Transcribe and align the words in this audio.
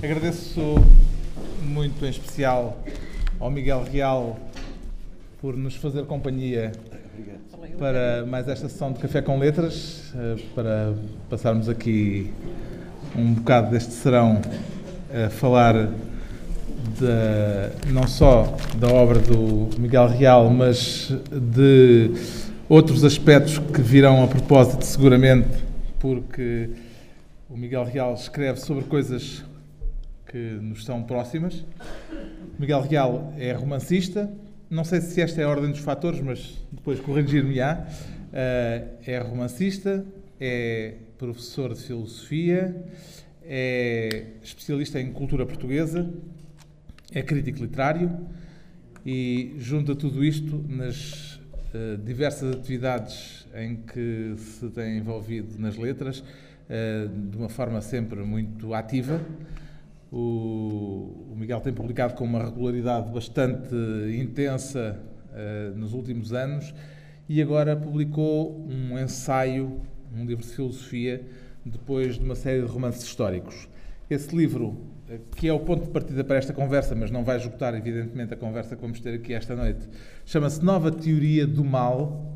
Agradeço 0.00 0.76
muito 1.60 2.06
em 2.06 2.10
especial 2.10 2.78
ao 3.40 3.50
Miguel 3.50 3.82
Real 3.82 4.38
por 5.40 5.56
nos 5.56 5.74
fazer 5.74 6.04
companhia 6.04 6.70
para 7.80 8.24
mais 8.24 8.46
esta 8.46 8.68
sessão 8.68 8.92
de 8.92 9.00
Café 9.00 9.20
com 9.20 9.40
Letras, 9.40 10.14
eh, 10.14 10.36
para 10.54 10.94
passarmos 11.28 11.68
aqui 11.68 12.32
um 13.16 13.34
bocado 13.34 13.72
deste 13.72 13.92
serão 13.92 14.40
a 15.12 15.30
falar 15.30 15.74
de, 16.96 17.90
não 17.92 18.06
só 18.06 18.56
da 18.76 18.86
obra 18.86 19.18
do 19.18 19.68
Miguel 19.80 20.06
Real, 20.06 20.48
mas 20.48 21.12
de 21.32 22.12
outros 22.68 23.02
aspectos 23.02 23.58
que 23.58 23.82
virão 23.82 24.22
a 24.22 24.28
propósito, 24.28 24.84
seguramente, 24.84 25.48
porque 25.98 26.70
o 27.50 27.56
Miguel 27.56 27.82
Real 27.82 28.14
escreve 28.14 28.60
sobre 28.60 28.84
coisas 28.84 29.42
que 30.28 30.36
nos 30.36 30.84
são 30.84 31.02
próximas. 31.02 31.64
Miguel 32.58 32.82
Real 32.82 33.34
é 33.36 33.52
romancista, 33.52 34.30
não 34.70 34.84
sei 34.84 35.00
se 35.00 35.20
esta 35.20 35.40
é 35.40 35.44
a 35.44 35.48
ordem 35.48 35.70
dos 35.70 35.80
fatores, 35.80 36.20
mas 36.20 36.58
depois 36.70 37.00
corrigir-me-á. 37.00 37.86
é 38.32 39.18
romancista, 39.18 40.04
é 40.40 40.94
professor 41.16 41.74
de 41.74 41.80
filosofia, 41.80 42.84
é 43.42 44.26
especialista 44.42 45.00
em 45.00 45.10
cultura 45.10 45.46
portuguesa, 45.46 46.08
é 47.12 47.22
crítico 47.22 47.60
literário 47.60 48.28
e 49.04 49.54
junta 49.58 49.96
tudo 49.96 50.22
isto 50.22 50.62
nas 50.68 51.36
uh, 51.36 51.96
diversas 52.04 52.54
atividades 52.54 53.46
em 53.54 53.76
que 53.76 54.34
se 54.36 54.68
tem 54.68 54.98
envolvido 54.98 55.58
nas 55.58 55.76
letras, 55.76 56.20
uh, 56.20 57.08
de 57.08 57.36
uma 57.36 57.48
forma 57.48 57.80
sempre 57.80 58.20
muito 58.20 58.74
ativa. 58.74 59.20
O, 60.10 61.34
Miguel 61.36 61.60
tem 61.60 61.72
publicado 61.72 62.14
com 62.14 62.24
uma 62.24 62.44
regularidade 62.44 63.10
bastante 63.10 63.74
intensa 64.18 64.98
uh, 65.30 65.78
nos 65.78 65.92
últimos 65.92 66.32
anos 66.32 66.74
e 67.28 67.40
agora 67.40 67.76
publicou 67.76 68.66
um 68.68 68.98
ensaio, 68.98 69.80
um 70.14 70.24
livro 70.24 70.44
de 70.44 70.50
filosofia, 70.50 71.22
depois 71.64 72.18
de 72.18 72.24
uma 72.24 72.34
série 72.34 72.62
de 72.62 72.66
romances 72.66 73.02
históricos. 73.02 73.68
Esse 74.08 74.34
livro, 74.34 74.78
que 75.36 75.46
é 75.46 75.52
o 75.52 75.60
ponto 75.60 75.84
de 75.84 75.90
partida 75.90 76.24
para 76.24 76.36
esta 76.36 76.52
conversa, 76.52 76.94
mas 76.94 77.10
não 77.10 77.22
vai 77.22 77.36
esgotar, 77.36 77.74
evidentemente, 77.74 78.32
a 78.32 78.36
conversa 78.36 78.74
que 78.74 78.80
vamos 78.80 79.00
ter 79.00 79.14
aqui 79.14 79.34
esta 79.34 79.54
noite, 79.54 79.86
chama-se 80.24 80.64
Nova 80.64 80.90
Teoria 80.90 81.46
do 81.46 81.62
Mal 81.62 82.34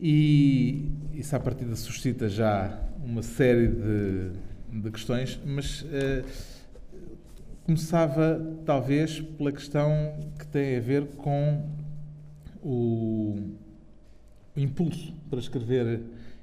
e 0.00 0.92
isso, 1.12 1.34
à 1.34 1.40
partida, 1.40 1.74
suscita 1.76 2.28
já 2.28 2.78
uma 3.04 3.22
série 3.22 3.68
de, 3.68 4.30
de 4.80 4.90
questões, 4.90 5.40
mas 5.44 5.82
uh, 5.82 6.24
começava, 7.64 8.40
talvez, 8.66 9.20
pela 9.20 9.52
questão 9.52 9.90
que 10.38 10.46
tem 10.46 10.76
a 10.76 10.80
ver 10.80 11.06
com 11.16 11.64
o, 12.62 13.36
o 14.56 14.60
impulso 14.60 15.14
para 15.30 15.38
escrever 15.38 16.02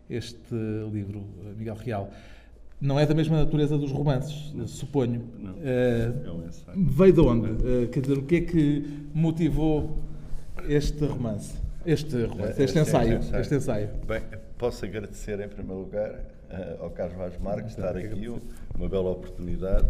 este 0.09 0.55
livro, 0.91 1.23
Miguel 1.57 1.75
Real 1.75 2.11
não 2.81 2.99
é 2.99 3.05
da 3.05 3.13
mesma 3.13 3.37
natureza 3.37 3.77
dos 3.77 3.91
romances, 3.91 4.51
não. 4.53 4.65
suponho. 4.65 5.23
Não. 5.37 5.51
Uh, 5.51 6.25
é 6.25 6.31
um 6.31 6.47
ensaio. 6.47 6.85
Veio 6.87 7.13
de 7.13 7.19
onde? 7.19 7.49
Uh, 7.51 7.87
quer 7.89 8.01
dizer, 8.01 8.17
o 8.17 8.23
que 8.23 8.35
é 8.37 8.41
que 8.41 9.07
motivou 9.13 9.99
este 10.67 11.05
romance? 11.05 11.53
Este 11.85 12.25
romance, 12.25 12.49
este, 12.49 12.63
este 12.63 12.79
ensaio, 12.79 13.17
ensaio. 13.19 13.41
Este 13.41 13.55
ensaio. 13.55 13.89
Bem, 14.07 14.21
posso 14.57 14.83
agradecer 14.83 15.39
em 15.39 15.47
primeiro 15.47 15.81
lugar 15.81 16.11
ao 16.79 16.89
Carlos 16.89 17.17
Vaz 17.17 17.37
Marques 17.37 17.71
estar 17.71 17.95
aqui, 17.95 18.27
uma 18.75 18.89
bela 18.89 19.09
oportunidade. 19.09 19.87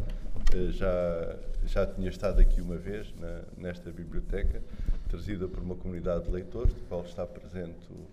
já, 0.72 1.36
já 1.66 1.86
tinha 1.86 2.10
estado 2.10 2.40
aqui 2.40 2.62
uma 2.62 2.78
vez 2.78 3.14
na, 3.20 3.42
nesta 3.58 3.92
biblioteca, 3.92 4.62
trazida 5.10 5.48
por 5.48 5.62
uma 5.62 5.76
comunidade 5.76 6.26
de 6.26 6.32
leitores, 6.32 6.74
do 6.74 6.82
qual 6.88 7.04
está 7.04 7.26
presente 7.26 7.92
o 7.92 8.08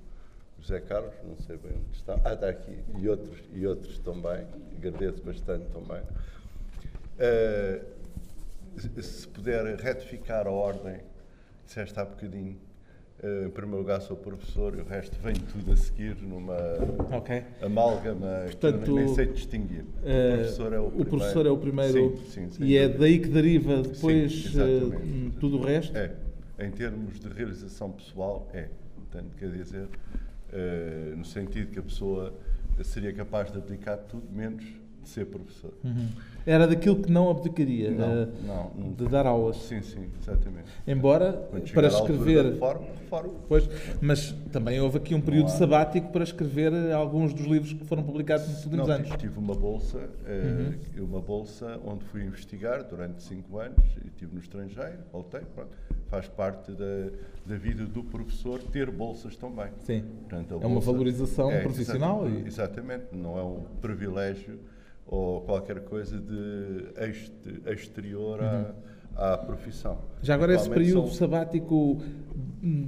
José 0.60 0.80
Carlos, 0.80 1.14
não 1.24 1.36
sei 1.38 1.56
bem 1.56 1.72
onde 1.72 1.96
está. 1.96 2.18
Ah, 2.24 2.34
está 2.34 2.48
aqui. 2.48 2.78
E 2.98 3.08
outros, 3.08 3.38
e 3.52 3.66
outros 3.66 3.98
também. 4.00 4.46
Agradeço 4.76 5.22
bastante 5.22 5.66
também. 5.66 6.02
Uh, 7.18 7.98
se 9.02 9.26
puder 9.28 9.76
retificar 9.76 10.46
a 10.46 10.50
ordem, 10.50 11.00
disseste 11.64 11.98
há 11.98 12.04
bocadinho. 12.04 12.58
Uh, 13.20 13.46
em 13.46 13.50
primeiro 13.50 13.78
lugar 13.78 14.00
sou 14.00 14.16
professor 14.16 14.78
e 14.78 14.80
o 14.80 14.84
resto 14.84 15.18
vem 15.20 15.34
tudo 15.34 15.72
a 15.72 15.76
seguir 15.76 16.16
numa 16.22 16.56
okay. 17.16 17.42
amálgama 17.60 18.44
Portanto, 18.44 18.84
que 18.84 18.90
nem 18.92 19.08
sei 19.08 19.26
distinguir. 19.26 19.82
O 19.82 20.36
professor 20.36 20.72
é 20.72 20.78
o, 20.78 20.86
o 20.86 21.04
professor 21.04 21.46
é 21.46 21.50
o 21.50 21.58
primeiro 21.58 22.16
sim, 22.30 22.48
sim, 22.48 22.64
e 22.64 22.76
é 22.76 22.88
daí 22.88 23.18
que 23.18 23.26
deriva 23.26 23.82
depois 23.82 24.44
sim, 24.52 25.32
tudo 25.40 25.58
o 25.58 25.64
resto? 25.64 25.96
É. 25.96 26.14
Em 26.60 26.70
termos 26.70 27.18
de 27.18 27.28
realização 27.28 27.90
pessoal, 27.90 28.48
é. 28.52 28.68
Portanto, 28.94 29.34
quer 29.36 29.50
dizer, 29.50 29.88
no 31.16 31.24
sentido 31.24 31.72
que 31.72 31.78
a 31.80 31.82
pessoa 31.82 32.32
seria 32.84 33.12
capaz 33.12 33.50
de 33.50 33.58
aplicar 33.58 33.96
tudo 33.96 34.30
menos 34.30 34.64
de 35.08 35.14
ser 35.14 35.26
professor. 35.26 35.72
Uhum. 35.82 36.08
Era 36.46 36.66
daquilo 36.66 36.96
que 36.96 37.10
não 37.10 37.30
abdicaria, 37.30 37.90
não, 37.90 38.24
uh, 38.24 38.72
não, 38.76 38.92
de 38.92 39.06
dar 39.06 39.26
aulas. 39.26 39.56
Sim, 39.56 39.82
sim, 39.82 40.06
exatamente. 40.20 40.68
Embora 40.86 41.32
para 41.72 41.88
escrever. 41.88 42.44
Reforma. 42.44 42.86
Pois, 43.48 43.68
mas 44.00 44.32
também 44.52 44.80
houve 44.80 44.98
aqui 44.98 45.14
um 45.14 45.20
período 45.20 45.48
sabático 45.48 46.12
para 46.12 46.22
escrever 46.22 46.92
alguns 46.92 47.32
dos 47.32 47.46
livros 47.46 47.72
que 47.72 47.84
foram 47.84 48.02
publicados 48.02 48.46
nos 48.48 48.64
últimos 48.64 48.86
não, 48.86 48.94
anos. 48.94 49.08
Tive 49.16 49.38
uma 49.38 49.54
bolsa, 49.54 49.98
uh, 49.98 50.98
uhum. 50.98 51.04
uma 51.04 51.20
bolsa 51.20 51.80
onde 51.84 52.04
fui 52.04 52.22
investigar 52.22 52.84
durante 52.84 53.22
cinco 53.22 53.58
anos 53.58 53.84
e 54.04 54.08
estive 54.08 54.34
no 54.34 54.40
estrangeiro, 54.40 54.98
voltei, 55.10 55.40
pronto 55.54 55.70
faz 56.08 56.26
parte 56.26 56.72
da, 56.72 57.10
da 57.44 57.56
vida 57.56 57.84
do 57.84 58.02
professor 58.02 58.62
ter 58.62 58.90
bolsas 58.90 59.36
também. 59.36 59.68
Sim. 59.80 60.02
Portanto, 60.20 60.58
é 60.62 60.66
uma 60.66 60.80
valorização 60.80 61.50
é, 61.50 61.60
profissional. 61.60 62.26
Exatamente, 62.26 62.44
e... 62.44 62.48
exatamente, 62.48 63.04
não 63.12 63.38
é 63.38 63.42
um 63.42 63.62
privilégio 63.80 64.58
ou 65.08 65.40
qualquer 65.40 65.80
coisa 65.80 66.18
de 66.18 66.86
exterior 67.72 68.40
uhum. 68.40 68.74
à, 69.16 69.34
à 69.34 69.38
profissão. 69.38 69.98
Já 70.22 70.34
agora 70.34 70.54
esse 70.54 70.68
período 70.68 71.08
são... 71.08 71.16
sabático 71.16 71.98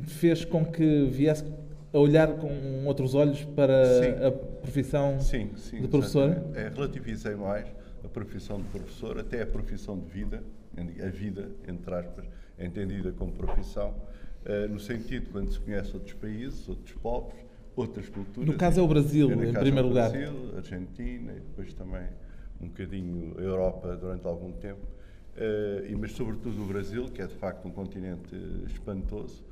fez 0.05 0.45
com 0.45 0.65
que 0.65 1.07
viesse 1.07 1.45
a 1.93 1.99
olhar 1.99 2.35
com 2.35 2.85
outros 2.87 3.15
olhos 3.15 3.45
para 3.45 3.85
sim. 3.85 4.25
a 4.25 4.31
profissão 4.31 5.19
sim, 5.19 5.51
sim, 5.57 5.81
de 5.81 5.89
professor? 5.89 6.37
É, 6.55 6.69
relativizei 6.69 7.35
mais 7.35 7.67
a 8.05 8.09
profissão 8.09 8.59
de 8.59 8.69
professor, 8.69 9.19
até 9.19 9.43
a 9.43 9.47
profissão 9.47 9.99
de 9.99 10.07
vida, 10.07 10.43
a 10.77 11.09
vida, 11.09 11.51
entre 11.67 11.95
aspas, 11.95 12.25
entendida 12.59 13.13
como 13.13 13.33
profissão, 13.33 13.95
uh, 14.47 14.69
no 14.69 14.79
sentido 14.79 15.31
quando 15.31 15.51
se 15.51 15.59
conhece 15.59 15.95
outros 15.95 16.15
países, 16.15 16.69
outros 16.69 16.95
povos, 16.97 17.35
outras 17.81 18.09
culturas. 18.09 18.49
No 18.49 18.57
caso 18.57 18.81
é 18.81 18.83
o 18.83 18.89
Brasil, 18.89 19.31
em 19.31 19.53
primeiro 19.53 19.79
é 19.79 19.83
o 19.83 19.89
lugar. 19.89 20.11
Brasil, 20.11 20.57
Argentina 20.57 21.33
e 21.33 21.41
depois 21.41 21.73
também 21.75 22.07
um 22.61 22.69
bocadinho 22.69 23.35
a 23.39 23.43
Europa 23.43 23.97
durante 23.97 24.27
algum 24.27 24.53
tempo. 24.53 24.81
Uh, 25.37 25.99
mas 25.99 26.13
sobretudo 26.13 26.63
o 26.63 26.67
Brasil, 26.67 27.07
que 27.07 27.23
é 27.23 27.27
de 27.27 27.35
facto 27.35 27.67
um 27.67 27.71
continente 27.71 28.35
espantoso, 28.67 29.43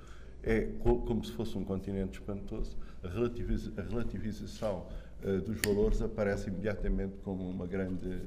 é 0.43 0.69
como 0.83 1.25
se 1.25 1.33
fosse 1.33 1.57
um 1.57 1.65
continente 1.65 2.19
espantoso. 2.19 2.77
A, 3.03 3.09
relativiza 3.09 3.73
a 3.77 3.83
relativização 3.83 4.87
uh, 5.25 5.41
dos 5.41 5.59
valores 5.65 6.03
aparece 6.03 6.49
imediatamente 6.49 7.15
como 7.25 7.49
uma 7.49 7.67
grande. 7.67 8.23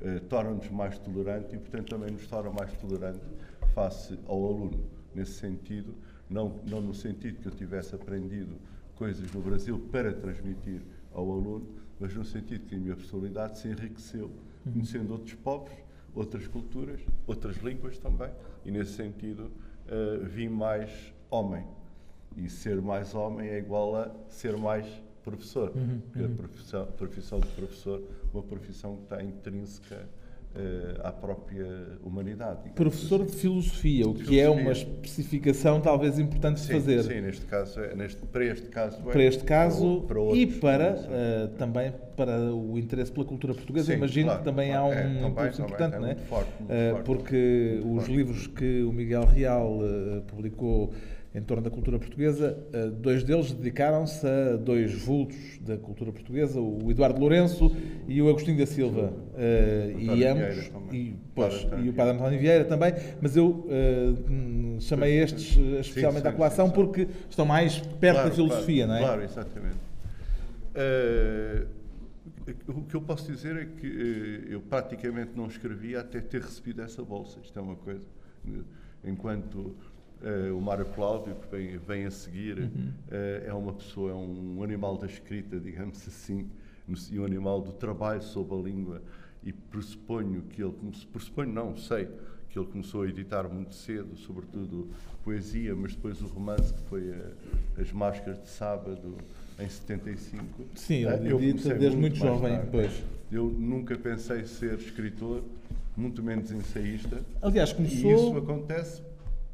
Uh, 0.00 0.18
torna-nos 0.30 0.70
mais 0.70 0.98
tolerantes 0.98 1.52
e, 1.52 1.58
portanto, 1.58 1.90
também 1.90 2.10
nos 2.10 2.26
torna 2.26 2.50
mais 2.50 2.72
tolerantes 2.74 3.28
face 3.74 4.18
ao 4.26 4.46
aluno. 4.46 4.82
Nesse 5.14 5.32
sentido, 5.32 5.94
não, 6.28 6.60
não 6.66 6.80
no 6.80 6.94
sentido 6.94 7.38
que 7.40 7.48
eu 7.48 7.52
tivesse 7.52 7.94
aprendido 7.94 8.56
coisas 9.00 9.32
no 9.32 9.40
Brasil 9.40 9.78
para 9.90 10.12
transmitir 10.12 10.82
ao 11.14 11.32
aluno, 11.32 11.66
mas 11.98 12.14
no 12.14 12.22
sentido 12.22 12.66
que 12.66 12.74
a 12.74 12.78
minha 12.78 12.94
personalidade 12.94 13.58
se 13.58 13.66
enriqueceu, 13.66 14.26
uhum. 14.26 14.72
conhecendo 14.72 15.10
outros 15.12 15.32
povos, 15.36 15.72
outras 16.14 16.46
culturas, 16.46 17.00
outras 17.26 17.56
línguas 17.62 17.96
também, 17.96 18.30
e 18.62 18.70
nesse 18.70 18.92
sentido 18.92 19.44
uh, 19.86 20.22
vi 20.26 20.50
mais 20.50 21.14
homem. 21.30 21.66
E 22.36 22.46
ser 22.50 22.82
mais 22.82 23.14
homem 23.14 23.48
é 23.48 23.58
igual 23.58 23.96
a 23.96 24.14
ser 24.28 24.54
mais 24.58 24.86
professor, 25.24 25.72
uhum, 25.74 26.00
porque 26.00 26.22
uhum. 26.22 26.34
a 26.34 26.36
profissão, 26.36 26.82
a 26.82 26.86
profissão 26.86 27.40
de 27.40 27.48
professor 27.48 28.02
é 28.02 28.36
uma 28.36 28.42
profissão 28.42 28.96
que 28.96 29.02
está 29.04 29.22
intrínseca 29.22 30.06
à 31.02 31.12
própria 31.12 31.66
humanidade. 32.02 32.70
Professor 32.74 33.22
assim. 33.22 33.30
de 33.30 33.36
filosofia, 33.36 34.08
o 34.08 34.14
que 34.14 34.24
filosofia. 34.24 34.44
é 34.44 34.50
uma 34.50 34.72
especificação 34.72 35.80
talvez 35.80 36.18
importante 36.18 36.60
sim, 36.60 36.66
de 36.66 36.72
fazer. 36.72 37.02
Sim, 37.04 37.20
neste 37.20 37.46
caso, 37.46 37.80
é, 37.80 37.94
neste, 37.94 38.26
para 38.26 38.44
este 38.44 38.66
caso. 38.68 38.98
É, 38.98 39.12
para 39.12 39.22
este 39.22 39.44
caso 39.44 40.00
para, 40.02 40.20
para 40.20 40.36
e 40.36 40.46
para 40.46 40.94
uh, 40.94 41.48
também 41.56 41.92
para 42.16 42.52
o 42.52 42.78
interesse 42.78 43.12
pela 43.12 43.24
cultura 43.24 43.54
portuguesa. 43.54 43.92
Sim, 43.92 43.98
Imagino 43.98 44.26
claro, 44.26 44.40
que 44.40 44.44
também 44.44 44.70
claro, 44.70 44.84
há 44.84 44.88
um 44.88 44.92
é, 44.92 45.02
também, 45.02 45.28
impulso 45.28 45.62
importante, 45.62 45.94
é, 45.94 45.98
não 45.98 46.06
é? 46.06 46.14
Muito 46.14 46.26
forte, 46.26 46.50
uh, 46.50 46.66
forte, 46.66 47.04
porque 47.04 47.80
os 47.84 47.94
forte. 47.94 48.12
livros 48.12 48.46
que 48.48 48.82
o 48.82 48.92
Miguel 48.92 49.24
Real 49.24 49.78
publicou 50.26 50.92
em 51.34 51.42
torno 51.42 51.62
da 51.62 51.70
cultura 51.70 51.98
portuguesa. 51.98 52.58
Uh, 52.74 52.90
dois 52.90 53.22
deles 53.22 53.52
dedicaram-se 53.52 54.26
a 54.26 54.56
dois 54.56 54.92
vultos 54.92 55.58
da 55.60 55.76
cultura 55.76 56.12
portuguesa, 56.12 56.60
o 56.60 56.90
Eduardo 56.90 57.20
Lourenço 57.20 57.74
e 58.08 58.20
o 58.20 58.28
Agostinho 58.28 58.58
da 58.58 58.66
Silva. 58.66 59.12
Uh, 59.34 60.00
e 60.00 60.24
ambos. 60.24 60.70
E, 60.92 61.14
pois, 61.34 61.66
e 61.82 61.88
o 61.88 61.92
Padre 61.92 62.14
António 62.14 62.38
Vieira 62.38 62.64
também. 62.64 62.92
Mas 63.20 63.36
eu 63.36 63.48
uh, 63.48 64.80
chamei 64.80 65.20
estes 65.20 65.56
especialmente 65.80 66.22
sim, 66.22 66.28
sim, 66.28 66.28
à 66.28 66.32
colação 66.32 66.70
porque 66.70 67.06
estão 67.28 67.46
mais 67.46 67.78
perto 67.78 68.16
claro, 68.16 68.28
da 68.28 68.34
filosofia, 68.34 68.86
claro, 68.86 69.00
não 69.00 69.06
é? 69.06 69.08
Claro, 69.08 69.22
exatamente. 69.22 69.78
o 72.66 72.82
que 72.82 72.94
eu 72.96 73.02
posso 73.02 73.30
dizer 73.30 73.56
é 73.56 73.66
que 73.66 74.48
eu 74.50 74.60
praticamente 74.62 75.30
não 75.36 75.46
escrevia 75.46 76.00
até 76.00 76.20
ter 76.20 76.42
recebido 76.42 76.82
essa 76.82 77.04
bolsa. 77.04 77.38
Isto 77.40 77.56
é 77.56 77.62
uma 77.62 77.76
coisa. 77.76 78.02
Enquanto 79.04 79.76
Uh, 80.22 80.54
o 80.54 80.60
Mário 80.60 80.84
Cláudio, 80.84 81.34
que 81.34 81.56
vem, 81.56 81.78
vem 81.78 82.04
a 82.04 82.10
seguir, 82.10 82.58
uhum. 82.58 82.92
uh, 83.08 83.48
é 83.48 83.54
uma 83.54 83.72
pessoa, 83.72 84.10
é 84.10 84.14
um 84.14 84.62
animal 84.62 84.98
da 84.98 85.06
escrita, 85.06 85.58
digamos 85.58 86.06
assim, 86.06 86.46
e 87.10 87.18
um 87.18 87.24
animal 87.24 87.62
do 87.62 87.72
trabalho 87.72 88.22
sob 88.22 88.54
a 88.54 88.58
língua. 88.58 89.02
E 89.42 89.52
pressuponho 89.52 90.42
que 90.42 90.62
ele, 90.62 90.74
pressuponho 91.10 91.50
não, 91.50 91.74
sei, 91.74 92.06
que 92.50 92.58
ele 92.58 92.66
começou 92.66 93.02
a 93.02 93.08
editar 93.08 93.48
muito 93.48 93.74
cedo, 93.74 94.16
sobretudo 94.16 94.90
poesia, 95.24 95.74
mas 95.74 95.94
depois 95.94 96.20
o 96.20 96.26
romance, 96.26 96.72
que 96.72 96.80
foi 96.82 97.12
a, 97.12 97.16
eh, 97.16 97.80
As 97.80 97.92
Máscaras 97.92 98.42
de 98.42 98.48
Sábado, 98.48 99.16
em 99.58 99.68
75. 99.68 100.44
Sim, 100.74 101.06
ele 101.06 101.32
uh, 101.32 101.40
edita 101.40 101.74
desde 101.74 101.96
muito, 101.96 101.98
muito 101.98 102.16
jovem. 102.16 102.60
Pois. 102.70 103.02
Eu 103.30 103.46
nunca 103.46 103.96
pensei 103.96 104.44
ser 104.44 104.78
escritor, 104.78 105.42
muito 105.96 106.22
menos 106.22 106.50
ensaísta. 106.50 107.20
Aliás, 107.40 107.72
começou. 107.72 108.10
E 108.10 108.14
isso 108.14 108.36
acontece 108.36 109.02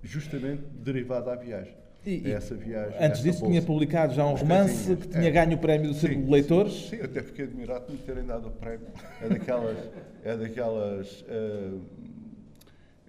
justamente 0.06 0.62
derivado 0.82 1.26
da 1.26 1.34
viagem. 1.34 1.74
E, 2.06 2.22
é 2.24 2.34
essa 2.34 2.54
viagem. 2.54 2.96
Antes 3.00 3.20
disso, 3.20 3.40
bolsa. 3.40 3.52
tinha 3.52 3.62
publicado 3.62 4.14
já 4.14 4.24
um 4.24 4.34
romance 4.34 4.94
que 4.94 5.08
tinha 5.08 5.28
é. 5.28 5.30
ganho 5.30 5.56
o 5.56 5.58
prémio 5.58 5.88
do 5.88 5.94
Círculo 5.94 6.24
de 6.24 6.30
Leitores. 6.30 6.88
Sim, 6.88 7.00
até 7.02 7.20
fiquei 7.20 7.46
admirado 7.46 7.86
de 7.86 7.92
me 7.94 7.98
terem 7.98 8.24
dado 8.24 8.46
o 8.46 8.50
prémio. 8.52 8.86
É 9.20 9.28
daquelas. 9.28 9.76
é 10.24 10.36
daquelas 10.36 11.22
uh, 11.22 11.82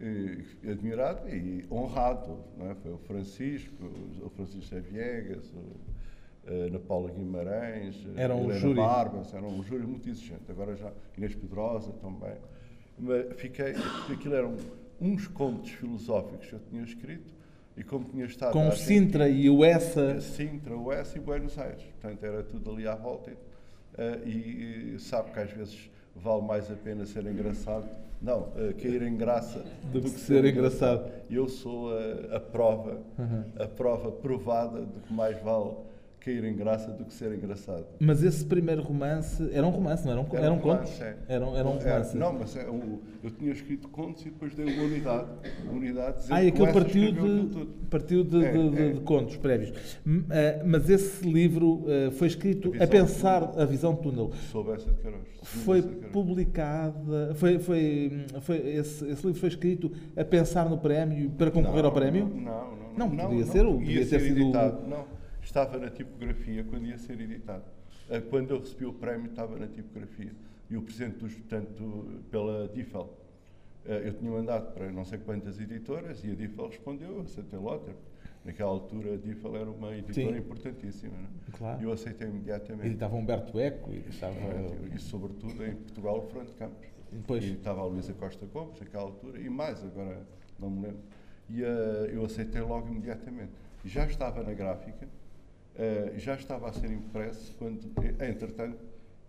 uh, 0.01 0.71
admirado 0.71 1.29
e 1.29 1.63
honrado. 1.71 2.39
Não 2.57 2.71
é? 2.71 2.75
Foi 2.75 2.91
o 2.91 2.97
Francisco, 2.97 3.85
o 4.23 4.29
Francisco 4.31 4.63
Xaviegas, 4.63 5.53
o, 5.53 6.51
uh, 6.51 6.67
Ana 6.67 6.79
Paula 6.79 7.11
Guimarães, 7.11 7.95
era 8.15 8.35
um 8.35 8.45
Helena 8.45 8.59
júri. 8.59 8.77
Barbas, 8.77 9.31
era 9.31 9.45
um 9.45 9.61
júri 9.61 9.85
muito 9.85 10.09
exigente. 10.09 10.49
Agora 10.49 10.75
já 10.75 10.91
Inês 11.15 11.35
Pedrosa 11.35 11.91
também. 12.01 12.33
Mas 12.97 13.27
fiquei. 13.35 13.75
Aquilo 14.11 14.33
era 14.33 14.47
um 14.47 14.57
uns 14.99 15.27
contos 15.27 15.71
filosóficos 15.71 16.47
que 16.47 16.53
eu 16.53 16.59
tinha 16.59 16.83
escrito 16.83 17.33
e 17.75 17.83
como 17.83 18.05
tinha 18.05 18.25
estado... 18.25 18.53
Com 18.53 18.71
Sintra 18.71 19.29
e 19.29 19.49
o 19.49 19.63
Essa... 19.63 20.19
Sintra, 20.19 20.75
o 20.75 20.91
Essa 20.91 21.17
e 21.17 21.21
Buenos 21.21 21.57
Aires. 21.57 21.83
Portanto, 21.83 22.23
era 22.23 22.44
tudo 22.44 22.71
ali 22.71 22.88
à 22.88 22.95
volta. 22.95 23.31
Uh, 23.31 24.27
e, 24.27 24.95
e, 24.95 24.99
sabe 24.99 25.31
que 25.31 25.39
às 25.39 25.51
vezes 25.51 25.89
vale 26.15 26.41
mais 26.41 26.71
a 26.71 26.75
pena 26.75 27.05
ser 27.05 27.25
engraçado. 27.25 27.88
Não, 28.19 28.41
uh, 28.41 28.73
cair 28.81 29.03
em 29.03 29.15
graça 29.15 29.63
do, 29.91 30.01
do 30.01 30.11
que, 30.11 30.19
ser, 30.19 30.44
engraçado. 30.45 31.05
engraçado. 31.05 31.23
Eu 31.29 31.47
sou 31.47 31.91
a, 31.95 32.38
a 32.38 32.39
prova, 32.39 32.99
uhum. 33.17 33.44
a 33.59 33.67
prova 33.67 34.11
provada 34.11 34.81
de 34.81 34.99
que 35.01 35.13
mais 35.13 35.39
vale 35.44 35.75
cair 36.19 36.44
em 36.44 36.56
graça 36.56 36.92
do 36.92 37.06
que 37.06 37.14
ser 37.14 37.31
engraçado. 37.34 37.86
Mas 38.00 38.22
esse 38.24 38.44
primeiro 38.44 38.81
romance 38.81 39.50
era 39.54 39.66
um 39.66 39.69
romance, 39.69 40.06
não 40.06 40.12
era 40.12 40.22
um, 40.22 40.28
era, 40.31 40.46
era 40.46 40.54
um, 40.54 40.58
romance, 40.58 40.92
conto? 40.92 41.04
É. 41.04 41.18
Era, 41.28 41.46
era 41.46 41.68
um 41.68 41.78
romance. 41.78 42.18
não, 42.18 42.34
mas 42.34 42.56
é, 42.56 42.69
um, 42.69 43.00
eu 43.24 43.31
tinha 43.31 43.52
escrito 43.52 43.88
contos 43.88 44.24
e 44.24 44.30
depois 44.30 44.54
dei 44.54 44.66
uma 44.66 44.84
unidade. 44.84 45.28
Uma 45.64 45.74
unidade 45.74 46.25
ah, 46.30 46.44
e 46.44 46.48
aquilo 46.48 46.74
partiu, 46.74 47.12
de, 47.12 47.68
partiu 47.90 48.24
de, 48.24 48.44
é, 48.44 48.52
de, 48.52 48.81
é. 48.81 48.94
de, 48.94 49.00
contos 49.02 49.38
prévios. 49.38 49.69
Uh, 50.06 50.28
mas 50.66 50.90
esse 50.90 51.28
livro 51.28 51.84
uh, 51.86 52.12
foi 52.12 52.28
escrito 52.28 52.74
a, 52.80 52.84
a 52.84 52.88
pensar 52.88 53.44
a 53.58 53.66
visão 53.66 53.94
de 53.94 54.02
túnel. 54.02 54.31
Sob 54.52 54.72
essa 54.72 54.92
de 54.92 55.02
Queiroz. 55.02 55.22
Foi 55.44 55.81
publicada. 55.81 57.34
Foi, 57.36 57.58
foi, 57.60 58.25
foi, 58.42 58.58
esse, 58.58 59.08
esse, 59.08 59.25
livro 59.25 59.40
foi 59.40 59.50
escrito 59.50 59.92
a 60.16 60.25
pensar 60.25 60.69
no 60.69 60.78
prémio 60.78 61.30
para 61.31 61.50
concorrer 61.50 61.84
não, 61.84 61.90
ao 61.90 61.94
prémio? 61.94 62.28
Não, 62.28 62.42
não. 62.42 62.88
Não, 62.98 63.10
não 63.10 63.25
podia 63.28 63.46
não, 63.46 63.52
ser, 63.52 63.64
não, 63.64 63.78
podia 63.78 64.06
ter 64.08 64.19
sido. 64.19 64.42
Editado, 64.42 64.88
não 64.88 65.17
estava 65.47 65.77
na 65.77 65.89
tipografia 65.89 66.63
quando 66.63 66.85
ia 66.85 66.97
ser 66.97 67.19
editado. 67.19 67.63
Eh, 68.09 68.19
quando 68.21 68.51
eu 68.51 68.59
recebi 68.59 68.85
o 68.85 68.94
prémio, 68.94 69.29
estava 69.29 69.57
na 69.57 69.67
tipografia. 69.67 70.31
E 70.69 70.75
o 70.75 70.81
presidente 70.81 71.17
dos, 71.17 71.33
portanto, 71.33 72.21
pela 72.29 72.67
DIFEL. 72.67 73.09
Eh, 73.85 74.09
eu 74.09 74.13
tinha 74.13 74.29
mandado 74.29 74.73
para 74.73 74.91
não 74.91 75.05
sei 75.05 75.19
quantas 75.19 75.59
editoras 75.59 76.23
e 76.23 76.31
a 76.31 76.35
DIFEL 76.35 76.67
respondeu, 76.67 77.15
eu 77.15 77.21
aceitei 77.21 77.57
logo. 77.57 77.89
Naquela 78.44 78.69
altura 78.69 79.13
a 79.13 79.17
DIFEL 79.17 79.55
era 79.55 79.71
uma 79.71 79.95
editora 79.95 80.33
Sim. 80.33 80.38
importantíssima. 80.38 81.13
É? 81.13 81.57
Claro. 81.57 81.81
E 81.81 81.83
eu 81.85 81.91
aceitei 81.91 82.27
imediatamente. 82.27 82.88
Editava 82.88 83.15
Humberto 83.15 83.59
Eco 83.59 83.91
e 83.94 84.05
estava... 84.09 84.35
E 84.94 84.99
sobretudo 84.99 85.65
em 85.65 85.75
Portugal, 85.75 86.19
o 86.19 86.21
Fernando 86.23 86.55
Campos. 86.55 86.88
Depois... 87.11 87.44
e 87.44 87.53
estava 87.53 87.81
a 87.81 87.85
Luísa 87.85 88.13
Costa 88.13 88.45
Gomes 88.45 88.79
naquela 88.79 89.03
altura, 89.03 89.39
e 89.39 89.49
mais, 89.49 89.83
agora 89.83 90.25
não 90.59 90.69
me 90.69 90.88
lembro. 90.88 91.01
E 91.49 91.63
uh, 91.63 91.65
eu 92.11 92.25
aceitei 92.25 92.61
logo 92.61 92.89
imediatamente. 92.89 93.51
Já 93.85 94.05
estava 94.05 94.44
na 94.44 94.53
gráfica, 94.53 95.07
Uh, 95.77 96.18
já 96.18 96.33
estava 96.33 96.69
a 96.69 96.74
ser 96.74 96.89
impresso 96.89 97.53
quando, 97.59 97.88
eh, 98.01 98.29
entretanto, 98.29 98.83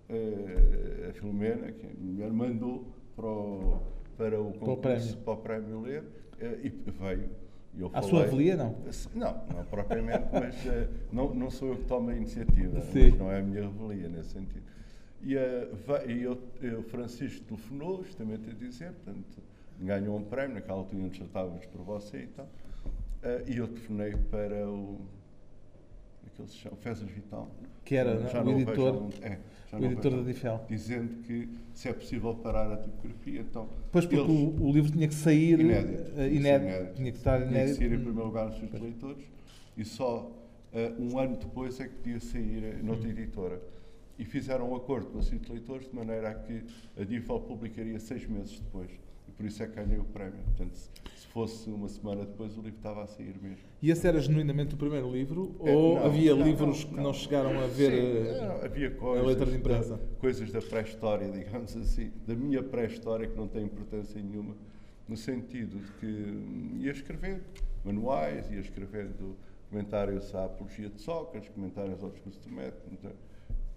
uh, 0.08 1.10
a 1.10 1.12
Filomena, 1.12 1.70
que 1.72 1.84
é 1.84 1.90
a 1.90 1.94
mulher, 2.00 2.32
mandou 2.32 2.86
para 3.14 3.26
o, 3.26 3.82
para 4.16 4.40
o 4.40 4.52
concurso, 4.54 4.64
para 4.64 4.72
o 4.72 4.76
prémio, 4.78 5.16
para 5.18 5.32
o 5.32 5.36
prémio 5.36 5.80
ler 5.82 6.04
e 6.62 6.70
veio. 6.70 7.28
Eu 7.76 7.90
a 7.92 8.00
sua 8.00 8.22
revelia, 8.22 8.56
não? 8.56 8.74
Não, 9.14 9.44
não 9.54 9.64
propriamente, 9.66 10.24
mas 10.32 10.56
não, 11.12 11.34
não 11.34 11.50
sou 11.50 11.68
eu 11.68 11.76
que 11.76 11.84
tomo 11.84 12.08
a 12.08 12.14
iniciativa, 12.14 12.80
não 13.18 13.30
é 13.30 13.40
a 13.40 13.42
minha 13.42 13.68
revelia 13.68 14.08
nesse 14.08 14.30
sentido. 14.30 14.64
E, 15.22 15.34
e 15.34 16.22
eu, 16.22 16.82
Francisco 16.84 17.44
telefonou, 17.44 18.04
justamente 18.04 18.48
a 18.48 18.54
dizer, 18.54 18.92
portanto, 18.92 19.42
ganhou 19.78 20.16
um 20.16 20.24
prémio, 20.24 20.54
naquela 20.54 20.78
altura 20.78 21.02
nos 21.02 21.18
tratávamos 21.18 21.66
por 21.66 21.82
você 21.82 22.22
e 22.22 22.26
tal, 22.28 22.48
e 23.46 23.58
eu 23.58 23.68
telefonei 23.68 24.16
para 24.30 24.66
o 24.66 24.98
que 26.38 26.42
ele 26.42 26.48
se 26.50 26.56
chama, 26.56 26.76
Fezas 26.76 27.10
Vital. 27.10 27.48
Que 27.84 27.96
era 27.96 28.28
já 28.28 28.42
o 28.42 28.50
editor, 28.50 29.08
é, 29.22 29.38
o 29.72 29.84
editor 29.84 30.16
da 30.16 30.22
Difel. 30.22 30.64
Dizendo 30.68 31.22
que 31.22 31.48
se 31.74 31.88
é 31.88 31.92
possível 31.92 32.34
parar 32.34 32.72
a 32.72 32.76
tipografia, 32.76 33.40
então... 33.40 33.68
Pois, 33.90 34.04
porque 34.04 34.20
eles, 34.20 34.30
o, 34.30 34.62
o, 34.62 34.72
livro 34.72 34.92
tinha 34.92 35.08
que 35.08 35.14
sair... 35.14 35.58
Inédito. 35.58 36.10
Uh, 36.12 36.26
inédito, 36.26 36.70
inédito. 36.70 36.94
Tinha 36.94 37.12
que 37.12 37.18
estar 37.18 37.40
inédito. 37.40 37.54
Tinha 37.54 37.66
que 37.66 37.74
sair 37.74 37.92
em 37.92 38.04
primeiro 38.04 38.24
lugar 38.24 38.46
nos 38.46 38.58
seus 38.58 38.72
leitores 38.72 39.24
e 39.76 39.84
só 39.84 40.30
uh, 40.72 41.02
um 41.02 41.18
ano 41.18 41.36
depois 41.36 41.80
é 41.80 41.88
que 41.88 41.94
podia 41.94 42.20
sair 42.20 42.82
noutra 42.82 43.08
hum. 43.08 43.10
editora. 43.10 43.60
E 44.18 44.24
fizeram 44.24 44.72
um 44.72 44.76
acordo 44.76 45.06
com 45.06 45.18
o 45.18 45.22
Círculo 45.22 45.46
de 45.46 45.52
Leitores 45.52 45.88
de 45.88 45.94
maneira 45.94 46.30
a 46.30 46.34
que 46.34 46.64
a 47.00 47.04
Difel 47.04 47.40
publicaria 47.40 48.00
seis 48.00 48.26
meses 48.26 48.58
depois. 48.58 48.90
Por 49.38 49.46
isso 49.46 49.62
é 49.62 49.68
que 49.68 49.76
ganhei 49.76 49.98
o 49.98 50.04
prémio. 50.04 50.42
Portanto, 50.42 50.76
fosse 51.32 51.70
uma 51.70 51.88
semana 51.88 52.24
depois, 52.24 52.58
o 52.58 52.60
livro 52.60 52.78
estava 52.78 53.04
a 53.04 53.06
sair 53.06 53.36
mesmo. 53.40 53.64
E 53.80 53.88
esse 53.88 54.04
era 54.04 54.20
genuinamente 54.20 54.74
o 54.74 54.76
primeiro 54.76 55.08
livro? 55.08 55.54
É, 55.62 55.72
ou 55.72 55.94
não, 55.94 56.06
havia 56.06 56.34
não, 56.34 56.44
livros 56.44 56.84
não, 56.84 56.90
que 56.90 57.00
não 57.00 57.12
chegaram 57.12 57.56
a 57.60 57.66
ver 57.68 58.34
Sim, 58.34 58.44
a, 58.44 58.64
havia 58.64 58.90
coisas, 58.90 59.24
a 59.24 59.28
letra 59.28 59.46
de 59.46 59.56
imprensa? 59.56 59.96
Da, 59.96 60.16
coisas 60.18 60.50
da 60.50 60.60
pré-história, 60.60 61.30
digamos 61.30 61.76
assim, 61.76 62.10
da 62.26 62.34
minha 62.34 62.60
pré-história 62.64 63.28
que 63.28 63.36
não 63.36 63.46
tem 63.46 63.62
importância 63.62 64.20
nenhuma, 64.20 64.56
no 65.06 65.16
sentido 65.16 65.78
de 65.78 65.92
que 65.92 66.84
ia 66.84 66.90
escrever 66.90 67.40
manuais, 67.84 68.50
ia 68.50 68.58
escrevendo 68.58 69.36
comentários 69.70 70.34
à 70.34 70.46
apologia 70.46 70.88
de 70.88 71.00
Sócrates, 71.00 71.48
comentários 71.50 72.02
ao 72.02 72.10
discurso 72.10 72.40
de 72.40 72.52
método, 72.52 72.98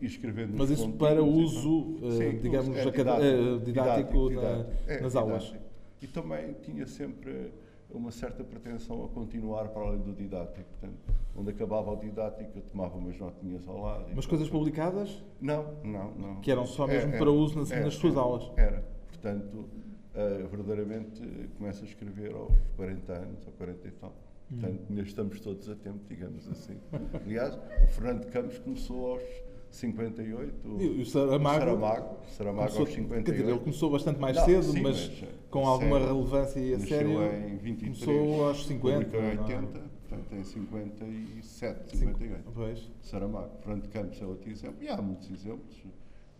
e 0.01 0.05
escrevendo 0.05 0.53
Mas 0.57 0.69
isso 0.69 0.91
para 0.93 1.23
uso, 1.23 1.95
então, 1.97 2.11
sim, 2.11 2.37
digamos, 2.39 2.75
é 2.75 2.91
didático, 2.91 3.59
didático, 3.63 3.65
didático, 3.65 4.29
didático 4.29 4.41
na, 4.87 4.93
é, 4.93 5.01
nas 5.01 5.15
aulas? 5.15 5.55
e 6.01 6.07
também 6.07 6.53
tinha 6.63 6.87
sempre 6.87 7.53
uma 7.91 8.11
certa 8.11 8.43
pretensão 8.43 9.03
a 9.05 9.09
continuar 9.09 9.67
para 9.69 9.83
além 9.83 9.99
do 9.99 10.13
didático. 10.13 10.67
Portanto, 10.79 10.97
onde 11.35 11.51
acabava 11.51 11.91
o 11.91 11.95
didático, 11.97 12.51
eu 12.55 12.61
tomava 12.63 12.97
umas 12.97 13.17
notinhas 13.19 13.67
ao 13.67 13.81
lado. 13.81 14.05
Mas 14.15 14.25
coisas 14.25 14.49
publicadas? 14.49 15.23
Não, 15.39 15.75
não, 15.83 16.11
não. 16.15 16.41
Que 16.41 16.51
eram 16.51 16.65
só 16.65 16.87
mesmo 16.87 17.13
é, 17.13 17.17
para 17.17 17.29
uso 17.29 17.59
nas, 17.59 17.69
nas 17.69 17.93
suas 17.93 18.13
era, 18.13 18.21
aulas? 18.21 18.51
Era. 18.57 18.83
Portanto, 19.09 19.57
uh, 19.57 20.47
verdadeiramente 20.47 21.21
começo 21.57 21.83
a 21.83 21.87
escrever 21.87 22.33
aos 22.33 22.55
40 22.75 23.13
anos, 23.13 23.45
ou 23.45 23.53
40 23.53 23.87
e 23.87 23.91
tal. 23.91 24.13
Portanto, 24.49 24.81
ainda 24.89 25.01
estamos 25.01 25.39
todos 25.39 25.69
a 25.69 25.75
tempo, 25.75 25.99
digamos 26.09 26.47
assim. 26.49 26.77
Aliás, 27.13 27.55
o 27.55 27.87
Fernando 27.87 28.25
Campos 28.31 28.59
começou 28.59 29.13
aos 29.13 29.23
58. 29.71 30.81
E 30.81 31.01
o 31.01 31.05
Saramago, 31.05 31.55
o 31.55 31.65
Saramago, 31.65 32.17
Saramago 32.27 32.73
começou, 32.73 32.81
aos 32.81 32.89
58. 32.89 33.25
Quer 33.25 33.31
dizer, 33.31 33.49
ele 33.49 33.59
começou 33.59 33.89
bastante 33.89 34.19
mais 34.19 34.35
não, 34.35 34.45
cedo, 34.45 34.63
sim, 34.63 34.81
mas, 34.81 35.07
mas, 35.07 35.29
com 35.49 35.67
alguma 35.67 35.99
sério, 35.99 36.13
relevância 36.13 36.59
e 36.59 36.73
a 36.73 36.79
sério. 36.79 37.23
em 37.23 37.57
23. 37.57 38.03
Começou 38.03 38.47
aos 38.47 38.65
50. 38.67 39.17
Em 39.17 39.39
80, 39.39 39.79
portanto 40.09 40.35
em 40.35 40.43
57, 40.43 41.97
58. 41.97 42.51
Pois. 42.53 42.91
Saramago. 43.01 43.51
Fernando 43.61 43.87
Campos 43.89 44.21
é 44.21 44.25
outro 44.25 44.49
exemplo. 44.49 44.83
E 44.83 44.89
há 44.89 45.01
muitos 45.01 45.31
exemplos 45.31 45.75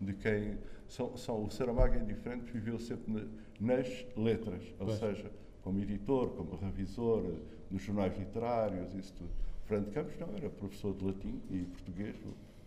de 0.00 0.12
quem. 0.14 0.58
São, 0.86 1.16
são, 1.16 1.42
o 1.42 1.50
Saramago 1.50 1.94
é 1.94 2.00
diferente, 2.00 2.52
viveu 2.52 2.78
sempre 2.78 3.26
nas 3.58 3.88
letras, 4.14 4.62
ou 4.78 4.86
pois. 4.86 4.98
seja, 4.98 5.30
como 5.62 5.78
editor, 5.78 6.28
como 6.30 6.54
revisor 6.56 7.22
nos 7.70 7.82
jornais 7.82 8.16
literários, 8.18 8.94
isso 8.94 9.14
tudo. 9.14 9.30
Fernando 9.64 9.90
Campos 9.92 10.18
não, 10.18 10.28
era 10.36 10.50
professor 10.50 10.94
de 10.94 11.04
latim 11.04 11.40
e 11.50 11.60
português 11.64 12.14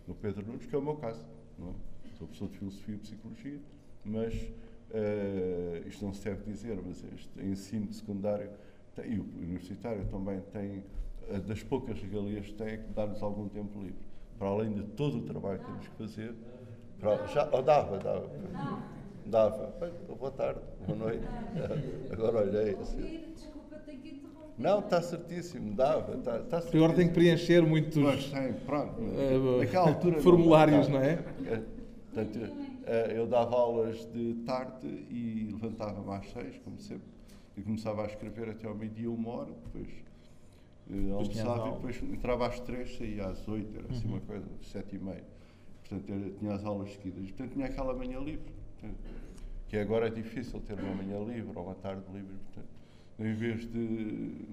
no, 0.06 0.14
Pedro 0.14 0.46
Nunes, 0.46 0.66
que 0.66 0.74
é 0.74 0.78
o 0.78 0.82
meu 0.82 0.96
caso. 0.96 1.22
Não 1.58 1.70
é? 1.70 1.72
Sou 2.18 2.26
professor 2.26 2.48
de 2.48 2.58
filosofia 2.58 2.94
e 2.94 2.98
psicologia, 2.98 3.60
mas 4.04 4.34
uh, 4.34 5.86
isto 5.86 6.04
não 6.04 6.14
se 6.14 6.24
deve 6.24 6.50
dizer, 6.50 6.80
mas 6.84 7.04
este 7.04 7.40
ensino 7.42 7.92
secundário 7.92 8.50
tem, 8.94 9.12
e 9.12 9.18
o 9.18 9.22
universitário 9.22 10.06
também 10.06 10.40
tem, 10.52 10.78
uh, 11.28 11.40
das 11.40 11.62
poucas 11.62 12.00
regalias 12.00 12.46
que 12.46 12.54
tem, 12.54 12.68
é 12.68 12.76
que 12.78 12.92
dá-nos 12.92 13.22
algum 13.22 13.48
tempo 13.48 13.78
livre. 13.80 14.06
Para 14.38 14.48
além 14.48 14.72
de 14.72 14.82
todo 14.82 15.18
o 15.18 15.22
trabalho 15.22 15.58
que 15.58 15.64
temos 15.66 15.88
que 15.88 15.96
fazer, 15.96 16.34
para, 16.98 17.26
já, 17.26 17.48
oh, 17.52 17.60
dava, 17.60 17.98
dava. 17.98 18.30
Dava. 19.26 19.74
Boa 20.18 20.30
tarde, 20.30 20.60
boa 20.86 20.98
noite. 20.98 21.24
Agora 22.12 22.46
olhei. 22.46 22.76
Assim. 22.76 23.34
Não, 24.58 24.78
está 24.80 25.02
certíssimo, 25.02 25.74
dava. 25.74 26.16
Está, 26.16 26.38
está 26.38 26.60
certíssimo. 26.60 26.84
Agora 26.84 26.96
tem 26.96 27.08
que 27.08 27.14
preencher 27.14 27.60
muitos. 27.62 27.96
Mas 27.96 28.30
tem, 28.30 28.52
pronto. 28.54 29.00
Uh, 29.00 29.58
naquela 29.58 29.88
altura. 29.88 30.20
Formulários, 30.20 30.88
não, 30.88 30.98
não 30.98 31.04
é? 31.04 31.16
Portanto, 32.12 32.38
eu 33.14 33.26
dava 33.26 33.54
aulas 33.54 34.06
de 34.12 34.34
tarde 34.46 34.86
e 35.10 35.50
levantava-me 35.52 36.16
às 36.16 36.30
seis, 36.30 36.58
como 36.64 36.78
sempre, 36.78 37.08
e 37.56 37.62
começava 37.62 38.04
a 38.04 38.06
escrever 38.06 38.48
até 38.48 38.66
ao 38.66 38.74
meio-dia, 38.74 39.10
uma 39.10 39.28
hora, 39.30 39.50
depois 39.64 39.88
uh, 40.90 41.14
almoçava 41.14 41.68
e 41.68 41.72
depois 41.72 42.02
entrava 42.02 42.46
às 42.46 42.60
três, 42.60 42.96
saía 42.96 43.26
às 43.26 43.46
oito, 43.48 43.76
era 43.76 43.92
assim 43.92 44.06
uhum. 44.06 44.14
uma 44.14 44.20
coisa, 44.20 44.46
sete 44.62 44.96
e 44.96 44.98
meia. 44.98 45.24
Portanto, 45.80 46.10
eu 46.10 46.34
tinha 46.38 46.54
as 46.54 46.64
aulas 46.64 46.90
seguidas. 46.92 47.26
Portanto, 47.26 47.52
tinha 47.52 47.66
aquela 47.66 47.92
manhã 47.92 48.18
livre. 48.18 48.50
Portanto, 48.80 48.98
que 49.68 49.76
agora 49.76 50.06
é 50.06 50.10
difícil 50.10 50.60
ter 50.60 50.78
uma 50.78 50.94
manhã 50.94 51.18
livre 51.18 51.52
ou 51.54 51.64
uma 51.64 51.74
tarde 51.74 52.02
livre. 52.12 52.34
Portanto, 52.46 52.75
em 53.18 53.34
vez 53.34 53.66
de 53.66 54.46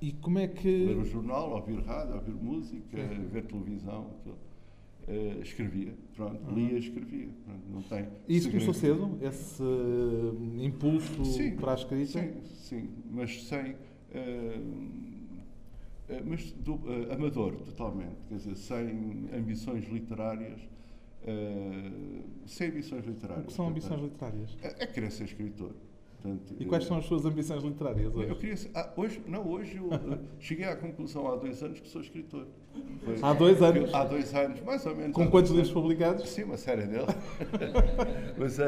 e 0.00 0.12
como 0.12 0.38
é 0.38 0.46
que... 0.46 0.68
ler 0.68 0.98
o 0.98 1.04
jornal, 1.04 1.52
ouvir 1.52 1.80
rádio, 1.80 2.14
ouvir 2.16 2.34
música, 2.34 2.98
uhum. 2.98 3.28
ver 3.28 3.46
televisão, 3.46 4.10
uh, 4.26 5.42
escrevia. 5.42 5.94
Pronto, 6.14 6.38
uhum. 6.48 6.54
lia, 6.54 6.78
escrevia. 6.78 7.28
Pronto, 7.44 7.62
não 7.70 7.82
tem 7.82 8.06
e 8.28 8.36
isso 8.36 8.50
começou 8.50 8.74
cedo? 8.74 9.18
Esse 9.22 9.62
uh, 9.62 10.62
impulso 10.62 11.24
sim, 11.24 11.56
para 11.56 11.72
a 11.72 11.74
escrita? 11.74 12.20
Sim, 12.20 12.40
sim, 12.42 12.90
mas 13.10 13.44
sem... 13.44 13.72
Uh, 13.72 15.06
mas 16.24 16.52
do, 16.52 16.78
amador, 17.10 17.56
totalmente. 17.56 18.14
Quer 18.28 18.36
dizer, 18.36 18.54
sem 18.54 19.28
ambições 19.36 19.88
literárias. 19.88 20.60
sem 22.46 22.68
ambições 22.68 23.04
literárias. 23.04 23.44
O 23.44 23.48
que 23.48 23.52
são 23.52 23.66
ambições 23.66 24.00
literárias? 24.00 24.56
É, 24.62 24.84
é 24.84 24.86
querer 24.86 25.10
ser 25.10 25.24
escritor. 25.24 25.74
Portanto, 26.26 26.56
e 26.58 26.64
quais 26.64 26.84
são 26.84 26.98
as 26.98 27.04
suas 27.04 27.24
ambições 27.24 27.62
literárias 27.62 28.14
hoje? 28.14 28.28
Eu 28.28 28.36
queria, 28.36 28.56
ah, 28.74 28.90
hoje 28.96 29.22
não, 29.28 29.48
hoje 29.48 29.76
eu 29.76 30.18
cheguei 30.40 30.64
à 30.64 30.74
conclusão 30.74 31.30
há 31.30 31.36
dois 31.36 31.62
anos 31.62 31.78
que 31.78 31.88
sou 31.88 32.00
escritor. 32.00 32.46
Foi, 33.04 33.16
há 33.22 33.32
dois 33.32 33.62
anos? 33.62 33.94
Há 33.94 34.04
dois 34.04 34.34
anos, 34.34 34.60
mais 34.62 34.84
ou 34.84 34.96
menos. 34.96 35.12
Com 35.12 35.30
quantos 35.30 35.52
livros 35.52 35.70
publicados? 35.70 36.28
Sim, 36.28 36.44
uma 36.44 36.56
série 36.56 36.86
deles. 36.86 37.06
Mas, 38.36 38.58
uh, 38.58 38.62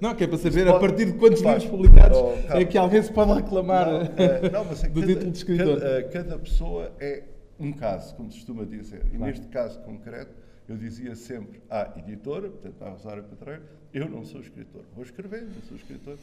não, 0.00 0.14
que 0.14 0.24
é 0.24 0.26
para 0.26 0.38
saber 0.38 0.66
a 0.66 0.78
partir 0.78 1.06
de 1.06 1.18
quantos 1.18 1.42
livros 1.42 1.66
publicados 1.66 2.18
oh, 2.18 2.56
é 2.56 2.64
que 2.64 2.78
alguém 2.78 3.02
se 3.02 3.12
pode 3.12 3.32
reclamar 3.32 3.86
não, 3.86 4.02
uh, 4.02 4.52
não, 4.52 4.64
mas 4.64 4.82
é 4.82 4.88
do 4.88 5.00
cada, 5.00 5.06
título 5.12 5.30
de 5.30 5.38
escritor. 5.38 5.80
Cada, 5.80 6.00
uh, 6.00 6.10
cada, 6.10 6.38
pessoa 6.38 6.92
é 6.98 7.24
um 7.60 7.72
caso, 7.72 8.14
como 8.16 8.30
se 8.30 8.38
costuma 8.38 8.64
dizer. 8.64 9.02
E 9.06 9.16
claro. 9.16 9.24
neste 9.26 9.46
caso 9.48 9.78
concreto, 9.80 10.34
eu 10.68 10.76
dizia 10.76 11.14
sempre 11.14 11.60
à 11.68 11.94
editora, 11.98 12.48
portanto 12.48 12.82
à 12.82 12.88
Rosário 12.90 13.24
Petreiro, 13.24 13.62
eu 13.92 14.08
não 14.08 14.24
sou 14.24 14.40
escritor. 14.40 14.82
Vou 14.94 15.04
escrever, 15.04 15.42
não 15.42 15.62
sou 15.62 15.76
escritor 15.76 16.16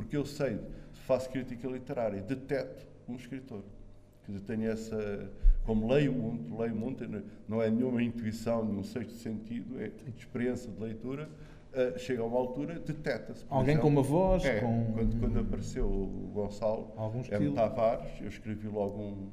porque 0.00 0.16
eu 0.16 0.24
sei, 0.24 0.58
faço 1.06 1.30
crítica 1.30 1.68
literária, 1.68 2.20
deteto 2.22 2.86
um 3.08 3.16
escritor. 3.16 3.62
Quer 4.24 4.32
dizer, 4.32 4.44
tenho 4.44 4.70
essa. 4.70 5.30
Como 5.64 5.92
leio 5.92 6.12
muito, 6.12 6.56
leio 6.56 6.74
muito, 6.74 7.04
não 7.46 7.62
é 7.62 7.70
nenhuma 7.70 8.02
intuição, 8.02 8.64
nenhum 8.64 8.82
sexto 8.82 9.12
sentido, 9.14 9.80
é 9.80 9.92
experiência 10.16 10.70
de 10.70 10.80
leitura. 10.80 11.28
Uh, 11.72 11.96
chega 11.96 12.22
a 12.22 12.24
uma 12.24 12.36
altura, 12.36 12.80
deteta-se. 12.80 13.44
Alguém 13.48 13.74
exemplo, 13.74 13.82
com 13.82 13.88
uma 13.88 14.02
voz? 14.02 14.44
É, 14.44 14.58
com... 14.58 14.92
quando, 14.92 15.20
quando 15.20 15.38
apareceu 15.38 15.86
o 15.86 16.30
Gonçalo 16.34 16.92
M. 17.30 17.52
Tavares, 17.52 18.10
eu 18.20 18.26
escrevi 18.26 18.66
logo 18.66 18.98
um, 19.00 19.28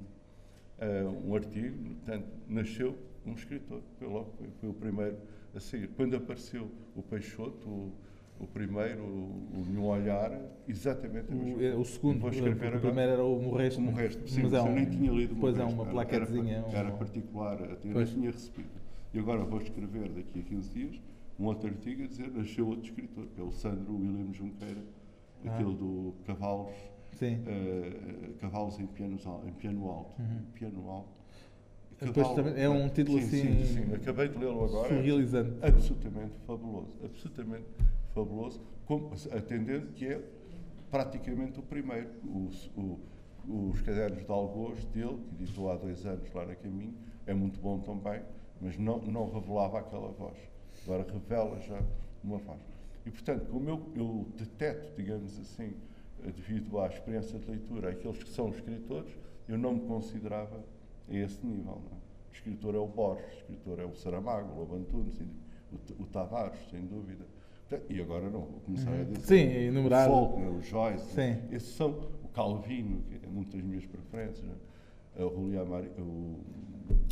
uh, 0.80 1.28
um 1.28 1.36
artigo, 1.36 1.96
portanto, 1.96 2.28
nasceu 2.48 2.96
um 3.26 3.34
escritor, 3.34 3.82
foi 3.98 4.08
logo, 4.08 4.32
foi, 4.38 4.48
foi 4.60 4.70
o 4.70 4.74
primeiro 4.74 5.18
a 5.56 5.60
sair. 5.60 5.88
Quando 5.96 6.16
apareceu 6.16 6.70
o 6.96 7.02
Peixoto, 7.02 7.68
o, 7.68 7.92
o 8.39 8.48
primeiro, 8.48 9.03
o, 9.03 9.65
Nenhum 9.67 9.86
Olhar, 9.86 10.39
exatamente 10.67 11.34
o, 11.34 11.63
é, 11.63 11.75
o 11.75 11.84
segundo, 11.84 12.20
Vou 12.20 12.29
escrever 12.29 12.75
o, 12.75 12.79
primeiro 12.79 13.12
era 13.12 13.24
o 13.24 13.41
Morreste. 13.41 13.79
O 13.79 13.84
Morreste, 13.84 14.29
sim, 14.29 14.44
mas 14.44 14.53
é 14.53 14.62
um, 14.62 14.67
eu 14.67 14.74
nem 14.74 14.86
tinha 14.86 15.12
lido 15.12 15.34
o 15.34 15.38
Pois 15.38 15.58
é, 15.58 15.63
uma 15.63 15.86
plaquetezinha. 15.86 16.63
Era, 16.70 16.79
era, 16.79 16.91
particular, 16.91 17.60
eu 17.60 17.94
nem 17.94 18.06
tinha 18.06 18.32
recebido. 18.32 18.70
E 19.13 19.20
agora 19.20 19.44
vou 19.44 19.60
escrever 19.60 20.10
daqui 20.10 20.39
a 20.39 20.44
15 20.44 20.74
dias 20.74 21.01
um 21.39 21.46
outro 21.46 21.70
artigo 21.70 22.03
a 22.03 22.08
dizer 22.08 22.32
nasceu 22.32 22.67
outro 22.67 22.86
escritor, 22.86 23.25
que 23.27 23.41
é 23.41 23.44
o 23.44 23.51
Sandro 23.51 23.96
William 23.96 24.34
Junqueira, 24.34 24.82
ah. 25.46 25.53
aquele 25.53 25.75
do 25.75 26.13
Cavalos, 26.25 26.75
uh, 27.22 28.34
Cavalos 28.39 28.79
em, 28.79 28.88
pianos, 28.88 29.24
em 29.46 29.51
piano 29.53 29.89
alto. 29.89 30.22
Uhum. 30.22 30.41
Piano 30.53 30.89
alto. 30.89 31.17
Depois 32.00 32.58
é 32.58 32.70
um 32.70 32.88
título 32.89 33.20
sim, 33.20 33.25
assim. 33.25 33.63
Sim, 33.63 33.86
sim, 33.86 33.94
acabei 33.94 34.27
de 34.27 34.38
lê-lo 34.38 34.65
agora. 34.65 34.89
Surrealizante. 34.89 35.58
absolutamente 35.63 36.34
fabuloso. 36.46 36.94
Absolutamente 37.03 37.65
fabuloso, 38.18 38.62
atendendo 39.32 39.92
que 39.94 40.08
é 40.08 40.24
praticamente 40.90 41.60
o 41.60 41.64
primeiro. 41.64 42.10
Os, 42.26 42.72
o, 42.76 43.00
os 43.48 43.82
cadernos 43.82 44.26
de 44.26 44.32
Algoz 44.32 44.84
dele, 44.86 45.20
que 45.30 45.44
editou 45.44 45.72
há 45.72 45.76
dois 45.76 46.06
anos 46.06 46.32
lá 46.34 46.46
na 46.46 46.56
Caminho, 46.56 46.96
é 47.26 47.34
muito 47.34 47.60
bom 47.60 47.80
também, 47.80 48.22
mas 48.60 48.78
não, 48.78 49.00
não 49.00 49.32
revelava 49.32 49.80
aquela 49.80 50.10
voz. 50.10 50.38
Agora 50.84 51.06
revela 51.12 51.60
já 51.62 51.82
uma 52.24 52.38
voz. 52.40 52.60
E, 53.06 53.12
portanto, 53.12 53.46
como 53.50 53.70
eu, 53.70 53.92
eu 53.96 54.28
deteto, 54.36 54.94
digamos 54.96 55.40
assim, 55.40 55.74
devido 56.24 56.80
à 56.80 56.88
experiência 56.88 57.40
de 57.40 57.50
leitura, 57.50 57.92
aqueles 57.92 58.22
que 58.22 58.30
são 58.30 58.50
escritores, 58.50 59.12
eu 59.48 59.58
não 59.58 59.76
me 59.76 59.82
considerava 59.82 60.64
a 61.10 61.14
esse 61.14 61.46
nível. 61.46 61.82
Não 61.86 61.98
é? 61.98 62.02
O 62.30 62.34
escritor 62.34 62.76
é 62.76 62.78
o 62.78 62.88
Borges, 62.88 63.34
o 63.34 63.38
escritor 63.38 63.80
é 63.80 63.86
o 63.86 63.96
Saramago, 63.96 64.54
o 64.54 64.60
Lobantunes, 64.60 65.18
o, 65.72 66.04
o 66.04 66.06
Tavares, 66.08 66.60
sem 66.70 66.86
dúvida. 66.86 67.26
E 67.90 68.02
agora 68.02 68.30
não, 68.30 68.42
vou 68.42 68.62
começar 68.66 68.92
uhum. 68.92 69.02
a 69.02 69.04
dizer. 69.04 69.26
Sim, 69.26 69.68
enumerar. 69.68 70.10
O 70.10 70.14
Faulkner, 70.14 70.52
o 70.52 70.62
Joyce. 70.62 71.06
Sim. 71.14 71.38
Esses 71.52 71.76
são 71.76 71.92
o 72.24 72.28
Calvino, 72.30 73.02
que 73.04 73.26
é 73.26 73.30
muito 73.30 73.56
das 73.56 73.66
minhas 73.66 73.86
preferências. 73.86 74.46
Né? 74.46 74.54
O 75.18 75.30
Julián 75.30 75.66
Mari, 75.66 75.90
o, 75.98 76.40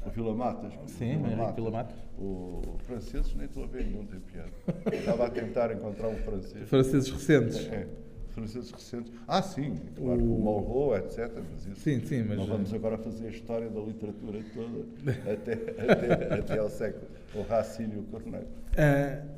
o 0.06 0.10
Vila 0.14 0.34
Matas. 0.34 0.74
Sim, 0.88 1.22
Vila 1.24 1.36
Matas. 1.36 1.56
Vila 1.56 1.72
Matas. 1.72 1.98
O 2.18 2.62
franceses, 2.80 3.36
nem 3.36 3.46
estou 3.46 3.64
a 3.64 3.68
ver 3.68 3.86
nenhum, 3.86 4.06
tem 4.06 4.20
piada. 4.22 4.52
Estava 4.94 5.26
a 5.26 5.30
tentar 5.30 5.74
encontrar 5.74 6.08
um 6.08 6.18
francês. 6.18 6.70
Franceses 6.70 7.10
recentes. 7.10 7.68
É, 7.68 7.76
é 7.76 7.88
franceses 8.36 8.70
recentes. 8.70 9.12
Ah, 9.28 9.42
sim, 9.42 9.76
claro, 9.96 10.22
o, 10.22 10.36
o 10.36 10.44
Malraux, 10.44 10.98
etc. 10.98 11.32
Mas 11.52 11.66
isso, 11.66 11.80
sim, 11.80 12.00
sim, 12.02 12.24
mas... 12.24 12.38
Não 12.38 12.46
vamos 12.46 12.74
agora 12.74 12.98
fazer 12.98 13.28
a 13.28 13.30
história 13.30 13.70
da 13.70 13.80
literatura 13.80 14.40
toda 14.54 15.12
até, 15.32 15.54
até, 15.54 16.34
até 16.40 16.60
ao 16.60 16.70
século, 16.70 17.08
o 17.34 17.42
Racine 17.42 17.96
e 17.96 18.00
o 18.00 18.04
Corneille. 18.04 18.48
Uh, 18.74 19.36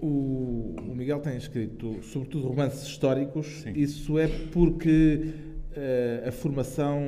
o, 0.00 0.74
o, 0.78 0.94
Miguel 0.94 1.20
tem 1.20 1.36
escrito, 1.36 2.02
sobretudo, 2.02 2.48
romances 2.48 2.86
históricos. 2.86 3.46
Sim. 3.62 3.72
Isso 3.74 4.18
é 4.18 4.28
porque 4.52 5.32
uh, 5.72 6.28
a 6.28 6.32
formação 6.32 7.00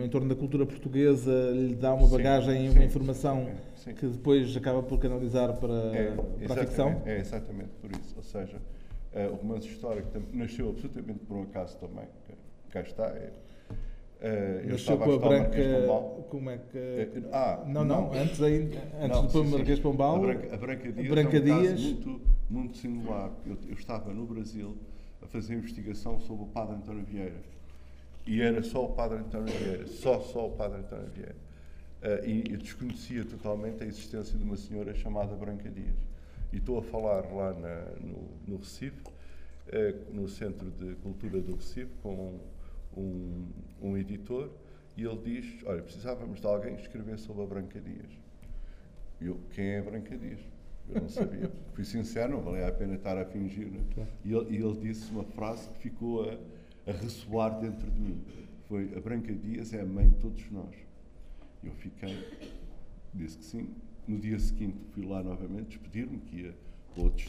em 0.00 0.08
torno 0.08 0.28
da 0.28 0.34
cultura 0.34 0.66
portuguesa 0.66 1.50
lhe 1.52 1.74
dá 1.74 1.94
uma 1.94 2.08
bagagem 2.08 2.66
e 2.66 2.70
uma 2.70 2.84
informação 2.84 3.48
sim, 3.76 3.94
que 3.94 4.06
depois 4.06 4.56
acaba 4.56 4.82
por 4.82 4.98
canalizar 4.98 5.56
para, 5.56 5.96
é, 5.96 6.16
para 6.46 6.62
a 6.62 6.66
ficção? 6.66 7.02
É 7.06 7.18
exatamente 7.18 7.70
por 7.80 7.90
isso. 7.90 8.14
Ou 8.16 8.22
seja, 8.22 8.56
uh, 9.14 9.32
o 9.32 9.36
romance 9.36 9.68
histórico 9.68 10.08
nasceu 10.32 10.70
absolutamente 10.70 11.20
por 11.20 11.36
um 11.36 11.42
acaso 11.42 11.76
também. 11.78 12.06
Cá 12.70 12.80
está. 12.80 13.06
É, 13.08 13.30
Uh, 14.22 14.70
Nasceu 14.70 14.96
com 14.98 15.14
a 15.14 15.18
Branca. 15.18 15.58
Como 16.30 16.48
é 16.48 16.56
que. 16.56 16.78
Uh, 16.78 17.28
ah, 17.32 17.64
não, 17.66 17.84
não, 17.84 18.02
não, 18.02 18.12
antes, 18.14 18.40
ainda, 18.40 18.78
antes 19.00 19.08
não, 19.08 19.26
do 19.26 19.44
Marquês 19.46 19.80
Pombal. 19.80 20.14
A 20.14 20.18
Branca, 20.20 20.54
a 20.54 20.56
Branca 20.56 20.92
Dias. 20.92 21.06
A 21.06 21.10
Branca 21.10 21.36
é 21.36 21.40
um 21.40 21.42
Dias. 21.42 21.80
muito, 21.80 22.20
muito 22.48 22.76
singular. 22.76 23.32
Eu, 23.44 23.58
eu, 23.68 23.74
estava 23.74 24.14
no 24.14 24.24
Brasil 24.24 24.76
a 25.20 25.26
fazer 25.26 25.54
investigação 25.54 26.20
sobre 26.20 26.44
o 26.44 26.46
Padre 26.46 26.76
António 26.76 27.04
Vieira. 27.04 27.42
E 28.24 28.40
era 28.40 28.62
só 28.62 28.84
o 28.84 28.92
Padre 28.92 29.18
António 29.18 29.52
Vieira. 29.52 29.88
Só, 29.88 30.20
só 30.20 30.46
o 30.46 30.52
Padre 30.52 30.78
António 30.78 31.10
Vieira. 31.10 31.36
Uh, 32.00 32.24
e 32.24 32.44
eu 32.52 32.58
desconhecia 32.58 33.24
totalmente 33.24 33.82
a 33.82 33.86
existência 33.86 34.38
de 34.38 34.44
uma 34.44 34.56
senhora 34.56 34.94
chamada 34.94 35.34
Branca 35.34 35.68
Dias. 35.68 35.98
E 36.52 36.58
estou 36.58 36.78
a 36.78 36.82
falar 36.82 37.24
lá 37.32 37.52
na, 37.54 37.86
no, 38.00 38.28
no 38.46 38.56
Recife, 38.58 39.02
no 40.12 40.28
Centro 40.28 40.70
de 40.70 40.94
Cultura 40.96 41.40
do 41.40 41.56
Recife, 41.56 41.90
com 42.02 42.38
um, 42.96 43.46
um 43.80 43.96
editor 43.96 44.50
e 44.96 45.04
ele 45.04 45.20
diz: 45.24 45.62
Olha, 45.64 45.82
precisávamos 45.82 46.40
de 46.40 46.46
alguém 46.46 46.76
que 46.76 46.82
escrevesse 46.82 47.24
sobre 47.24 47.42
a 47.42 47.46
Branca 47.46 47.80
Dias. 47.80 48.10
E 49.20 49.26
eu, 49.26 49.38
quem 49.50 49.66
é 49.66 49.78
a 49.78 49.82
Branca 49.82 50.16
Dias? 50.16 50.40
Eu 50.88 51.02
não 51.02 51.08
sabia. 51.08 51.50
Fui 51.72 51.84
sincero, 51.84 52.32
não 52.32 52.42
valia 52.42 52.68
a 52.68 52.72
pena 52.72 52.94
estar 52.94 53.16
a 53.16 53.24
fingir. 53.24 53.68
Né? 53.68 54.06
E, 54.24 54.32
ele, 54.34 54.56
e 54.56 54.62
ele 54.62 54.76
disse 54.80 55.10
uma 55.10 55.24
frase 55.24 55.68
que 55.70 55.78
ficou 55.78 56.28
a, 56.28 56.38
a 56.90 56.92
ressoar 56.92 57.60
dentro 57.60 57.90
de 57.90 58.00
mim. 58.00 58.22
Foi 58.68 58.92
a 58.96 59.00
Branca 59.00 59.32
Dias 59.32 59.72
é 59.72 59.80
a 59.80 59.86
mãe 59.86 60.08
de 60.08 60.16
todos 60.16 60.50
nós. 60.50 60.74
Eu 61.62 61.72
fiquei, 61.72 62.26
disse 63.14 63.38
que 63.38 63.44
sim. 63.44 63.74
No 64.06 64.18
dia 64.18 64.38
seguinte 64.38 64.76
fui 64.90 65.06
lá 65.06 65.22
novamente 65.22 65.78
despedir-me, 65.78 66.18
que 66.18 66.40
ia 66.40 66.54
outro. 66.96 67.24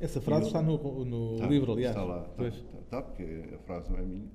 Essa 0.00 0.20
frase 0.20 0.46
está 0.46 0.62
no, 0.62 1.04
no 1.04 1.36
Tá, 1.36 1.46
livro, 1.46 1.72
aliás. 1.72 1.96
Está 1.96 2.04
lá, 2.06 2.26
está, 2.26 2.48
está, 2.48 2.78
está, 2.78 3.02
porque 3.02 3.54
a 3.54 3.58
frase 3.58 3.90
não 3.90 3.98
é 3.98 4.02
minha. 4.02 4.28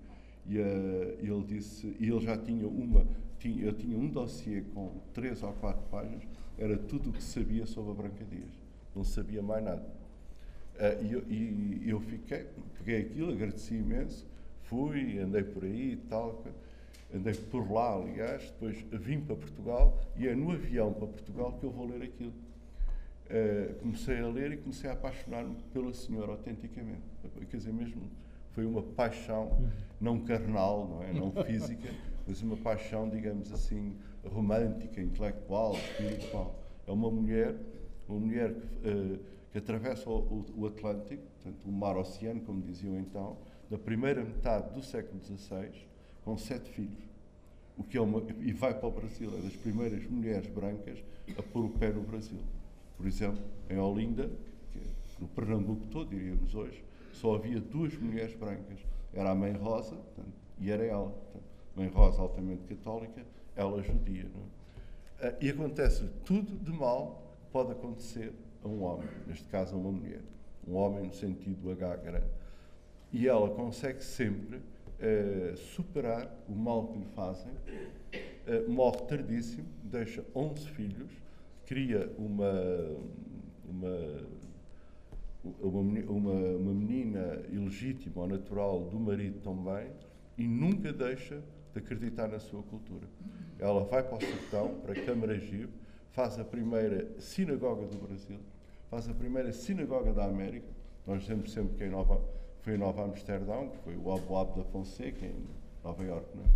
E 0.46 0.58
eh, 0.58 1.18
ele 1.22 1.44
disse, 1.44 1.96
e 2.00 2.10
ele 2.10 2.20
já 2.20 2.38
tinha 2.38 2.68
uma, 2.68 3.08
tinha, 3.40 3.64
eu 3.64 3.74
tinha 3.74 3.98
um 3.98 4.08
dossiê 4.08 4.62
com 4.74 4.92
três 5.14 5.42
ou 5.42 5.54
quatro 5.54 5.84
páginas, 5.90 6.24
era 6.58 6.78
tudo 6.78 7.10
o 7.10 7.14
que 7.14 7.24
sabia 7.24 7.66
sobre 7.66 7.92
a 7.92 7.96
Branca 7.96 8.26
Dias. 8.26 8.52
Não 8.96 9.04
sabia 9.04 9.42
mais 9.42 9.64
nada. 9.64 9.86
Eh, 10.78 11.00
e, 11.04 11.14
eu, 11.14 11.24
e 11.30 11.90
eu 11.90 12.00
fiquei, 12.02 12.46
peguei 12.78 13.02
aquilo, 13.02 13.32
agradeci 13.32 13.76
imenso, 13.76 14.28
fui, 14.64 15.20
andei 15.20 15.44
por 15.44 15.64
aí 15.64 15.94
e 15.94 15.98
tal, 15.98 16.44
andei 17.14 17.34
por 17.34 17.72
lá, 17.72 17.96
aliás, 17.96 18.44
depois 18.52 18.84
vim 18.92 19.22
para 19.22 19.36
Portugal 19.36 20.02
e 20.18 20.28
é 20.28 20.36
no 20.36 20.52
avião 20.52 20.92
para 20.92 21.08
Portugal 21.08 21.54
que 21.60 21.66
eu 21.66 21.72
vou 21.72 21.88
ler 21.88 22.04
aquilo. 22.04 22.34
Uh, 23.24 23.74
comecei 23.80 24.20
a 24.20 24.28
ler 24.28 24.52
e 24.52 24.58
comecei 24.58 24.90
a 24.90 24.94
apaixonar-me 24.94 25.56
pela 25.72 25.94
senhora 25.94 26.34
autenticamente. 26.34 27.02
Quer 27.50 27.58
dizer, 27.58 27.72
mesmo 27.72 28.02
foi 28.52 28.66
uma 28.66 28.84
paixão 28.84 29.58
não 30.04 30.20
carnal, 30.20 30.88
não 30.88 31.04
é, 31.04 31.14
não 31.14 31.32
física, 31.46 31.90
mas 32.28 32.42
uma 32.42 32.58
paixão, 32.58 33.10
digamos 33.10 33.52
assim, 33.52 33.96
romântica, 34.26 35.02
intelectual, 35.02 35.74
espiritual. 35.76 36.60
É 36.86 36.92
uma 36.92 37.10
mulher, 37.10 37.56
uma 38.08 38.20
mulher 38.20 38.54
que, 38.54 38.90
uh, 38.90 39.20
que 39.52 39.58
atravessa 39.58 40.10
o, 40.10 40.46
o, 40.56 40.66
Atlântico, 40.66 41.24
portanto, 41.24 41.66
o 41.66 41.72
mar 41.72 41.96
oceano, 41.96 42.42
como 42.42 42.62
diziam 42.62 43.00
então, 43.00 43.38
da 43.70 43.78
primeira 43.78 44.24
metade 44.24 44.74
do 44.74 44.84
século 44.84 45.22
XVI, 45.24 45.70
com 46.26 46.38
sete 46.38 46.70
filhos. 46.70 47.04
O 47.78 47.84
que 47.84 47.98
é 47.98 48.02
uma, 48.02 48.22
e 48.40 48.52
vai 48.52 48.78
para 48.78 48.88
o 48.88 48.92
Brasil, 48.92 49.32
é 49.38 49.42
das 49.42 49.56
primeiras 49.56 50.06
mulheres 50.06 50.48
brancas 50.48 51.04
a 51.38 51.42
pôr 51.42 51.66
o 51.66 51.70
pé 51.70 51.92
no 51.92 52.02
Brasil. 52.02 52.38
Por 52.98 53.08
exemplo, 53.08 53.42
em 53.70 53.78
Olinda, 53.78 54.30
é 54.76 54.80
no 55.20 55.28
Pernambuco 55.30 55.88
todo, 55.88 56.10
diríamos 56.10 56.54
hoje, 56.54 56.84
só 57.14 57.36
havia 57.36 57.60
duas 57.60 57.98
mulheres 57.98 58.36
brancas. 58.36 58.80
Era 59.14 59.32
a 59.32 59.36
Mãe 59.36 59.54
Rosa 59.54 59.96
portanto, 59.96 60.34
e 60.60 60.72
era 60.72 60.84
ela. 60.86 61.10
Portanto, 61.10 61.44
Mãe 61.76 61.88
Rosa 61.88 62.22
altamente 62.22 62.64
católica, 62.64 63.24
ela 63.56 63.82
judia. 63.82 64.26
É? 65.20 65.28
Ah, 65.28 65.34
E 65.40 65.50
acontece 65.50 66.08
tudo 66.26 66.58
de 66.58 66.72
mal 66.72 67.22
que 67.46 67.52
pode 67.52 67.72
acontecer 67.72 68.34
a 68.64 68.68
um 68.68 68.84
homem, 68.84 69.08
neste 69.28 69.46
caso 69.46 69.76
a 69.76 69.78
uma 69.78 69.92
mulher. 69.92 70.22
Um 70.68 70.76
homem 70.76 71.06
no 71.06 71.14
sentido 71.14 71.72
H 71.72 71.96
grande. 71.98 72.28
E 73.12 73.28
ela 73.28 73.50
consegue 73.50 74.04
sempre 74.04 74.62
eh, 75.00 75.54
superar 75.56 76.34
o 76.48 76.56
mal 76.56 76.88
que 76.88 76.98
lhe 77.00 77.06
fazem, 77.06 77.52
eh, 78.48 78.64
morre 78.68 79.02
tardíssimo, 79.02 79.68
deixa 79.84 80.24
11 80.34 80.68
filhos, 80.70 81.12
cria 81.66 82.10
uma, 82.18 82.52
uma, 83.70 84.22
uma, 85.44 85.82
uma, 85.82 86.34
uma 86.34 86.74
menina 86.74 87.42
ilegítima 87.50 88.22
ou 88.22 88.28
natural 88.28 88.86
do 88.86 89.00
marido 89.00 89.40
também 89.42 89.92
e 90.38 90.48
nunca 90.48 90.92
deixa 90.94 91.44
de 91.74 91.80
acreditar 91.80 92.28
na 92.28 92.40
sua 92.40 92.64
cultura. 92.64 93.08
Ela 93.60 93.84
vai 93.84 94.04
para 94.04 94.18
o 94.18 94.22
sertão, 94.22 94.76
para 94.82 94.94
Camaragibe, 94.94 95.74
faz 96.12 96.40
a 96.40 96.46
primeira 96.46 97.20
sinagoga 97.20 97.86
do 97.88 97.98
Brasil, 97.98 98.40
faz 98.90 99.10
a 99.10 99.14
primeira 99.14 99.52
sinagoga 99.52 100.14
da 100.14 100.26
América. 100.26 100.68
Nós 101.06 101.22
dizemos 101.22 101.52
sempre 101.52 101.76
que 101.78 101.84
em 101.84 101.90
Nova, 101.90 102.22
foi 102.62 102.76
em 102.76 102.78
Nova 102.78 103.04
Amsterdão, 103.04 103.70
que 103.70 103.78
foi 103.80 103.98
o 103.98 104.12
Abu 104.12 104.58
da 104.58 104.64
Fonseca, 104.66 105.26
em 105.26 105.46
Nova 105.84 106.04
Iorque, 106.04 106.38
não 106.38 106.44
é? 106.44 106.48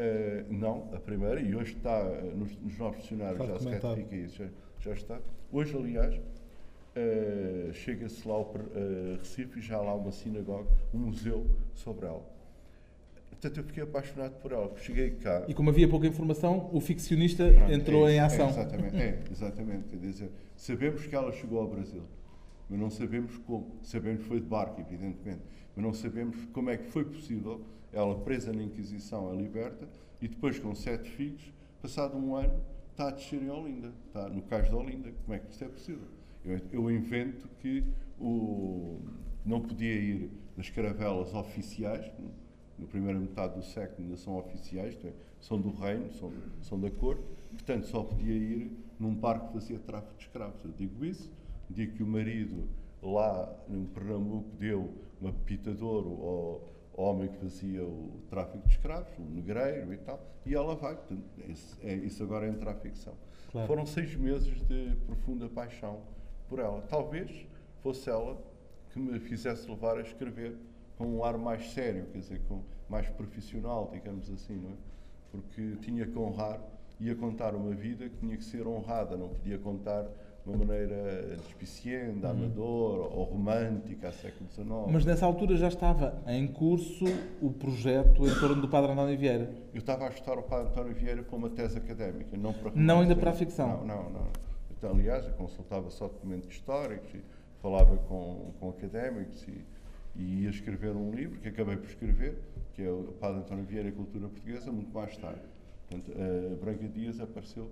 Eh, 0.00 0.44
não, 0.48 0.88
a 0.94 1.00
primeira, 1.00 1.40
e 1.40 1.56
hoje 1.56 1.76
está 1.76 1.98
eh, 1.98 2.32
nos, 2.34 2.56
nos 2.58 2.78
novos 2.78 3.00
dicionários, 3.02 3.44
já 3.44 3.58
se 3.58 3.68
retifica 3.68 4.16
isso, 4.16 4.36
já, 4.36 4.48
já 4.78 4.92
está. 4.92 5.20
Hoje, 5.50 5.76
aliás, 5.76 6.20
eh, 6.98 7.70
chega-se 7.72 8.26
lá 8.26 8.34
ao 8.34 8.52
eh, 8.74 9.16
Recife 9.18 9.60
e 9.60 9.62
já 9.62 9.76
há 9.76 9.82
lá 9.82 9.94
uma 9.94 10.10
sinagoga, 10.10 10.68
um 10.92 10.98
museu 10.98 11.46
sobre 11.74 12.06
ela. 12.06 12.24
Portanto, 13.30 13.56
eu 13.58 13.64
fiquei 13.64 13.82
apaixonado 13.84 14.32
por 14.40 14.50
ela. 14.50 14.76
Cheguei 14.78 15.12
cá. 15.12 15.44
E 15.46 15.54
como 15.54 15.70
havia 15.70 15.88
pouca 15.88 16.08
informação, 16.08 16.68
o 16.72 16.80
ficcionista 16.80 17.52
Pronto, 17.52 17.72
entrou 17.72 18.08
é 18.08 18.14
em 18.14 18.18
ação. 18.18 18.48
É, 18.48 18.50
exatamente, 18.50 18.96
é, 18.96 19.22
exatamente. 19.30 19.88
Quer 19.88 19.96
dizer, 19.96 20.30
sabemos 20.56 21.06
que 21.06 21.14
ela 21.14 21.30
chegou 21.30 21.60
ao 21.60 21.68
Brasil, 21.68 22.02
mas 22.68 22.80
não 22.80 22.90
sabemos 22.90 23.38
como. 23.38 23.76
Sabemos 23.84 24.22
que 24.22 24.28
foi 24.28 24.40
de 24.40 24.46
barco, 24.46 24.80
evidentemente, 24.80 25.42
mas 25.76 25.84
não 25.84 25.94
sabemos 25.94 26.36
como 26.52 26.68
é 26.70 26.76
que 26.76 26.90
foi 26.90 27.04
possível 27.04 27.64
ela 27.92 28.18
presa 28.18 28.52
na 28.52 28.62
Inquisição, 28.62 29.30
a 29.30 29.34
liberta, 29.34 29.88
e 30.20 30.26
depois 30.26 30.58
com 30.58 30.74
sete 30.74 31.08
filhos, 31.08 31.52
passado 31.80 32.18
um 32.18 32.34
ano, 32.34 32.60
está 32.90 33.06
a 33.06 33.10
descer 33.12 33.40
em 33.40 33.50
Olinda, 33.50 33.92
está 34.08 34.28
no 34.28 34.42
cais 34.42 34.68
de 34.68 34.74
Olinda. 34.74 35.12
Como 35.24 35.34
é 35.34 35.38
que 35.38 35.50
isto 35.52 35.64
é 35.64 35.68
possível? 35.68 36.17
Eu, 36.72 36.90
invento 36.90 37.46
que 37.60 37.84
o, 38.18 39.00
não 39.44 39.60
podia 39.60 39.94
ir 39.94 40.30
nas 40.56 40.70
caravelas 40.70 41.34
oficiais, 41.34 42.10
na 42.78 42.86
primeira 42.86 43.18
metade 43.18 43.54
do 43.54 43.62
século 43.62 44.02
ainda 44.02 44.16
são 44.16 44.38
oficiais, 44.38 44.96
é, 45.04 45.12
são 45.40 45.60
do 45.60 45.70
reino, 45.70 46.10
são, 46.12 46.32
são 46.62 46.80
da 46.80 46.90
corte, 46.90 47.22
portanto 47.50 47.86
só 47.86 48.02
podia 48.02 48.34
ir 48.34 48.72
num 48.98 49.14
barco 49.14 49.48
que 49.48 49.52
fazia 49.54 49.78
tráfico 49.78 50.16
de 50.16 50.22
escravos. 50.24 50.64
Eu 50.64 50.72
digo 50.72 51.04
isso, 51.04 51.30
digo 51.68 51.96
que 51.96 52.02
o 52.02 52.06
marido 52.06 52.68
lá 53.02 53.54
no 53.68 53.86
Pernambuco 53.88 54.48
deu 54.58 54.92
uma 55.20 55.32
pepita 55.32 55.74
de 55.74 55.84
ouro 55.84 56.08
ao, 56.22 57.04
ao 57.04 57.10
homem 57.10 57.28
que 57.28 57.36
fazia 57.36 57.84
o 57.84 58.20
tráfico 58.30 58.66
de 58.66 58.74
escravos, 58.74 59.12
um 59.18 59.30
negreiro 59.34 59.92
e 59.92 59.98
tal, 59.98 60.20
e 60.46 60.54
ela 60.54 60.74
vai. 60.74 60.94
Portanto, 60.96 61.22
isso, 61.46 61.78
é, 61.82 61.94
isso 61.94 62.22
agora 62.22 62.48
entra 62.48 62.70
à 62.70 62.74
ficção. 62.74 63.14
Claro. 63.52 63.66
Foram 63.66 63.86
seis 63.86 64.14
meses 64.16 64.60
de 64.66 64.96
profunda 65.06 65.48
paixão 65.48 66.02
por 66.48 66.58
ela. 66.58 66.82
Talvez 66.88 67.46
fosse 67.82 68.08
ela 68.08 68.36
que 68.90 68.98
me 68.98 69.18
fizesse 69.18 69.68
levar 69.68 69.98
a 69.98 70.02
escrever 70.02 70.56
com 70.96 71.06
um 71.06 71.24
ar 71.24 71.38
mais 71.38 71.70
sério, 71.70 72.06
quer 72.12 72.18
dizer, 72.18 72.40
com 72.48 72.62
mais 72.88 73.08
profissional, 73.10 73.90
digamos 73.92 74.30
assim, 74.30 74.56
não 74.56 74.70
é? 74.70 74.74
Porque 75.30 75.76
tinha 75.82 76.06
que 76.06 76.18
honrar, 76.18 76.58
ia 76.98 77.14
contar 77.14 77.54
uma 77.54 77.74
vida 77.74 78.08
que 78.08 78.16
tinha 78.16 78.36
que 78.36 78.44
ser 78.44 78.66
honrada, 78.66 79.16
não 79.16 79.28
podia 79.28 79.58
contar 79.58 80.02
de 80.02 80.50
uma 80.50 80.64
maneira 80.64 81.36
despiciente, 81.36 82.24
amadora 82.24 83.02
ou 83.14 83.24
romântica, 83.24 84.08
a 84.08 84.12
século 84.12 84.48
XIX. 84.50 84.68
Mas 84.90 85.04
nessa 85.04 85.26
altura 85.26 85.56
já 85.56 85.68
estava 85.68 86.22
em 86.26 86.46
curso 86.48 87.04
o 87.42 87.52
projeto 87.52 88.26
em 88.26 88.34
torno 88.40 88.62
do 88.62 88.68
Padre 88.68 88.92
António 88.92 89.18
Vieira. 89.18 89.50
Eu 89.74 89.78
estava 89.78 90.06
a 90.06 90.08
estudar 90.08 90.38
o 90.38 90.42
Padre 90.42 90.70
António 90.70 90.94
Vieira 90.94 91.22
para 91.22 91.36
uma 91.36 91.50
tese 91.50 91.76
académica, 91.76 92.36
não 92.36 92.54
para 92.54 92.72
Não 92.74 93.00
ainda 93.00 93.14
para 93.14 93.30
a 93.30 93.34
ficção. 93.34 93.84
Não, 93.84 94.02
não, 94.02 94.10
não. 94.10 94.47
Então, 94.78 94.90
aliás, 94.90 95.26
eu 95.26 95.32
consultava 95.32 95.90
só 95.90 96.06
documentos 96.06 96.48
históricos 96.48 97.12
e 97.12 97.20
falava 97.60 97.96
com, 97.96 98.52
com 98.60 98.70
académicos 98.70 99.44
e, 99.48 99.64
e 100.14 100.42
ia 100.42 100.50
escrever 100.50 100.94
um 100.94 101.10
livro, 101.10 101.38
que 101.40 101.48
acabei 101.48 101.76
por 101.76 101.88
escrever, 101.88 102.38
que 102.74 102.82
é 102.82 102.90
o 102.90 103.12
Padre 103.20 103.40
António 103.40 103.64
Vieira 103.64 103.88
e 103.88 103.92
a 103.92 103.94
Cultura 103.94 104.28
Portuguesa, 104.28 104.70
muito 104.70 104.94
mais 104.94 105.16
tarde. 105.16 105.42
Portanto, 105.88 106.12
a 106.16 106.64
Branca 106.64 106.88
Dias 106.88 107.20
apareceu 107.20 107.68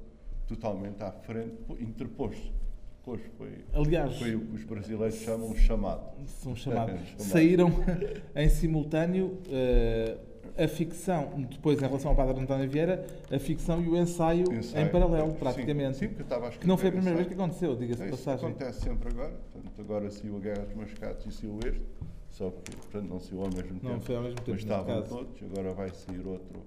totalmente 0.48 1.02
à 1.02 1.12
frente, 1.12 1.54
pô, 1.66 1.74
interpôs-se. 1.74 2.52
Depois 2.98 3.20
foi, 3.38 3.64
Aliás, 3.72 4.18
foi 4.18 4.34
o 4.34 4.40
que 4.40 4.56
os 4.56 4.64
brasileiros 4.64 5.14
chamam 5.20 5.54
chamado. 5.54 6.02
são 6.26 6.56
chamados. 6.56 6.94
É, 7.00 7.04
chamado. 7.04 7.22
Saíram 7.22 7.70
em 8.34 8.48
simultâneo 8.48 9.38
eh, 9.48 10.18
a 10.58 10.68
ficção, 10.68 11.46
depois 11.50 11.78
em 11.82 11.86
relação 11.86 12.10
ao 12.10 12.16
Padre 12.16 12.40
António 12.42 12.68
Vieira, 12.68 13.04
a 13.30 13.38
ficção 13.38 13.80
e 13.82 13.88
o 13.88 13.96
ensaio, 13.96 14.50
Ensaio. 14.52 14.86
em 14.86 14.88
paralelo, 14.90 15.30
Sim, 15.32 15.36
praticamente. 15.38 15.96
Sim, 15.98 16.06
porque 16.08 16.22
eu 16.22 16.24
estava 16.24 16.48
a 16.48 16.50
que 16.50 16.66
não 16.66 16.76
foi 16.76 16.86
a 16.86 16.88
escrever 16.88 16.92
primeira 17.02 17.16
vez 17.16 17.28
que 17.28 17.34
ensaio. 17.34 17.44
aconteceu, 17.50 17.76
diga-se 17.76 18.02
de 18.02 18.08
Isso 18.08 18.24
passagem. 18.24 18.48
acontece 18.48 18.80
sempre 18.80 19.08
agora. 19.10 19.32
Portanto, 19.52 19.80
agora 19.80 20.10
saiu 20.10 20.36
a 20.36 20.40
Guerra 20.40 20.62
dos 20.66 20.74
Mascates 20.74 21.26
e 21.26 21.32
saiu 21.32 21.58
este. 21.66 21.82
Só 22.30 22.50
que, 22.50 22.76
portanto, 22.76 23.08
não 23.08 23.20
saiu 23.20 23.40
ao 23.42 23.46
mesmo 23.48 23.62
tempo. 23.80 23.88
Não 23.88 24.00
foi 24.00 24.16
ao 24.16 24.22
mesmo 24.22 24.36
tempo, 24.36 24.50
Mas 24.50 24.60
estavam 24.60 25.00
caso. 25.02 25.08
todos. 25.16 25.42
Agora 25.42 25.72
vai 25.74 25.88
sair 25.90 26.26
outro, 26.26 26.60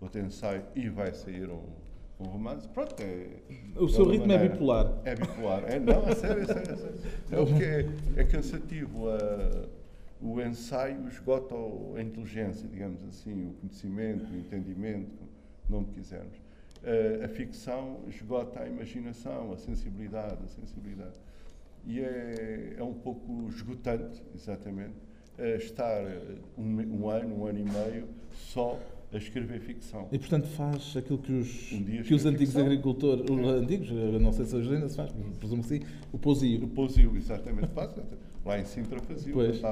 outro 0.00 0.20
ensaio 0.20 0.62
e 0.74 0.88
vai 0.88 1.12
sair 1.14 1.48
um, 1.48 1.60
um 2.20 2.24
romance. 2.24 2.68
Pronto, 2.68 2.94
é... 3.02 3.26
O 3.78 3.86
de 3.86 3.92
seu 3.92 4.04
ritmo 4.08 4.24
é 4.24 4.34
maneira- 4.36 4.52
bipolar. 4.54 4.92
É 5.04 5.14
bipolar. 5.14 5.64
É, 5.66 5.78
não, 5.78 6.06
é 6.08 6.14
sério, 6.14 6.42
é 6.42 6.46
sério. 6.46 6.62
É, 6.72 6.76
sério. 6.76 6.94
é 7.30 7.36
porque 7.46 7.64
é, 7.64 8.20
é 8.20 8.24
cansativo. 8.24 9.08
a- 9.08 9.75
o 10.20 10.40
ensaio 10.40 11.06
esgota 11.08 11.54
a 11.96 12.02
inteligência, 12.02 12.68
digamos 12.68 13.04
assim, 13.04 13.48
o 13.48 13.52
conhecimento, 13.54 14.32
o 14.32 14.36
entendimento, 14.36 15.10
não 15.68 15.84
quisermos. 15.84 16.36
Eh, 16.82 17.20
a 17.24 17.28
ficção 17.28 18.00
esgota 18.08 18.60
a 18.60 18.68
imaginação, 18.68 19.52
a 19.52 19.56
sensibilidade, 19.56 20.38
a 20.44 20.48
sensibilidade. 20.48 21.16
E 21.84 22.00
é, 22.00 22.74
é 22.78 22.82
um 22.82 22.94
pouco 22.94 23.48
esgotante, 23.48 24.22
exatamente, 24.34 24.94
eh, 25.38 25.56
estar 25.56 26.02
eh, 26.02 26.38
um, 26.56 27.02
um 27.02 27.08
ano, 27.10 27.36
um 27.42 27.46
ano 27.46 27.58
e 27.58 27.64
meio 27.64 28.08
só 28.32 28.78
a 29.12 29.16
escrever 29.18 29.60
ficção. 29.60 30.08
E 30.10 30.18
portanto 30.18 30.48
faz 30.48 30.96
aquilo 30.96 31.18
que 31.18 31.32
os, 31.32 31.72
Um 31.72 31.84
que 32.02 32.14
os 32.14 32.24
antigos 32.26 32.54
ficção. 32.54 32.62
agricultores, 32.62 33.24
os 33.30 33.46
antigos, 33.48 33.90
eu 33.90 34.18
não 34.20 34.32
sei 34.32 34.44
se 34.46 34.56
hoje 34.56 34.74
ainda 34.74 34.88
se 34.88 34.96
faz, 34.96 35.12
presumo 35.38 35.62
que 35.62 35.68
sim, 35.68 35.80
o 36.12 36.16
O 36.16 36.18
pousio. 36.18 36.68
Pousio, 36.68 37.16
exatamente, 37.16 37.68
faz. 37.68 37.92
Lá 38.44 38.58
em 38.58 38.64
Sintra 38.64 39.00
faziam, 39.00 39.34
Pois. 39.34 39.66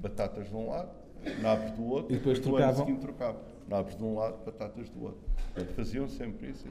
Batatas 0.00 0.48
de 0.48 0.54
um 0.54 0.68
lado, 0.68 0.90
nabos 1.40 1.70
do 1.72 1.84
outro, 1.84 2.14
e 2.14 2.18
depois 2.18 2.38
no 2.38 2.44
trocavam. 2.44 2.68
ano 2.68 2.84
seguinte 2.86 3.00
trocavam. 3.00 3.40
Nabos 3.68 3.96
de 3.96 4.02
um 4.02 4.14
lado, 4.16 4.44
batatas 4.44 4.88
do 4.90 5.04
outro. 5.04 5.20
Portanto, 5.54 5.74
faziam 5.74 6.08
sempre 6.08 6.50
isso. 6.50 6.66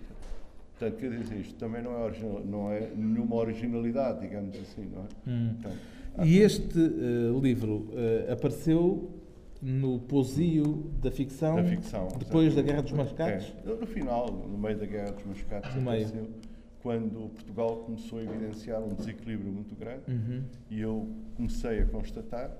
Portanto, 0.77 0.99
quer 0.99 1.11
dizer, 1.11 1.35
isto 1.37 1.55
também 1.55 1.81
não 1.81 1.91
é, 1.93 2.03
original, 2.05 2.41
não 2.45 2.71
é 2.71 2.91
nenhuma 2.95 3.35
originalidade, 3.35 4.21
digamos 4.21 4.55
assim, 4.55 4.89
não 4.93 5.01
é? 5.01 5.07
Hum. 5.27 5.55
Portanto, 5.61 5.79
E 6.23 6.39
este 6.39 6.79
uh, 6.79 7.39
livro 7.39 7.89
uh, 7.89 8.31
apareceu 8.31 9.09
no 9.61 9.99
posio 9.99 10.89
da 11.01 11.11
ficção, 11.11 11.57
da 11.57 11.63
ficção 11.65 12.07
depois 12.17 12.55
da 12.55 12.61
Guerra 12.61 12.81
dos 12.81 12.93
Mascates? 12.93 13.53
É, 13.65 13.69
no 13.69 13.85
final, 13.85 14.31
no 14.31 14.57
meio 14.57 14.77
da 14.77 14.85
Guerra 14.85 15.11
dos 15.11 15.25
Mascates, 15.25 15.75
no 15.75 15.81
meio. 15.81 16.05
apareceu 16.05 16.29
quando 16.81 17.29
Portugal 17.29 17.77
começou 17.77 18.19
a 18.19 18.23
evidenciar 18.23 18.81
um 18.81 18.93
desequilíbrio 18.93 19.51
muito 19.51 19.75
grande 19.75 20.03
uhum. 20.07 20.43
e 20.69 20.79
eu 20.79 21.09
comecei 21.35 21.81
a 21.81 21.85
constatar, 21.85 22.51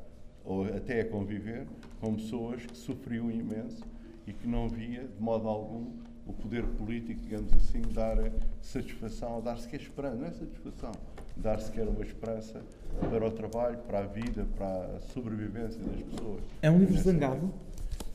ou 0.43 0.65
até 0.65 1.01
a 1.01 1.05
conviver, 1.05 1.65
com 1.99 2.15
pessoas 2.15 2.65
que 2.65 2.77
sofriam 2.77 3.29
imenso 3.29 3.83
e 4.25 4.33
que 4.33 4.47
não 4.47 4.69
via, 4.69 5.07
de 5.07 5.21
modo 5.21 5.47
algum, 5.47 5.91
o 6.25 6.33
poder 6.33 6.63
político, 6.63 7.19
digamos 7.21 7.51
assim, 7.53 7.81
dar 7.93 8.17
satisfação, 8.61 9.41
dar 9.41 9.57
sequer 9.57 9.81
esperança, 9.81 10.15
não 10.15 10.27
é 10.27 10.31
satisfação, 10.31 10.91
dar 11.35 11.59
sequer 11.59 11.87
uma 11.87 12.03
esperança 12.03 12.61
para 12.99 13.25
o 13.25 13.31
trabalho, 13.31 13.79
para 13.79 13.99
a 13.99 14.05
vida, 14.05 14.45
para 14.55 14.97
a 14.97 14.99
sobrevivência 15.13 15.81
das 15.81 16.01
pessoas. 16.01 16.41
É 16.61 16.69
um 16.69 16.79
livro 16.79 16.97
zangado? 17.01 17.51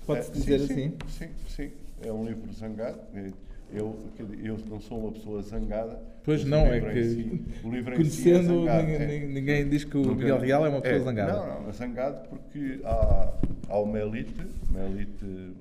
Pode-se 0.06 0.30
é, 0.30 0.34
dizer 0.34 0.60
sim, 0.60 0.72
assim? 0.74 0.92
Sim, 1.08 1.28
sim, 1.48 1.72
é 2.02 2.12
um 2.12 2.24
livro 2.24 2.52
zangado. 2.52 3.00
Eu, 3.74 3.98
eu 4.40 4.58
não 4.68 4.80
sou 4.80 5.00
uma 5.00 5.12
pessoa 5.12 5.42
zangada. 5.42 6.00
Pois 6.22 6.44
não, 6.44 6.66
é 6.66 6.80
que 6.80 7.04
si, 7.04 7.44
o 7.64 7.70
livro 7.70 7.96
conhecendo 7.96 8.10
si 8.10 8.30
é 8.30 8.42
zangado, 8.42 8.86
ninguém, 8.86 9.22
é. 9.22 9.26
ninguém, 9.26 9.68
diz 9.68 9.84
que 9.84 9.96
o 9.96 10.02
Nunca, 10.02 10.14
Miguel 10.14 10.38
Real 10.38 10.66
é 10.66 10.68
uma 10.68 10.80
pessoa 10.80 11.00
é, 11.00 11.04
zangada. 11.04 11.32
Não, 11.32 11.62
não, 11.62 11.68
é 11.68 11.72
zangado 11.72 12.28
porque 12.28 12.80
há, 12.84 13.34
há 13.68 13.78
uma 13.80 13.98
elite, 13.98 14.46
uma 14.70 14.80
elite, 14.80 15.52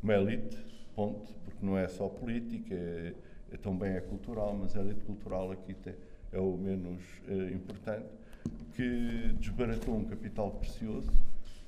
uma 0.00 0.14
elite, 0.14 0.56
ponto, 0.94 1.32
porque 1.44 1.66
não 1.66 1.76
é 1.76 1.88
só 1.88 2.08
política, 2.08 2.74
é, 2.74 3.12
é 3.52 3.56
também 3.56 3.92
é 3.92 4.00
cultural, 4.00 4.56
mas 4.58 4.76
a 4.76 4.80
elite 4.80 5.00
cultural 5.00 5.50
aqui 5.50 5.74
tem, 5.74 5.94
é 6.32 6.38
o 6.38 6.56
menos 6.56 7.02
uh, 7.28 7.54
importante, 7.54 8.06
que 8.74 9.34
desbaratou 9.40 9.96
um 9.96 10.04
capital 10.04 10.52
precioso, 10.52 11.10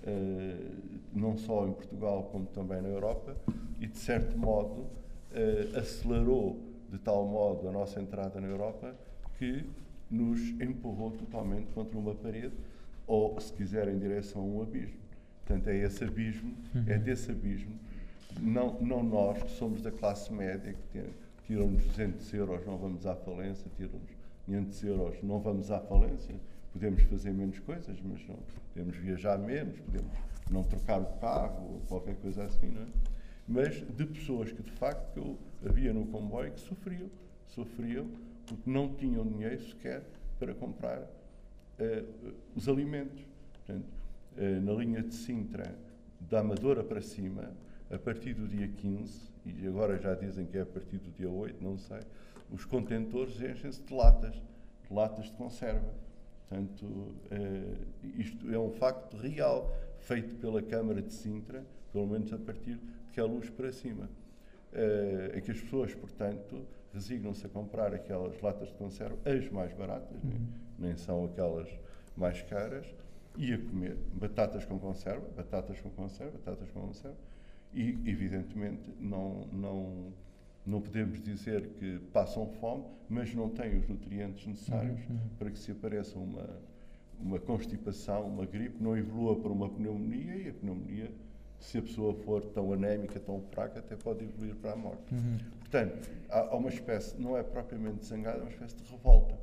uh, 0.06 0.74
não 1.12 1.36
só 1.36 1.66
em 1.66 1.72
Portugal 1.72 2.28
como 2.30 2.46
também 2.46 2.80
na 2.80 2.88
Europa, 2.88 3.36
e 3.80 3.88
de 3.88 3.98
certo 3.98 4.38
modo 4.38 4.86
uh, 5.34 5.78
acelerou 5.78 6.58
de 6.90 6.98
tal 6.98 7.26
modo 7.26 7.68
a 7.68 7.72
nossa 7.72 8.00
entrada 8.00 8.40
na 8.40 8.46
Europa 8.46 8.94
que 9.38 9.64
nos 10.10 10.40
empurrou 10.60 11.10
totalmente 11.10 11.66
contra 11.72 11.98
uma 11.98 12.14
parede, 12.14 12.54
ou 13.06 13.38
se 13.40 13.52
quiser 13.52 13.88
em 13.88 13.98
direção 13.98 14.42
a 14.42 14.44
um 14.44 14.62
abismo. 14.62 14.98
Portanto, 15.44 15.68
é 15.68 15.76
esse 15.76 16.04
abismo, 16.04 16.54
uhum. 16.74 16.84
é 16.86 16.98
desse 16.98 17.30
abismo, 17.30 17.78
não, 18.40 18.80
não 18.80 19.02
nós 19.02 19.42
que 19.42 19.50
somos 19.50 19.82
da 19.82 19.90
classe 19.90 20.32
média, 20.32 20.74
que 20.92 21.02
tiram-nos 21.46 21.84
200 21.84 22.32
euros, 22.34 22.66
não 22.66 22.78
vamos 22.78 23.06
à 23.06 23.14
falência, 23.14 23.70
tiram-nos 23.76 24.10
500 24.46 24.84
euros, 24.84 25.22
não 25.22 25.40
vamos 25.40 25.70
à 25.70 25.80
falência, 25.80 26.34
podemos 26.72 27.02
fazer 27.02 27.32
menos 27.32 27.58
coisas, 27.58 27.96
mas 28.02 28.26
não, 28.26 28.36
podemos 28.72 28.96
viajar 28.96 29.38
menos, 29.38 29.78
podemos 29.80 30.12
não 30.50 30.62
trocar 30.62 31.00
o 31.00 31.06
carro 31.20 31.80
qualquer 31.88 32.16
coisa 32.16 32.44
assim, 32.44 32.68
não 32.68 32.82
é? 32.82 33.13
Mas 33.46 33.74
de 33.74 34.06
pessoas 34.06 34.50
que 34.52 34.62
de 34.62 34.70
facto 34.72 35.16
eu 35.16 35.38
havia 35.68 35.92
no 35.92 36.06
comboio 36.06 36.52
que 36.52 36.60
sofriam, 36.60 37.10
sofriam 37.48 38.08
porque 38.46 38.70
não 38.70 38.94
tinham 38.94 39.26
dinheiro 39.26 39.62
sequer 39.62 40.02
para 40.38 40.54
comprar 40.54 41.00
uh, 41.00 42.34
os 42.54 42.68
alimentos. 42.68 43.22
Portanto, 43.52 43.86
uh, 44.36 44.60
na 44.60 44.72
linha 44.72 45.02
de 45.02 45.14
Sintra, 45.14 45.74
da 46.20 46.40
Amadora 46.40 46.82
para 46.82 47.00
cima, 47.00 47.52
a 47.90 47.98
partir 47.98 48.34
do 48.34 48.48
dia 48.48 48.66
15, 48.66 49.32
e 49.44 49.66
agora 49.66 49.98
já 49.98 50.14
dizem 50.14 50.46
que 50.46 50.56
é 50.56 50.62
a 50.62 50.66
partir 50.66 50.96
do 50.96 51.10
dia 51.10 51.28
8, 51.28 51.62
não 51.62 51.76
sei, 51.76 52.00
os 52.50 52.64
contentores 52.64 53.40
enchem-se 53.40 53.82
de 53.82 53.92
latas, 53.92 54.34
de 54.34 54.94
latas 54.94 55.26
de 55.26 55.32
conserva. 55.32 55.92
Portanto, 56.48 56.84
uh, 56.84 58.10
isto 58.16 58.50
é 58.52 58.58
um 58.58 58.70
facto 58.70 59.16
real, 59.16 59.74
feito 59.98 60.34
pela 60.36 60.62
Câmara 60.62 61.02
de 61.02 61.12
Sintra, 61.12 61.64
pelo 61.92 62.06
menos 62.06 62.32
a 62.32 62.38
partir 62.38 62.78
que 63.14 63.20
a 63.20 63.24
luz 63.24 63.48
para 63.48 63.72
cima. 63.72 64.10
Uh, 64.72 65.38
em 65.38 65.40
que 65.40 65.52
as 65.52 65.60
pessoas, 65.60 65.94
portanto, 65.94 66.66
resignam-se 66.92 67.46
a 67.46 67.48
comprar 67.48 67.94
aquelas 67.94 68.40
latas 68.40 68.68
de 68.68 68.74
conserva, 68.74 69.16
as 69.24 69.48
mais 69.48 69.72
baratas, 69.72 70.20
uhum. 70.24 70.30
nem, 70.30 70.88
nem 70.88 70.96
são 70.96 71.24
aquelas 71.24 71.68
mais 72.16 72.42
caras, 72.42 72.84
e 73.36 73.52
a 73.52 73.58
comer 73.58 73.96
batatas 74.14 74.64
com 74.64 74.76
conserva, 74.78 75.28
batatas 75.36 75.80
com 75.80 75.90
conserva, 75.90 76.32
batatas 76.32 76.68
com 76.72 76.80
conserva, 76.80 77.16
e, 77.72 77.90
evidentemente, 78.04 78.92
não, 78.98 79.46
não, 79.52 80.12
não 80.66 80.80
podemos 80.80 81.22
dizer 81.22 81.68
que 81.78 82.00
passam 82.12 82.48
fome, 82.60 82.84
mas 83.08 83.32
não 83.32 83.48
têm 83.48 83.78
os 83.78 83.88
nutrientes 83.88 84.44
necessários 84.44 85.00
uhum. 85.08 85.18
para 85.38 85.52
que 85.52 85.58
se 85.58 85.70
apareça 85.70 86.18
uma, 86.18 86.48
uma 87.20 87.38
constipação, 87.38 88.26
uma 88.26 88.44
gripe, 88.44 88.82
não 88.82 88.96
evolua 88.96 89.36
para 89.36 89.52
uma 89.52 89.68
pneumonia 89.68 90.34
e 90.34 90.48
a 90.48 90.52
pneumonia, 90.52 91.12
se 91.64 91.78
a 91.78 91.82
pessoa 91.82 92.14
for 92.14 92.42
tão 92.42 92.72
anémica, 92.72 93.18
tão 93.18 93.40
fraca, 93.50 93.78
até 93.78 93.96
pode 93.96 94.24
evoluir 94.24 94.54
para 94.56 94.72
a 94.72 94.76
morte. 94.76 95.14
Uhum. 95.14 95.38
Portanto, 95.60 96.10
há, 96.28 96.40
há, 96.40 96.56
uma 96.56 96.68
espécie, 96.68 97.20
não 97.20 97.36
é 97.36 97.42
propriamente 97.42 98.04
zangada, 98.04 98.38
é 98.38 98.42
uma 98.42 98.50
espécie 98.50 98.76
de 98.76 98.90
revolta. 98.90 99.34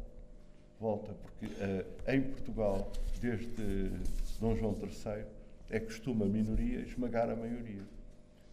Revolta, 0.79 1.13
porque 1.13 1.45
uh, 1.47 2.11
em 2.11 2.21
Portugal, 2.21 2.91
desde 3.19 3.91
Dom 4.39 4.55
João 4.55 4.77
III, 4.79 5.25
é 5.69 5.79
costume 5.79 6.23
a 6.23 6.27
minoria 6.27 6.79
esmagar 6.81 7.29
a 7.29 7.35
maioria. 7.35 7.81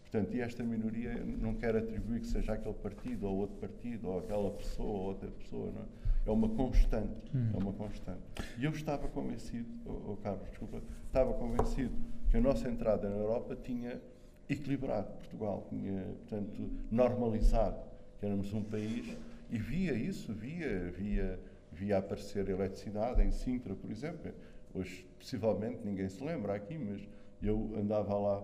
Portanto, 0.01 0.35
e 0.35 0.41
esta 0.41 0.63
minoria 0.63 1.13
não 1.39 1.53
quer 1.53 1.75
atribuir 1.75 2.21
que 2.21 2.27
seja 2.27 2.53
aquele 2.53 2.73
partido 2.73 3.27
ou 3.27 3.37
outro 3.37 3.57
partido, 3.57 4.07
ou 4.07 4.19
aquela 4.19 4.49
pessoa 4.51 4.89
ou 4.89 5.05
outra 5.09 5.29
pessoa, 5.29 5.71
não 5.71 5.81
é? 5.81 5.85
É 6.25 6.31
uma 6.31 6.49
constante, 6.49 7.31
hum. 7.33 7.49
é 7.53 7.57
uma 7.57 7.73
constante. 7.73 8.19
E 8.57 8.65
eu 8.65 8.71
estava 8.71 9.07
convencido, 9.07 9.67
oh, 9.85 10.11
oh 10.11 10.17
Carlos, 10.17 10.47
desculpa, 10.49 10.81
estava 11.07 11.33
convencido 11.33 11.93
que 12.29 12.37
a 12.37 12.41
nossa 12.41 12.67
entrada 12.69 13.09
na 13.09 13.15
Europa 13.15 13.55
tinha 13.55 14.01
equilibrado 14.49 15.11
Portugal, 15.13 15.65
tinha, 15.69 16.03
portanto, 16.19 16.69
normalizado 16.91 17.77
que 18.19 18.25
éramos 18.25 18.53
um 18.53 18.63
país 18.63 19.17
e 19.49 19.57
via 19.57 19.93
isso, 19.93 20.33
via, 20.33 20.91
via, 20.91 21.39
via 21.71 21.97
aparecer 21.97 22.49
eletricidade 22.49 23.21
em 23.21 23.31
Sintra, 23.31 23.73
por 23.75 23.89
exemplo. 23.89 24.31
Hoje, 24.73 25.07
possivelmente, 25.17 25.79
ninguém 25.83 26.09
se 26.09 26.23
lembra 26.23 26.53
aqui, 26.55 26.77
mas 26.77 27.01
eu 27.41 27.71
andava 27.75 28.15
lá 28.17 28.43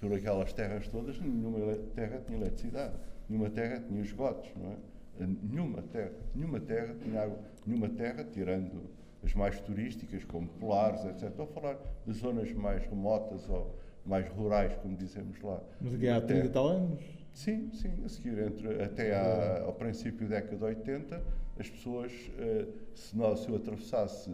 por 0.00 0.12
aquelas 0.12 0.52
terras 0.52 0.88
todas, 0.88 1.20
nenhuma 1.20 1.76
terra 1.94 2.22
tinha 2.26 2.38
eletricidade, 2.38 2.94
nenhuma 3.28 3.50
terra 3.50 3.80
tinha 3.86 4.00
esgotos, 4.00 4.50
não 4.56 4.72
é? 4.72 4.76
Nenhuma 5.42 5.82
terra, 5.82 6.12
nenhuma 6.34 6.58
terra 6.58 6.94
tinha 7.02 7.22
água, 7.22 7.38
nenhuma 7.66 7.88
terra, 7.90 8.24
tirando 8.24 8.90
as 9.24 9.34
mais 9.34 9.60
turísticas, 9.60 10.24
como 10.24 10.48
Polares, 10.48 11.04
etc. 11.04 11.28
Estou 11.28 11.44
a 11.44 11.48
falar 11.48 11.78
de 12.06 12.12
zonas 12.12 12.52
mais 12.52 12.84
remotas 12.86 13.48
ou 13.48 13.76
mais 14.04 14.28
rurais, 14.28 14.74
como 14.76 14.96
dizemos 14.96 15.40
lá. 15.42 15.60
Mas 15.80 15.94
aqui 15.94 16.08
há 16.08 16.20
30 16.20 16.48
tal 16.50 16.68
anos? 16.68 17.04
Sim, 17.32 17.70
sim, 17.72 17.92
a 18.04 18.08
seguir, 18.08 18.38
entre, 18.38 18.82
até 18.82 19.14
à, 19.14 19.62
ao 19.64 19.72
princípio 19.72 20.28
da 20.28 20.36
década 20.36 20.56
de 20.56 20.64
80, 20.64 21.22
as 21.58 21.70
pessoas, 21.70 22.12
eh, 22.38 22.66
se, 22.94 23.16
nós, 23.16 23.40
se 23.40 23.48
eu 23.48 23.56
atravessasse 23.56 24.30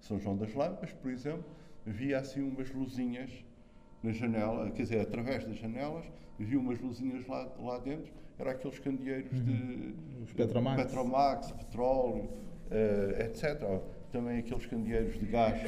São 0.00 0.18
João 0.20 0.36
das 0.36 0.54
Lampas, 0.54 0.92
por 0.92 1.10
exemplo, 1.10 1.44
via 1.84 2.18
assim 2.18 2.42
umas 2.42 2.70
luzinhas 2.72 3.30
na 4.02 4.12
janela, 4.12 4.70
quer 4.70 4.82
dizer, 4.82 5.00
através 5.00 5.44
das 5.44 5.56
janelas, 5.56 6.04
havia 6.38 6.58
umas 6.58 6.78
luzinhas 6.80 7.26
lá, 7.26 7.50
lá 7.58 7.78
dentro, 7.78 8.12
eram 8.38 8.50
aqueles 8.50 8.78
candeeiros 8.78 9.32
uhum. 9.32 9.44
de 9.44 9.94
Os 10.22 10.32
Petromax, 10.32 10.82
Petromax 10.82 11.52
petróleo, 11.52 12.24
uh, 12.70 13.22
etc. 13.22 13.62
Também 14.12 14.38
aqueles 14.38 14.66
candeeiros 14.66 15.18
de 15.18 15.26
gás, 15.26 15.60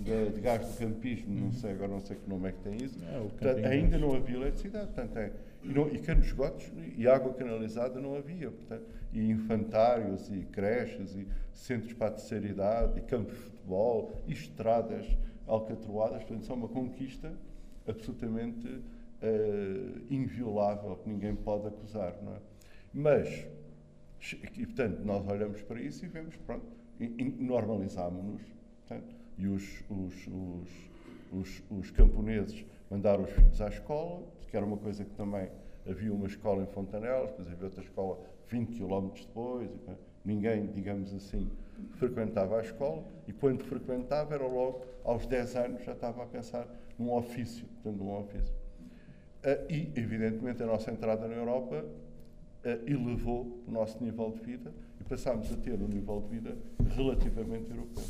de, 0.00 0.30
de 0.30 0.40
gás 0.40 0.66
do 0.66 0.78
campismo, 0.78 1.34
uhum. 1.34 1.44
não 1.46 1.52
sei, 1.52 1.72
agora 1.72 1.88
não 1.88 2.00
sei 2.00 2.16
que 2.16 2.28
nome 2.28 2.48
é 2.48 2.52
que 2.52 2.60
tem 2.60 2.76
isso. 2.82 2.98
É, 3.04 3.18
portanto, 3.18 3.64
ainda 3.66 3.98
não 3.98 4.14
havia 4.14 4.36
eletricidade, 4.36 4.86
portanto, 4.86 5.16
é, 5.16 5.32
e, 5.62 5.68
não, 5.68 5.88
e 5.88 5.98
canos 5.98 6.26
esgotos 6.26 6.70
e 6.96 7.06
água 7.06 7.32
canalizada 7.34 8.00
não 8.00 8.16
havia, 8.16 8.50
portanto, 8.50 8.84
e 9.12 9.30
infantários 9.30 10.28
e 10.30 10.46
creches 10.50 11.14
e 11.14 11.26
centros 11.52 11.92
para 11.92 12.08
a 12.08 12.10
terceira 12.10 12.46
idade 12.46 12.98
e 12.98 13.02
campos 13.02 13.34
de 13.34 13.40
futebol 13.40 14.22
e 14.26 14.32
estradas 14.32 15.06
alcatroadas, 15.46 16.18
portanto, 16.24 16.42
isso 16.42 16.52
é 16.52 16.54
uma 16.54 16.68
conquista 16.68 17.32
absolutamente 17.86 18.66
uh, 18.68 20.02
inviolável, 20.10 20.96
que 20.96 21.08
ninguém 21.08 21.34
pode 21.34 21.66
acusar. 21.66 22.14
Não 22.22 22.34
é? 22.34 22.38
Mas, 22.92 23.46
e, 24.56 24.66
portanto, 24.66 25.00
nós 25.04 25.26
olhamos 25.26 25.62
para 25.62 25.80
isso 25.80 26.04
e 26.04 26.08
vemos, 26.08 26.36
pronto, 26.36 26.66
normalizámonos, 27.38 28.42
e 29.36 29.46
os, 29.46 29.82
os, 29.90 30.26
os, 30.26 30.90
os, 31.32 31.62
os 31.70 31.90
camponeses 31.90 32.64
mandaram 32.90 33.24
os 33.24 33.30
filhos 33.30 33.60
à 33.60 33.68
escola, 33.68 34.22
que 34.48 34.56
era 34.56 34.64
uma 34.64 34.76
coisa 34.76 35.04
que 35.04 35.10
também 35.14 35.50
havia 35.88 36.12
uma 36.12 36.26
escola 36.26 36.62
em 36.62 36.66
Fontanelas, 36.66 37.30
depois 37.30 37.48
havia 37.48 37.64
outra 37.64 37.82
escola 37.82 38.18
20 38.48 38.78
km 38.78 39.08
depois, 39.14 39.70
ninguém, 40.24 40.66
digamos 40.68 41.12
assim, 41.12 41.50
frequentava 41.96 42.58
a 42.58 42.62
escola, 42.62 43.04
e 43.26 43.32
quando 43.32 43.64
frequentava 43.64 44.34
era 44.34 44.46
logo 44.46 44.82
aos 45.04 45.26
10 45.26 45.56
anos 45.56 45.84
já 45.84 45.92
estava 45.92 46.22
a 46.22 46.26
pensar 46.26 46.66
num 46.98 47.12
ofício. 47.12 47.66
Portanto, 47.82 48.02
num 48.02 48.16
ofício. 48.16 48.54
Uh, 49.44 49.70
e, 49.70 49.92
evidentemente, 49.94 50.62
a 50.62 50.66
nossa 50.66 50.90
entrada 50.90 51.28
na 51.28 51.34
Europa 51.34 51.84
uh, 51.84 52.68
elevou 52.86 53.62
o 53.66 53.70
nosso 53.70 54.02
nível 54.02 54.30
de 54.30 54.40
vida 54.40 54.72
passámos 55.04 55.52
a 55.52 55.56
ter 55.56 55.80
um 55.80 55.88
nível 55.88 56.20
de 56.22 56.28
vida 56.28 56.56
relativamente 56.94 57.70
europeu. 57.70 58.04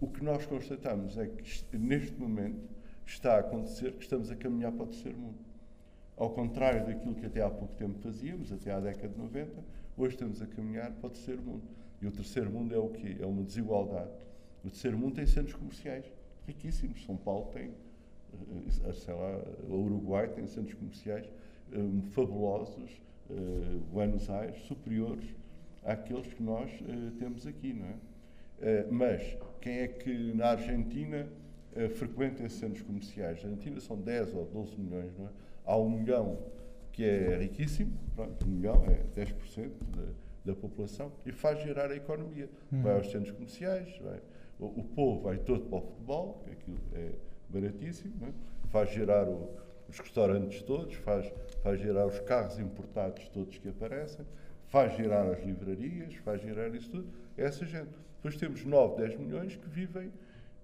O 0.00 0.06
que 0.08 0.24
nós 0.24 0.46
constatamos 0.46 1.18
é 1.18 1.26
que, 1.26 1.76
neste 1.76 2.18
momento, 2.18 2.68
está 3.06 3.36
a 3.36 3.40
acontecer 3.40 3.92
que 3.92 4.02
estamos 4.02 4.30
a 4.30 4.36
caminhar 4.36 4.72
para 4.72 4.84
o 4.84 4.86
terceiro 4.86 5.18
mundo. 5.18 5.38
Ao 6.16 6.30
contrário 6.30 6.86
daquilo 6.86 7.14
que 7.14 7.26
até 7.26 7.42
há 7.42 7.50
pouco 7.50 7.74
tempo 7.74 7.98
fazíamos, 7.98 8.52
até 8.52 8.70
à 8.72 8.80
década 8.80 9.08
de 9.08 9.18
90, 9.18 9.64
hoje 9.96 10.14
estamos 10.14 10.40
a 10.42 10.46
caminhar 10.46 10.92
para 10.92 11.06
o 11.06 11.10
terceiro 11.10 11.42
mundo. 11.42 11.62
E 12.00 12.06
o 12.06 12.12
terceiro 12.12 12.50
mundo 12.50 12.74
é 12.74 12.78
o 12.78 12.88
quê? 12.88 13.16
É 13.20 13.26
uma 13.26 13.42
desigualdade. 13.42 14.10
O 14.64 14.68
terceiro 14.68 14.96
mundo 14.96 15.14
tem 15.14 15.26
centros 15.26 15.54
comerciais 15.54 16.04
riquíssimos. 16.46 17.04
São 17.04 17.16
Paulo 17.16 17.46
tem, 17.52 17.70
eh, 18.84 18.92
sei 18.92 19.14
lá, 19.14 19.42
o 19.68 19.74
Uruguai 19.74 20.28
tem 20.28 20.46
centros 20.46 20.74
comerciais 20.74 21.26
um, 21.72 22.02
fabulosos, 22.10 22.90
uh, 23.30 23.78
Buenos 23.92 24.28
Aires, 24.28 24.60
superiores 24.62 25.34
àqueles 25.84 26.32
que 26.32 26.42
nós 26.42 26.70
uh, 26.80 27.10
temos 27.18 27.46
aqui, 27.46 27.72
não 27.72 27.86
é? 27.86 27.92
Uh, 27.92 28.92
mas 28.92 29.36
quem 29.60 29.78
é 29.78 29.88
que 29.88 30.32
na 30.34 30.50
Argentina 30.50 31.28
frequenta 31.94 32.42
esses 32.42 32.58
centros 32.58 32.82
comerciais? 32.82 33.42
Na 33.42 33.50
Argentina 33.50 33.80
são 33.80 33.96
10 33.96 34.34
ou 34.34 34.44
12 34.46 34.76
milhões, 34.78 35.16
não 35.16 35.26
é? 35.26 35.30
Há 35.64 35.76
um 35.76 35.88
milhão 35.88 36.38
que 36.92 37.04
é 37.04 37.36
riquíssimo, 37.36 37.92
pronto, 38.14 38.46
um 38.46 38.50
milhão 38.50 38.84
é 38.86 39.04
10% 39.18 39.70
da, 39.96 40.52
da 40.52 40.54
população 40.54 41.12
e 41.24 41.32
faz 41.32 41.62
gerar 41.62 41.90
a 41.90 41.96
economia. 41.96 42.48
Uhum. 42.72 42.82
Vai 42.82 42.96
aos 42.96 43.10
centros 43.10 43.32
comerciais, 43.32 43.96
vai, 43.98 44.20
o, 44.58 44.66
o, 44.66 44.84
povo 44.84 45.22
vai 45.22 45.38
todo 45.38 45.64
para 45.66 45.78
o 45.78 45.82
futebol, 45.82 46.42
que 46.44 46.50
aquilo 46.50 46.78
é 46.94 47.12
baratíssimo, 47.48 48.14
é? 48.26 48.32
faz 48.68 48.90
gerar 48.90 49.28
o, 49.28 49.48
os 49.88 49.98
restaurantes 49.98 50.62
todos, 50.62 50.94
faz, 50.96 51.32
faz 51.62 51.80
gerar 51.80 52.06
os 52.06 52.18
carros 52.20 52.58
importados 52.58 53.28
todos 53.28 53.58
que 53.58 53.68
aparecem, 53.68 54.24
faz 54.70 54.96
gerar 54.96 55.26
as 55.30 55.44
livrarias, 55.44 56.14
faz 56.16 56.40
gerar 56.40 56.74
isso 56.74 56.90
tudo. 56.90 57.08
É 57.36 57.44
essa 57.44 57.66
gente. 57.66 57.90
Depois 58.16 58.36
temos 58.36 58.64
9, 58.64 58.96
10 58.96 59.18
milhões 59.18 59.56
que 59.56 59.68
vivem, 59.68 60.12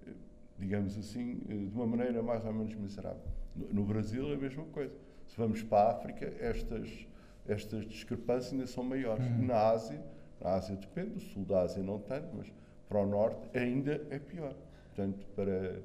eh, 0.07 0.11
digamos 0.57 0.97
assim, 0.97 1.41
eh, 1.49 1.53
de 1.53 1.75
uma 1.75 1.85
maneira 1.85 2.23
mais 2.23 2.43
ou 2.45 2.53
menos 2.53 2.73
miserável. 2.75 3.21
No 3.55 3.83
Brasil 3.83 4.31
é 4.31 4.35
a 4.35 4.37
mesma 4.37 4.63
coisa. 4.65 4.95
Se 5.27 5.37
vamos 5.37 5.61
para 5.61 5.89
a 5.89 5.91
África, 5.91 6.33
estas, 6.39 7.05
estas 7.47 7.85
discrepâncias 7.85 8.53
ainda 8.53 8.67
são 8.67 8.83
maiores. 8.83 9.25
Uhum. 9.25 9.45
Na 9.45 9.69
Ásia, 9.71 10.01
na 10.39 10.51
Ásia 10.51 10.75
depende, 10.75 11.09
do 11.11 11.19
sul 11.19 11.43
da 11.43 11.61
Ásia 11.61 11.83
não 11.83 11.99
tanto, 11.99 12.29
mas 12.35 12.51
para 12.87 12.99
o 12.99 13.05
norte 13.05 13.57
ainda 13.57 14.01
é 14.09 14.19
pior. 14.19 14.55
Portanto, 14.95 15.27
para 15.35 15.81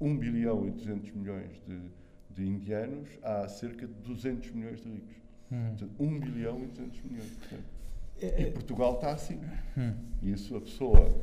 1 0.00 0.16
bilhão 0.16 0.66
e 0.66 0.70
200 0.70 1.12
milhões 1.12 1.62
de, 1.66 1.80
de 2.30 2.48
indianos, 2.48 3.08
há 3.22 3.46
cerca 3.46 3.86
de 3.86 3.94
200 3.94 4.50
milhões 4.50 4.80
de 4.80 4.88
ricos. 4.88 5.23
Portanto, 5.68 5.94
1 5.98 6.20
bilhão 6.20 6.62
e 6.62 6.66
200 6.66 7.02
milhões. 7.02 7.30
Portanto, 7.38 7.64
é, 8.20 8.42
e 8.42 8.46
é. 8.46 8.50
Portugal 8.50 8.94
está 8.94 9.12
assim. 9.12 9.40
Uhum. 9.76 9.94
E 10.22 10.32
isso 10.32 10.56
a 10.56 10.60
pessoa 10.60 11.14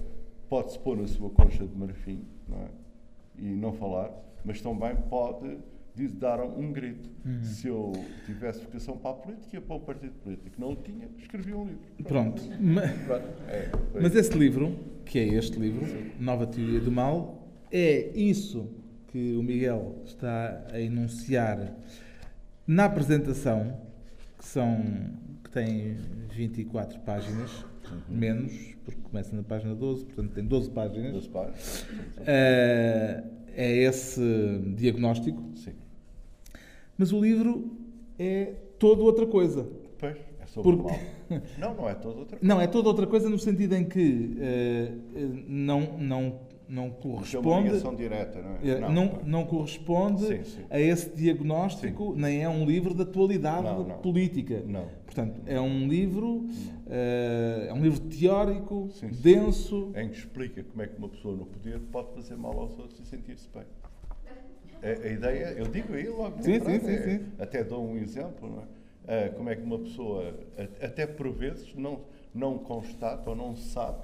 pode-se 0.49 0.79
pôr 0.79 0.97
na 0.97 1.07
sua 1.07 1.29
concha 1.29 1.65
de 1.65 1.75
marfim 1.75 2.25
não 2.47 2.57
é? 2.57 2.67
e 3.37 3.55
não 3.55 3.71
falar, 3.73 4.11
mas 4.43 4.61
também 4.61 4.95
pode 5.09 5.57
diz, 5.95 6.13
daram 6.13 6.57
um 6.57 6.71
grito. 6.71 7.09
Uhum. 7.25 7.43
Se 7.43 7.67
eu 7.67 7.91
tivesse 8.25 8.61
vocação 8.61 8.97
para 8.97 9.11
a 9.11 9.13
política, 9.13 9.55
ia 9.55 9.61
para 9.61 9.75
o 9.75 9.79
partido 9.79 10.13
político. 10.23 10.59
Não 10.59 10.71
o 10.71 10.75
tinha, 10.75 11.07
escrevi 11.17 11.53
um 11.53 11.65
livro. 11.65 11.81
Pronto. 12.03 12.41
Pronto. 13.05 13.27
É, 13.47 13.69
Mas 13.93 14.15
esse 14.15 14.37
livro, 14.37 14.77
que 15.05 15.19
é 15.19 15.27
este 15.27 15.59
livro, 15.59 15.85
Sim. 15.85 16.11
Nova 16.19 16.47
Teoria 16.47 16.79
do 16.79 16.91
Mal, 16.91 17.47
é 17.71 18.09
isso 18.15 18.69
que 19.07 19.35
o 19.35 19.43
Miguel 19.43 19.95
está 20.05 20.65
a 20.71 20.79
enunciar 20.79 21.75
na 22.65 22.85
apresentação, 22.85 23.77
que 24.41 24.47
são 24.47 24.84
que 25.43 25.51
tem 25.51 25.97
24 26.32 26.99
páginas, 27.01 27.63
uhum. 27.91 28.17
menos, 28.17 28.54
porque 28.84 28.99
começa 28.99 29.36
na 29.36 29.43
página 29.43 29.75
12, 29.75 30.06
portanto 30.06 30.32
tem 30.32 30.43
12 30.43 30.71
páginas. 30.71 31.13
12 31.13 31.30
páginas. 31.30 31.82
Uh, 31.82 33.30
é 33.56 33.77
esse 33.84 34.60
diagnóstico. 34.75 35.43
Sim. 35.56 35.73
Mas 36.97 37.13
o 37.13 37.21
livro 37.21 37.71
é 38.17 38.54
toda 38.80 39.04
outra 39.04 39.27
coisa. 39.27 39.69
Pois, 39.99 40.17
é 40.39 40.45
sobre 40.47 40.71
Porque... 40.75 40.99
Não, 41.58 41.73
não 41.73 41.88
é 41.88 41.93
toda 41.93 42.19
outra 42.19 42.38
coisa. 42.38 42.54
Não, 42.54 42.60
é 42.60 42.67
toda 42.67 42.89
outra 42.89 43.08
coisa 43.08 43.30
no 43.30 43.39
sentido 43.39 43.73
em 43.73 43.86
que 43.86 44.36
uh, 44.36 45.45
não, 45.47 45.97
não, 45.97 46.39
não 46.71 46.89
corresponde. 46.89 47.67
É 47.67 47.71
ligação 47.71 47.95
direta, 47.95 48.41
não 48.41 48.55
é? 48.55 48.69
é 48.69 48.79
não, 48.79 48.89
não, 48.89 49.19
não 49.25 49.45
corresponde 49.45 50.25
sim, 50.25 50.43
sim. 50.45 50.65
a 50.69 50.79
esse 50.79 51.10
diagnóstico, 51.10 52.13
sim. 52.13 52.21
nem 52.21 52.41
é 52.41 52.47
um 52.47 52.65
livro 52.65 52.93
de 52.95 53.01
atualidade 53.01 53.67
política. 54.01 54.63
Não. 54.65 54.88
Portanto, 55.05 55.41
é 55.45 55.60
um 55.60 55.86
livro, 55.89 56.38
uh, 56.38 57.67
é 57.67 57.73
um 57.73 57.81
livro 57.84 57.99
teórico, 57.99 58.89
denso. 59.21 59.91
Em 59.95 60.07
que 60.07 60.17
explica 60.17 60.63
como 60.63 60.81
é 60.81 60.88
que 60.88 60.97
uma 60.97 61.10
pessoa 61.10 61.36
no 61.36 61.45
poder 61.45 61.79
pode 61.91 62.13
fazer 62.13 62.38
mal 62.38 62.57
aos 62.57 62.79
outros 62.79 62.97
e 63.01 63.05
sentir-se 63.05 63.49
bem. 63.53 63.65
A, 64.81 65.07
a, 65.07 65.12
ideia, 65.12 65.53
eu 65.57 65.67
digo 65.67 65.93
aí 65.93 66.07
logo, 66.07 66.41
sim, 66.41 66.60
sim, 66.60 66.79
sim, 66.79 66.91
é, 67.38 67.43
até 67.43 67.63
dou 67.63 67.86
um 67.86 67.97
exemplo? 67.97 68.63
Uh, 69.03 69.36
como 69.36 69.49
é 69.49 69.55
que 69.55 69.62
uma 69.62 69.77
pessoa, 69.77 70.34
até 70.81 71.05
por 71.05 71.29
vezes, 71.31 71.75
não, 71.75 71.99
não 72.34 72.57
constata 72.57 73.29
ou 73.29 73.36
não 73.36 73.55
sabe, 73.55 73.99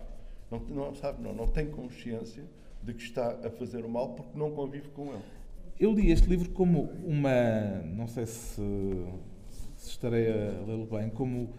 não, 0.52 0.60
não 0.60 0.96
sabe, 0.96 1.22
não, 1.22 1.34
não 1.34 1.48
tem 1.48 1.68
consciência 1.68 2.44
de 2.82 2.94
que 2.94 3.02
está 3.02 3.40
a 3.44 3.50
fazer 3.50 3.84
o 3.84 3.90
mal 3.90 4.10
porque 4.10 4.38
não 4.38 4.52
convive 4.52 4.90
com 4.90 5.08
ele. 5.14 5.24
Eu 5.80 5.94
li 5.94 6.12
este 6.12 6.28
livro 6.28 6.50
como 6.50 6.90
uma, 7.06 7.82
não 7.86 8.08
sei 8.08 8.26
se, 8.26 8.62
se 9.76 9.90
estarei 9.90 10.32
a 10.32 10.64
lê-lo 10.66 10.88
bem, 10.88 11.10
como 11.10 11.54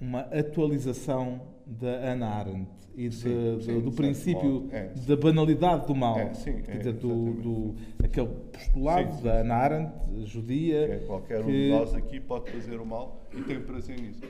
uma 0.00 0.20
atualização 0.20 1.40
da 1.66 1.88
Ana 1.88 2.28
Arendt 2.28 2.70
e 2.94 3.08
de, 3.08 3.14
sim, 3.14 3.60
sim, 3.60 3.80
do 3.80 3.90
princípio 3.90 4.68
é, 4.70 4.90
da 5.06 5.16
banalidade 5.16 5.86
do 5.86 5.94
mal. 5.94 6.18
É, 6.18 6.32
sim, 6.34 6.62
quer 6.62 6.78
dizer, 6.78 6.92
do, 6.92 7.32
do, 7.34 7.74
aquele 8.04 8.28
postulado 8.52 9.22
da 9.22 9.40
Ana 9.40 9.54
Arendt, 9.54 9.92
judia. 10.24 10.94
É, 10.94 10.98
qualquer 11.06 11.42
que... 11.42 11.48
um 11.48 11.52
de 11.52 11.70
nós 11.70 11.94
aqui 11.94 12.20
pode 12.20 12.50
fazer 12.50 12.78
o 12.78 12.86
mal 12.86 13.26
e 13.34 13.42
tem 13.42 13.60
prazer 13.60 14.00
nisso. 14.00 14.22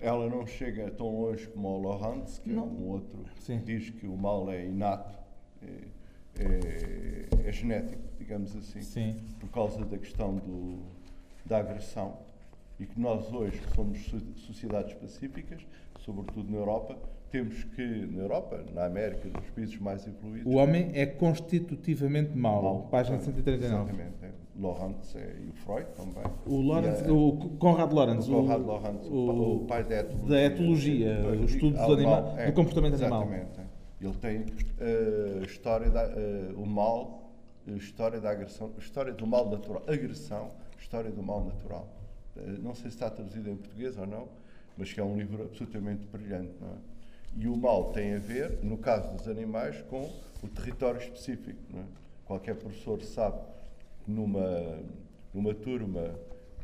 Ela 0.00 0.28
não 0.28 0.46
chega 0.46 0.90
tão 0.90 1.20
longe 1.20 1.46
como 1.48 1.68
o 1.68 1.82
Laurent, 1.82 2.26
que 2.42 2.50
não. 2.50 2.64
é 2.64 2.66
um 2.66 2.88
outro, 2.88 3.24
que 3.36 3.56
diz 3.58 3.90
que 3.90 4.06
o 4.06 4.16
mal 4.16 4.50
é 4.50 4.66
inato, 4.66 5.18
é, 5.62 6.42
é, 6.42 7.48
é 7.48 7.52
genético, 7.52 8.02
digamos 8.18 8.54
assim, 8.56 9.14
por 9.40 9.48
causa 9.50 9.84
da 9.84 9.96
questão 9.96 10.36
do, 10.36 10.82
da 11.44 11.58
agressão. 11.58 12.18
E 12.78 12.86
que 12.86 12.98
nós 13.00 13.32
hoje, 13.32 13.58
que 13.58 13.74
somos 13.74 14.04
sociedades 14.36 14.94
pacíficas, 14.94 15.64
sobretudo 16.00 16.50
na 16.50 16.58
Europa, 16.58 16.98
temos 17.34 17.64
que, 17.64 17.82
na 18.12 18.22
Europa, 18.22 18.64
na 18.72 18.84
América, 18.84 19.28
nos 19.28 19.50
países 19.50 19.76
mais 19.80 20.06
evoluídos... 20.06 20.46
O 20.46 20.56
homem 20.56 20.92
é 20.94 21.04
constitutivamente 21.04 22.30
mau, 22.38 22.62
mau 22.62 22.82
página 22.82 23.18
139. 23.18 23.66
Exatamente. 23.66 24.24
É. 24.24 24.30
Lawrence 24.56 25.18
e 25.18 25.48
o 25.48 25.52
Freud 25.52 25.88
também. 25.96 26.22
O, 26.46 26.60
Lawrence, 26.60 27.04
a, 27.04 27.12
o 27.12 27.36
Conrad 27.58 27.92
Lawrence. 27.92 28.30
O 28.30 28.34
Conrad 28.36 28.64
Lawrence, 28.64 29.08
o, 29.08 29.56
o, 29.56 29.66
pai 29.66 29.82
da 29.82 29.96
etologia. 29.96 30.28
Da 30.28 30.42
etologia, 30.42 31.26
o 31.26 31.44
estudo 31.44 31.76
do, 31.76 31.92
anima, 31.92 32.34
é, 32.38 32.46
do 32.46 32.52
comportamento 32.52 32.94
exatamente, 32.94 33.24
animal. 33.24 33.42
Exatamente. 33.42 33.74
Ele 34.00 34.14
tem 34.14 34.40
uh, 34.40 35.44
história 35.44 35.90
da, 35.90 36.06
uh, 36.06 36.62
o 36.62 36.64
mal, 36.64 37.32
história 37.66 38.20
da 38.20 38.30
agressão, 38.30 38.70
história 38.78 39.12
do 39.12 39.26
mal 39.26 39.50
natural, 39.50 39.82
agressão, 39.88 40.52
história 40.78 41.10
do 41.10 41.20
mal 41.22 41.44
natural. 41.44 41.88
Uh, 42.36 42.62
não 42.62 42.76
sei 42.76 42.90
se 42.92 42.96
está 42.96 43.10
traduzido 43.10 43.50
em 43.50 43.56
português 43.56 43.98
ou 43.98 44.06
não, 44.06 44.28
mas 44.78 44.92
que 44.92 45.00
é 45.00 45.02
um 45.02 45.16
livro 45.16 45.42
absolutamente 45.42 46.06
brilhante. 46.06 46.54
Não 46.60 46.68
é? 46.68 46.93
E 47.36 47.48
o 47.48 47.56
mal 47.56 47.92
tem 47.92 48.14
a 48.14 48.18
ver, 48.18 48.60
no 48.62 48.78
caso 48.78 49.12
dos 49.16 49.28
animais, 49.28 49.82
com 49.88 50.10
o 50.42 50.48
território 50.48 51.00
específico. 51.00 51.58
É? 51.74 51.82
Qualquer 52.24 52.54
professor 52.56 53.00
sabe 53.02 53.40
que 54.04 54.10
numa, 54.10 54.78
numa 55.32 55.54
turma 55.54 56.14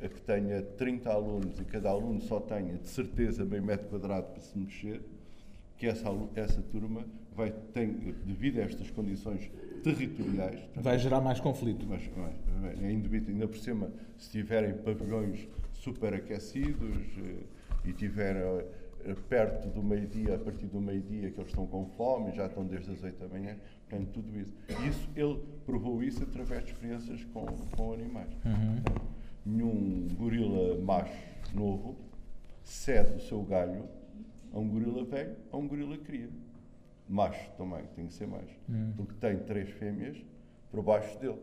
que 0.08 0.20
tenha 0.22 0.62
30 0.62 1.10
alunos 1.10 1.60
e 1.60 1.64
cada 1.64 1.90
aluno 1.90 2.20
só 2.22 2.40
tenha, 2.40 2.74
de 2.74 2.88
certeza, 2.88 3.44
meio 3.44 3.62
metro 3.62 3.88
quadrado 3.88 4.28
para 4.28 4.40
se 4.40 4.56
mexer, 4.56 5.02
que 5.76 5.86
essa, 5.86 6.08
essa 6.34 6.62
turma 6.62 7.04
vai, 7.34 7.52
tem, 7.72 7.88
devido 8.24 8.60
a 8.60 8.62
estas 8.62 8.90
condições 8.90 9.50
territoriais... 9.82 10.60
Vai 10.76 10.98
gerar 10.98 11.20
mais 11.20 11.40
conflito. 11.40 11.86
Mas, 11.88 12.02
mas, 12.16 12.82
é 12.82 12.90
indubido, 12.92 13.30
ainda 13.30 13.48
por 13.48 13.58
cima, 13.58 13.90
se 14.18 14.30
tiverem 14.30 14.74
pavilhões 14.74 15.48
superaquecidos 15.72 16.98
eh, 17.18 17.88
e 17.88 17.92
tiverem 17.92 18.42
perto 19.28 19.68
do 19.68 19.82
meio-dia, 19.82 20.34
a 20.34 20.38
partir 20.38 20.66
do 20.66 20.80
meio-dia, 20.80 21.30
que 21.30 21.40
eles 21.40 21.50
estão 21.50 21.66
com 21.66 21.86
fome, 21.86 22.32
já 22.32 22.46
estão 22.46 22.64
desde 22.64 22.92
as 22.92 23.02
8 23.02 23.18
da 23.18 23.28
manhã, 23.28 23.56
portanto, 23.88 24.10
tudo 24.12 24.38
isso. 24.38 24.54
Isso, 24.86 25.08
ele 25.16 25.42
provou 25.64 26.02
isso 26.02 26.22
através 26.22 26.64
de 26.64 26.72
experiências 26.72 27.24
com, 27.32 27.46
com 27.76 27.92
animais. 27.92 28.30
Uhum. 28.44 28.82
nenhum 29.44 30.08
gorila 30.16 30.78
macho 30.80 31.30
novo 31.54 31.96
cede 32.62 33.16
o 33.16 33.20
seu 33.20 33.42
galho 33.42 33.88
a 34.52 34.58
um 34.58 34.68
gorila 34.68 35.04
velho, 35.04 35.36
a 35.50 35.56
um 35.56 35.66
gorila 35.66 35.96
cria. 35.98 36.28
Macho 37.08 37.50
também, 37.56 37.84
tem 37.96 38.06
que 38.06 38.12
ser 38.12 38.26
macho. 38.26 38.56
Uhum. 38.68 38.92
Porque 38.96 39.14
tem 39.14 39.38
três 39.38 39.68
fêmeas 39.70 40.16
por 40.70 40.82
baixo 40.82 41.18
dele. 41.18 41.38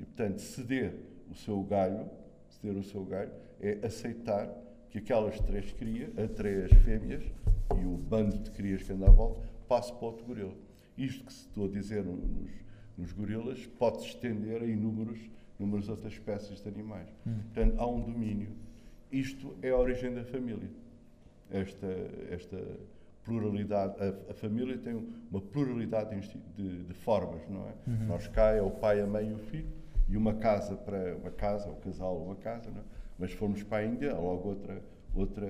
E, 0.00 0.04
portanto, 0.04 0.38
ceder 0.38 0.94
o 1.30 1.34
seu 1.34 1.62
galho, 1.62 2.10
ceder 2.48 2.76
o 2.76 2.82
seu 2.82 3.04
galho, 3.04 3.30
é 3.60 3.78
aceitar 3.86 4.48
que 4.94 4.98
aquelas 4.98 5.40
três 5.40 5.72
crias, 5.72 6.16
a 6.16 6.28
três 6.28 6.70
fêmeas 6.84 7.24
e 7.76 7.84
o 7.84 7.96
bando 7.96 8.38
de 8.38 8.50
crias 8.52 8.84
que 8.84 8.92
anda 8.92 9.08
à 9.08 9.10
volta, 9.10 9.44
passe 9.66 9.92
para 9.92 10.06
outro 10.06 10.24
gorila. 10.24 10.54
Isto 10.96 11.24
que 11.24 11.32
estou 11.32 11.64
a 11.64 11.68
dizer 11.68 12.04
nos, 12.04 12.52
nos 12.96 13.12
gorilas 13.12 13.66
pode 13.76 14.02
se 14.02 14.06
estender 14.06 14.62
a 14.62 14.66
inúmeros, 14.66 15.18
inúmeras 15.58 15.88
outras 15.88 16.12
espécies 16.12 16.60
de 16.60 16.68
animais. 16.68 17.08
Hum. 17.26 17.40
Portanto, 17.52 17.80
há 17.80 17.86
um 17.88 18.02
domínio. 18.02 18.52
Isto 19.10 19.56
é 19.62 19.70
a 19.70 19.76
origem 19.76 20.14
da 20.14 20.22
família. 20.22 20.70
Esta, 21.50 21.88
esta 22.30 22.56
pluralidade. 23.24 23.96
A, 24.00 24.30
a, 24.30 24.34
família 24.34 24.78
tem 24.78 24.94
uma 25.28 25.40
pluralidade 25.40 26.20
de, 26.20 26.38
de, 26.56 26.84
de 26.84 26.94
formas, 26.94 27.42
não 27.48 27.62
é? 27.62 27.74
Uhum. 27.88 28.06
Nós 28.06 28.28
cá 28.28 28.52
é 28.52 28.62
o 28.62 28.70
pai, 28.70 29.00
a 29.00 29.06
mãe 29.08 29.30
e 29.30 29.34
o 29.34 29.38
filho, 29.38 29.72
e 30.08 30.16
uma 30.16 30.34
casa 30.34 30.76
para 30.76 31.16
uma 31.16 31.32
casa, 31.32 31.68
o 31.68 31.76
casal 31.76 32.16
uma 32.16 32.36
casa, 32.36 32.70
não 32.70 32.80
é? 32.80 33.03
Mas 33.18 33.30
se 33.30 33.36
formos 33.36 33.62
para 33.62 33.78
a 33.78 33.84
Índia, 33.84 34.12
há 34.12 34.18
logo 34.18 34.50
outra, 34.50 34.82
outra 35.14 35.46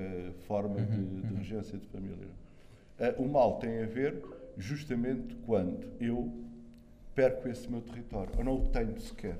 forma 0.46 0.76
uhum. 0.76 0.86
de, 0.86 1.20
de, 1.22 1.32
uhum. 1.32 1.38
regência 1.38 1.78
de 1.78 1.86
família. 1.88 2.28
Uh, 2.98 3.22
o 3.22 3.28
mal 3.28 3.58
tem 3.58 3.82
a 3.82 3.86
ver 3.86 4.22
justamente 4.56 5.34
quando 5.46 5.86
eu 6.00 6.32
perco 7.14 7.48
esse 7.48 7.70
meu 7.70 7.80
território. 7.80 8.32
Eu 8.36 8.44
não 8.44 8.56
o 8.56 8.68
tenho 8.68 9.00
sequer. 9.00 9.38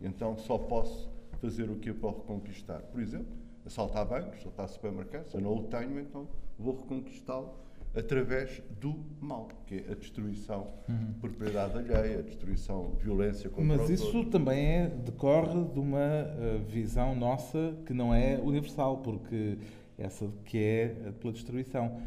Então 0.00 0.36
só 0.36 0.58
posso 0.58 1.10
fazer 1.40 1.70
o 1.70 1.76
que 1.76 1.90
eu 1.90 1.94
posso 1.94 2.20
reconquistar. 2.20 2.80
Por 2.80 3.00
exemplo, 3.00 3.28
assaltar 3.64 4.06
bancos, 4.06 4.38
assaltar 4.38 4.68
supermercados. 4.68 5.32
Eu 5.34 5.40
não 5.40 5.56
o 5.56 5.62
tenho, 5.64 6.00
então 6.00 6.26
vou 6.58 6.76
reconquistá-lo 6.76 7.65
através 7.96 8.62
do 8.78 8.94
mal, 9.20 9.48
que 9.66 9.76
é 9.76 9.92
a 9.92 9.94
destruição 9.94 10.68
uhum. 10.88 11.12
de 11.12 11.14
propriedade 11.14 11.78
alheia, 11.78 12.18
a 12.18 12.22
destruição 12.22 12.92
de 12.98 13.04
violência 13.04 13.48
contra 13.48 13.76
Mas 13.76 13.88
isso 13.88 14.24
também 14.26 14.66
é, 14.66 14.88
decorre 14.88 15.64
de 15.72 15.78
uma 15.80 15.98
uh, 15.98 16.58
visão 16.68 17.14
nossa 17.16 17.74
que 17.86 17.94
não 17.94 18.14
é 18.14 18.38
universal, 18.38 18.98
porque 18.98 19.58
essa 19.98 20.30
que 20.44 20.58
é 20.58 21.12
pela 21.18 21.32
destruição. 21.32 21.98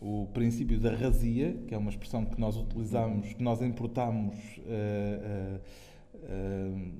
O 0.00 0.28
princípio 0.34 0.78
da 0.78 0.94
razia, 0.94 1.56
que 1.66 1.74
é 1.74 1.78
uma 1.78 1.88
expressão 1.88 2.26
que 2.26 2.38
nós 2.38 2.58
utilizamos, 2.58 3.32
que 3.32 3.42
nós 3.42 3.62
importamos 3.62 4.36
uh, 4.58 5.60
uh, 6.14 6.92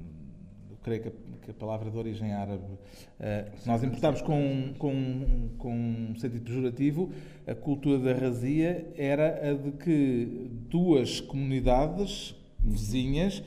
creio 0.84 1.00
que 1.00 1.08
a, 1.08 1.12
que 1.42 1.50
a, 1.50 1.54
palavra 1.54 1.90
de 1.90 1.96
origem 1.96 2.32
árabe, 2.32 2.62
uh, 2.62 3.50
nós 3.66 3.82
importámos 3.82 4.20
com, 4.20 4.74
com, 4.78 5.48
com 5.58 5.74
um 5.74 6.14
sentido 6.16 6.44
pejorativo, 6.44 7.10
a 7.46 7.54
cultura 7.54 7.98
da 7.98 8.12
razia 8.12 8.92
era 8.96 9.50
a 9.50 9.54
de 9.54 9.72
que 9.72 10.50
duas 10.68 11.20
comunidades 11.20 12.36
vizinhas 12.60 13.38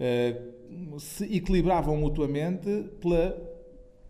uh, 0.00 0.98
se 0.98 1.24
equilibravam 1.36 1.96
mutuamente 1.96 2.84
pela 3.00 3.54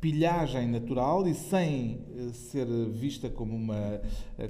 pilhagem 0.01 0.69
natural 0.69 1.27
e 1.27 1.35
sem 1.35 1.99
uh, 2.15 2.31
ser 2.33 2.67
vista 2.91 3.29
como, 3.29 3.57
uma, 3.57 4.01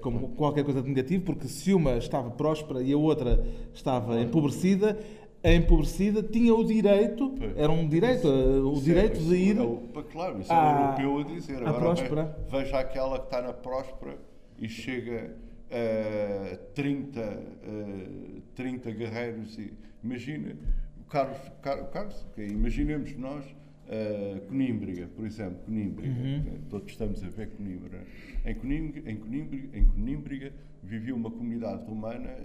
como 0.02 0.28
qualquer 0.30 0.62
coisa 0.62 0.82
de 0.82 0.88
negativo, 0.88 1.24
porque 1.24 1.48
se 1.48 1.72
uma 1.72 1.96
estava 1.96 2.30
próspera 2.30 2.82
e 2.82 2.92
a 2.92 2.98
outra 2.98 3.42
estava 3.72 4.20
empobrecida, 4.20 4.98
empobrecida 5.44 6.22
tinha 6.22 6.54
o 6.54 6.64
direito, 6.64 7.34
era 7.56 7.70
um 7.70 7.88
direito, 7.88 8.26
o 8.26 8.72
isso 8.72 8.82
direito 8.82 9.20
é, 9.20 9.22
de 9.22 9.34
ir. 9.36 9.56
É, 9.58 10.02
claro, 10.10 10.40
isso 10.40 10.52
à, 10.52 10.96
é 10.98 11.04
europeu 11.04 11.18
a 11.18 11.34
dizer. 11.34 11.56
Agora, 11.58 11.78
próspera. 11.78 12.38
Veja 12.50 12.78
aquela 12.78 13.18
que 13.18 13.24
está 13.26 13.42
na 13.42 13.52
próspera 13.52 14.18
e 14.58 14.68
chega 14.68 15.36
a 15.70 16.56
30, 16.74 17.20
a 17.20 18.54
30 18.54 18.90
guerreiros. 18.92 19.58
E, 19.58 19.72
imagina, 20.02 20.56
o 21.00 21.04
Carlos, 21.04 21.38
Carlos 21.62 22.26
imaginemos 22.36 23.16
nós 23.16 23.44
uh, 23.44 24.40
Conímbriga, 24.48 25.08
por 25.14 25.24
exemplo, 25.24 25.58
Conímbriga, 25.64 26.20
uhum. 26.20 26.60
todos 26.68 26.90
estamos 26.90 27.22
a 27.22 27.28
ver 27.28 27.50
Conímbriga. 27.50 28.04
Em 28.44 28.54
Conímbriga, 28.54 29.10
em 29.10 29.16
Conímbriga, 29.16 29.78
em 29.78 29.86
Conímbriga 29.86 30.52
vivia 30.82 31.14
uma 31.14 31.30
comunidade 31.30 31.84
romana, 31.84 32.36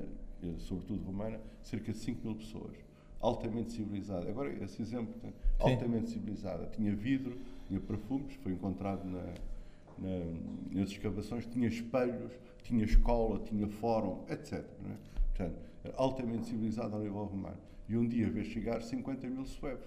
sobretudo 0.59 1.03
romana, 1.03 1.39
cerca 1.63 1.91
de 1.91 1.97
5 1.97 2.25
mil 2.25 2.35
pessoas 2.35 2.75
altamente 3.21 3.71
civilizada. 3.71 4.27
Agora, 4.27 4.51
esse 4.63 4.81
exemplo, 4.81 5.13
altamente 5.59 6.09
civilizada. 6.09 6.65
Tinha 6.75 6.93
vidro, 6.95 7.37
tinha 7.67 7.79
perfumes, 7.79 8.33
foi 8.41 8.53
encontrado 8.53 9.05
na, 9.05 9.23
na, 9.99 10.25
nas 10.71 10.89
escavações, 10.89 11.45
tinha 11.45 11.67
espelhos, 11.67 12.31
tinha 12.63 12.83
escola, 12.83 13.39
tinha 13.39 13.67
fórum, 13.67 14.25
etc. 14.27 14.53
É? 14.53 14.63
Portanto, 15.27 15.59
altamente 15.95 16.47
civilizada 16.47 16.95
ao 16.95 17.01
nível 17.01 17.23
romano. 17.25 17.57
E 17.87 17.95
um 17.95 18.07
dia 18.07 18.29
vê 18.29 18.43
chegar 18.43 18.81
50 18.81 19.27
mil 19.27 19.45
suevos. 19.45 19.85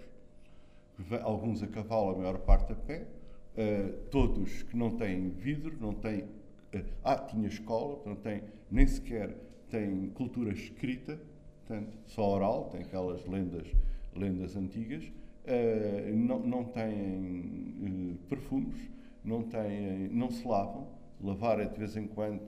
Alguns 1.22 1.62
a 1.62 1.66
cavalo, 1.66 2.10
a 2.10 2.18
maior 2.18 2.38
parte 2.38 2.72
a 2.72 2.76
pé, 2.76 3.08
uh, 3.56 3.92
todos 4.10 4.62
que 4.62 4.76
não 4.76 4.96
têm 4.96 5.30
vidro, 5.30 5.76
não 5.80 5.92
têm. 5.92 6.22
Uh, 6.22 6.84
ah, 7.02 7.16
tinha 7.16 7.48
escola, 7.48 8.00
não 8.06 8.14
tem, 8.14 8.42
nem 8.70 8.86
sequer 8.86 9.36
tem 9.74 10.08
cultura 10.10 10.52
escrita, 10.52 11.18
portanto, 11.66 11.98
só 12.06 12.36
oral, 12.36 12.68
tem 12.70 12.82
aquelas 12.82 13.26
lendas, 13.26 13.66
lendas 14.14 14.54
antigas, 14.56 15.02
uh, 15.02 16.16
não, 16.16 16.38
não 16.38 16.64
têm 16.64 18.14
uh, 18.14 18.28
perfumes, 18.28 18.88
não, 19.24 19.42
têm, 19.42 20.08
não 20.12 20.30
se 20.30 20.46
lavam, 20.46 20.86
lavar 21.20 21.58
é 21.58 21.64
de 21.64 21.76
vez 21.76 21.96
em 21.96 22.06
quando, 22.06 22.40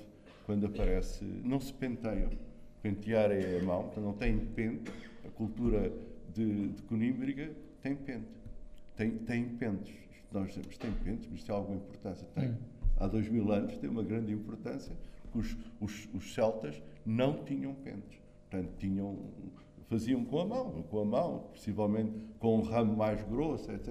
quando 0.45 0.67
aparece, 0.67 1.25
não 1.43 1.59
se 1.59 1.73
penteiam, 1.73 2.31
pentear 2.81 3.33
é 3.33 3.59
a 3.59 3.63
mão, 3.65 3.83
portanto, 3.83 4.05
não 4.05 4.13
tem 4.13 4.39
pente, 4.39 4.93
a 5.25 5.29
cultura 5.31 5.93
de, 6.33 6.69
de 6.69 6.83
Conímbriga 6.83 7.51
tem 7.83 7.97
pente, 7.97 8.29
tem, 8.95 9.11
tem 9.19 9.49
pentes, 9.49 9.97
nós 10.31 10.49
dizemos 10.49 10.79
tem 10.79 10.93
pentes, 10.93 11.29
mas 11.29 11.43
tem 11.43 11.53
alguma 11.53 11.77
importância, 11.77 12.25
tem. 12.37 12.51
Hum. 12.51 12.57
Há 12.99 13.09
dois 13.09 13.29
mil 13.29 13.51
anos 13.53 13.77
tem 13.77 13.91
uma 13.91 14.03
grande 14.03 14.33
importância, 14.33 14.97
porque 15.23 15.39
os, 15.39 15.57
os, 15.81 16.09
os 16.15 16.33
celtas 16.33 16.81
não 17.07 17.45
tinham 17.45 17.73
pentes. 17.75 18.19
Portanto, 18.51 18.71
tinham, 18.79 19.17
faziam 19.89 20.25
com 20.25 20.41
a 20.41 20.45
mão, 20.45 20.83
com 20.91 21.01
a 21.01 21.05
mão, 21.05 21.39
possivelmente 21.53 22.13
com 22.39 22.59
um 22.59 22.63
ramo 22.63 22.97
mais 22.97 23.23
grosso, 23.23 23.71
etc. 23.71 23.89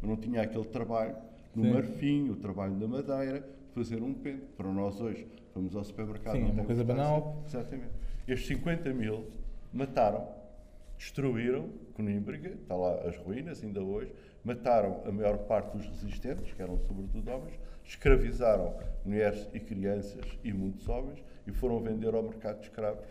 Mas 0.00 0.08
não 0.08 0.16
tinha 0.16 0.42
aquele 0.42 0.66
trabalho 0.66 1.16
no 1.54 1.64
Sim. 1.64 1.72
marfim, 1.72 2.30
o 2.30 2.36
trabalho 2.36 2.74
da 2.74 2.86
madeira, 2.86 3.40
de 3.40 3.74
fazer 3.74 4.02
um 4.02 4.12
pente. 4.12 4.46
Para 4.56 4.70
nós 4.72 5.00
hoje, 5.00 5.26
vamos 5.54 5.74
ao 5.74 5.84
supermercado, 5.84 6.34
Sim, 6.34 6.42
não 6.42 6.48
é 6.48 6.52
uma 6.52 6.64
coisa 6.64 6.84
banal. 6.84 7.42
Exatamente. 7.46 7.92
Estes 8.26 8.48
50 8.48 8.92
mil 8.92 9.26
mataram, 9.72 10.28
destruíram 10.96 11.70
Conímbriga, 11.94 12.50
está 12.50 12.76
lá 12.76 12.94
as 13.08 13.16
ruínas 13.16 13.62
ainda 13.64 13.82
hoje, 13.82 14.12
mataram 14.44 15.02
a 15.04 15.10
maior 15.10 15.38
parte 15.38 15.76
dos 15.76 15.86
resistentes, 15.86 16.52
que 16.52 16.62
eram 16.62 16.78
sobretudo 16.78 17.28
homens, 17.30 17.58
escravizaram 17.84 18.76
mulheres 19.04 19.48
e 19.52 19.58
crianças 19.58 20.24
e 20.44 20.52
muitos 20.52 20.88
homens 20.88 21.22
e 21.48 21.52
foram 21.52 21.80
vender 21.80 22.14
ao 22.14 22.22
mercado 22.22 22.60
de 22.60 22.66
escravos 22.66 23.08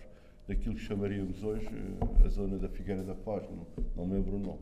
daquilo 0.47 0.75
que 0.75 0.81
chamaríamos 0.81 1.43
hoje 1.43 1.67
eh, 1.67 2.25
a 2.25 2.29
zona 2.29 2.57
da 2.57 2.69
Figueira 2.69 3.03
da 3.03 3.15
Foz, 3.15 3.43
não, 3.49 3.65
não 3.95 4.13
lembro 4.13 4.35
o 4.35 4.39
nome. 4.39 4.59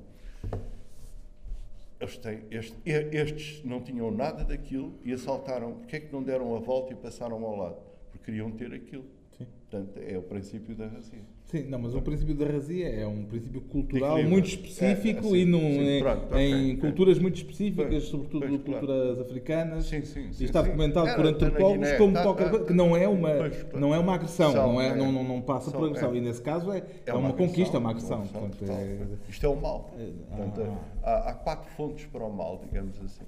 Eles 1.99 2.17
têm, 2.17 2.43
este, 2.49 2.75
estes 2.85 3.63
não 3.63 3.81
tinham 3.81 4.09
nada 4.11 4.43
daquilo 4.43 4.93
e 5.03 5.13
assaltaram. 5.13 5.73
Porquê 5.75 5.97
é 5.97 5.99
que 5.99 6.11
não 6.11 6.23
deram 6.23 6.55
a 6.55 6.59
volta 6.59 6.93
e 6.93 6.95
passaram 6.95 7.43
ao 7.43 7.55
lado? 7.55 7.77
Porque 8.11 8.25
queriam 8.25 8.51
ter 8.51 8.73
aquilo. 8.73 9.05
Sim. 9.37 9.47
Portanto, 9.69 9.99
é 9.99 10.17
o 10.17 10.21
princípio 10.21 10.75
da 10.75 10.87
razia. 10.87 11.19
Sim, 11.45 11.63
não, 11.63 11.77
mas 11.77 11.93
o 11.93 12.01
princípio 12.01 12.33
da 12.33 12.45
razia 12.45 12.87
é 12.87 13.05
um 13.05 13.25
princípio 13.25 13.61
cultural 13.61 14.21
muito 14.23 14.47
específico 14.47 15.25
é, 15.25 15.29
assim, 15.29 15.37
e 15.37 15.45
num, 15.45 15.59
sim, 15.59 15.89
em, 15.89 16.01
pronto, 16.01 16.35
em 16.37 16.65
okay, 16.65 16.77
culturas 16.77 17.19
muito 17.19 17.35
específicas, 17.35 17.87
pois, 17.89 18.03
sobretudo 18.05 18.47
pois, 18.47 18.61
culturas 18.61 18.79
claro. 18.87 19.21
africanas. 19.21 19.85
Sim, 19.85 20.05
sim, 20.05 20.31
sim, 20.31 20.43
e 20.43 20.45
está 20.45 20.61
documentado 20.61 21.13
por 21.15 21.25
antropólogos 21.25 21.91
como 21.93 22.13
tá, 22.13 22.23
toca, 22.23 22.49
tá, 22.49 22.65
que 22.65 22.73
não 22.73 22.95
é 22.95 23.07
uma, 23.07 23.31
pois, 23.31 23.63
claro. 23.63 23.79
não 23.79 23.93
é 23.93 23.99
uma 23.99 24.15
agressão, 24.15 24.51
São, 24.53 24.73
não, 24.73 24.81
é, 24.81 24.87
é, 24.89 24.95
não, 24.95 25.11
não, 25.11 25.23
não 25.23 25.41
passa 25.41 25.71
por 25.71 25.85
agressão. 25.85 26.13
É. 26.13 26.17
E 26.17 26.21
nesse 26.21 26.41
caso 26.41 26.71
é, 26.71 26.83
é 27.05 27.13
uma, 27.13 27.29
uma 27.29 27.33
conquista, 27.33 27.77
uma 27.77 27.91
agressão. 27.91 28.25
Portanto, 28.25 28.65
é... 28.69 28.97
Isto 29.29 29.45
é 29.45 29.49
o 29.49 29.55
mal. 29.55 29.91
É, 29.99 30.09
portanto, 30.35 30.61
ah. 31.03 31.09
há, 31.09 31.29
há 31.29 31.33
quatro 31.33 31.69
fontes 31.71 32.05
para 32.05 32.23
o 32.23 32.33
mal, 32.33 32.61
digamos 32.63 32.95
assim. 33.03 33.23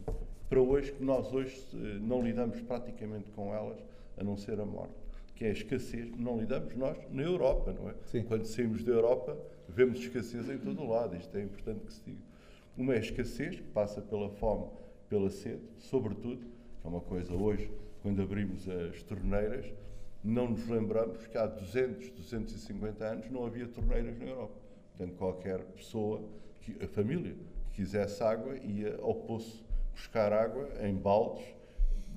Para 0.49 0.61
hoje, 0.61 0.93
que 0.93 1.03
nós 1.03 1.31
hoje 1.33 1.61
eh, 1.73 1.99
não 2.01 2.21
lidamos 2.21 2.61
praticamente 2.61 3.29
com 3.35 3.53
elas, 3.53 3.77
a 4.17 4.23
não 4.23 4.37
ser 4.37 4.59
a 4.61 4.65
morte 4.65 5.06
que 5.37 5.45
é 5.45 5.49
a 5.49 5.51
escassez, 5.51 6.09
não 6.17 6.39
lidamos 6.39 6.75
nós 6.75 6.97
na 7.11 7.21
Europa, 7.21 7.71
não 7.71 7.89
é? 7.89 7.93
Sim. 8.05 8.23
Quando 8.23 8.45
saímos 8.45 8.83
da 8.83 8.91
Europa, 8.91 9.37
vemos 9.69 9.99
escassez 9.99 10.49
em 10.49 10.57
todo 10.57 10.81
o 10.81 10.89
lado, 10.89 11.15
isto 11.15 11.37
é 11.37 11.43
importante 11.43 11.85
que 11.85 11.93
se 11.93 12.01
diga. 12.03 12.21
Uma 12.75 12.95
é 12.95 12.97
a 12.97 13.01
escassez, 13.01 13.57
que 13.57 13.67
passa 13.67 14.01
pela 14.01 14.31
fome, 14.31 14.67
pela 15.07 15.29
sede, 15.29 15.61
sobretudo, 15.77 16.39
que 16.81 16.87
é 16.87 16.89
uma 16.89 17.01
coisa 17.01 17.35
hoje, 17.35 17.71
quando 18.01 18.19
abrimos 18.19 18.67
as 18.67 19.03
torneiras, 19.03 19.71
não 20.23 20.49
nos 20.49 20.67
lembramos 20.67 21.27
que 21.27 21.37
há 21.37 21.45
200, 21.45 22.09
250 22.09 23.05
anos 23.05 23.29
não 23.29 23.45
havia 23.45 23.67
torneiras 23.67 24.17
na 24.17 24.25
Europa. 24.25 24.59
Portanto, 24.95 25.15
qualquer 25.17 25.59
pessoa, 25.65 26.23
a 26.81 26.87
família, 26.87 27.35
que 27.69 27.83
quisesse 27.83 28.23
água, 28.23 28.57
ia 28.57 28.97
ao 29.03 29.13
poço 29.13 29.63
buscar 29.93 30.33
água 30.33 30.67
em 30.81 30.95
baldes 30.95 31.45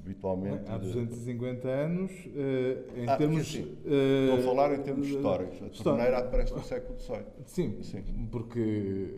habitualmente. 0.04 0.70
Há 0.70 0.78
250 0.78 1.68
anos, 1.68 2.10
uh, 2.10 2.98
em 2.98 3.08
ah, 3.08 3.16
termos. 3.16 3.40
Assim, 3.40 3.62
uh, 3.62 4.34
estou 4.34 4.38
a 4.38 4.42
falar 4.42 4.74
em 4.74 4.82
termos 4.82 5.08
históricos. 5.08 5.80
A 5.80 5.82
torneira 5.82 6.18
aparece 6.18 6.52
no 6.52 6.62
século 6.62 6.98
XVIII. 6.98 7.24
Sim, 7.46 7.82
sim, 7.82 8.02
porque 8.30 9.08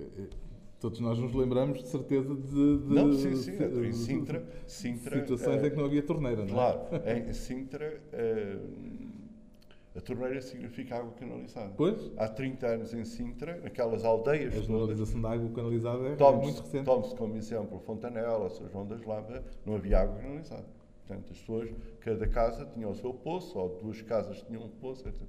todos 0.80 0.98
nós 1.00 1.18
nos 1.18 1.32
lembramos 1.32 1.78
de 1.78 1.88
certeza 1.88 2.34
de, 2.34 2.78
de 2.78 2.94
não, 2.94 3.12
sim, 3.12 3.36
sim, 3.36 3.56
de, 3.56 3.86
em 3.86 3.92
Sintra, 3.92 4.44
Sintra 4.66 5.20
situações 5.20 5.62
uh, 5.62 5.66
em 5.66 5.70
que 5.70 5.76
não 5.76 5.84
havia 5.84 6.02
torneira, 6.02 6.44
não 6.44 6.50
é? 6.50 6.52
Claro, 6.52 6.80
em 7.28 7.32
Sintra 7.32 8.00
uh, 8.12 9.01
a 9.94 10.00
torneira 10.00 10.40
significa 10.40 10.96
água 10.96 11.12
canalizada. 11.12 11.72
Pois? 11.76 12.10
Há 12.16 12.28
30 12.28 12.66
anos 12.66 12.94
em 12.94 13.04
Sintra, 13.04 13.60
naquelas 13.62 14.04
aldeias. 14.04 14.56
A 14.56 14.60
generalização 14.60 15.20
da 15.20 15.30
água 15.30 15.50
canalizada 15.50 16.08
é, 16.08 16.32
muito 16.32 16.62
recente. 16.62 16.84
Tome-se 16.84 17.14
como 17.14 17.36
exemplo 17.36 17.78
Fontanela, 17.80 18.48
São 18.48 18.68
João 18.70 18.86
das 18.86 19.04
Lavas, 19.04 19.42
não 19.66 19.74
havia 19.74 20.00
água 20.00 20.16
canalizada. 20.16 20.66
Portanto, 21.06 21.32
as 21.32 21.38
pessoas, 21.38 21.70
cada 22.00 22.26
casa 22.26 22.64
tinha 22.72 22.88
o 22.88 22.94
seu 22.94 23.12
poço, 23.12 23.58
ou 23.58 23.78
duas 23.82 24.00
casas 24.00 24.40
tinham 24.42 24.62
um 24.64 24.68
poço, 24.68 25.06
etc. 25.06 25.20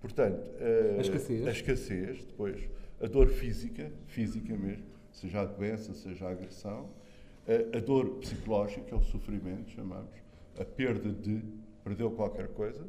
Portanto, 0.00 0.50
a 0.98 1.00
escassez. 1.00 1.46
a 1.46 1.50
escassez, 1.50 2.24
depois, 2.24 2.68
a 3.00 3.06
dor 3.06 3.28
física, 3.28 3.92
física 4.06 4.56
mesmo, 4.56 4.84
seja 5.12 5.42
a 5.42 5.44
doença, 5.44 5.94
seja 5.94 6.26
a 6.26 6.30
agressão, 6.30 6.90
a, 7.46 7.78
a 7.78 7.80
dor 7.80 8.16
psicológica, 8.16 8.96
o 8.96 9.02
sofrimento, 9.04 9.70
chamamos, 9.70 10.10
a 10.58 10.64
perda 10.64 11.10
de, 11.10 11.42
perdeu 11.82 12.10
qualquer 12.10 12.48
coisa, 12.48 12.84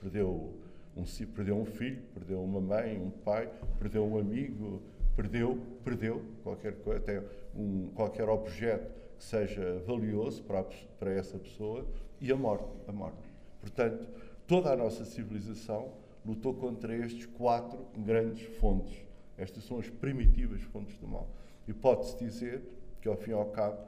perdeu 0.00 0.54
um, 0.96 1.04
perdeu 1.34 1.56
um 1.56 1.64
filho, 1.64 2.02
perdeu 2.14 2.42
uma 2.42 2.60
mãe, 2.60 2.98
um 2.98 3.10
pai, 3.10 3.50
perdeu 3.78 4.04
um 4.04 4.18
amigo, 4.18 4.82
perdeu, 5.14 5.58
perdeu 5.84 6.22
qualquer 6.42 6.76
coisa, 6.76 7.00
até 7.00 7.22
um, 7.54 7.88
qualquer 7.94 8.28
objeto 8.28 8.90
que 9.18 9.24
seja 9.24 9.82
valioso 9.86 10.42
para, 10.42 10.60
a, 10.60 10.64
para 10.98 11.12
essa 11.12 11.38
pessoa 11.38 11.86
e 12.20 12.32
a 12.32 12.36
morte, 12.36 12.68
a 12.88 12.92
morte. 12.92 13.28
Portanto, 13.60 14.08
toda 14.46 14.72
a 14.72 14.76
nossa 14.76 15.04
civilização 15.04 15.92
lutou 16.24 16.54
contra 16.54 16.94
estes 16.96 17.26
quatro 17.26 17.78
grandes 17.96 18.46
fontes. 18.58 19.04
Estas 19.36 19.64
são 19.64 19.78
as 19.78 19.88
primitivas 19.88 20.62
fontes 20.62 20.96
do 20.98 21.08
mal. 21.08 21.28
E 21.66 21.72
pode-se 21.72 22.18
dizer 22.18 22.62
que, 23.00 23.08
ao 23.08 23.16
fim 23.16 23.30
e 23.30 23.34
ao 23.34 23.46
cabo, 23.46 23.78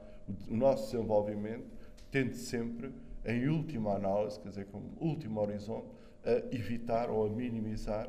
o, 0.51 0.55
nosso 0.55 0.93
desenvolvimento 0.93 1.67
tende 2.11 2.37
sempre, 2.37 2.93
em 3.25 3.49
última 3.49 3.95
análise, 3.95 4.39
quer 4.41 4.49
dizer, 4.49 4.67
como 4.67 4.85
último 5.01 5.41
horizonte, 5.41 5.87
a 6.25 6.55
evitar 6.55 7.11
ou 7.11 7.27
a 7.27 7.29
minimizar 7.29 8.09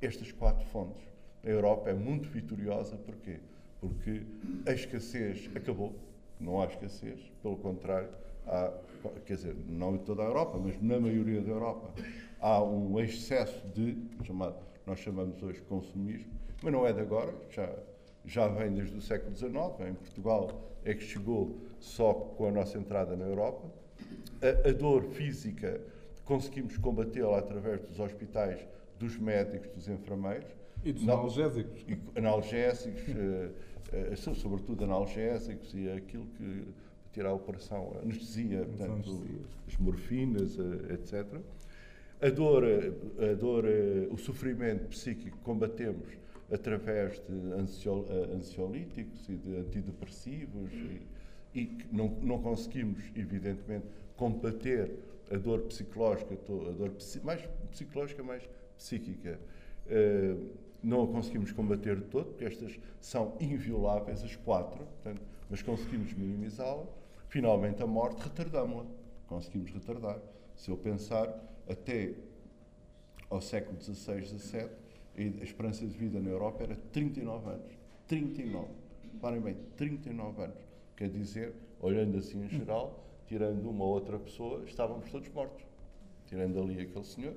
estas 0.00 0.32
quatro 0.32 0.64
fontes. 0.66 1.02
A 1.44 1.48
Europa 1.48 1.90
é 1.90 1.94
muito 1.94 2.28
vitoriosa, 2.28 2.96
porquê? 2.96 3.40
Porque 3.80 4.22
a 4.66 4.72
escassez 4.72 5.50
acabou, 5.54 5.94
não 6.38 6.60
há 6.60 6.66
escassez, 6.66 7.18
pelo 7.42 7.56
contrário, 7.56 8.10
há, 8.46 8.72
quer 9.24 9.34
dizer, 9.34 9.56
não 9.68 9.94
em 9.94 9.98
toda 9.98 10.22
a 10.22 10.26
Europa, 10.26 10.58
mas 10.58 10.80
na 10.82 11.00
maioria 11.00 11.40
da 11.40 11.50
Europa, 11.50 11.90
há 12.40 12.62
um 12.62 13.00
excesso 13.00 13.66
de, 13.68 13.96
chamado, 14.24 14.56
nós 14.86 14.98
chamamos 14.98 15.42
hoje 15.42 15.60
consumismo, 15.62 16.30
mas 16.62 16.72
não 16.72 16.86
é 16.86 16.92
de 16.92 17.00
agora, 17.00 17.34
já, 17.50 17.72
já 18.24 18.48
vem 18.48 18.72
desde 18.72 18.96
o 18.96 19.00
século 19.00 19.34
XIX, 19.34 19.52
em 19.88 19.94
Portugal 19.94 20.70
é 20.84 20.94
que 20.94 21.02
chegou 21.02 21.58
só 21.78 22.12
com 22.12 22.46
a 22.46 22.50
nossa 22.50 22.78
entrada 22.78 23.16
na 23.16 23.24
Europa. 23.24 23.70
A, 24.42 24.68
a 24.68 24.72
dor 24.72 25.04
física 25.04 25.80
conseguimos 26.30 26.78
combatê-la 26.78 27.40
através 27.40 27.80
dos 27.80 27.98
hospitais, 27.98 28.64
dos 29.00 29.18
médicos, 29.18 29.68
dos 29.72 29.88
enfermeiros. 29.88 30.46
E 30.84 30.92
dos 30.92 31.02
analgésicos. 31.02 31.84
E, 31.88 31.98
analgésicos, 32.16 33.02
uh, 33.10 34.30
uh, 34.30 34.34
sobretudo 34.36 34.84
analgésicos 34.84 35.74
e 35.74 35.90
aquilo 35.90 36.26
que 36.38 36.68
tirar 37.12 37.30
a 37.30 37.34
operação, 37.34 37.96
a 37.96 38.02
anestesia, 38.02 38.64
portanto, 38.64 39.26
as 39.66 39.76
morfinas, 39.78 40.56
uh, 40.56 40.92
etc. 40.92 41.26
A 42.22 42.28
dor, 42.28 42.62
a 42.64 43.34
dor, 43.34 43.64
o 44.12 44.16
sofrimento 44.16 44.86
psíquico 44.86 45.36
combatemos 45.38 46.06
através 46.52 47.20
de 47.28 47.54
ansiolíticos 48.36 49.28
e 49.28 49.34
de 49.34 49.56
antidepressivos 49.56 50.70
e, 50.72 51.02
e 51.58 51.78
não, 51.90 52.08
não 52.22 52.38
conseguimos, 52.40 53.02
evidentemente, 53.16 53.86
combater 54.16 55.09
a 55.30 55.36
dor 55.36 55.60
psicológica, 55.62 56.34
a 56.34 56.72
dor 56.72 56.92
mais 57.22 57.48
psicológica, 57.70 58.22
mais 58.22 58.48
psíquica, 58.76 59.40
eh, 59.86 60.36
não 60.82 61.04
a 61.04 61.06
conseguimos 61.06 61.52
combater 61.52 61.96
de 61.96 62.04
todo, 62.06 62.26
porque 62.26 62.44
estas 62.44 62.78
são 63.00 63.36
invioláveis, 63.40 64.22
as 64.24 64.34
quatro, 64.36 64.84
portanto, 64.84 65.22
mas 65.48 65.62
conseguimos 65.62 66.12
minimizá-la. 66.14 66.86
Finalmente, 67.28 67.82
a 67.82 67.86
morte, 67.86 68.22
retardamos-la. 68.22 68.86
Conseguimos 69.26 69.70
retardar. 69.70 70.18
Se 70.56 70.70
eu 70.70 70.76
pensar, 70.76 71.28
até 71.68 72.14
ao 73.28 73.40
século 73.40 73.80
XVI, 73.80 74.24
XVII, 74.24 74.68
a 75.40 75.44
esperança 75.44 75.86
de 75.86 75.96
vida 75.96 76.18
na 76.20 76.30
Europa 76.30 76.64
era 76.64 76.76
39 76.92 77.50
anos. 77.50 77.72
39. 78.08 78.68
Parem 79.20 79.40
bem, 79.40 79.56
39 79.76 80.42
anos. 80.42 80.56
Quer 80.96 81.08
dizer, 81.10 81.54
olhando 81.80 82.18
assim 82.18 82.42
em 82.44 82.48
geral, 82.48 83.09
tirando 83.30 83.70
uma 83.70 83.84
outra 83.84 84.18
pessoa, 84.18 84.64
estávamos 84.66 85.08
todos 85.08 85.28
mortos. 85.32 85.64
Tirando 86.26 86.60
ali 86.60 86.80
aquele 86.80 87.04
senhor, 87.04 87.34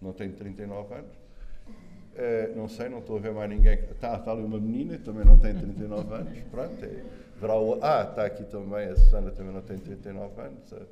não 0.00 0.12
tem 0.12 0.30
39 0.30 0.94
anos. 0.94 1.16
Uh, 1.16 2.56
não 2.56 2.68
sei, 2.68 2.90
não 2.90 2.98
estou 2.98 3.16
a 3.16 3.20
ver 3.20 3.32
mais 3.32 3.48
ninguém. 3.48 3.78
Está, 3.90 4.22
ali 4.30 4.42
uma 4.42 4.60
menina, 4.60 4.98
também 4.98 5.24
não 5.24 5.38
tem 5.38 5.54
39 5.54 6.14
anos. 6.14 6.38
Pronto, 6.50 6.84
é, 6.84 7.04
verá 7.40 7.58
o... 7.58 7.82
Ah, 7.82 8.06
está 8.10 8.26
aqui 8.26 8.44
também, 8.44 8.86
a 8.88 8.96
Susana 8.96 9.30
também 9.30 9.54
não 9.54 9.62
tem 9.62 9.78
39 9.78 10.42
anos. 10.42 10.72
Uh, 10.72 10.86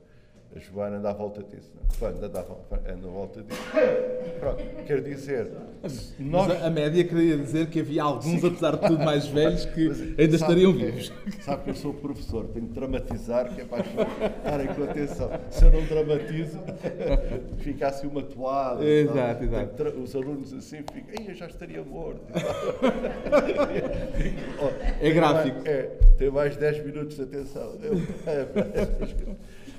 a 0.57 0.59
Joana 0.59 0.96
anda 0.96 1.11
à 1.11 1.12
volta 1.12 1.42
disso. 1.42 1.70
Não? 1.74 2.09
Anda, 2.09 2.26
anda 2.26 2.40
à 2.40 3.11
volta 3.11 3.42
disso. 3.42 3.62
Pronto, 4.40 4.62
quer 4.86 5.03
dizer. 5.03 5.51
Nós... 6.18 6.51
A, 6.62 6.70
média 6.70 7.05
queria 7.05 7.36
dizer 7.36 7.68
que 7.68 7.80
havia 7.80 8.03
alguns, 8.03 8.40
Sim. 8.40 8.46
apesar 8.46 8.76
de 8.76 8.86
tudo 8.86 9.05
mais 9.05 9.26
velhos, 9.28 9.66
que 9.66 9.90
ainda 10.18 10.36
estariam 10.36 10.72
que, 10.72 10.86
vivos. 10.86 11.12
Sabe 11.42 11.64
que 11.64 11.70
eu 11.70 11.74
sou 11.74 11.92
professor, 11.92 12.46
tenho 12.49 12.66
que 12.66 12.72
dramatizar, 12.72 13.55
que 13.55 13.61
é 13.61 13.64
para 13.64 13.84
estarem 13.84 14.68
com 14.68 14.84
atenção. 14.84 15.30
Se 15.51 15.64
eu 15.66 15.72
não 15.72 15.84
dramatizo, 15.84 16.59
fica 17.59 17.88
assim 17.88 18.07
uma 18.07 18.22
toada. 18.22 18.82
Exato, 18.84 19.44
exato. 19.44 19.82
Os 20.03 20.16
alunos 20.16 20.55
assim 20.55 20.78
ficam, 20.92 21.26
eu 21.26 21.34
já 21.34 21.46
estaria 21.46 21.82
morto. 21.82 22.22
é 25.01 25.11
gráfico. 25.11 25.61
é, 25.66 25.82
tem 26.16 26.30
mais 26.30 26.57
10 26.57 26.86
minutos 26.86 27.16
de 27.16 27.22
atenção. 27.22 27.76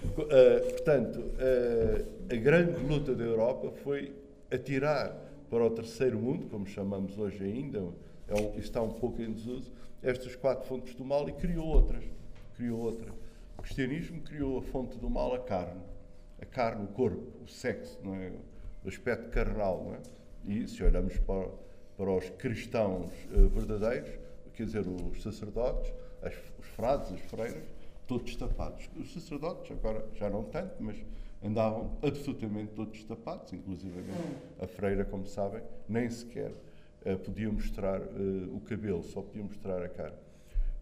Uh, 0.03 0.71
portanto, 0.71 1.19
uh, 1.19 2.33
a 2.33 2.35
grande 2.35 2.79
luta 2.81 3.13
da 3.13 3.23
Europa 3.23 3.71
foi 3.83 4.13
atirar 4.51 5.15
para 5.49 5.65
o 5.65 5.69
terceiro 5.69 6.17
mundo, 6.19 6.47
como 6.47 6.65
chamamos 6.65 7.17
hoje 7.17 7.43
ainda, 7.43 7.83
é 8.27 8.33
um, 8.33 8.57
está 8.57 8.81
um 8.81 8.91
pouco 8.91 9.21
em 9.21 9.31
desuso, 9.31 9.71
estas 10.01 10.35
quatro 10.35 10.67
fontes 10.67 10.93
do 10.95 11.03
mal 11.03 11.27
e 11.27 11.33
criou 11.33 11.65
outras. 11.65 12.03
Criou 12.55 12.79
outras. 12.79 13.13
O 13.57 13.61
cristianismo 13.61 14.21
criou 14.21 14.59
a 14.59 14.61
fonte 14.61 14.97
do 14.97 15.09
mal, 15.09 15.33
a 15.33 15.39
carne. 15.39 15.81
A 16.41 16.45
carne, 16.45 16.85
o 16.85 16.87
corpo, 16.87 17.43
o 17.43 17.47
sexo, 17.47 17.99
é? 18.05 18.31
o 18.85 18.87
aspecto 18.87 19.29
carnal. 19.29 19.93
É? 19.95 20.51
E 20.51 20.67
se 20.67 20.81
olhamos 20.83 21.17
para, 21.17 21.49
para 21.97 22.11
os 22.11 22.29
cristãos 22.31 23.09
uh, 23.31 23.49
verdadeiros, 23.49 24.11
quer 24.53 24.65
dizer, 24.65 24.85
os 24.87 25.21
sacerdotes, 25.21 25.91
as, 26.21 26.33
os 26.57 26.65
frades, 26.67 27.11
as 27.11 27.19
freiras, 27.21 27.63
todos 28.09 28.35
tapados. 28.35 28.89
Os 28.97 29.13
sacerdotes, 29.13 29.71
agora 29.71 30.03
já 30.15 30.29
não 30.31 30.43
tanto, 30.43 30.73
mas 30.79 30.97
andavam 31.43 31.95
absolutamente 32.01 32.73
todos 32.73 33.03
tapados, 33.03 33.53
inclusive 33.53 34.03
a 34.59 34.65
freira, 34.65 35.05
como 35.05 35.27
sabem, 35.27 35.61
nem 35.87 36.09
sequer 36.09 36.51
uh, 37.05 37.17
podia 37.19 37.49
mostrar 37.51 38.01
uh, 38.01 38.55
o 38.55 38.59
cabelo, 38.61 39.03
só 39.03 39.21
podia 39.21 39.43
mostrar 39.43 39.83
a 39.83 39.87
cara. 39.87 40.19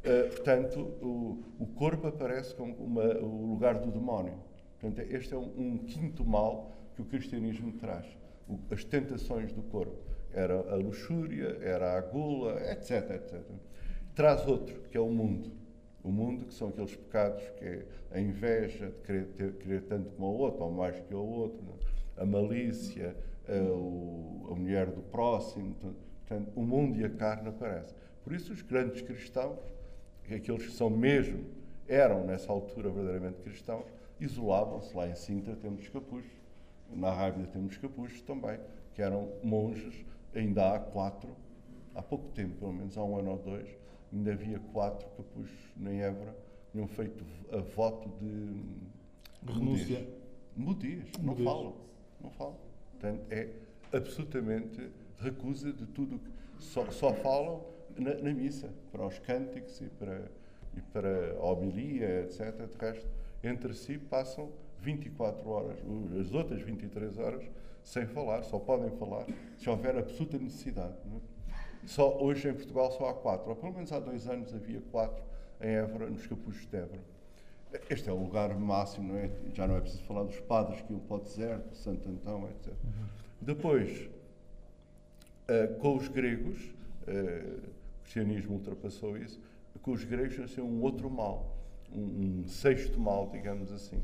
Uh, 0.05 0.29
portanto, 0.29 0.79
o, 1.01 1.43
o, 1.59 1.67
corpo 1.67 2.07
aparece 2.07 2.55
como 2.55 2.73
uma, 2.75 3.03
o 3.17 3.45
lugar 3.45 3.77
do 3.77 3.91
demónio. 3.91 4.35
Portanto, 4.79 5.05
este 5.11 5.33
é 5.33 5.37
um, 5.37 5.51
um 5.57 5.77
quinto 5.79 6.23
mal 6.23 6.71
que 6.95 7.01
o 7.01 7.05
cristianismo 7.05 7.73
traz. 7.73 8.05
O, 8.47 8.57
as 8.71 8.85
tentações 8.85 9.51
do 9.51 9.61
corpo. 9.63 9.97
Era 10.31 10.53
a 10.71 10.75
luxúria, 10.75 11.57
era 11.61 11.97
a 11.97 12.01
gula, 12.01 12.61
etc, 12.71 13.11
etc. 13.15 13.41
Traz 14.15 14.47
outro, 14.47 14.79
que 14.89 14.97
é 14.97 15.01
o 15.01 15.09
mundo 15.09 15.51
o 16.07 16.11
mundo, 16.11 16.45
que 16.45 16.53
são 16.53 16.69
aqueles 16.69 16.95
pecados 16.95 17.43
que 17.57 17.65
é 17.65 17.85
a 18.11 18.19
inveja 18.19 18.87
de 18.87 19.01
querer, 19.03 19.25
ter, 19.27 19.53
querer 19.53 19.81
tanto 19.83 20.09
como 20.11 20.27
o 20.27 20.37
outro, 20.37 20.63
ou 20.63 20.71
mais 20.71 20.99
que 20.99 21.13
o 21.13 21.19
outro, 21.19 21.59
é? 22.17 22.21
a 22.21 22.25
malícia, 22.25 23.15
a, 23.47 23.61
o, 23.71 24.47
a 24.51 24.55
mulher 24.55 24.87
do 24.87 25.01
próximo. 25.01 25.75
Portanto, 25.75 26.51
o 26.55 26.61
mundo 26.63 26.97
e 26.99 27.05
a 27.05 27.09
carne 27.09 27.49
aparecem. 27.49 27.95
Por 28.23 28.33
isso, 28.33 28.53
os 28.53 28.61
grandes 28.61 29.01
cristãos, 29.01 29.59
aqueles 30.23 30.65
que 30.65 30.71
são 30.71 30.89
mesmo, 30.89 31.45
eram 31.87 32.25
nessa 32.25 32.51
altura 32.51 32.89
verdadeiramente 32.89 33.41
cristãos, 33.41 33.85
isolavam-se. 34.19 34.95
Lá 34.95 35.07
em 35.07 35.15
Sintra 35.15 35.55
temos 35.55 35.87
capuchos, 35.89 36.31
na 36.89 37.11
Rábida 37.13 37.47
temos 37.47 37.77
capuchos 37.77 38.21
também, 38.21 38.59
que 38.93 39.01
eram 39.01 39.29
monges, 39.43 40.05
ainda 40.33 40.73
há 40.73 40.79
quatro, 40.79 41.29
há 41.93 42.01
pouco 42.01 42.29
tempo, 42.29 42.55
pelo 42.59 42.73
menos 42.73 42.97
há 42.97 43.03
um 43.03 43.17
ano 43.17 43.31
ou 43.31 43.37
dois, 43.37 43.67
ainda 44.13 44.33
havia 44.33 44.59
quatro 44.59 45.07
capuchos 45.17 45.71
na 45.75 45.91
Évora, 45.91 46.35
tinham 46.71 46.87
feito 46.87 47.25
a 47.51 47.57
voto 47.57 48.09
de 48.19 49.53
renúncia. 49.53 50.07
Mudez, 50.55 51.11
não 51.21 51.35
falam, 51.35 51.75
não 52.21 52.31
falam. 52.31 52.57
Portanto, 52.91 53.21
é 53.29 53.49
absolutamente 53.93 54.89
recusa 55.19 55.71
de 55.71 55.85
tudo, 55.87 56.19
só, 56.59 56.89
só 56.91 57.13
falam 57.13 57.63
na, 57.95 58.15
na, 58.15 58.33
missa, 58.33 58.69
para 58.91 59.05
os 59.05 59.19
cânticos 59.19 59.79
e 59.81 59.85
para, 59.85 60.31
e 60.75 60.81
para 60.81 61.33
a 61.33 61.43
homilia, 61.43 62.21
etc. 62.21 62.67
De 62.67 62.77
resto, 62.79 63.07
entre 63.43 63.73
si 63.73 63.97
passam 63.97 64.51
24 64.79 65.47
horas, 65.49 65.77
as 66.19 66.33
outras 66.33 66.61
23 66.61 67.17
horas, 67.17 67.43
sem 67.83 68.05
falar, 68.05 68.43
só 68.43 68.59
podem 68.59 68.91
falar 68.97 69.25
se 69.57 69.69
houver 69.69 69.97
absoluta 69.97 70.37
necessidade. 70.37 70.93
É? 70.93 71.36
Só, 71.87 72.21
hoje 72.21 72.49
em 72.49 72.53
Portugal 72.53 72.91
só 72.91 73.09
há 73.09 73.13
quatro, 73.13 73.49
ou 73.49 73.55
pelo 73.55 73.73
menos 73.73 73.93
há 73.93 73.99
dois 73.99 74.27
anos 74.27 74.53
havia 74.53 74.81
quatro 74.91 75.23
em 75.61 75.69
Évora, 75.69 76.09
nos 76.09 76.27
Capuchos 76.27 76.67
de 76.67 76.77
Évora. 76.77 76.99
Este 77.89 78.09
é 78.09 78.11
o 78.11 78.21
lugar 78.21 78.53
máximo, 78.59 79.13
não 79.13 79.19
é? 79.19 79.31
já 79.53 79.65
não 79.65 79.77
é 79.77 79.79
preciso 79.79 80.03
falar 80.03 80.23
dos 80.23 80.39
padres 80.41 80.81
que 80.81 80.91
iam 80.91 80.99
para 80.99 81.15
o 81.15 81.19
deserto, 81.21 81.73
Santo 81.75 82.09
Antão, 82.09 82.49
etc. 82.49 82.73
Depois, 83.41 84.09
uh, 85.47 85.75
com 85.79 85.95
os 85.95 86.09
gregos, 86.09 86.61
uh, 87.07 87.67
o 87.69 88.01
cristianismo 88.03 88.55
ultrapassou 88.55 89.17
isso, 89.17 89.39
com 89.81 89.91
os 89.91 90.03
gregos 90.03 90.37
nasceu 90.37 90.65
um 90.65 90.81
outro 90.81 91.09
mal, 91.09 91.55
um, 91.93 92.41
um 92.41 92.47
sexto 92.47 92.99
mal, 92.99 93.29
digamos 93.31 93.71
assim. 93.71 94.01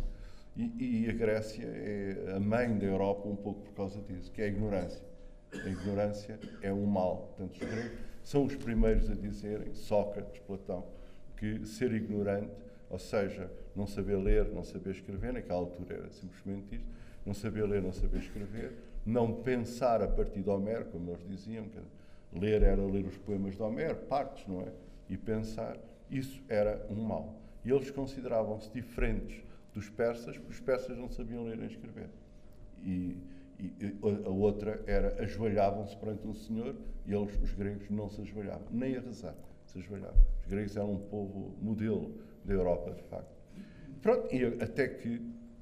E, 0.56 1.04
e, 1.04 1.10
a 1.10 1.14
Grécia 1.14 1.66
é 1.66 2.34
a 2.34 2.40
mãe 2.40 2.78
da 2.78 2.86
Europa 2.86 3.28
um 3.28 3.36
pouco 3.36 3.60
por 3.62 3.74
causa 3.74 4.00
disso, 4.04 4.32
que 4.32 4.42
é 4.42 4.46
a 4.46 4.48
ignorância. 4.48 5.04
A 5.64 5.70
ignorância 5.70 6.40
é 6.62 6.74
um 6.74 6.86
mal. 6.86 7.34
Portanto, 7.38 7.54
os 7.54 7.60
gregos 7.60 8.00
são 8.24 8.46
os 8.46 8.56
primeiros 8.56 9.10
a 9.10 9.14
dizerem, 9.14 9.74
Sócrates, 9.74 10.40
Platão, 10.42 10.86
que 11.38 11.66
ser 11.66 11.94
ignorante, 11.94 12.52
ou 12.90 12.98
seja, 13.00 13.52
não 13.76 13.86
saber 13.86 14.16
ler, 14.16 14.46
não 14.54 14.64
saber 14.64 14.92
escrever, 14.92 15.34
naquela 15.34 15.60
altura 15.60 15.96
era 15.96 16.10
simplesmente 16.12 16.76
isto, 16.76 16.88
não 17.26 17.34
saber 17.34 17.64
ler, 17.64 17.82
não 17.82 17.92
saber 17.92 18.20
escrever, 18.20 18.74
não 19.06 19.42
pensar 19.42 20.02
a 20.02 20.08
partir 20.08 20.42
de 20.42 20.50
Homero, 20.50 20.86
como 20.86 21.12
eles 21.12 21.28
diziam, 21.28 21.66
que 21.66 21.80
ler 22.32 22.64
era 22.64 22.82
ler 22.82 23.06
os 23.06 23.18
poemas 23.18 23.56
de 23.56 23.62
Homero, 23.62 23.96
partes, 23.96 24.48
não 24.48 24.62
é? 24.62 24.72
E 25.10 25.18
pensar, 25.18 25.78
isso 26.10 26.42
era 26.48 26.86
um 26.90 27.02
mal. 27.04 27.36
E 27.66 27.72
eles 27.72 27.92
consideravam-se 27.92 28.70
diferentes 28.72 29.44
dos 29.74 29.90
persas, 29.90 30.38
porque 30.38 30.54
os 30.54 30.60
persas 30.60 30.98
não 30.98 31.10
sabiam 31.10 31.44
ler 31.44 31.58
nem 31.58 31.68
escrever. 31.68 32.10
E, 32.84 33.18
e 33.60 33.96
a 34.02 34.30
outra 34.30 34.82
era 34.88 35.22
ajoelhavam-se 35.22 35.96
perante 35.98 36.28
um 36.28 36.34
senhor 36.34 36.76
e 37.06 37.14
eles, 37.14 37.40
os 37.42 37.54
gregos, 37.54 37.90
não 37.90 38.10
se 38.10 38.22
ajoelhavam, 38.22 38.68
nem 38.72 38.96
a 38.96 39.02
rezar 39.02 39.36
se 39.66 39.80
ajoelhavam. 39.80 40.20
Os 40.42 40.48
gregos 40.48 40.76
eram 40.76 40.94
um 40.94 41.00
povo 41.00 41.56
modelo 41.62 42.12
da 42.44 42.54
Europa, 42.54 42.92
de 42.92 43.04
facto. 43.04 43.34
Pronto, 44.02 44.34
e 44.36 44.46
até 44.62 44.88
que 44.88 45.22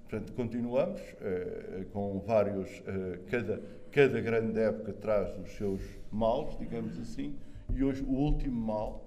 portanto, 0.09 0.33
continuamos 0.33 0.99
eh, 1.21 1.85
com 1.93 2.19
vários. 2.19 2.81
Eh, 2.85 3.19
cada, 3.29 3.61
cada 3.91 4.19
grande 4.19 4.59
época 4.59 4.91
traz 4.93 5.37
os 5.37 5.51
seus 5.51 5.81
males, 6.11 6.57
digamos 6.57 6.99
assim, 6.99 7.37
e 7.73 7.83
hoje 7.83 8.03
o 8.03 8.11
último 8.11 8.59
mal, 8.59 9.05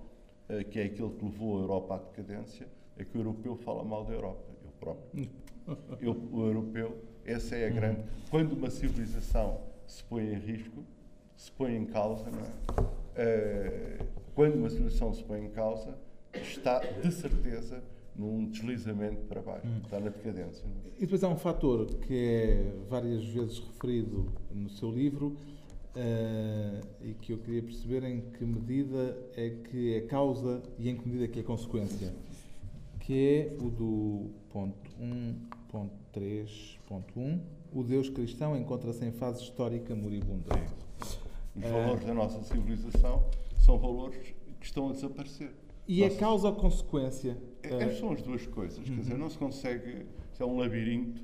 eh, 0.49 0.65
que 0.65 0.79
é 0.79 0.85
aquele 0.85 1.11
que 1.11 1.25
levou 1.25 1.59
a 1.59 1.61
Europa 1.61 1.95
à 1.97 1.99
decadência, 1.99 2.67
é 2.97 3.05
que 3.05 3.19
o 3.19 3.21
europeu 3.21 3.57
fala 3.57 3.85
mal 3.85 4.05
da 4.05 4.15
Europa 4.15 4.55
próprio. 4.85 5.31
Eu, 6.01 6.13
o 6.31 6.47
europeu, 6.47 6.99
essa 7.25 7.57
é 7.57 7.67
a 7.67 7.71
grande. 7.71 8.03
Quando 8.31 8.53
uma 8.53 8.71
civilização 8.71 9.61
se 9.87 10.03
põe 10.05 10.33
em 10.33 10.39
risco, 10.39 10.85
se 11.37 11.51
põe 11.53 11.77
em 11.77 11.85
causa, 11.87 12.25
não 12.31 12.41
é? 12.41 14.01
Uh, 14.01 14.07
quando 14.35 14.57
uma 14.57 14.69
civilização 14.69 15.13
se 15.13 15.23
põe 15.23 15.45
em 15.45 15.51
causa, 15.51 15.97
está 16.35 16.81
de 16.81 17.13
certeza 17.13 17.83
num 18.17 18.49
deslizamento 18.49 19.23
para 19.25 19.41
baixo, 19.41 19.67
hum. 19.67 19.81
está 19.85 19.99
na 19.99 20.09
decadência. 20.09 20.65
É? 20.65 20.89
E 20.99 21.01
depois 21.01 21.23
há 21.25 21.29
um 21.29 21.37
fator 21.37 21.87
que 21.87 22.15
é 22.15 22.73
várias 22.89 23.25
vezes 23.25 23.59
referido 23.59 24.33
no 24.53 24.71
seu 24.71 24.91
livro 24.91 25.37
uh, 25.97 26.87
e 27.03 27.15
que 27.15 27.33
eu 27.33 27.39
queria 27.39 27.63
perceber 27.63 28.05
em 28.05 28.21
que 28.21 28.45
medida 28.45 29.17
é 29.37 29.51
que 29.51 29.95
é 29.95 30.01
causa 30.03 30.63
e 30.79 30.89
em 30.89 30.97
que 30.97 31.09
medida 31.09 31.25
é 31.25 31.29
que 31.29 31.41
é 31.41 31.43
consequência 31.43 32.13
que 33.05 33.29
é 33.29 33.55
o 33.63 33.71
do 33.71 34.31
ponto 34.49 34.91
1.3.1. 34.99 37.41
O 37.71 37.83
Deus 37.83 38.09
cristão 38.09 38.57
encontra-se 38.57 39.05
em 39.05 39.13
fase 39.13 39.43
histórica 39.43 39.95
moribunda. 39.95 40.57
É. 40.57 40.65
Os 41.55 41.65
valores 41.71 42.03
uh, 42.03 42.07
da 42.07 42.15
nossa 42.15 42.43
civilização 42.43 43.23
são 43.59 43.79
valores 43.79 44.35
que 44.59 44.67
estão 44.67 44.89
a 44.89 44.93
desaparecer. 44.93 45.55
E 45.87 46.03
a 46.03 46.17
causa 46.17 46.49
ou 46.49 46.55
consequência? 46.55 47.37
É, 47.63 47.89
uh, 47.89 47.99
são 47.99 48.13
as 48.13 48.23
duas 48.23 48.47
coisas. 48.47 48.83
Quer 48.83 48.97
dizer, 48.97 49.13
uhum. 49.13 49.19
não 49.19 49.29
se 49.29 49.37
consegue. 49.37 50.07
É 50.41 50.45
um 50.45 50.57
labirinto 50.57 51.23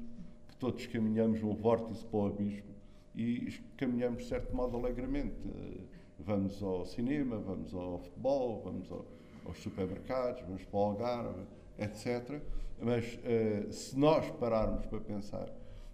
que 0.48 0.56
todos 0.56 0.86
caminhamos 0.86 1.40
num 1.40 1.54
vórtice 1.54 2.04
para 2.04 2.18
o 2.18 2.26
abismo 2.26 2.74
e 3.14 3.54
caminhamos, 3.78 4.24
de 4.24 4.28
certo 4.28 4.54
modo, 4.54 4.76
alegremente. 4.76 5.34
Vamos 6.18 6.62
ao 6.62 6.84
cinema, 6.84 7.38
vamos 7.38 7.72
ao 7.72 8.00
futebol, 8.00 8.60
vamos 8.62 8.92
ao, 8.92 9.06
aos 9.46 9.56
supermercados, 9.62 10.42
vamos 10.42 10.62
para 10.66 10.78
o 10.78 10.82
Algarve 10.82 11.46
etc. 11.80 12.40
Mas 12.80 13.04
uh, 13.14 13.72
se 13.72 13.98
nós 13.98 14.30
pararmos 14.32 14.86
para 14.86 15.00
pensar 15.00 15.48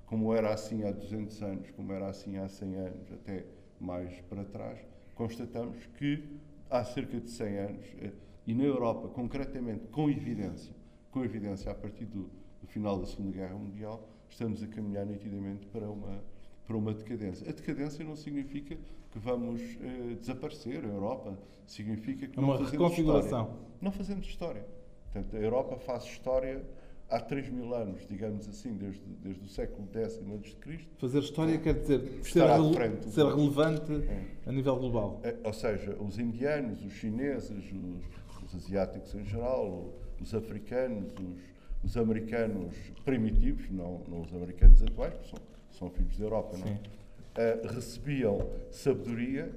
como 0.05 0.33
era 0.33 0.53
assim 0.53 0.85
há 0.85 0.93
200 0.93 1.43
anos, 1.43 1.71
como 1.73 1.93
era 1.93 2.09
assim 2.09 2.37
há 2.37 2.49
100 2.49 2.75
anos, 2.77 3.13
até 3.13 3.45
mais 3.81 4.21
para 4.23 4.45
trás, 4.45 4.79
constatamos 5.15 5.85
que 5.99 6.23
há 6.71 6.85
cerca 6.85 7.21
de 7.21 7.31
100 7.31 7.59
anos, 7.59 7.87
uh, 7.87 8.13
e 8.47 8.55
na 8.55 8.63
Europa, 8.63 9.09
concretamente, 9.09 9.89
com 9.89 10.09
evidência, 10.09 10.73
com 11.11 11.25
evidência 11.25 11.73
a 11.73 11.75
partir 11.75 12.05
do, 12.05 12.31
do 12.61 12.67
final 12.69 12.99
da 12.99 13.07
Segunda 13.07 13.33
Guerra 13.33 13.57
Mundial, 13.57 14.09
estamos 14.29 14.63
a 14.63 14.69
caminhar 14.69 15.05
nitidamente 15.05 15.67
para 15.67 15.91
uma, 15.91 16.23
para 16.65 16.77
uma 16.77 16.95
decadência. 16.95 17.49
A 17.49 17.53
decadência 17.53 18.05
não 18.05 18.15
significa 18.15 18.77
que 19.11 19.19
vamos 19.19 19.61
uh, 19.61 20.15
desaparecer. 20.17 20.85
A 20.85 20.89
Europa 20.89 21.37
significa 21.67 22.29
que 22.29 22.39
é 22.39 22.43
não 22.43 22.57
fazemos 22.57 22.99
história. 22.99 23.49
Não 23.81 23.91
fazemos 23.93 24.27
história. 24.27 24.76
Portanto, 25.13 25.37
a 25.37 25.41
Europa 25.41 25.77
faz 25.79 26.05
história 26.05 26.63
há 27.09 27.21
3 27.21 27.49
mil 27.51 27.75
anos, 27.75 28.07
digamos 28.09 28.49
assim, 28.49 28.75
desde, 28.75 29.03
desde 29.23 29.45
o 29.45 29.49
século 29.49 29.89
X 29.93 30.19
a.C. 30.19 30.79
Fazer 30.99 31.19
história 31.21 31.59
quer 31.59 31.75
dizer 31.75 32.21
ser, 32.23 32.47
rele 32.47 32.75
frente, 32.75 33.09
ser 33.09 33.25
relevante 33.25 33.93
é. 33.93 34.25
a 34.47 34.53
nível 34.53 34.77
global. 34.77 35.21
É, 35.23 35.37
ou 35.45 35.53
seja, 35.53 35.97
os 36.01 36.19
indianos, 36.19 36.85
os 36.85 36.93
chineses, 36.93 37.51
os, 37.51 38.45
os 38.45 38.55
asiáticos 38.55 39.15
em 39.15 39.25
geral, 39.25 39.93
os 40.21 40.35
africanos, 40.35 41.13
os, 41.13 41.91
os, 41.91 41.97
americanos 41.97 42.75
primitivos, 43.05 43.71
não, 43.71 44.03
não 44.09 44.23
os 44.23 44.35
americanos 44.35 44.83
atuais, 44.83 45.15
porque 45.15 45.29
são, 45.29 45.39
são 45.71 45.91
filhos 45.91 46.19
da 46.19 46.25
Europa, 46.25 46.57
não 46.59 46.97
uh, 47.37 47.75
recebiam 47.75 48.51
sabedoria 48.71 49.51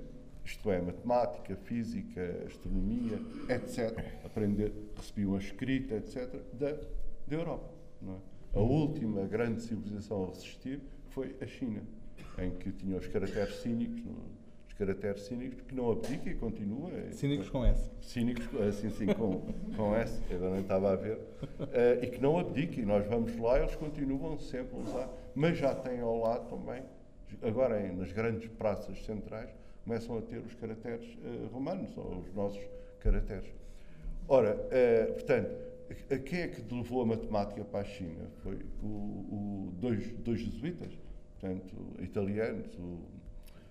isto 0.50 0.72
é, 0.72 0.82
matemática, 0.82 1.56
física, 1.56 2.44
astronomia, 2.46 3.20
etc. 3.50 4.04
Aprender, 4.26 4.74
recebiam 4.96 5.36
a 5.36 5.38
escrita, 5.38 5.96
etc., 5.96 6.28
da, 6.54 6.72
da 6.72 7.36
Europa. 7.36 7.70
É? 8.04 8.58
A 8.58 8.60
última 8.60 9.26
grande 9.28 9.62
civilização 9.62 10.24
a 10.24 10.28
resistir 10.28 10.82
foi 11.10 11.36
a 11.40 11.46
China, 11.46 11.84
em 12.40 12.52
que 12.52 12.72
tinha 12.72 12.98
os 12.98 13.06
caracteres 13.06 13.58
cínicos, 13.58 14.02
os 14.68 14.74
caracteres 14.74 15.22
cínicos, 15.22 15.62
que 15.62 15.76
não 15.76 15.92
abdica 15.92 16.30
e 16.30 16.36
continua. 16.36 16.90
Cínicos 17.12 17.50
com 17.50 17.64
S. 17.64 17.92
Cínicos, 18.02 18.48
assim, 18.62 18.90
sim, 18.90 19.06
com, 19.08 19.42
com 19.78 19.96
S, 19.96 20.20
eu 20.32 20.40
não 20.40 20.60
estava 20.60 20.94
a 20.94 20.96
ver, 20.96 21.18
uh, 21.18 22.04
e 22.04 22.08
que 22.08 22.20
não 22.20 22.40
abdica, 22.40 22.82
e 22.82 22.86
nós 22.86 23.06
vamos 23.06 23.38
lá, 23.38 23.60
eles 23.60 23.76
continuam 23.76 24.40
sempre 24.40 24.76
a 24.78 24.80
usar, 24.80 25.10
mas 25.36 25.60
já 25.60 25.76
têm 25.76 26.00
ao 26.00 26.18
lado 26.18 26.50
também, 26.50 26.82
agora 27.44 27.80
nas 27.94 28.12
grandes 28.12 28.50
praças 28.50 29.06
centrais, 29.06 29.50
começam 29.90 30.20
a 30.20 30.22
ter 30.22 30.38
os 30.38 30.54
caracteres 30.54 31.04
uh, 31.16 31.48
romanos, 31.52 31.90
ou 31.98 32.20
os 32.20 32.32
nossos 32.36 32.62
caracteres. 33.00 33.50
Ora, 34.28 34.56
uh, 34.56 35.14
portanto, 35.14 35.50
quem 36.26 36.42
é 36.42 36.48
que 36.48 36.62
levou 36.72 37.02
a 37.02 37.06
matemática 37.08 37.64
para 37.66 37.80
a 37.80 37.84
China? 37.84 38.30
Foi 38.44 38.60
o, 38.84 38.86
o 38.86 39.74
dois, 39.80 40.12
dois 40.20 40.42
jesuítas, 40.42 40.94
portanto, 41.40 41.76
italianos, 42.00 42.68
o, 42.78 43.00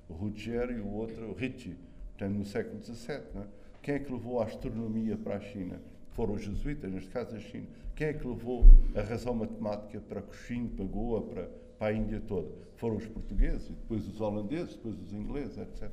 o 0.08 0.14
Ruggiero 0.14 0.72
e 0.72 0.80
o 0.80 0.88
outro, 0.88 1.24
o 1.30 1.34
Ricci, 1.34 1.76
portanto, 2.08 2.36
no 2.36 2.44
século 2.44 2.82
XVII. 2.82 3.14
É? 3.14 3.46
Quem 3.80 3.94
é 3.94 3.98
que 4.00 4.12
levou 4.12 4.40
a 4.40 4.44
astronomia 4.44 5.16
para 5.16 5.36
a 5.36 5.40
China? 5.40 5.80
Foram 6.10 6.34
os 6.34 6.42
jesuítas, 6.42 6.90
neste 6.90 7.10
caso 7.10 7.36
a 7.36 7.38
China. 7.38 7.68
Quem 7.94 8.08
é 8.08 8.12
que 8.12 8.26
levou 8.26 8.64
a 8.96 9.02
razão 9.02 9.34
matemática 9.34 10.00
para 10.00 10.20
Coxim, 10.20 10.66
para 10.66 10.84
Goa, 10.84 11.22
para, 11.22 11.48
para 11.78 11.86
a 11.86 11.92
Índia 11.92 12.20
toda? 12.26 12.48
Foram 12.74 12.96
os 12.96 13.06
portugueses, 13.06 13.68
depois 13.68 14.04
os 14.08 14.20
holandeses, 14.20 14.74
depois 14.74 15.00
os 15.00 15.12
ingleses, 15.12 15.56
etc. 15.58 15.88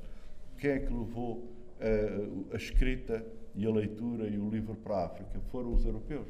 Quem 0.66 0.74
é 0.74 0.80
que 0.80 0.92
levou 0.92 1.38
uh, 1.80 2.48
a 2.52 2.56
escrita 2.56 3.24
e 3.54 3.68
a 3.68 3.70
leitura 3.70 4.28
e 4.28 4.40
o 4.40 4.50
livro 4.50 4.76
para 4.76 4.96
a 4.96 5.06
África? 5.06 5.40
Foram 5.52 5.72
os 5.72 5.86
europeus. 5.86 6.28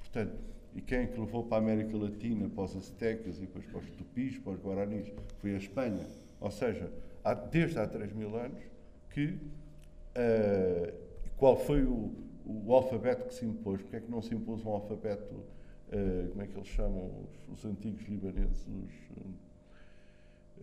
Portanto, 0.00 0.36
e 0.74 0.82
quem 0.82 0.98
é 0.98 1.06
que 1.06 1.18
levou 1.18 1.44
para 1.44 1.56
a 1.56 1.60
América 1.60 1.96
Latina, 1.96 2.46
para 2.50 2.64
os 2.64 2.76
aztecas 2.76 3.38
e 3.38 3.46
depois 3.46 3.64
para 3.64 3.78
os 3.78 3.90
tupis, 3.92 4.36
para 4.36 4.52
os 4.52 4.60
guaranis? 4.60 5.10
Foi 5.38 5.54
a 5.54 5.56
Espanha. 5.56 6.06
Ou 6.42 6.50
seja, 6.50 6.92
há, 7.24 7.32
desde 7.32 7.78
há 7.78 7.86
3 7.86 8.12
mil 8.12 8.36
anos 8.36 8.62
que 9.08 9.28
uh, 9.28 10.92
qual 11.38 11.56
foi 11.56 11.84
o, 11.84 12.12
o, 12.44 12.70
alfabeto 12.70 13.28
que 13.28 13.32
se 13.32 13.46
impôs? 13.46 13.80
Porque 13.80 13.96
é 13.96 14.00
que 14.00 14.10
não 14.10 14.20
se 14.20 14.34
impôs 14.34 14.62
um 14.62 14.72
alfabeto, 14.72 15.36
uh, 15.36 16.28
como 16.28 16.42
é 16.42 16.46
que 16.46 16.54
eles 16.54 16.68
chamam 16.68 17.10
os, 17.48 17.60
os 17.60 17.64
antigos 17.64 18.06
libaneses? 18.08 18.68
Os, 18.68 19.43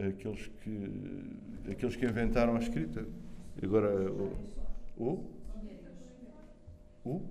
aqueles 0.07 0.47
que, 0.61 1.71
aqueles 1.71 1.95
que 1.95 2.05
inventaram 2.05 2.55
a 2.55 2.59
escrita. 2.59 3.05
Agora, 3.61 4.11
o, 4.11 4.33
O? 4.97 5.25
O? 7.05 7.21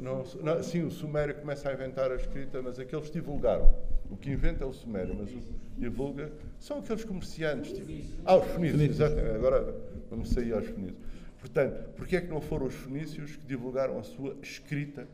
Não, 0.00 0.24
não, 0.42 0.62
sim, 0.62 0.82
o 0.82 0.90
Sumério 0.90 1.34
começa 1.34 1.68
a 1.68 1.72
inventar 1.72 2.10
a 2.10 2.16
escrita, 2.16 2.62
mas 2.62 2.78
aqueles 2.78 3.10
divulgaram. 3.10 3.74
O 4.10 4.16
que 4.16 4.30
inventa 4.30 4.64
é 4.64 4.66
o 4.66 4.72
Sumério, 4.72 5.16
mas 5.18 5.30
o 5.32 5.40
divulga 5.76 6.32
são 6.58 6.78
aqueles 6.78 7.04
comerciantes. 7.04 7.72
Tipo, 7.72 7.92
ah, 8.24 8.36
os 8.36 8.46
fenícios, 8.52 8.82
exatamente. 8.82 9.36
Agora 9.36 9.74
vamos 10.10 10.30
sair 10.30 10.52
aos 10.52 10.66
fenícios. 10.66 10.98
Portanto, 11.38 11.90
porquê 11.96 12.16
é 12.16 12.20
que 12.20 12.28
não 12.28 12.40
foram 12.40 12.66
os 12.66 12.74
fenícios 12.74 13.36
que 13.36 13.46
divulgaram 13.46 13.98
a 13.98 14.02
sua 14.02 14.36
escrita 14.42 15.06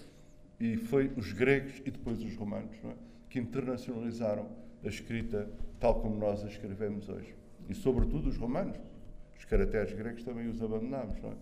e 0.61 0.77
foi 0.77 1.11
os 1.17 1.33
gregos 1.33 1.81
e 1.85 1.91
depois 1.91 2.23
os 2.23 2.37
romanos 2.37 2.77
é? 2.85 2.93
que 3.29 3.39
internacionalizaram 3.39 4.47
a 4.85 4.89
escrita 4.89 5.49
tal 5.81 6.01
como 6.01 6.17
nós 6.17 6.45
a 6.45 6.47
escrevemos 6.47 7.09
hoje? 7.09 7.35
E 7.69 7.75
sobretudo 7.75 8.29
os 8.29 8.37
romanos. 8.37 8.79
Os 9.37 9.45
caracteres 9.47 9.93
gregos 9.95 10.23
também 10.23 10.47
os 10.49 10.63
abandonámos, 10.63 11.21
não 11.23 11.31
é? 11.31 11.35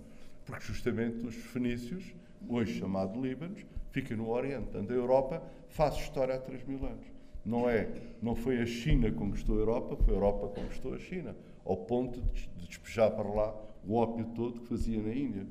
Porque 0.47 0.65
justamente 0.65 1.27
os 1.27 1.35
fenícios 1.35 2.15
hoje 2.49 2.79
chamado 2.79 3.21
Líbano, 3.21 3.57
fica 3.91 4.15
no 4.17 4.29
Oriente. 4.29 4.65
Portanto, 4.65 4.93
a 4.93 4.95
Europa 4.95 5.43
faz 5.69 5.95
história 5.97 6.35
há 6.35 6.39
3 6.39 6.65
mil 6.65 6.85
anos. 6.85 7.07
Não, 7.45 7.69
é, 7.69 7.89
não 8.21 8.35
foi 8.35 8.61
a 8.61 8.67
China 8.67 9.11
que 9.11 9.17
conquistou 9.17 9.57
a 9.57 9.61
Europa, 9.61 9.97
foi 9.97 10.15
a 10.15 10.17
Europa 10.17 10.49
que 10.49 10.61
conquistou 10.61 10.95
a 10.95 10.99
China, 10.99 11.37
ao 11.65 11.77
ponto 11.77 12.21
de 12.21 12.69
despejar 12.69 13.11
para 13.11 13.29
lá 13.29 13.55
o 13.87 13.95
ópio 13.95 14.27
todo 14.35 14.61
que 14.61 14.67
fazia 14.69 15.03
na 15.03 15.15
Índia. 15.15 15.47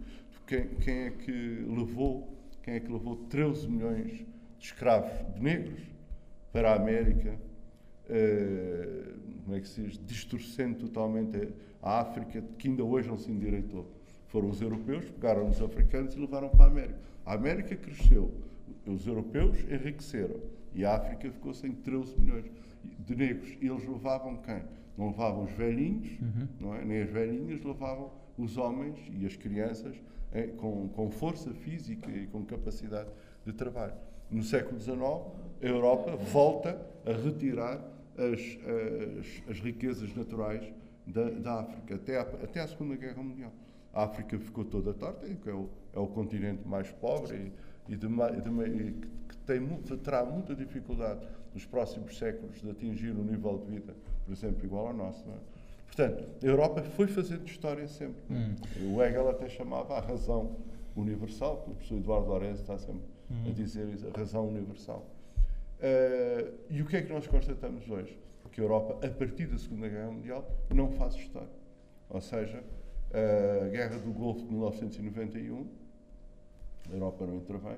Quem, 0.45 0.67
quem 0.75 0.97
é 1.05 1.11
que 1.11 1.31
levou, 1.67 2.37
quem 2.61 2.75
é 2.75 2.79
que 2.79 2.91
levou 2.91 3.15
13 3.15 3.67
milhões 3.67 4.25
de 4.59 4.65
escravos, 4.65 5.11
de 5.33 5.41
negros, 5.41 5.81
para 6.51 6.71
a 6.71 6.75
América, 6.75 7.37
uh, 8.09 9.17
como 9.43 9.55
é 9.55 9.61
que 9.61 9.67
se 9.67 9.81
diz, 9.81 9.99
distorcendo 10.05 10.79
totalmente 10.79 11.49
a 11.81 11.99
África, 12.01 12.43
que 12.57 12.67
ainda 12.67 12.83
hoje 12.83 13.07
não 13.07 13.17
se 13.17 13.31
endireitou 13.31 13.85
foram 14.27 14.49
os 14.49 14.61
europeus, 14.61 15.09
pegaram 15.09 15.49
os 15.49 15.61
africanos 15.61 16.13
e 16.13 16.19
levaram 16.19 16.49
para 16.49 16.65
a 16.65 16.67
América. 16.67 16.99
A 17.25 17.33
América 17.33 17.75
cresceu, 17.75 18.31
os 18.85 19.07
europeus 19.07 19.57
enriqueceram 19.69 20.39
e 20.73 20.85
a 20.85 20.95
África 20.95 21.31
ficou 21.31 21.53
sem 21.53 21.71
13 21.71 22.19
milhões 22.19 22.45
de 22.99 23.15
negros. 23.15 23.49
E 23.61 23.67
eles 23.67 23.87
levavam 23.87 24.37
quem? 24.37 24.61
Não 24.97 25.07
levavam 25.07 25.43
os 25.43 25.51
velhinhos, 25.51 26.19
uhum. 26.19 26.47
não 26.59 26.75
é? 26.75 26.83
nem 26.83 27.01
as 27.01 27.09
velhinhas, 27.09 27.63
levavam 27.63 28.11
os 28.37 28.57
homens 28.57 28.99
e 29.11 29.25
as 29.25 29.35
crianças 29.35 29.95
é, 30.31 30.43
com, 30.43 30.89
com 30.89 31.09
força 31.09 31.51
física 31.53 32.09
e 32.11 32.27
com 32.27 32.43
capacidade 32.43 33.09
de 33.45 33.53
trabalho. 33.53 33.93
No 34.29 34.43
século 34.43 34.79
XIX, 34.79 34.99
a 34.99 35.65
Europa 35.65 36.15
volta 36.15 36.79
a 37.05 37.11
retirar 37.13 37.81
as, 38.17 38.39
as, 38.39 39.51
as 39.51 39.59
riquezas 39.59 40.13
naturais 40.15 40.73
da, 41.05 41.29
da 41.29 41.59
África, 41.61 41.95
até 41.95 42.17
a, 42.17 42.21
até 42.21 42.61
a 42.61 42.67
Segunda 42.67 42.95
Guerra 42.95 43.23
Mundial. 43.23 43.51
A 43.93 44.03
África 44.03 44.37
ficou 44.37 44.65
toda 44.65 44.93
torta, 44.93 45.25
é 45.25 45.51
o, 45.51 45.69
é 45.93 45.99
o 45.99 46.07
continente 46.07 46.67
mais 46.67 46.91
pobre 46.91 47.51
e, 47.87 47.93
e, 47.93 47.95
de, 47.95 48.07
de, 48.07 48.93
que 49.27 49.37
tem, 49.45 49.65
terá 50.03 50.25
muita 50.25 50.53
dificuldade 50.53 51.25
nos 51.53 51.65
próximos 51.65 52.17
séculos 52.17 52.61
de 52.61 52.69
atingir 52.69 53.11
um 53.11 53.23
nível 53.23 53.57
de 53.57 53.71
vida, 53.71 53.95
por 54.25 54.31
exemplo, 54.31 54.63
igual 54.63 54.87
ao 54.87 54.93
nosso. 54.93 55.25
É? 55.29 55.57
Portanto, 55.87 56.27
a 56.43 56.45
Europa 56.45 56.83
foi 56.83 57.07
fazendo 57.07 57.47
história 57.47 57.87
sempre. 57.87 58.21
Hum. 58.29 58.55
O 58.93 59.01
Hegel 59.01 59.29
até 59.29 59.49
chamava 59.49 59.95
a 59.95 59.99
razão 59.99 60.57
universal, 60.95 61.63
que 61.63 61.71
o 61.71 61.73
professor 61.73 61.97
Eduardo 61.97 62.27
Lourenço 62.27 62.61
está 62.61 62.77
sempre 62.77 63.01
hum. 63.31 63.45
a 63.47 63.51
dizer 63.51 63.87
a 64.13 64.19
razão 64.19 64.47
universal. 64.47 65.05
Uh, 65.79 66.57
e 66.69 66.81
o 66.81 66.85
que 66.85 66.97
é 66.97 67.01
que 67.01 67.11
nós 67.11 67.27
constatamos 67.27 67.87
hoje? 67.89 68.17
Que 68.51 68.61
a 68.61 68.63
Europa, 68.63 69.05
a 69.05 69.09
partir 69.09 69.45
da 69.45 69.57
Segunda 69.57 69.87
Guerra 69.87 70.11
Mundial, 70.11 70.49
não 70.73 70.91
faz 70.91 71.13
história. 71.13 71.49
Ou 72.09 72.21
seja, 72.21 72.63
a 73.13 73.67
Guerra 73.69 73.99
do 73.99 74.11
Golfo 74.11 74.41
de 74.41 74.51
1991, 74.51 75.67
a 76.89 76.93
Europa 76.93 77.25
não 77.25 77.35
intervém. 77.35 77.77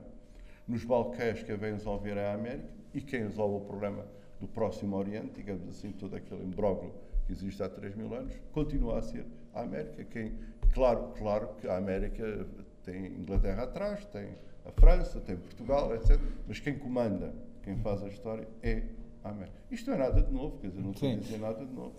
Nos 0.68 0.86
Balcãs, 0.86 1.44
quem 1.44 1.58
vem 1.58 1.74
resolver 1.74 2.16
é 2.16 2.28
a 2.28 2.34
América 2.34 2.70
e 2.94 3.02
quem 3.02 3.24
resolve 3.24 3.58
o 3.58 3.68
problema 3.68 4.06
do 4.40 4.48
Próximo 4.48 4.96
Oriente, 4.96 5.34
digamos 5.36 5.68
assim, 5.68 5.92
todo 5.92 6.16
aquele 6.16 6.44
imbróglio 6.44 6.94
que 7.26 7.34
existe 7.34 7.62
há 7.62 7.68
3 7.68 7.96
mil 7.96 8.14
anos, 8.14 8.34
continua 8.52 9.00
a 9.00 9.02
ser 9.02 9.26
a 9.54 9.62
América. 9.62 10.04
Quem, 10.06 10.34
claro, 10.74 11.12
claro 11.18 11.50
que 11.60 11.68
a 11.68 11.78
América 11.78 12.46
tem 12.84 13.08
Inglaterra 13.08 13.64
atrás, 13.64 14.06
tem 14.06 14.30
a 14.66 14.72
França, 14.72 15.20
tem 15.20 15.36
Portugal, 15.36 15.94
etc. 15.96 16.20
Mas 16.48 16.60
quem 16.60 16.78
comanda, 16.78 17.34
quem 17.70 17.78
faz 17.78 18.02
a 18.02 18.08
história 18.08 18.48
é 18.64 18.82
a 19.24 19.30
América. 19.30 19.56
Isto 19.70 19.92
não 19.92 19.98
é 19.98 20.00
nada 20.00 20.24
de 20.24 20.34
novo, 20.34 20.58
quer 20.58 20.70
dizer, 20.70 20.82
não 20.82 20.90
estou 20.90 21.12
a 21.12 21.16
dizer 21.16 21.38
nada 21.38 21.64
de 21.64 21.72
novo. 21.72 21.94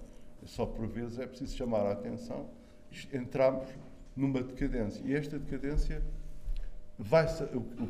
Só 0.44 0.66
por 0.66 0.84
vezes 0.88 1.20
é 1.20 1.26
preciso 1.28 1.56
chamar 1.56 1.86
a 1.86 1.92
atenção 1.92 2.48
entramos 3.12 3.68
numa 4.16 4.42
decadência. 4.42 5.00
E 5.06 5.14
esta 5.14 5.38
decadência 5.38 6.02
vai 6.98 7.24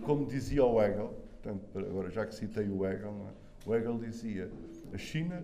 como 0.03 0.27
dizia 0.27 0.63
o 0.63 0.83
Hegel, 0.83 1.15
portanto, 1.43 1.79
agora 1.79 2.11
já 2.11 2.27
que 2.27 2.35
citei 2.35 2.69
o 2.69 2.87
Hegel, 2.87 3.15
é? 3.29 3.69
o 3.69 3.75
Hegel 3.75 3.99
dizia: 3.99 4.51
a 4.93 4.99
China 4.99 5.43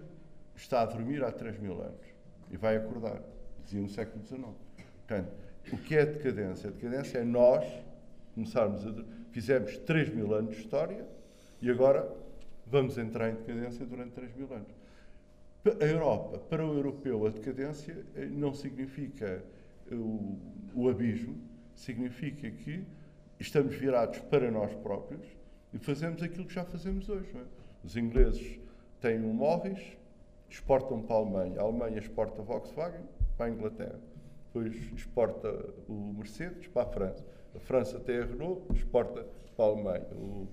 está 0.55 0.83
a 0.83 0.85
dormir 0.85 1.25
há 1.25 1.33
3 1.33 1.59
mil 1.59 1.81
anos 1.81 2.05
e 2.51 2.57
vai 2.59 2.77
acordar, 2.77 3.23
dizia 3.65 3.81
no 3.81 3.89
século 3.89 4.23
XIX. 4.27 4.43
Portanto, 5.07 5.33
o 5.73 5.79
que 5.79 5.97
é 5.97 6.03
a 6.03 6.05
decadência? 6.05 6.69
A 6.69 6.73
decadência 6.73 7.19
é 7.19 7.25
nós 7.25 7.65
começarmos 8.35 8.87
a. 8.87 8.93
Fizemos 9.31 9.79
3 9.79 10.15
mil 10.15 10.35
anos 10.35 10.55
de 10.55 10.61
história 10.61 11.07
e 11.61 11.71
agora 11.71 12.26
vamos 12.67 12.99
entrar 12.99 13.31
em 13.31 13.35
decadência 13.35 13.87
durante 13.87 14.13
3 14.13 14.35
mil 14.35 14.53
anos. 14.53 14.75
A 15.81 15.85
Europa, 15.85 16.39
para 16.39 16.65
o 16.65 16.75
europeu, 16.75 17.27
a 17.27 17.31
decadência 17.31 18.05
eh, 18.15 18.27
não 18.27 18.55
significa 18.55 19.45
eh, 19.91 19.95
o, 19.95 20.39
o 20.75 20.89
abismo, 20.89 21.37
significa 21.75 22.49
que 22.51 22.85
estamos 23.41 23.75
virados 23.75 24.19
para 24.21 24.51
nós 24.51 24.73
próprios 24.77 25.27
e 25.73 25.79
fazemos 25.79 26.23
aquilo 26.23 26.47
que 26.47 26.55
já 26.55 26.65
fazemos 26.65 27.09
hoje. 27.09 27.31
É? 27.37 27.43
Os 27.85 27.97
ingleses 27.97 28.61
têm 29.01 29.21
um 29.21 29.33
Morris, 29.33 29.81
exportam 30.49 31.03
para 31.03 31.17
a 31.17 31.19
Alemanha, 31.19 31.61
a 31.61 31.65
Alemanha 31.65 31.99
exporta 31.99 32.43
Volkswagen 32.43 33.05
para 33.37 33.47
a 33.47 33.51
Inglaterra, 33.51 33.99
depois 34.47 34.75
exporta 34.93 35.51
o 35.89 36.15
Mercedes 36.17 36.69
para 36.69 36.83
a 36.83 36.87
França, 36.87 37.25
a 37.55 37.59
França 37.59 38.01
tem 38.01 38.19
a 38.19 38.25
Renault, 38.25 38.63
exporta 38.73 39.27
para 39.57 39.65
a 39.65 39.69
Alemanha. 39.69 40.07
O, 40.13 40.47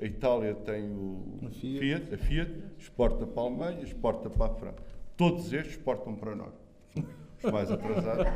a 0.00 0.04
Itália 0.04 0.54
tem 0.54 0.90
o 0.90 1.46
a 1.46 1.50
Fiat. 1.50 1.78
Fiat, 1.78 2.14
a 2.14 2.18
Fiat 2.18 2.52
exporta 2.78 3.26
para 3.26 3.42
a 3.42 3.46
Alemanha, 3.46 3.82
exporta 3.82 4.30
para 4.30 4.52
a 4.52 4.54
França. 4.54 4.82
Todos 5.16 5.52
estes 5.52 5.76
exportam 5.76 6.14
para 6.14 6.34
nós. 6.34 6.54
Os 7.42 7.50
mais 7.50 7.70
atrasados. 7.70 8.26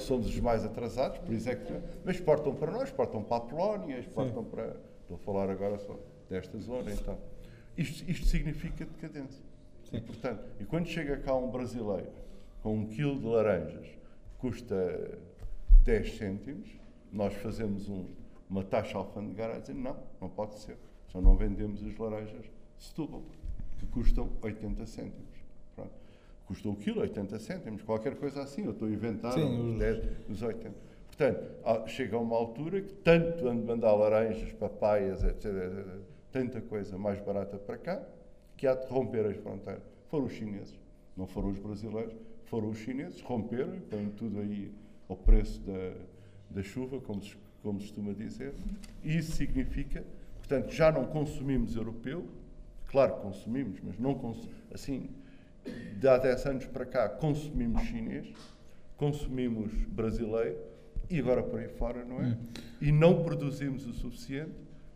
Somos 0.02 0.26
os 0.28 0.40
mais 0.40 0.64
atrasados, 0.64 1.18
por 1.18 1.32
isso 1.32 1.48
é 1.48 1.56
que. 1.56 1.72
Mas 2.04 2.16
exportam 2.16 2.54
para 2.54 2.70
nós, 2.70 2.84
exportam 2.84 3.22
para 3.22 3.36
a 3.38 3.40
Polónia, 3.40 3.98
exportam 3.98 4.44
Sim. 4.44 4.50
para. 4.50 4.76
Estou 5.02 5.16
a 5.16 5.18
falar 5.18 5.50
agora 5.50 5.78
só 5.78 5.96
desta 6.28 6.58
zona, 6.58 6.92
então. 6.92 7.16
Isto, 7.76 8.10
isto 8.10 8.26
significa 8.26 8.84
decadência. 8.84 9.44
Sim. 9.84 9.98
E, 9.98 10.00
portanto, 10.00 10.44
e 10.58 10.64
quando 10.64 10.86
chega 10.86 11.16
cá 11.18 11.34
um 11.34 11.50
brasileiro 11.50 12.10
com 12.62 12.74
um 12.74 12.86
quilo 12.86 13.18
de 13.18 13.26
laranjas 13.26 13.86
custa 14.38 15.18
10 15.84 16.16
cêntimos, 16.16 16.68
nós 17.12 17.32
fazemos 17.34 17.88
um 17.88 18.06
uma 18.48 18.64
taxa 18.64 18.98
alfandegária 18.98 19.56
a 19.56 19.58
dizer 19.58 19.74
não, 19.74 19.96
não 20.20 20.28
pode 20.28 20.58
ser. 20.58 20.76
Só 21.08 21.20
não 21.20 21.36
vendemos 21.36 21.84
as 21.84 21.96
laranjas 21.96 22.44
de 22.44 22.84
Setúbal, 22.84 23.22
que 23.78 23.86
custam 23.86 24.30
80 24.42 24.86
cêntimos. 24.86 25.36
Pronto. 25.74 25.92
Custou 26.46 26.72
o 26.72 26.76
quilo 26.76 27.00
80 27.00 27.38
cêntimos, 27.38 27.82
qualquer 27.82 28.16
coisa 28.16 28.42
assim. 28.42 28.64
Eu 28.64 28.72
estou 28.72 28.88
a 28.88 28.90
inventar 28.90 29.32
Sim, 29.32 29.72
os 29.72 29.78
10, 29.78 30.28
os 30.28 30.42
80. 30.42 30.74
Portanto, 31.06 31.88
chega 31.88 32.16
a 32.16 32.20
uma 32.20 32.36
altura 32.36 32.82
que 32.82 32.92
tanto 32.94 33.48
ando 33.48 33.64
mandar 33.64 33.94
laranjas, 33.94 34.52
papaias, 34.52 35.24
etc, 35.24 35.46
etc, 35.46 35.86
tanta 36.30 36.60
coisa 36.60 36.98
mais 36.98 37.18
barata 37.20 37.56
para 37.56 37.78
cá, 37.78 38.02
que 38.56 38.66
há 38.66 38.74
de 38.74 38.86
romper 38.88 39.26
as 39.26 39.36
fronteiras. 39.38 39.82
Foram 40.10 40.26
os 40.26 40.32
chineses, 40.32 40.78
não 41.16 41.26
foram 41.26 41.48
os 41.48 41.58
brasileiros, 41.58 42.14
foram 42.44 42.68
os 42.68 42.78
chineses, 42.78 43.20
romperam 43.22 43.74
e 43.74 43.80
põem 43.80 44.10
tudo 44.10 44.40
aí 44.40 44.70
ao 45.08 45.16
preço 45.16 45.60
da, 45.62 45.94
da 46.50 46.62
chuva, 46.62 47.00
como 47.00 47.22
se 47.22 47.34
como 47.66 47.80
se 47.80 47.86
costuma 47.86 48.12
dizer, 48.12 48.54
e 49.02 49.16
isso 49.16 49.32
significa, 49.32 50.04
portanto, 50.38 50.70
já 50.72 50.92
não 50.92 51.04
consumimos 51.04 51.74
europeu, 51.74 52.24
claro 52.86 53.16
que 53.16 53.22
consumimos, 53.22 53.80
mas 53.82 53.98
não 53.98 54.14
consumimos, 54.14 54.54
assim, 54.72 55.10
de 55.98 56.06
há 56.06 56.16
10 56.16 56.46
anos 56.46 56.66
para 56.66 56.86
cá, 56.86 57.08
consumimos 57.08 57.82
chinês, 57.82 58.32
consumimos 58.96 59.72
brasileiro, 59.88 60.56
e 61.10 61.18
agora 61.18 61.42
por 61.42 61.58
aí 61.58 61.68
fora, 61.68 62.04
não 62.04 62.22
é? 62.22 62.26
Hum. 62.26 62.36
E 62.80 62.92
não 62.92 63.24
produzimos 63.24 63.84
o 63.84 63.92
suficiente 63.92 64.54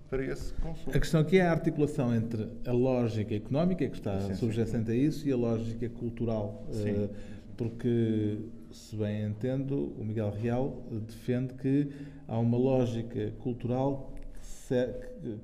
para 0.09 0.25
esse 0.25 0.53
consumo. 0.55 0.95
A 0.95 1.01
questão 1.01 1.21
aqui 1.21 1.39
é 1.39 1.43
a 1.43 1.51
articulação 1.51 2.14
entre 2.14 2.49
a 2.64 2.73
lógica 2.73 3.35
económica, 3.35 3.89
que 3.89 3.97
está 3.97 4.33
subjacente 4.37 4.93
a 4.93 4.95
isso, 4.95 5.27
e 5.27 5.33
a 5.33 5.37
lógica 5.37 5.89
cultural. 5.89 6.64
Sim. 6.71 6.91
Uh, 6.91 7.11
porque, 7.57 8.39
se 8.73 8.97
bem 8.97 9.25
entendo, 9.25 9.93
o 9.99 10.05
Miguel 10.05 10.31
Real 10.31 10.83
defende 10.91 11.55
que 11.55 11.89
há 12.29 12.39
uma 12.39 12.57
lógica 12.57 13.33
cultural 13.39 14.11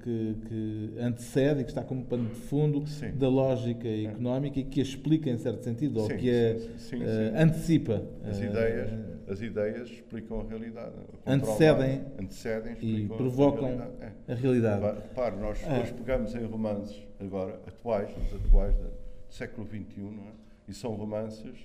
que 0.03 0.37
que, 0.47 0.95
antecede 1.01 1.61
e 1.61 1.65
que 1.65 1.71
está 1.71 1.83
como 1.83 2.05
pano 2.05 2.29
de 2.29 2.37
fundo 2.37 2.87
sim. 2.87 3.11
da 3.11 3.29
lógica 3.29 3.89
económica 3.89 4.61
e 4.61 4.65
que 4.65 4.81
a 4.81 4.83
explica 4.83 5.29
em 5.29 5.37
certo 5.37 5.65
sentido, 5.65 6.01
ou 6.01 6.09
que 6.09 6.31
a 6.31 6.79
sim, 6.79 7.03
uh, 7.03 7.37
antecipa. 7.37 8.03
As, 8.25 8.39
uh, 8.39 8.45
ideias, 8.45 8.91
as 9.29 9.41
ideias 9.41 9.91
explicam 9.91 10.41
a 10.41 10.45
realidade. 10.45 10.93
Antecedem, 11.27 12.05
antecedem 12.21 12.77
e 12.81 13.07
provocam 13.07 13.65
a 13.65 13.69
realidade. 13.69 14.15
É. 14.29 14.33
A 14.33 14.37
realidade. 14.37 15.01
Repare, 15.03 15.37
nós 15.37 15.59
ah. 15.65 15.71
depois 15.71 15.91
pegamos 15.91 16.35
em 16.35 16.45
romances 16.45 17.03
agora, 17.21 17.61
atuais, 17.67 18.11
os 18.17 18.35
atuais 18.35 18.77
do 18.77 18.91
século 19.29 19.67
XXI, 19.67 20.03
é? 20.03 20.71
e 20.71 20.75
são 20.75 20.93
romances 20.93 21.57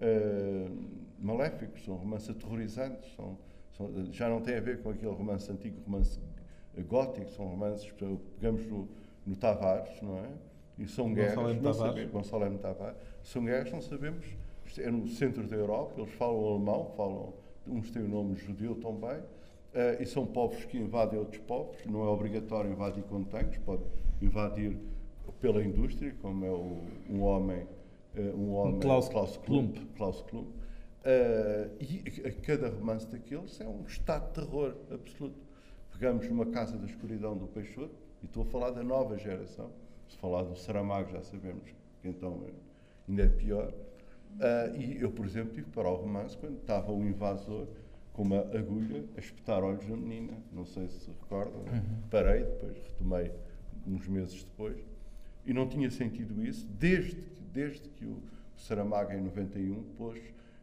uh, 0.00 0.70
maléficos, 1.18 1.84
são 1.84 1.96
romances 1.96 2.30
aterrorizantes, 2.30 3.14
são, 3.14 3.38
são, 3.76 4.12
já 4.12 4.28
não 4.28 4.40
tem 4.40 4.56
a 4.56 4.60
ver 4.60 4.82
com 4.82 4.90
aquele 4.90 5.12
romance 5.12 5.50
antigo, 5.50 5.80
romance 5.84 6.18
gótico, 6.86 7.28
são 7.30 7.46
romances, 7.46 7.92
pegamos 8.38 8.66
no, 8.66 8.88
no 9.26 9.36
Tavares, 9.36 10.00
não 10.02 10.18
é? 10.18 10.28
E 10.78 10.86
são 10.86 11.12
guerras, 11.12 11.34
Gonçalo 11.34 11.62
não 11.62 11.74
sabemos, 11.74 12.12
Gonçalo 12.12 12.58
Tavares, 12.58 12.96
são 13.22 13.44
guerras, 13.44 13.72
não 13.72 13.82
sabemos, 13.82 14.26
é 14.78 14.90
no 14.90 15.06
centro 15.08 15.46
da 15.46 15.56
Europa, 15.56 15.94
eles 15.98 16.12
falam 16.14 16.54
alemão, 16.54 16.92
falam, 16.96 17.34
uns 17.66 17.90
têm 17.90 18.02
o 18.02 18.08
nome 18.08 18.36
judeu 18.36 18.74
também, 18.76 19.18
uh, 19.18 20.00
e 20.00 20.06
são 20.06 20.24
povos 20.24 20.64
que 20.64 20.78
invadem 20.78 21.18
outros 21.18 21.40
povos, 21.42 21.76
não 21.86 22.02
é 22.04 22.08
obrigatório 22.08 22.70
invadir 22.70 23.02
com 23.04 23.22
tanques, 23.24 23.58
pode 23.58 23.82
invadir 24.22 24.76
pela 25.40 25.62
indústria, 25.62 26.14
como 26.22 26.44
é 26.44 26.50
o, 26.50 26.78
um 27.08 27.22
homem, 27.22 27.66
um 28.16 28.52
homem. 28.52 28.80
Klaus, 28.80 29.08
Klaus 29.08 29.36
Klump, 29.36 29.76
Klaus 29.96 30.22
Klump. 30.22 30.48
Uh, 30.48 31.70
e 31.80 32.30
cada 32.42 32.68
romance 32.68 33.06
daqueles 33.06 33.58
é 33.60 33.66
um 33.66 33.84
estado 33.86 34.28
de 34.28 34.34
terror 34.34 34.76
absoluto. 34.90 35.38
Pegamos 35.92 36.28
numa 36.28 36.46
Casa 36.46 36.76
da 36.76 36.86
Escuridão 36.86 37.36
do 37.36 37.46
Peixoto, 37.46 37.94
e 38.22 38.26
estou 38.26 38.42
a 38.42 38.46
falar 38.46 38.70
da 38.70 38.82
nova 38.82 39.16
geração, 39.16 39.70
se 40.08 40.16
falar 40.16 40.42
do 40.42 40.56
Saramago 40.56 41.10
já 41.10 41.22
sabemos 41.22 41.70
que 42.00 42.08
então 42.08 42.46
ainda 43.08 43.22
é 43.22 43.28
pior, 43.28 43.72
uh, 43.72 44.76
e 44.76 45.00
eu, 45.00 45.10
por 45.10 45.24
exemplo, 45.24 45.54
tive 45.54 45.70
para 45.70 45.88
o 45.88 45.94
romance 45.94 46.36
quando 46.36 46.58
estava 46.58 46.92
um 46.92 47.06
invasor 47.06 47.66
com 48.12 48.22
uma 48.22 48.40
agulha 48.56 49.04
a 49.16 49.20
espetar 49.20 49.62
olhos 49.62 49.86
na 49.86 49.96
menina, 49.96 50.36
não 50.52 50.64
sei 50.64 50.88
se 50.88 51.00
se 51.00 51.10
recordam, 51.10 51.60
uhum. 51.60 52.00
parei, 52.10 52.44
depois 52.44 52.76
retomei 52.76 53.32
uns 53.86 54.06
meses 54.08 54.42
depois, 54.44 54.78
e 55.46 55.52
não 55.52 55.68
tinha 55.68 55.90
sentido 55.90 56.44
isso 56.44 56.66
desde 56.78 57.16
que, 57.16 57.39
desde 57.52 57.88
que 57.88 58.04
o 58.04 58.22
Saramago, 58.56 59.12
em 59.12 59.20
91, 59.22 59.82
pôs 59.96 60.18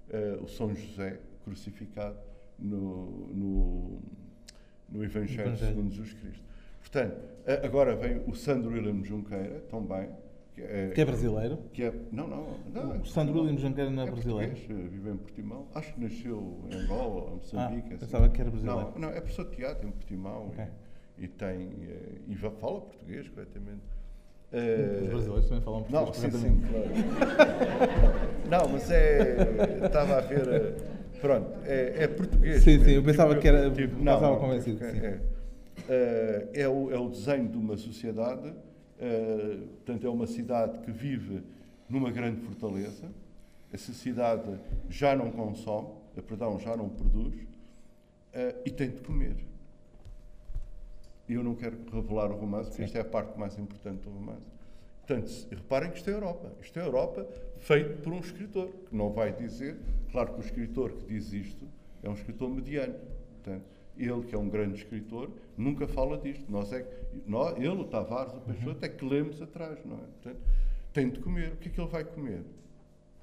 uh, 0.09 0.43
o 0.43 0.47
São 0.47 0.73
José 0.73 1.19
crucificado 1.43 2.17
no, 2.59 3.27
no 3.33 4.01
no 4.89 5.03
Evangelho, 5.03 5.55
segundo 5.57 5.91
Jesus 5.91 6.13
Cristo. 6.13 6.43
Portanto, 6.79 7.17
agora 7.63 7.95
vem 7.95 8.21
o 8.25 8.33
Sandro 8.33 8.71
William 8.71 9.03
Junqueira, 9.03 9.59
também. 9.69 10.09
Que 10.53 10.61
é, 10.61 10.89
que 10.89 11.01
é 11.01 11.05
brasileiro? 11.05 11.57
Que 11.71 11.83
é, 11.83 11.93
não, 12.11 12.27
não, 12.27 12.57
não. 12.73 13.01
O 13.01 13.05
Sandro 13.05 13.41
William 13.41 13.57
Junqueira 13.57 13.91
não 13.91 14.03
é, 14.03 14.07
é 14.07 14.11
brasileiro? 14.11 14.55
vive 14.55 15.09
em 15.09 15.17
Portimão. 15.17 15.67
Acho 15.75 15.93
que 15.93 16.01
nasceu 16.01 16.63
em 16.69 16.75
Angola, 16.75 17.31
Moçambique. 17.31 17.89
Ah, 17.89 17.95
assim. 17.95 17.97
pensava 17.97 18.29
que 18.29 18.41
era 18.41 18.49
brasileiro. 18.49 18.91
Não, 18.95 18.99
não 18.99 19.09
é 19.09 19.21
professor 19.21 19.49
de 19.49 19.55
teatro 19.55 19.87
em 19.87 19.91
Portimão 19.91 20.47
okay. 20.47 20.65
e, 21.17 21.25
e, 21.25 21.27
tem, 21.27 21.69
eh, 21.83 22.21
e 22.27 22.35
fala 22.35 22.81
português 22.81 23.27
corretamente. 23.29 23.83
Os 24.53 25.09
brasileiros 25.09 25.45
também 25.47 25.61
falam 25.61 25.83
português 25.83 26.33
não, 26.33 26.39
sim, 26.39 26.47
sim, 26.47 26.61
claro. 26.71 27.49
não, 28.49 28.69
mas 28.69 28.91
é. 28.91 29.85
Estava 29.85 30.17
a 30.17 30.21
ver 30.21 30.47
eh, 30.47 30.73
Pronto, 31.19 31.49
é, 31.65 32.03
é 32.03 32.07
português. 32.07 32.63
Sim, 32.63 32.71
mesmo. 32.71 32.85
sim, 32.85 32.91
eu 32.91 33.03
pensava 33.03 33.29
tipo, 33.31 33.41
que 33.41 33.47
era. 33.47 33.71
Tipo, 33.71 34.03
não, 34.03 34.15
estava 34.15 34.37
convencido. 34.37 34.83
É, 34.83 34.89
é, 34.89 35.21
é, 35.89 36.61
é, 36.61 36.69
o, 36.69 36.91
é 36.91 36.97
o 36.97 37.09
desenho 37.09 37.47
de 37.47 37.57
uma 37.57 37.77
sociedade, 37.77 38.49
uh, 38.49 39.67
portanto, 39.67 40.05
é 40.05 40.09
uma 40.09 40.27
cidade 40.27 40.79
que 40.79 40.91
vive 40.91 41.43
numa 41.89 42.11
grande 42.11 42.41
fortaleza. 42.41 43.07
Essa 43.73 43.91
cidade 43.93 44.57
já 44.89 45.15
não 45.15 45.31
consome, 45.31 45.89
eh, 46.15 46.21
perdão, 46.21 46.59
já 46.59 46.75
não 46.77 46.87
produz 46.87 47.35
uh, 47.35 48.61
e 48.65 48.71
tem 48.71 48.89
de 48.89 49.01
comer. 49.01 49.35
Eu 51.27 51.43
não 51.43 51.55
quero 51.55 51.77
revelar 51.91 52.31
o 52.31 52.35
romance, 52.35 52.69
porque 52.69 52.83
esta 52.83 52.97
é 52.97 53.01
a 53.01 53.05
parte 53.05 53.37
mais 53.37 53.57
importante 53.57 54.01
do 54.01 54.09
romance. 54.09 54.47
Portanto, 55.05 55.47
reparem 55.51 55.91
que 55.91 55.97
isto 55.97 56.09
é 56.09 56.13
Europa. 56.13 56.51
Isto 56.61 56.79
é 56.79 56.85
Europa 56.85 57.27
feito 57.59 58.01
por 58.01 58.13
um 58.13 58.19
escritor, 58.19 58.69
que 58.89 58.95
não 58.95 59.11
vai 59.11 59.33
dizer, 59.33 59.77
claro 60.11 60.33
que 60.33 60.39
o 60.39 60.43
escritor 60.43 60.91
que 60.91 61.05
diz 61.05 61.31
isto 61.33 61.65
é 62.03 62.09
um 62.09 62.13
escritor 62.13 62.49
mediano. 62.49 62.95
Portanto, 63.35 63.65
ele, 63.97 64.23
que 64.23 64.35
é 64.35 64.37
um 64.37 64.49
grande 64.49 64.75
escritor, 64.75 65.31
nunca 65.57 65.87
fala 65.87 66.17
disto. 66.17 66.49
Nós 66.51 66.71
é, 66.71 66.85
nós, 67.25 67.57
ele, 67.57 67.69
o 67.69 67.85
Tavares, 67.85 68.33
o 68.33 68.39
Peixoto, 68.41 68.85
é 68.85 68.89
que 68.89 69.03
lemos 69.03 69.41
atrás, 69.41 69.83
não 69.85 69.95
é? 69.95 69.99
Portanto, 69.99 70.39
tem 70.93 71.09
de 71.09 71.19
comer. 71.19 71.53
O 71.53 71.57
que 71.57 71.69
é 71.69 71.71
que 71.71 71.79
ele 71.79 71.89
vai 71.89 72.03
comer? 72.03 72.41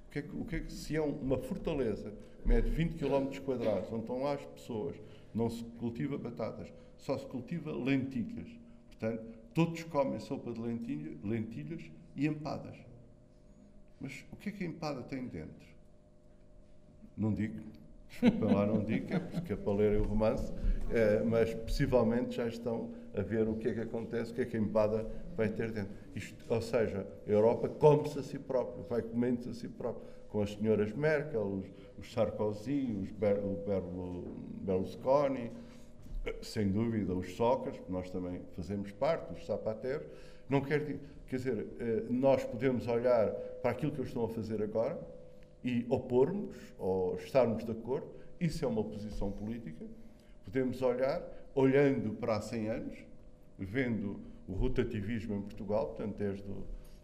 O 0.08 0.10
que 0.10 0.18
é 0.18 0.22
que, 0.22 0.36
o 0.36 0.44
que, 0.44 0.56
é 0.56 0.60
que 0.60 0.72
se 0.72 0.96
é 0.96 1.00
uma 1.00 1.38
fortaleza, 1.38 2.12
mede 2.44 2.70
20 2.70 2.94
km 2.94 3.40
quadrados, 3.44 3.92
onde 3.92 4.02
estão 4.02 4.22
lá 4.22 4.34
as 4.34 4.44
pessoas, 4.44 4.96
não 5.34 5.50
se 5.50 5.62
cultiva 5.78 6.16
batatas, 6.16 6.72
só 7.04 7.16
se 7.18 7.26
cultiva 7.26 7.72
lentilhas. 7.72 8.48
Portanto, 8.88 9.24
Todos 9.54 9.84
comem 9.84 10.18
sopa 10.18 10.52
de 10.52 10.60
lentilha, 10.60 11.16
lentilhas 11.22 11.82
e 12.16 12.26
empadas. 12.26 12.76
Mas 14.00 14.24
o 14.32 14.36
que 14.36 14.48
é 14.48 14.52
que 14.52 14.64
a 14.64 14.66
empada 14.66 15.00
tem 15.02 15.28
dentro? 15.28 15.64
Não 17.16 17.32
digo, 17.32 17.60
desculpa 18.08 18.46
lá, 18.46 18.66
não 18.66 18.82
digo, 18.82 19.14
é 19.14 19.20
porque 19.20 19.52
é 19.52 19.56
para 19.56 19.72
lerem 19.72 20.00
o 20.00 20.04
romance, 20.04 20.52
é, 20.90 21.22
mas 21.22 21.54
possivelmente 21.54 22.34
já 22.34 22.48
estão 22.48 22.90
a 23.16 23.22
ver 23.22 23.48
o 23.48 23.54
que 23.54 23.68
é 23.68 23.74
que 23.74 23.80
acontece, 23.80 24.32
o 24.32 24.34
que 24.34 24.40
é 24.40 24.44
que 24.44 24.56
a 24.56 24.60
empada 24.60 25.08
vai 25.36 25.48
ter 25.48 25.70
dentro. 25.70 25.94
Isto, 26.16 26.44
ou 26.48 26.60
seja, 26.60 27.06
a 27.24 27.30
Europa 27.30 27.68
come-se 27.68 28.18
a 28.18 28.22
si 28.24 28.40
própria, 28.40 28.82
vai 28.88 29.02
comendo-se 29.02 29.50
a 29.50 29.54
si 29.54 29.68
própria, 29.68 30.02
com 30.28 30.42
as 30.42 30.52
senhoras 30.52 30.92
Merkel, 30.92 31.42
os, 31.42 31.66
os 31.96 32.12
Sarkozy, 32.12 32.98
os 33.00 33.12
Ber, 33.12 33.38
o 33.38 34.36
Berlusconi, 34.62 35.52
sem 36.42 36.70
dúvida, 36.70 37.14
os 37.14 37.34
Sócrates, 37.34 37.80
nós 37.88 38.10
também 38.10 38.40
fazemos 38.52 38.90
parte, 38.92 39.32
os 39.34 39.46
Zapatero, 39.46 40.04
não 40.48 40.60
quer 40.60 40.98
quer 41.26 41.36
dizer, 41.36 41.66
eh, 41.80 42.04
nós 42.10 42.44
podemos 42.44 42.86
olhar 42.86 43.30
para 43.62 43.70
aquilo 43.70 43.90
que 43.92 43.98
eles 43.98 44.08
estão 44.08 44.24
a 44.24 44.28
fazer 44.28 44.62
agora 44.62 45.00
e 45.62 45.86
opormos 45.88 46.56
ou 46.78 47.16
estarmos 47.16 47.64
de 47.64 47.72
acordo, 47.72 48.06
isso 48.38 48.64
é 48.64 48.68
uma 48.68 48.84
posição 48.84 49.32
política. 49.32 49.84
Podemos 50.44 50.82
olhar, 50.82 51.22
olhando 51.54 52.14
para 52.14 52.36
há 52.36 52.40
100 52.40 52.68
anos, 52.68 52.98
vendo 53.58 54.20
o 54.46 54.52
rotativismo 54.52 55.34
em 55.34 55.42
Portugal, 55.42 55.86
portanto, 55.88 56.16
desde 56.16 56.44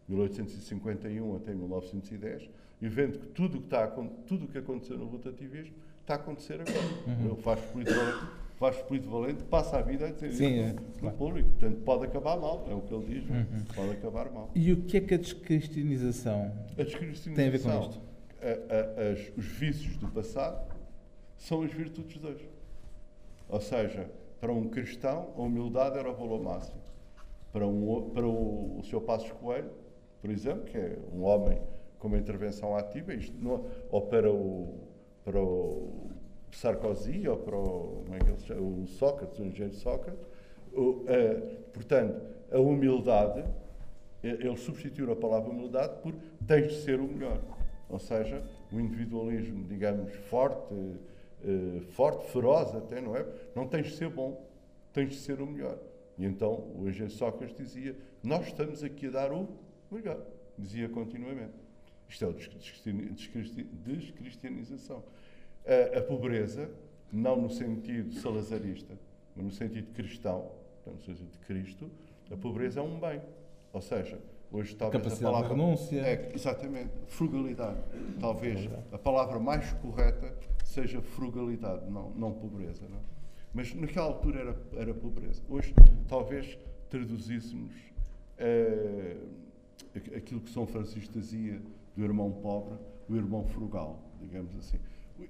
1851 0.09 1.37
até 1.37 1.55
1910, 1.55 2.51
e 2.83 2.89
vendo 2.89 3.19
que 3.19 3.27
tudo 3.29 3.59
o 3.59 3.61
que, 3.61 3.67
está, 3.67 3.87
tudo 4.27 4.49
que 4.49 4.59
aconteceu 4.59 4.99
no 4.99 5.07
rotativismo 5.07 5.75
está 6.01 6.15
a 6.15 6.17
acontecer 6.17 6.61
agora. 6.61 7.29
Uhum. 7.29 7.37
Faz 7.37 7.61
política 7.61 7.95
Vasco 8.61 8.85
Polito 8.85 9.09
Valente 9.09 9.43
passa 9.45 9.79
a 9.79 9.81
vida 9.81 10.07
a 10.07 10.11
dizer 10.11 10.33
Sim, 10.35 10.61
isso 10.61 10.69
é, 10.69 10.73
no 10.75 10.99
claro. 11.01 11.17
público. 11.17 11.49
Portanto, 11.49 11.81
pode 11.83 12.05
acabar 12.05 12.37
mal, 12.37 12.67
é 12.69 12.75
o 12.75 12.83
que 12.83 12.95
ele 12.95 13.07
diz, 13.07 13.31
uhum. 13.31 13.65
pode 13.75 13.93
acabar 13.93 14.31
mal. 14.31 14.51
E 14.55 14.71
o 14.71 14.83
que 14.83 14.99
é 14.99 15.01
que 15.01 15.15
a 15.15 15.17
descristianização, 15.17 16.53
a 16.79 16.83
descristianização 16.83 17.35
tem 17.35 17.49
a 17.49 17.51
ver 17.51 17.63
com 17.63 17.81
isto? 17.81 18.01
A, 18.43 19.07
a, 19.07 19.13
as, 19.13 19.33
os 19.35 19.47
vícios 19.47 19.97
do 19.97 20.09
passado 20.09 20.61
são 21.39 21.63
as 21.63 21.73
virtudes 21.73 22.21
de 22.21 22.27
hoje. 22.27 22.51
Ou 23.49 23.63
seja, 23.63 24.11
para 24.39 24.53
um 24.53 24.69
cristão, 24.69 25.33
a 25.37 25.41
humildade 25.41 25.99
era 25.99 26.11
o 26.11 26.15
valor 26.15 26.43
máximo. 26.43 26.81
Para, 27.51 27.67
um, 27.67 28.11
para 28.11 28.27
o, 28.27 28.79
o 28.79 28.83
Sr. 28.85 29.01
Passos 29.01 29.33
Coelho, 29.33 29.71
por 30.21 30.31
exemplo, 30.31 30.65
que 30.65 30.77
é 30.77 30.99
um 31.15 31.23
homem 31.23 31.59
com 31.99 32.09
uma 32.09 32.19
intervenção 32.19 32.77
ativa, 32.77 33.15
isto 33.15 33.35
não, 33.43 33.65
ou 33.91 34.03
para 34.03 34.31
o, 34.31 34.81
para 35.25 35.41
o 35.41 36.10
Sarkozy 36.57 37.29
ou 37.29 37.37
para 37.37 37.57
o, 37.57 38.03
como 38.05 38.15
é 38.15 38.19
que 38.19 38.31
ele 38.31 38.41
chama? 38.41 38.61
o 38.61 38.87
Sócrates, 38.87 39.39
o 39.39 39.45
engenheiro 39.45 39.75
Sócrates. 39.75 40.27
O, 40.73 41.05
portanto, 41.73 42.21
a 42.51 42.59
humildade, 42.59 43.45
ele 44.23 44.57
substituiu 44.57 45.11
a 45.13 45.17
palavra 45.17 45.51
humildade 45.51 46.01
por 46.03 46.15
tens 46.47 46.69
de 46.69 46.83
ser 46.83 47.01
o 47.01 47.05
melhor. 47.05 47.41
Ou 47.89 47.99
seja, 47.99 48.43
o 48.73 48.79
individualismo, 48.79 49.65
digamos, 49.65 50.15
forte, 50.29 50.73
uh, 50.73 51.81
forte, 51.91 52.31
feroz 52.31 52.75
até, 52.75 53.01
não 53.01 53.17
é? 53.17 53.27
Não 53.55 53.67
tens 53.67 53.87
de 53.89 53.97
ser 53.97 54.09
bom, 54.09 54.47
tens 54.93 55.11
de 55.11 55.17
ser 55.17 55.41
o 55.41 55.47
melhor. 55.47 55.77
E 56.17 56.25
então 56.25 56.71
o 56.77 56.89
engenheiro 56.89 57.13
Sócrates 57.13 57.57
dizia: 57.57 57.97
Nós 58.23 58.47
estamos 58.47 58.85
aqui 58.85 59.09
a 59.09 59.11
dar 59.11 59.33
o 59.33 59.49
melhor. 59.91 60.21
Dizia 60.57 60.89
continuamente. 60.89 61.55
Isto 62.09 62.25
é 62.25 62.29
o 62.29 62.33
descristianização 63.85 65.03
a, 65.67 65.99
a 65.99 66.03
pobreza, 66.03 66.71
não 67.13 67.41
no 67.41 67.51
sentido 67.51 68.13
salazarista, 68.15 68.99
mas 69.35 69.45
no 69.45 69.51
sentido 69.51 69.93
cristão, 69.93 70.51
portanto, 70.77 70.95
no 70.95 71.01
sentido 71.01 71.31
de 71.31 71.39
Cristo, 71.39 71.91
a 72.31 72.37
pobreza 72.37 72.81
é 72.81 72.83
um 72.83 72.99
bem. 72.99 73.21
Ou 73.73 73.81
seja, 73.81 74.19
hoje 74.51 74.75
talvez 74.75 75.13
a, 75.13 75.17
a 75.17 75.19
palavra. 75.21 75.49
De 75.49 75.55
renúncia. 75.55 76.01
É, 76.01 76.33
exatamente, 76.35 76.91
frugalidade. 77.07 77.81
Talvez 78.21 78.69
a 78.93 78.99
palavra 78.99 79.39
mais 79.39 79.73
correta 79.75 80.35
seja 80.65 81.01
frugalidade, 81.01 81.91
não, 81.91 82.11
não 82.11 82.33
pobreza. 82.33 82.87
Não? 82.89 83.01
Mas 83.53 83.75
naquela 83.75 84.07
altura 84.07 84.41
era, 84.41 84.57
era 84.75 84.95
pobreza. 84.95 85.43
Hoje, 85.49 85.75
talvez 86.09 86.59
traduzíssemos 86.89 87.73
uh, 88.39 89.29
aquilo 90.17 90.41
que 90.41 90.51
São 90.51 90.67
Francisco 90.67 91.13
dizia 91.13 91.61
do 91.97 92.05
irmão 92.05 92.31
pobre, 92.31 92.79
o 93.09 93.17
irmão 93.17 93.45
frugal, 93.45 94.01
digamos 94.21 94.57
assim. 94.57 94.79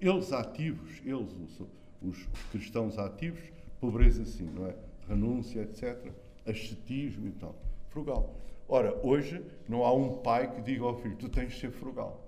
Eles 0.00 0.32
ativos, 0.32 1.00
eles, 1.04 1.32
os, 1.32 1.60
os 2.02 2.28
cristãos 2.50 2.98
ativos, 2.98 3.40
pobreza 3.80 4.24
sim, 4.24 4.44
não 4.54 4.66
é? 4.66 4.74
Renúncia, 5.08 5.62
etc. 5.62 6.12
Ascetismo 6.46 7.28
e 7.28 7.32
tal. 7.32 7.54
Frugal. 7.88 8.34
Ora, 8.68 8.94
hoje 9.04 9.44
não 9.68 9.84
há 9.84 9.92
um 9.92 10.18
pai 10.18 10.54
que 10.54 10.60
diga 10.60 10.84
ao 10.84 10.96
filho: 10.96 11.16
tu 11.16 11.28
tens 11.28 11.52
de 11.52 11.60
ser 11.60 11.70
frugal. 11.70 12.24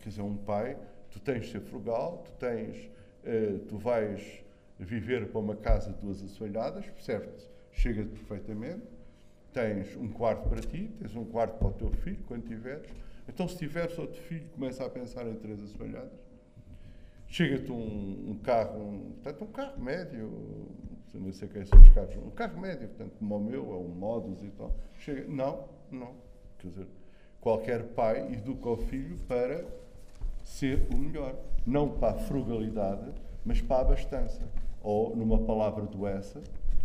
Quer 0.00 0.10
dizer, 0.10 0.22
um 0.22 0.36
pai, 0.36 0.76
tu 1.10 1.18
tens 1.18 1.46
de 1.46 1.52
ser 1.52 1.60
frugal, 1.60 2.22
tu 2.24 2.32
tens, 2.32 2.90
uh, 3.24 3.58
tu 3.60 3.78
vais 3.78 4.44
viver 4.78 5.28
para 5.28 5.40
uma 5.40 5.56
casa 5.56 5.92
de 5.92 5.98
duas 6.00 6.22
assoalhadas, 6.22 6.86
percebes? 6.86 7.48
Chega-te 7.72 8.10
perfeitamente. 8.10 8.82
Tens 9.52 9.96
um 9.96 10.08
quarto 10.08 10.48
para 10.48 10.60
ti, 10.60 10.90
tens 10.98 11.16
um 11.16 11.24
quarto 11.24 11.58
para 11.58 11.68
o 11.68 11.72
teu 11.72 11.90
filho, 11.90 12.22
quando 12.26 12.46
tiveres. 12.46 12.88
Então, 13.26 13.48
se 13.48 13.56
tiveres 13.56 13.98
outro 13.98 14.20
filho, 14.22 14.46
começa 14.50 14.84
a 14.84 14.90
pensar 14.90 15.26
em 15.26 15.34
três 15.34 15.62
assoalhadas. 15.62 16.27
Chega-te 17.28 17.70
um, 17.70 18.30
um, 18.30 18.38
carro, 18.42 18.80
um, 18.80 19.12
portanto, 19.22 19.44
um 19.44 19.52
carro 19.52 19.80
médio, 19.82 20.68
não 21.12 21.30
sei 21.30 21.46
quem 21.46 21.64
são 21.64 21.78
os 21.78 21.88
carros, 21.90 22.16
um 22.16 22.30
carro 22.30 22.58
médio, 22.58 22.88
portanto, 22.88 23.12
como 23.18 23.36
o 23.36 23.40
meu, 23.40 23.72
é 23.72 23.76
um 23.76 23.88
Modus 23.88 24.42
e 24.42 24.50
tal. 24.50 24.74
Chega, 24.98 25.26
não, 25.28 25.68
não. 25.90 26.14
Quer 26.58 26.68
dizer, 26.68 26.86
qualquer 27.40 27.82
pai 27.88 28.32
educa 28.32 28.70
o 28.70 28.76
filho 28.78 29.18
para 29.28 29.64
ser 30.42 30.86
o 30.92 30.98
melhor. 30.98 31.36
Não 31.66 31.98
para 31.98 32.14
a 32.14 32.18
frugalidade, 32.18 33.12
mas 33.44 33.60
para 33.60 33.76
a 33.76 33.80
abastança. 33.80 34.42
Ou, 34.82 35.14
numa 35.14 35.38
palavra 35.38 35.84
do 35.84 36.06
essa, 36.06 36.42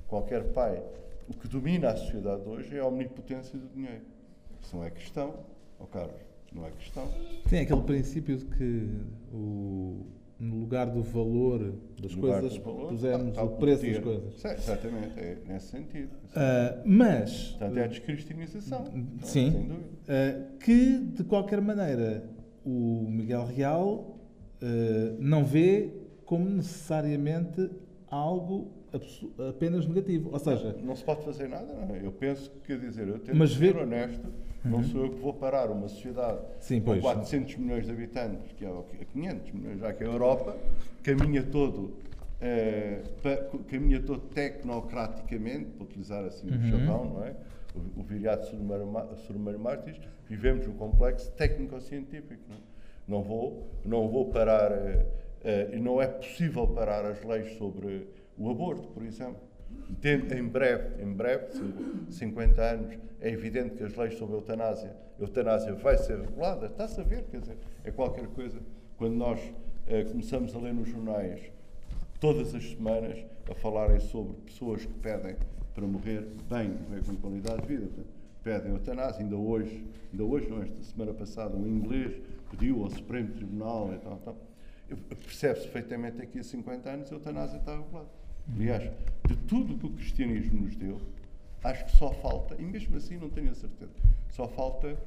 qualquer 0.07 0.43
pai, 0.51 0.83
o 1.29 1.33
que 1.33 1.47
domina 1.47 1.91
a 1.91 1.95
sociedade 1.95 2.43
hoje 2.47 2.75
é 2.75 2.79
a 2.81 2.85
omnipotência 2.85 3.57
do 3.57 3.67
dinheiro. 3.69 4.03
Isso 4.61 4.75
não 4.75 4.83
é 4.83 4.89
questão, 4.89 5.35
ó 5.79 5.83
oh 5.83 5.87
Carlos, 5.87 6.19
não 6.51 6.65
é 6.65 6.71
questão. 6.71 7.07
Tem 7.49 7.61
aquele 7.61 7.81
princípio 7.83 8.37
de 8.37 8.45
que 8.45 8.89
o 9.31 10.05
no 10.43 10.57
lugar 10.57 10.87
do 10.87 11.01
valor 11.01 11.73
das 12.01 12.13
coisas, 12.13 12.57
valor, 12.57 12.89
pusemos 12.89 13.37
o 13.37 13.47
preço 13.51 13.85
das 13.85 13.99
coisas. 13.99 14.33
Sim, 14.35 14.47
exatamente, 14.49 15.19
é 15.19 15.37
nesse 15.47 15.67
sentido. 15.67 16.11
Uh, 16.13 16.81
mas. 16.85 17.51
Portanto, 17.51 17.77
é 17.77 17.83
a 17.83 17.87
descristianização. 17.87 18.85
Sim. 19.21 19.49
Uh, 19.49 20.57
que, 20.57 20.97
de 20.97 21.23
qualquer 21.23 21.61
maneira, 21.61 22.29
o 22.65 23.07
Miguel 23.09 23.45
Real 23.45 24.19
uh, 24.61 25.17
não 25.17 25.45
vê 25.45 25.93
como 26.25 26.49
necessariamente 26.49 27.69
algo 28.09 28.71
apenas 29.49 29.87
negativo. 29.87 30.29
Ou 30.33 30.39
seja. 30.39 30.73
Não, 30.73 30.87
não 30.87 30.95
se 30.95 31.05
pode 31.05 31.23
fazer 31.23 31.47
nada, 31.47 31.73
não. 31.73 31.95
É? 31.95 32.05
Eu 32.05 32.11
penso 32.11 32.51
que, 32.51 32.67
quer 32.67 32.79
dizer, 32.79 33.07
eu 33.07 33.19
tenho 33.19 33.39
que 33.39 33.47
ser 33.47 33.57
ver... 33.57 33.77
honesto 33.77 34.27
não 34.63 34.77
uhum. 34.77 34.83
sou 34.83 35.05
eu 35.05 35.11
que 35.11 35.19
vou 35.19 35.33
parar 35.33 35.69
uma 35.69 35.87
sociedade 35.89 36.39
Sim, 36.59 36.79
com 36.79 36.99
400 36.99 37.57
milhões 37.57 37.85
de 37.85 37.91
habitantes, 37.91 38.51
que 38.53 38.65
é 38.65 39.05
500 39.11 39.51
milhões, 39.51 39.79
já 39.79 39.93
que 39.93 40.03
a 40.03 40.07
Europa 40.07 40.55
caminha 41.03 41.43
todo, 41.43 41.93
eh, 42.39 43.01
caminha 43.67 44.01
todo 44.01 44.21
tecnocraticamente, 44.21 45.65
para 45.71 45.83
utilizar 45.83 46.23
assim 46.23 46.49
o 46.49 46.53
uhum. 46.53 46.69
chavão, 46.69 47.05
não 47.13 47.25
é? 47.25 47.35
O, 47.75 47.99
o 47.99 48.03
viriato 48.03 48.47
Surmar 48.47 49.57
Martins, 49.57 49.99
vivemos 50.29 50.67
um 50.67 50.73
complexo 50.73 51.29
técnico-científico. 51.31 52.41
Não, 52.47 52.55
é? 52.55 52.59
não, 53.05 53.21
vou, 53.21 53.67
não 53.83 54.07
vou 54.07 54.29
parar, 54.29 54.71
eh, 54.71 55.05
eh, 55.43 55.69
e 55.73 55.79
não 55.79 56.01
é 56.01 56.07
possível 56.07 56.65
parar 56.67 57.05
as 57.05 57.21
leis 57.23 57.57
sobre 57.57 58.07
o 58.37 58.49
aborto, 58.49 58.87
por 58.89 59.03
exemplo 59.03 59.52
em 60.35 60.47
breve, 60.47 61.03
em 61.03 61.13
breve, 61.13 61.47
50 62.09 62.61
anos, 62.61 62.97
é 63.19 63.29
evidente 63.29 63.75
que 63.75 63.83
as 63.83 63.95
leis 63.95 64.15
sobre 64.17 64.35
a 64.35 64.37
eutanásia, 64.37 64.95
a 65.17 65.21
eutanásia 65.21 65.73
vai 65.73 65.97
ser 65.97 66.19
regulada, 66.19 66.67
está-se 66.67 66.99
a 66.99 67.03
ver, 67.03 67.23
quer 67.25 67.39
dizer, 67.39 67.57
é 67.83 67.91
qualquer 67.91 68.27
coisa. 68.27 68.59
Quando 68.97 69.15
nós 69.15 69.39
eh, 69.87 70.03
começamos 70.03 70.55
a 70.55 70.59
ler 70.59 70.73
nos 70.73 70.89
jornais, 70.89 71.39
todas 72.19 72.53
as 72.55 72.71
semanas, 72.71 73.25
a 73.49 73.55
falarem 73.55 73.99
sobre 73.99 74.33
pessoas 74.45 74.85
que 74.85 74.93
pedem 74.93 75.35
para 75.73 75.85
morrer 75.85 76.27
bem, 76.49 76.77
com 77.05 77.15
qualidade 77.17 77.61
de 77.61 77.67
vida, 77.67 77.89
pedem 78.43 78.71
eutanásia, 78.71 79.23
ainda 79.23 79.35
hoje, 79.35 79.85
ainda 80.11 80.23
hoje, 80.23 80.49
não, 80.49 80.61
esta 80.61 80.83
semana 80.83 81.13
passada, 81.13 81.55
um 81.55 81.67
inglês 81.67 82.21
pediu 82.51 82.83
ao 82.83 82.89
Supremo 82.89 83.31
Tribunal 83.31 83.93
e 83.93 83.97
tal, 83.99 84.17
tal. 84.17 84.37
Percebe-se 85.23 85.67
perfeitamente 85.67 86.25
que 86.27 86.39
há 86.39 86.43
50 86.43 86.89
anos 86.89 87.11
a 87.11 87.15
eutanásia 87.15 87.57
está 87.57 87.75
regulada. 87.75 88.22
Aliás, 88.51 88.91
de 89.27 89.35
tudo 89.47 89.77
que 89.77 89.85
o 89.85 89.89
cristianismo 89.89 90.61
nos 90.61 90.75
deu, 90.75 90.99
acho 91.63 91.85
que 91.85 91.91
só 91.91 92.11
falta, 92.11 92.55
e 92.59 92.63
mesmo 92.63 92.95
assim 92.97 93.17
não 93.17 93.29
tenho 93.29 93.51
a 93.51 93.55
certeza, 93.55 93.93
só 94.29 94.47
falta 94.47 94.97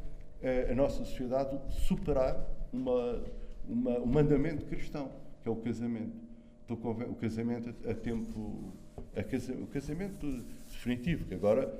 eh, 0.43 0.69
a 0.71 0.75
nossa 0.75 1.05
sociedade 1.05 1.59
superar 1.71 2.39
uma, 2.73 3.23
uma, 3.69 3.99
um 3.99 4.07
mandamento 4.07 4.65
cristão, 4.67 5.11
que 5.43 5.49
é 5.49 5.53
o 5.53 5.57
casamento. 5.57 6.27
O 6.69 7.15
casamento 7.15 7.73
a, 7.89 7.95
tempo. 7.95 8.73
A 9.15 9.23
casa, 9.23 9.53
o 9.53 9.69
casamento 9.69 10.45
definitivo, 10.69 11.25
que 11.25 11.35
agora 11.35 11.73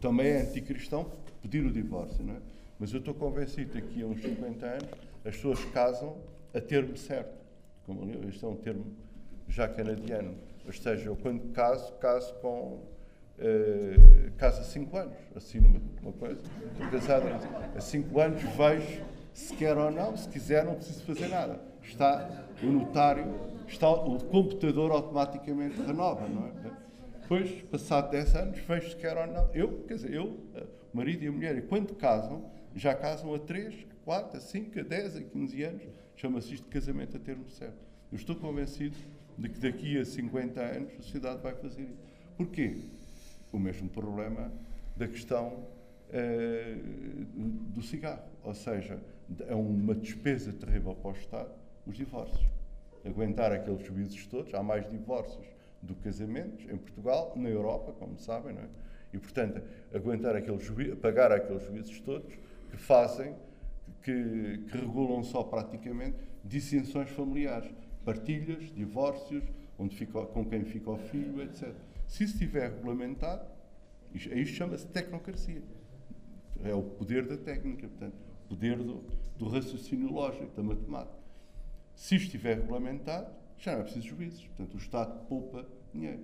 também 0.00 0.26
é 0.26 0.40
anticristão 0.42 1.12
pedir 1.40 1.64
o 1.64 1.70
divórcio, 1.70 2.24
não 2.24 2.34
é? 2.34 2.38
Mas 2.76 2.92
eu 2.92 2.98
estou 2.98 3.14
convencido 3.14 3.80
que 3.80 4.02
a 4.02 4.06
uns 4.06 4.20
50 4.20 4.66
anos 4.66 4.88
as 5.24 5.36
pessoas 5.36 5.64
casam 5.66 6.16
a 6.52 6.60
termo 6.60 6.96
certo. 6.96 7.40
Como, 7.86 8.02
este 8.28 8.44
é 8.44 8.48
um 8.48 8.56
termo 8.56 8.84
já 9.48 9.68
canadiano 9.68 10.34
ou 10.66 10.72
seja, 10.72 11.06
eu 11.06 11.16
quando 11.16 11.52
caso, 11.52 11.92
caso 11.94 12.34
com. 12.34 12.80
Uh, 13.38 14.30
caso 14.36 14.60
há 14.60 14.64
5 14.64 14.96
anos, 14.96 15.16
assino 15.34 15.68
uma, 15.68 15.80
uma 16.02 16.12
coisa. 16.12 16.40
Estou 16.72 16.90
casado 16.90 17.24
há 17.76 17.80
5 17.80 18.20
anos, 18.20 18.42
vejo 18.42 19.04
se 19.32 19.56
quer 19.56 19.76
ou 19.76 19.90
não, 19.90 20.16
se 20.16 20.28
quiser, 20.28 20.64
não 20.64 20.74
preciso 20.74 21.04
fazer 21.04 21.28
nada. 21.28 21.60
Está 21.82 22.46
o 22.62 22.66
notário, 22.66 23.34
está 23.66 23.90
o 23.90 24.22
computador 24.24 24.92
automaticamente 24.92 25.80
renova, 25.80 26.28
não 26.28 26.46
é? 26.46 26.52
Depois, 27.20 27.50
passado 27.62 28.10
10 28.10 28.34
anos, 28.36 28.58
vejo 28.60 28.90
se 28.90 28.96
quer 28.96 29.16
ou 29.16 29.26
não. 29.26 29.50
Eu, 29.54 29.84
quer 29.88 29.94
dizer, 29.94 30.12
eu, 30.12 30.38
o 30.92 30.96
marido 30.96 31.24
e 31.24 31.28
a 31.28 31.32
mulher, 31.32 31.56
e 31.56 31.62
quando 31.62 31.94
casam, 31.94 32.44
já 32.74 32.94
casam 32.94 33.34
a 33.34 33.38
3, 33.38 33.86
4, 34.04 34.36
a 34.36 34.40
5, 34.40 34.78
a 34.78 34.82
10, 34.82 35.16
a 35.16 35.22
15 35.22 35.62
anos. 35.62 35.82
Chama-se 36.14 36.54
isto 36.54 36.64
de 36.64 36.70
casamento 36.70 37.16
a 37.16 37.20
termo 37.20 37.48
certo. 37.48 37.78
Eu 38.10 38.16
estou 38.16 38.36
convencido 38.36 38.96
de 39.38 39.48
que 39.48 39.58
daqui 39.58 39.98
a 39.98 40.04
50 40.04 40.60
anos 40.60 40.92
a 40.92 41.02
sociedade 41.02 41.42
vai 41.42 41.54
fazer 41.54 41.82
isso. 41.82 42.02
Porquê? 42.36 42.76
O 43.52 43.58
mesmo 43.58 43.88
problema 43.88 44.52
da 44.96 45.06
questão 45.06 45.66
eh, 46.10 46.76
do 47.34 47.82
cigarro. 47.82 48.22
Ou 48.42 48.54
seja, 48.54 49.00
é 49.46 49.54
uma 49.54 49.94
despesa 49.94 50.52
terrível 50.52 50.94
para 50.94 51.10
o 51.10 51.14
Estado 51.14 51.62
os 51.86 51.96
divórcios. 51.96 52.46
Aguentar 53.04 53.52
aqueles 53.52 53.84
juízes 53.84 54.26
todos, 54.26 54.54
há 54.54 54.62
mais 54.62 54.88
divórcios 54.88 55.46
do 55.80 55.94
que 55.94 56.04
casamentos 56.04 56.64
em 56.70 56.76
Portugal, 56.76 57.32
na 57.34 57.48
Europa, 57.48 57.92
como 57.92 58.16
sabem, 58.16 58.54
não 58.54 58.62
é? 58.62 58.68
E, 59.12 59.18
portanto, 59.18 59.60
aguentar 59.92 60.36
aqueles 60.36 60.64
juízes, 60.64 60.98
pagar 60.98 61.32
aqueles 61.32 61.64
juízes 61.64 62.00
todos 62.00 62.32
que 62.70 62.76
fazem, 62.76 63.34
que, 64.02 64.64
que 64.70 64.78
regulam 64.78 65.22
só 65.22 65.42
praticamente 65.42 66.16
dissensões 66.44 67.10
familiares 67.10 67.70
partilhas, 68.04 68.72
divórcios, 68.74 69.44
onde 69.78 69.96
fica, 69.96 70.24
com 70.26 70.44
quem 70.44 70.64
fica 70.64 70.90
o 70.90 70.96
filho, 70.96 71.42
etc. 71.42 71.74
Se 72.06 72.24
isso 72.24 72.34
estiver 72.34 72.70
regulamentado, 72.70 73.46
isto, 74.14 74.32
isto 74.34 74.56
chama-se 74.56 74.86
tecnocracia. 74.86 75.62
É 76.62 76.74
o 76.74 76.82
poder 76.82 77.26
da 77.26 77.36
técnica, 77.36 77.88
portanto, 77.88 78.14
o 78.44 78.48
poder 78.48 78.76
do, 78.78 79.02
do 79.38 79.48
raciocínio 79.48 80.12
lógico, 80.12 80.54
da 80.54 80.62
matemática. 80.62 81.22
Se 81.94 82.16
isto 82.16 82.26
estiver 82.26 82.58
regulamentado, 82.58 83.26
já 83.58 83.72
não 83.72 83.80
é 83.80 83.82
preciso 83.84 84.08
juízes. 84.08 84.44
Portanto, 84.48 84.74
o 84.74 84.78
Estado 84.78 85.26
poupa 85.26 85.66
dinheiro. 85.92 86.20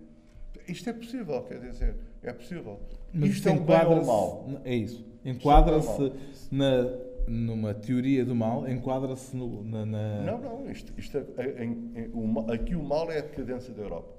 Isto 0.66 0.90
é 0.90 0.92
possível, 0.92 1.42
quer 1.44 1.60
dizer, 1.60 1.96
é 2.22 2.32
possível. 2.32 2.80
Mas 3.12 3.30
isto 3.30 3.48
é 3.48 3.52
um 3.52 3.64
bem 3.64 3.86
ou 3.86 4.04
mal? 4.04 4.60
É 4.64 4.74
isso. 4.74 5.04
Enquadra-se 5.24 6.12
na 6.50 7.07
numa 7.28 7.74
teoria 7.74 8.24
do 8.24 8.34
mal, 8.34 8.68
enquadra-se 8.68 9.36
na, 9.36 9.84
na, 9.84 10.22
Não, 10.22 10.38
não. 10.38 10.70
Isto, 10.70 10.92
isto 10.98 11.18
é, 11.18 11.24
é, 11.36 11.64
é, 11.94 12.10
o, 12.12 12.50
aqui 12.50 12.74
o 12.74 12.82
mal 12.82 13.10
é 13.10 13.18
a 13.18 13.22
decadência 13.22 13.72
da 13.72 13.82
Europa. 13.82 14.14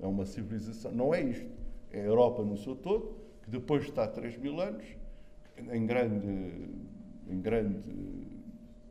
É 0.00 0.06
uma 0.06 0.24
civilização. 0.24 0.92
Não 0.92 1.14
é 1.14 1.22
isto. 1.22 1.50
É 1.90 2.00
a 2.00 2.04
Europa 2.04 2.42
no 2.42 2.56
seu 2.56 2.74
todo, 2.74 3.16
que 3.42 3.50
depois 3.50 3.84
está 3.84 4.04
há 4.04 4.08
3 4.08 4.36
mil 4.38 4.60
anos, 4.60 4.84
em 5.72 5.86
grande, 5.86 6.70
em 7.28 7.40
grande, 7.40 7.90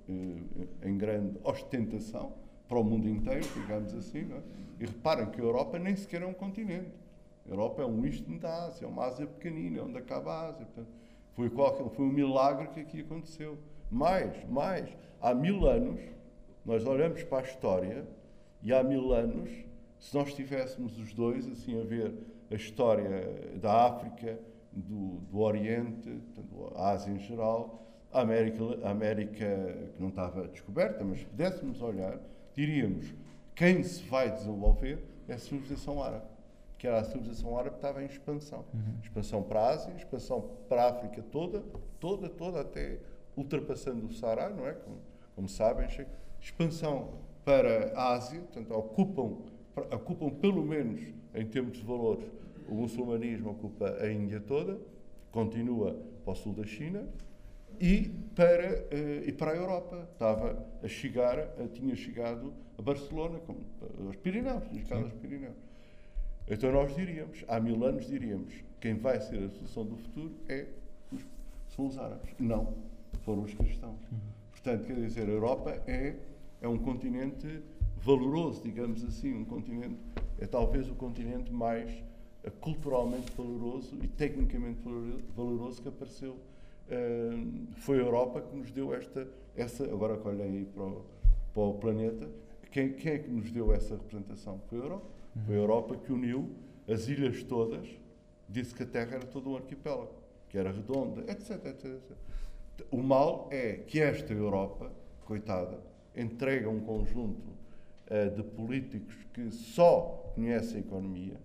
eh, 0.10 0.88
em 0.88 0.98
grande 0.98 1.38
ostentação 1.44 2.34
para 2.68 2.80
o 2.80 2.84
mundo 2.84 3.08
inteiro, 3.08 3.48
digamos 3.56 3.94
assim. 3.94 4.32
É? 4.32 4.42
E 4.80 4.86
reparem 4.86 5.28
que 5.28 5.40
a 5.40 5.44
Europa 5.44 5.78
nem 5.78 5.96
sequer 5.96 6.22
é 6.22 6.26
um 6.26 6.34
continente. 6.34 6.92
A 7.48 7.52
Europa 7.52 7.84
é 7.84 7.86
um 7.86 8.04
istmo 8.06 8.40
da 8.40 8.66
Ásia, 8.66 8.86
é 8.86 8.88
uma 8.88 9.06
Ásia 9.06 9.28
pequenina, 9.28 9.80
é 9.80 9.82
onde 9.82 9.98
acaba 9.98 10.32
a 10.34 10.50
Ásia. 10.50 10.66
Portanto, 10.66 11.05
foi, 11.36 11.50
qualquer, 11.50 11.90
foi 11.90 12.06
um 12.06 12.12
milagre 12.12 12.68
que 12.70 12.80
aqui 12.80 13.02
aconteceu. 13.02 13.58
Mais, 13.92 14.34
mais, 14.50 14.90
há 15.22 15.34
mil 15.34 15.68
anos, 15.68 16.00
nós 16.66 16.86
olhamos 16.86 17.24
para 17.24 17.40
a 17.40 17.48
história 17.48 18.06
e 18.64 18.74
há 18.74 18.84
mil 18.84 19.14
anos 19.14 19.52
Se 20.00 20.14
nós 20.16 20.34
tivéssemos 20.34 20.98
os 21.00 21.14
dois, 21.14 21.48
assim, 21.48 21.80
a 21.80 21.84
ver 21.84 22.14
a 22.52 22.56
história 22.56 23.58
da 23.62 23.88
África, 23.88 24.40
do, 24.72 25.20
do 25.32 25.40
Oriente, 25.40 26.22
a 26.76 26.92
Ásia 26.92 27.12
em 27.12 27.20
geral, 27.20 27.82
a 28.12 28.22
América, 28.22 28.64
a 28.84 28.92
América 28.92 29.90
que 29.94 30.02
não 30.02 30.10
estava 30.10 30.48
descoberta, 30.48 31.04
mas 31.04 31.20
se 31.20 31.26
pudéssemos 31.26 31.82
olhar, 31.82 32.20
diríamos 32.54 33.14
quem 33.56 33.84
se 33.84 34.04
vai 34.04 34.30
desenvolver 34.32 35.00
é 35.28 35.34
a 35.34 35.40
civilização 35.40 36.04
árabe. 36.04 36.26
Que 36.78 36.88
era 36.88 37.00
a 37.00 37.04
civilização 37.04 37.58
árabe 37.58 37.78
estava 37.78 38.04
em 38.04 38.06
expansão. 38.06 38.66
Uhum. 38.74 39.00
Expansão 39.02 39.44
para 39.44 39.60
a 39.60 39.70
Ásia, 39.70 39.94
expansão 39.96 40.50
para 40.68 40.84
a 40.84 40.90
África 40.90 41.24
toda, 41.32 41.64
toda, 42.00 42.30
toda, 42.30 42.62
até 42.62 43.00
ultrapassando 43.36 44.06
o 44.06 44.12
Saara, 44.12 44.50
não 44.50 44.68
é? 44.68 44.74
Como, 44.74 44.98
como 45.36 45.50
sabem, 45.50 45.88
expansão 46.40 47.14
para 47.44 47.94
a 47.94 48.14
Ásia, 48.14 48.40
portanto, 48.42 48.74
ocupam, 48.74 49.38
ocupam 49.92 50.30
pelo 50.30 50.64
menos 50.64 51.02
em 51.34 51.46
termos 51.46 51.78
de 51.78 51.84
valores, 51.84 52.26
o 52.68 52.74
muçulmanismo 52.74 53.52
ocupa 53.52 53.98
a 54.02 54.12
Índia 54.12 54.40
toda, 54.40 54.80
continua 55.32 55.96
para 56.24 56.32
o 56.32 56.36
sul 56.36 56.54
da 56.54 56.66
China, 56.66 57.08
e 57.80 58.10
para, 58.36 58.86
uh, 58.92 59.28
e 59.28 59.32
para 59.32 59.52
a 59.52 59.56
Europa. 59.56 60.08
Estava 60.14 60.66
a 60.82 60.88
chegar, 60.88 61.38
tinha 61.74 61.96
chegado 61.96 62.54
a 62.78 62.82
Barcelona, 62.82 63.40
como, 63.40 63.60
aos 64.06 64.16
Pirineus, 64.16 64.64
tinha 64.70 64.82
chegado 64.82 65.04
aos 65.04 65.14
Pirineus. 65.14 65.56
Então 66.48 66.72
nós 66.72 66.96
diríamos, 66.96 67.44
há 67.48 67.60
mil 67.60 67.84
anos 67.84 68.06
diríamos, 68.06 68.54
quem 68.80 68.96
vai 68.96 69.20
ser 69.20 69.44
a 69.44 69.50
solução 69.50 69.86
do 69.86 69.98
futuro 69.98 70.36
é 70.48 70.68
os, 71.12 71.22
são 71.76 71.88
os 71.88 71.98
árabes. 71.98 72.34
Não, 72.40 72.74
foram 73.24 73.44
os 73.44 73.54
cristãos. 73.54 74.00
Portanto, 74.52 74.86
quer 74.86 74.96
dizer, 74.96 75.28
a 75.28 75.32
Europa 75.32 75.72
é, 75.88 76.16
é 76.62 76.68
um 76.68 76.78
continente 76.78 77.62
valoroso, 77.98 78.62
digamos 78.64 79.04
assim, 79.04 79.34
um 79.34 79.46
continente, 79.46 79.98
é 80.40 80.46
talvez 80.46 80.90
o 80.90 80.96
continente 80.96 81.52
mais 81.52 82.04
culturalmente 82.60 83.32
valoroso 83.36 83.98
e 84.04 84.08
tecnicamente 84.08 84.80
valoroso 85.36 85.82
que 85.82 85.88
apareceu 85.88 86.38
foi 87.78 87.98
a 87.98 88.02
Europa 88.02 88.42
que 88.42 88.56
nos 88.56 88.72
deu 88.72 88.94
esta, 88.94 89.28
essa, 89.56 89.84
agora 89.86 90.18
que 90.18 90.28
olhem 90.28 90.46
aí 90.46 90.66
para 90.66 90.84
o, 90.84 91.06
para 91.54 91.64
o 91.64 91.74
planeta, 91.76 92.30
quem, 92.72 92.94
quem, 92.94 93.14
é 93.14 93.20
que 93.20 93.30
nos 93.30 93.52
deu 93.52 93.74
essa 93.74 93.96
representação? 93.96 94.62
Foi 94.70 94.80
a 94.80 94.84
Europa. 94.84 95.08
Foi 95.44 95.56
a 95.56 95.60
Europa 95.60 95.96
que 95.98 96.12
uniu 96.12 96.50
as 96.88 97.08
ilhas 97.08 97.44
todas, 97.44 97.88
disse 98.48 98.74
que 98.74 98.84
a 98.84 98.86
Terra 98.86 99.16
era 99.16 99.26
todo 99.26 99.50
um 99.50 99.56
arquipélago, 99.56 100.14
que 100.48 100.58
era 100.58 100.72
redonda, 100.72 101.22
etc, 101.32 101.66
etc, 101.66 101.86
etc. 101.86 102.18
O 102.92 102.98
mal 102.98 103.50
é 103.52 103.74
que 103.74 104.00
esta 104.00 104.34
Europa, 104.34 104.92
coitada, 105.26 105.80
entrega 106.16 106.70
um 106.70 106.80
conjunto 106.80 107.50
uh, 107.50 108.36
de 108.36 108.44
políticos 108.44 109.16
que 109.34 109.52
só 109.52 110.32
conhecem 110.36 110.78
a 110.78 110.80
economia, 110.80 111.40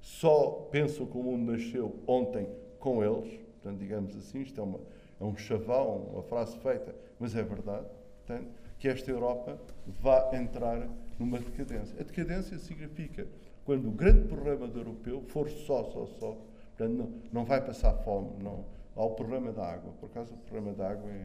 só 0.00 0.68
pensam 0.70 1.06
que 1.06 1.16
o 1.16 1.22
mundo 1.22 1.52
nasceu 1.52 1.98
ontem 2.06 2.48
com 2.78 3.02
eles, 3.02 3.42
Portanto, 3.62 3.78
digamos 3.78 4.16
assim, 4.16 4.40
isto 4.40 4.60
é, 4.60 4.64
uma, 4.64 4.80
é 5.20 5.24
um 5.24 5.36
chavão, 5.36 6.08
uma 6.12 6.22
frase 6.24 6.58
feita, 6.58 6.92
mas 7.18 7.36
é 7.36 7.42
verdade. 7.44 7.86
Portanto, 8.18 8.50
que 8.76 8.88
esta 8.88 9.08
Europa 9.08 9.56
vá 9.86 10.30
entrar 10.34 10.88
numa 11.18 11.38
decadência. 11.38 12.00
A 12.00 12.02
decadência 12.02 12.58
significa 12.58 13.26
quando 13.64 13.88
o 13.88 13.92
grande 13.92 14.28
problema 14.28 14.66
do 14.66 14.78
europeu 14.78 15.22
for 15.28 15.48
só, 15.48 15.84
só, 15.84 16.06
só, 16.06 16.36
portanto, 16.76 16.96
não, 16.96 17.12
não 17.32 17.44
vai 17.44 17.64
passar 17.64 17.94
fome, 17.98 18.30
não. 18.42 18.64
Há 18.96 19.04
o 19.04 19.10
problema 19.10 19.52
da 19.52 19.64
água. 19.64 19.92
Por 20.00 20.06
acaso, 20.06 20.34
o 20.34 20.38
problema 20.38 20.74
da 20.74 20.90
água 20.90 21.10
é, 21.10 21.24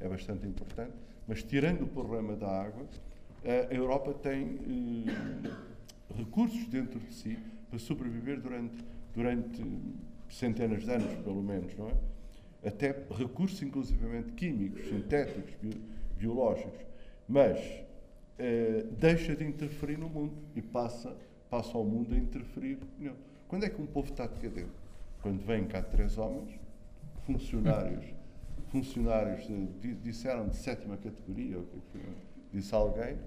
é 0.00 0.08
bastante 0.08 0.46
importante, 0.46 0.92
mas 1.28 1.42
tirando 1.42 1.82
o 1.82 1.86
problema 1.86 2.34
da 2.34 2.48
água, 2.48 2.86
a 3.44 3.74
Europa 3.74 4.14
tem 4.14 4.58
eh, 5.06 5.50
recursos 6.16 6.66
dentro 6.68 6.98
de 6.98 7.12
si 7.12 7.38
para 7.68 7.78
sobreviver 7.78 8.40
durante, 8.40 8.82
durante 9.14 9.62
centenas 10.30 10.82
de 10.82 10.90
anos, 10.90 11.14
pelo 11.22 11.42
menos, 11.42 11.76
não 11.76 11.88
é? 11.88 12.68
Até 12.68 13.04
recursos, 13.10 13.60
inclusivamente 13.62 14.32
químicos, 14.32 14.88
sintéticos, 14.88 15.54
bio, 15.60 15.78
biológicos, 16.16 16.80
mas 17.28 17.58
eh, 18.38 18.84
deixa 18.98 19.34
de 19.36 19.44
interferir 19.44 19.98
no 19.98 20.08
mundo 20.08 20.34
e 20.54 20.62
passa, 20.62 21.16
passa 21.48 21.76
ao 21.76 21.84
mundo 21.84 22.14
a 22.14 22.18
interferir 22.18 22.78
nele. 22.98 23.16
Quando 23.48 23.64
é 23.64 23.68
que 23.68 23.80
um 23.80 23.86
povo 23.86 24.10
está 24.10 24.26
decadente? 24.26 24.72
Quando 25.22 25.44
vêm 25.44 25.64
cá 25.64 25.82
três 25.82 26.18
homens, 26.18 26.58
funcionários, 27.24 28.04
funcionários 28.68 29.46
de, 29.80 29.94
disseram 29.94 30.48
de 30.48 30.56
sétima 30.56 30.96
categoria, 30.96 31.58
ou 31.58 31.64
que 31.64 31.80
foi, 31.92 32.00
disse 32.52 32.74
alguém, 32.74 33.18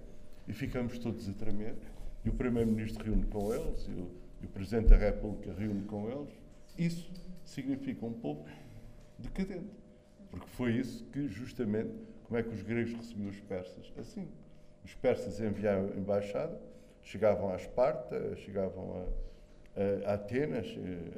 e 0.47 0.53
ficamos 0.53 0.97
todos 0.99 1.27
a 1.29 1.33
tremer, 1.33 1.75
e 2.23 2.29
o 2.29 2.33
Primeiro-Ministro 2.33 3.05
reúne 3.05 3.25
com 3.25 3.53
eles, 3.53 3.87
e 3.87 3.91
o, 3.91 4.11
e 4.41 4.45
o 4.45 4.49
Presidente 4.49 4.89
da 4.89 4.97
República 4.97 5.53
reúne 5.53 5.85
com 5.85 6.09
eles, 6.09 6.29
isso 6.77 7.11
significa 7.43 8.05
um 8.05 8.13
povo 8.13 8.45
decadente. 9.17 9.71
Porque 10.29 10.47
foi 10.49 10.73
isso 10.73 11.05
que, 11.05 11.27
justamente, 11.29 11.91
como 12.25 12.37
é 12.37 12.43
que 12.43 12.53
os 12.53 12.61
gregos 12.61 12.93
recebiam 12.93 13.29
os 13.29 13.39
persas? 13.39 13.91
Assim. 13.97 14.27
Os 14.87 14.95
persas 14.95 15.41
enviavam 15.41 15.89
embaixada, 15.97 16.57
chegavam 17.01 17.51
a 17.51 17.57
Esparta, 17.57 18.37
chegavam 18.37 19.05
a, 19.75 20.11
a, 20.11 20.13
Atenas, 20.13 20.65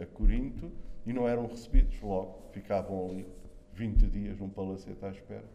a 0.01 0.07
Corinto, 0.07 0.71
e 1.05 1.13
não 1.13 1.29
eram 1.29 1.45
recebidos 1.45 2.01
logo. 2.01 2.49
Ficavam 2.51 3.11
ali 3.11 3.27
20 3.75 4.07
dias 4.07 4.39
num 4.39 4.49
palacete 4.49 5.05
à 5.05 5.11
espera. 5.11 5.45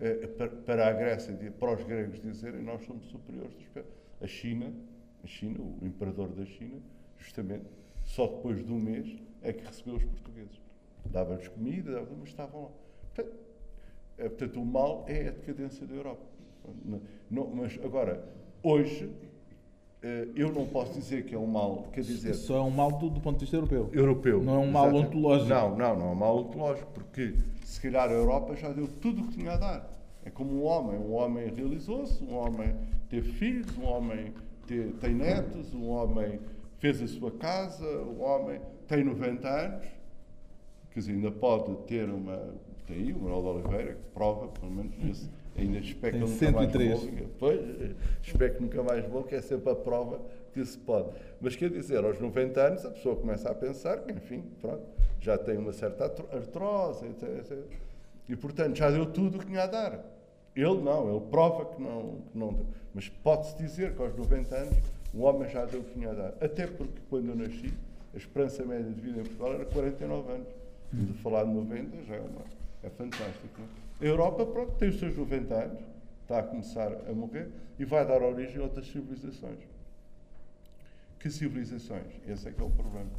Eh, 0.00 0.28
para 0.64 0.86
a 0.86 0.92
Grécia, 0.92 1.36
para 1.58 1.74
os 1.74 1.82
gregos 1.82 2.22
dizerem 2.22 2.62
nós 2.62 2.84
somos 2.84 3.04
superiores. 3.06 3.56
A 4.20 4.26
China, 4.28 4.72
a 5.24 5.26
China, 5.26 5.58
o 5.60 5.84
imperador 5.84 6.28
da 6.28 6.44
China, 6.44 6.80
justamente 7.18 7.66
só 8.04 8.28
depois 8.28 8.64
de 8.64 8.72
um 8.72 8.78
mês 8.78 9.20
é 9.42 9.52
que 9.52 9.66
recebeu 9.66 9.96
os 9.96 10.04
portugueses. 10.04 10.62
Dava-lhes 11.06 11.48
comida, 11.48 12.06
mas 12.16 12.28
estavam 12.28 12.62
lá. 12.62 12.70
Portanto, 13.12 13.36
é, 14.18 14.28
portanto, 14.28 14.62
o 14.62 14.64
mal 14.64 15.04
é 15.08 15.26
a 15.26 15.30
decadência 15.32 15.84
da 15.84 15.96
Europa. 15.96 16.33
Não, 17.30 17.48
mas 17.54 17.78
agora, 17.82 18.24
hoje, 18.62 19.10
eh, 20.02 20.28
eu 20.36 20.52
não 20.52 20.66
posso 20.66 20.94
dizer 20.94 21.24
que 21.24 21.34
é 21.34 21.38
um 21.38 21.46
mal, 21.46 21.88
quer 21.92 22.02
dizer... 22.02 22.30
Isso 22.30 22.46
só 22.46 22.58
é 22.58 22.62
um 22.62 22.70
mal 22.70 22.92
do, 22.92 23.10
do 23.10 23.20
ponto 23.20 23.38
de 23.38 23.44
vista 23.44 23.56
europeu. 23.56 23.90
Europeu. 23.92 24.42
Não 24.42 24.56
é 24.56 24.58
um 24.58 24.70
mal 24.70 24.86
exatamente. 24.86 25.08
ontológico. 25.08 25.48
Não, 25.48 25.76
não, 25.76 25.96
não 25.98 26.06
é 26.06 26.10
um 26.10 26.14
mal 26.14 26.38
ontológico, 26.38 26.90
porque 26.92 27.34
se 27.64 27.80
calhar 27.80 28.08
a 28.08 28.12
Europa 28.12 28.54
já 28.54 28.70
deu 28.72 28.86
tudo 28.86 29.22
o 29.22 29.26
que 29.28 29.38
tinha 29.38 29.52
a 29.52 29.56
dar. 29.56 29.90
É 30.24 30.30
como 30.30 30.52
um 30.52 30.64
homem. 30.64 30.98
Um 30.98 31.14
homem 31.14 31.52
realizou-se, 31.54 32.22
um 32.22 32.34
homem 32.34 32.74
teve 33.08 33.32
filhos, 33.32 33.76
um 33.78 33.84
homem 33.84 34.32
tem 35.00 35.14
netos, 35.14 35.74
um 35.74 35.88
homem 35.88 36.40
fez 36.78 37.00
a 37.02 37.06
sua 37.06 37.30
casa, 37.30 37.86
o 37.86 38.20
homem 38.20 38.60
tem 38.86 39.04
90 39.04 39.48
anos, 39.48 39.86
quer 40.90 41.00
dizer, 41.00 41.12
ainda 41.12 41.30
pode 41.30 41.74
ter 41.86 42.08
uma. 42.08 42.54
Tem 42.86 42.96
aí 42.96 43.12
o 43.12 43.18
Manuel 43.18 43.40
de 43.40 43.48
Oliveira, 43.48 43.94
que 43.94 44.10
prova, 44.12 44.48
pelo 44.48 44.70
menos, 44.70 44.94
esse, 45.08 45.30
ainda 45.56 45.78
espero 45.78 46.18
que 46.18 46.20
nunca 46.20 46.52
mais 46.52 46.72
vou. 46.72 47.28
Pois, 47.38 47.60
espero 48.22 48.54
que 48.54 48.62
nunca 48.62 48.82
mais 48.82 49.06
vou, 49.06 49.24
que 49.24 49.34
é 49.34 49.40
sempre 49.40 49.70
a 49.70 49.74
prova 49.74 50.20
que 50.52 50.64
se 50.64 50.78
pode. 50.78 51.08
Mas 51.40 51.56
quer 51.56 51.70
dizer, 51.70 52.04
aos 52.04 52.20
90 52.20 52.60
anos 52.60 52.84
a 52.86 52.90
pessoa 52.90 53.16
começa 53.16 53.50
a 53.50 53.54
pensar 53.54 53.98
que, 53.98 54.12
enfim, 54.12 54.44
pronto, 54.60 54.82
já 55.20 55.36
tem 55.36 55.56
uma 55.58 55.72
certa 55.72 56.04
artrose, 56.04 57.06
etc, 57.06 57.28
etc. 57.38 57.58
E, 58.28 58.36
portanto, 58.36 58.76
já 58.76 58.90
deu 58.90 59.06
tudo 59.06 59.36
o 59.36 59.40
que 59.40 59.46
tinha 59.46 59.64
a 59.64 59.66
dar. 59.66 60.04
Ele 60.54 60.80
não, 60.80 61.10
ele 61.10 61.26
prova 61.28 61.64
que 61.66 61.82
não, 61.82 62.18
que 62.30 62.38
não 62.38 62.52
deu. 62.52 62.66
Mas 62.94 63.08
pode-se 63.08 63.56
dizer 63.56 63.94
que 63.94 64.02
aos 64.02 64.14
90 64.14 64.54
anos 64.54 64.74
o 65.12 65.22
homem 65.22 65.48
já 65.48 65.64
deu 65.64 65.80
o 65.80 65.84
que 65.84 65.94
tinha 65.94 66.10
a 66.10 66.14
dar. 66.14 66.34
Até 66.40 66.66
porque, 66.66 67.00
quando 67.10 67.28
eu 67.28 67.34
nasci, 67.34 67.72
a 68.14 68.16
esperança 68.16 68.64
média 68.64 68.90
de 68.90 69.00
vida 69.00 69.20
em 69.20 69.24
Portugal 69.24 69.54
era 69.54 69.64
49 69.64 70.32
anos. 70.32 70.48
De 70.92 71.12
falar 71.14 71.42
de 71.42 71.50
90 71.50 72.04
já 72.04 72.14
é, 72.14 72.20
uma, 72.20 72.42
é 72.84 72.90
fantástico. 72.90 73.60
É? 73.60 73.83
A 74.04 74.06
Europa, 74.06 74.44
pronto, 74.44 74.72
tem 74.72 74.90
os 74.90 74.98
seus 74.98 75.16
90 75.16 75.54
anos, 75.54 75.82
está 76.20 76.40
a 76.40 76.42
começar 76.42 76.92
a 77.08 77.12
morrer 77.14 77.48
e 77.78 77.86
vai 77.86 78.06
dar 78.06 78.20
origem 78.20 78.60
a 78.60 78.64
outras 78.64 78.86
civilizações. 78.86 79.60
Que 81.18 81.30
civilizações? 81.30 82.20
Esse 82.28 82.48
é 82.48 82.52
que 82.52 82.60
é 82.60 82.64
o 82.64 82.68
problema. 82.68 83.10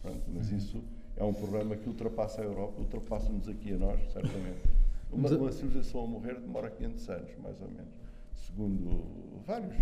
Pronto, 0.00 0.22
mas 0.34 0.50
uhum. 0.50 0.56
isso 0.56 0.84
é 1.18 1.22
um 1.22 1.34
problema 1.34 1.76
que 1.76 1.86
ultrapassa 1.86 2.40
a 2.40 2.44
Europa, 2.44 2.80
ultrapassa-nos 2.80 3.50
aqui 3.50 3.74
a 3.74 3.76
nós, 3.76 4.00
certamente. 4.12 4.66
Uma, 5.12 5.28
uma 5.28 5.50
civilização 5.50 6.04
a 6.04 6.06
morrer 6.06 6.34
demora 6.36 6.70
500 6.70 7.10
anos, 7.10 7.30
mais 7.42 7.60
ou 7.60 7.66
menos, 7.66 7.92
segundo 8.46 9.04
vários 9.44 9.74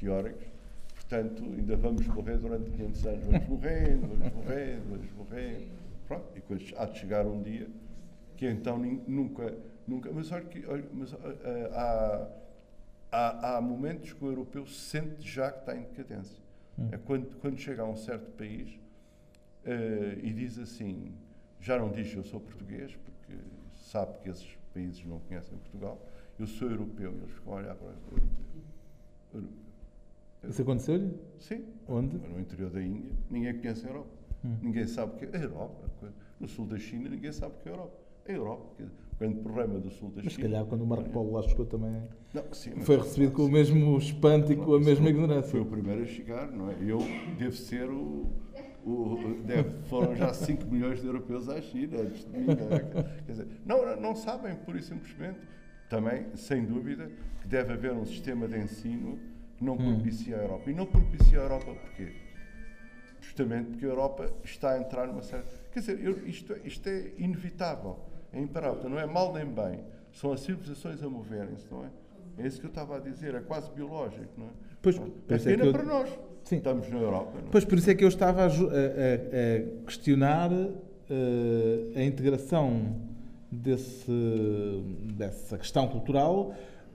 teóricos. 0.00 0.48
Portanto, 0.96 1.44
ainda 1.44 1.76
vamos 1.76 2.04
morrer 2.08 2.38
durante 2.38 2.72
500 2.72 3.06
anos. 3.06 3.24
Vamos 3.24 3.46
morrendo, 3.48 4.08
vamos 4.08 4.34
morrendo, 4.34 4.82
vamos 4.90 5.12
morrendo. 5.12 5.68
Pronto, 6.08 6.26
e 6.32 6.40
depois 6.40 6.74
há 6.76 6.86
de 6.86 6.98
chegar 6.98 7.24
um 7.24 7.40
dia 7.40 7.68
que 8.36 8.48
então 8.48 8.76
nunca. 9.06 9.54
Nunca 9.86 10.10
mas 10.12 10.30
olha 10.32 10.44
que. 10.44 10.64
Mas, 10.92 11.12
uh, 11.12 11.18
há, 11.72 12.28
há, 13.12 13.56
há, 13.56 13.60
momentos 13.60 14.12
que 14.12 14.24
o 14.24 14.28
europeu 14.28 14.66
sente 14.66 15.22
já 15.28 15.50
que 15.50 15.60
está 15.60 15.76
em 15.76 15.82
decadência. 15.82 16.42
Hum. 16.78 16.88
É 16.92 16.98
quando, 16.98 17.36
quando 17.40 17.58
chega 17.58 17.82
a 17.82 17.86
um 17.86 17.96
certo 17.96 18.30
país 18.32 18.74
uh, 19.64 20.18
e 20.22 20.32
diz 20.32 20.58
assim: 20.58 21.14
já 21.60 21.78
não 21.78 21.90
diz 21.90 22.14
eu 22.14 22.24
sou 22.24 22.40
português, 22.40 22.96
porque 22.96 23.34
sabe 23.76 24.18
que 24.18 24.30
esses 24.30 24.58
países 24.72 25.04
não 25.06 25.20
conhecem 25.20 25.56
Portugal, 25.58 26.00
eu 26.38 26.46
sou 26.46 26.68
europeu. 26.68 27.12
E 27.12 27.16
eles 27.16 27.30
ficam 27.30 27.52
a 27.52 27.56
olhar 27.56 27.74
para 27.74 27.86
o 27.86 27.90
europeu. 27.90 28.28
europeu 29.32 29.64
Isso 30.48 30.62
aconteceu-lhe? 30.62 31.18
Sim. 31.38 31.64
Onde? 31.88 32.18
No 32.18 32.38
interior 32.38 32.70
da 32.70 32.82
Índia. 32.82 33.10
Ninguém 33.30 33.56
conhece 33.58 33.86
a 33.86 33.88
Europa. 33.88 34.10
Hum. 34.44 34.56
Ninguém 34.60 34.86
sabe 34.86 35.12
o 35.12 35.16
que 35.16 35.36
é 35.36 35.38
a 35.38 35.42
Europa. 35.42 36.12
No 36.38 36.48
sul 36.48 36.66
da 36.66 36.78
China, 36.78 37.08
ninguém 37.08 37.32
sabe 37.32 37.54
o 37.54 37.62
que 37.62 37.68
é 37.68 37.72
a 37.72 37.74
Europa. 37.74 37.98
A 38.26 38.32
Europa. 38.32 38.84
Grande 39.18 39.40
problema 39.40 39.78
do 39.78 39.90
sul 39.90 40.10
da 40.10 40.16
China. 40.16 40.24
Mas, 40.24 40.32
se 40.34 40.40
calhar, 40.40 40.64
quando 40.64 40.82
o 40.82 40.86
Marco 40.86 41.08
Polo 41.10 41.32
lá 41.32 41.42
chegou 41.42 41.64
também. 41.66 42.02
Não, 42.32 42.44
sim, 42.52 42.72
foi 42.80 42.96
recebido 42.96 43.32
com 43.32 43.44
o 43.44 43.48
mesmo 43.48 43.96
espanto 43.96 44.52
e 44.52 44.56
com 44.56 44.74
a 44.74 44.80
mesma 44.80 45.08
ignorância. 45.08 45.50
Foi 45.50 45.60
o 45.60 45.66
primeiro 45.66 46.02
a 46.02 46.06
chegar, 46.06 46.50
não 46.50 46.70
é? 46.70 46.76
Eu 46.80 46.98
devo 47.38 47.54
ser 47.54 47.88
o. 47.88 48.26
o 48.84 49.36
deve, 49.44 49.70
foram 49.84 50.16
já 50.16 50.32
5 50.34 50.66
milhões 50.66 51.00
de 51.00 51.06
europeus 51.06 51.48
à 51.48 51.60
China 51.60 52.00
antes 52.00 52.24
de 52.24 52.30
mim. 52.30 52.46
É? 52.50 53.22
Quer 53.24 53.32
dizer, 53.32 53.46
não, 53.64 54.00
não 54.00 54.16
sabem, 54.16 54.54
pura 54.56 54.78
e 54.78 54.82
simplesmente. 54.82 55.38
Também, 55.88 56.26
sem 56.34 56.64
dúvida, 56.64 57.10
que 57.40 57.46
deve 57.46 57.74
haver 57.74 57.92
um 57.92 58.04
sistema 58.04 58.48
de 58.48 58.58
ensino 58.58 59.18
que 59.56 59.64
não 59.64 59.74
hum. 59.74 59.94
propicia 59.94 60.38
a 60.38 60.42
Europa. 60.42 60.70
E 60.70 60.74
não 60.74 60.86
propicia 60.86 61.40
a 61.40 61.42
Europa 61.42 61.74
porquê? 61.74 62.12
Justamente 63.20 63.70
porque 63.70 63.84
a 63.84 63.88
Europa 63.88 64.34
está 64.42 64.72
a 64.72 64.78
entrar 64.78 65.06
numa 65.06 65.22
série. 65.22 65.44
Quer 65.72 65.80
dizer, 65.80 66.04
eu, 66.04 66.26
isto, 66.26 66.54
isto 66.64 66.88
é 66.88 67.12
inevitável, 67.18 67.98
é 68.34 68.40
imparável. 68.40 68.88
Não 68.88 68.98
é 68.98 69.06
mal 69.06 69.32
nem 69.32 69.46
bem. 69.46 69.80
São 70.12 70.32
as 70.32 70.40
civilizações 70.40 71.02
a 71.02 71.08
moverem-se, 71.08 71.66
não 71.70 71.84
é? 71.84 71.88
É 72.36 72.46
isso 72.46 72.58
que 72.58 72.66
eu 72.66 72.70
estava 72.70 72.96
a 72.96 73.00
dizer, 73.00 73.34
é 73.34 73.40
quase 73.40 73.70
biológico, 73.70 74.32
não 74.36 74.46
é? 74.46 74.50
Pois, 74.82 74.96
é 74.96 75.00
pois 75.26 75.44
pena 75.44 75.64
é 75.64 75.68
eu... 75.68 75.72
para 75.72 75.84
nós. 75.84 76.10
Sim. 76.42 76.56
Estamos 76.56 76.90
na 76.90 76.98
Europa. 76.98 77.32
Não 77.34 77.48
é? 77.48 77.50
Pois 77.50 77.64
por 77.64 77.78
isso 77.78 77.90
é 77.90 77.94
que 77.94 78.04
eu 78.04 78.08
estava 78.08 78.42
a, 78.42 78.46
a, 78.46 78.48
a 78.48 79.84
questionar 79.86 80.52
uh, 80.52 80.72
a 81.96 82.02
integração 82.02 82.96
desse, 83.50 84.12
dessa 85.16 85.56
questão 85.56 85.88
cultural 85.88 86.54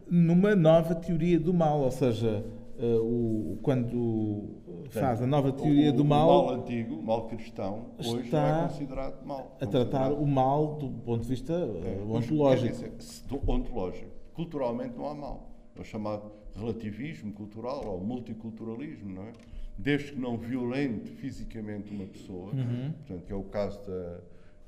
numa 0.10 0.56
nova 0.56 0.96
teoria 0.96 1.40
do 1.40 1.54
mal, 1.54 1.82
ou 1.82 1.92
seja, 1.92 2.44
uh, 2.80 3.04
o, 3.04 3.60
quando 3.62 4.62
faz 4.90 5.22
a 5.22 5.28
nova 5.28 5.52
teoria 5.52 5.92
o, 5.92 5.94
do 5.94 6.06
mal. 6.06 6.28
O 6.28 6.46
mal 6.46 6.56
antigo, 6.56 6.96
o 6.96 7.04
mal 7.04 7.28
cristão, 7.28 7.92
hoje 8.00 8.26
está 8.26 8.48
é 8.48 8.68
considerado 8.68 9.26
mal. 9.26 9.58
A 9.60 9.66
tratar 9.68 10.12
o 10.12 10.26
mal 10.26 10.76
do 10.76 10.90
ponto 10.90 11.22
de 11.22 11.30
vista 11.30 11.54
é, 11.54 12.02
ontológico. 12.08 12.74
Dizer, 12.74 12.94
ontológico. 13.48 14.12
Culturalmente 14.34 14.98
não 14.98 15.08
há 15.08 15.14
mal. 15.14 15.50
É 15.76 15.82
o 15.82 15.84
chamado 15.84 16.32
relativismo 16.56 17.32
cultural 17.34 17.86
ou 17.86 18.00
multiculturalismo, 18.04 19.14
não 19.14 19.24
é? 19.24 19.32
Desde 19.78 20.12
que 20.12 20.20
não 20.20 20.38
violente 20.38 21.10
fisicamente 21.12 21.94
uma 21.94 22.06
pessoa, 22.06 22.52
uhum. 22.54 22.92
portanto, 22.92 23.26
que 23.26 23.32
é 23.32 23.36
o 23.36 23.44
caso 23.44 23.80
da, 23.88 24.20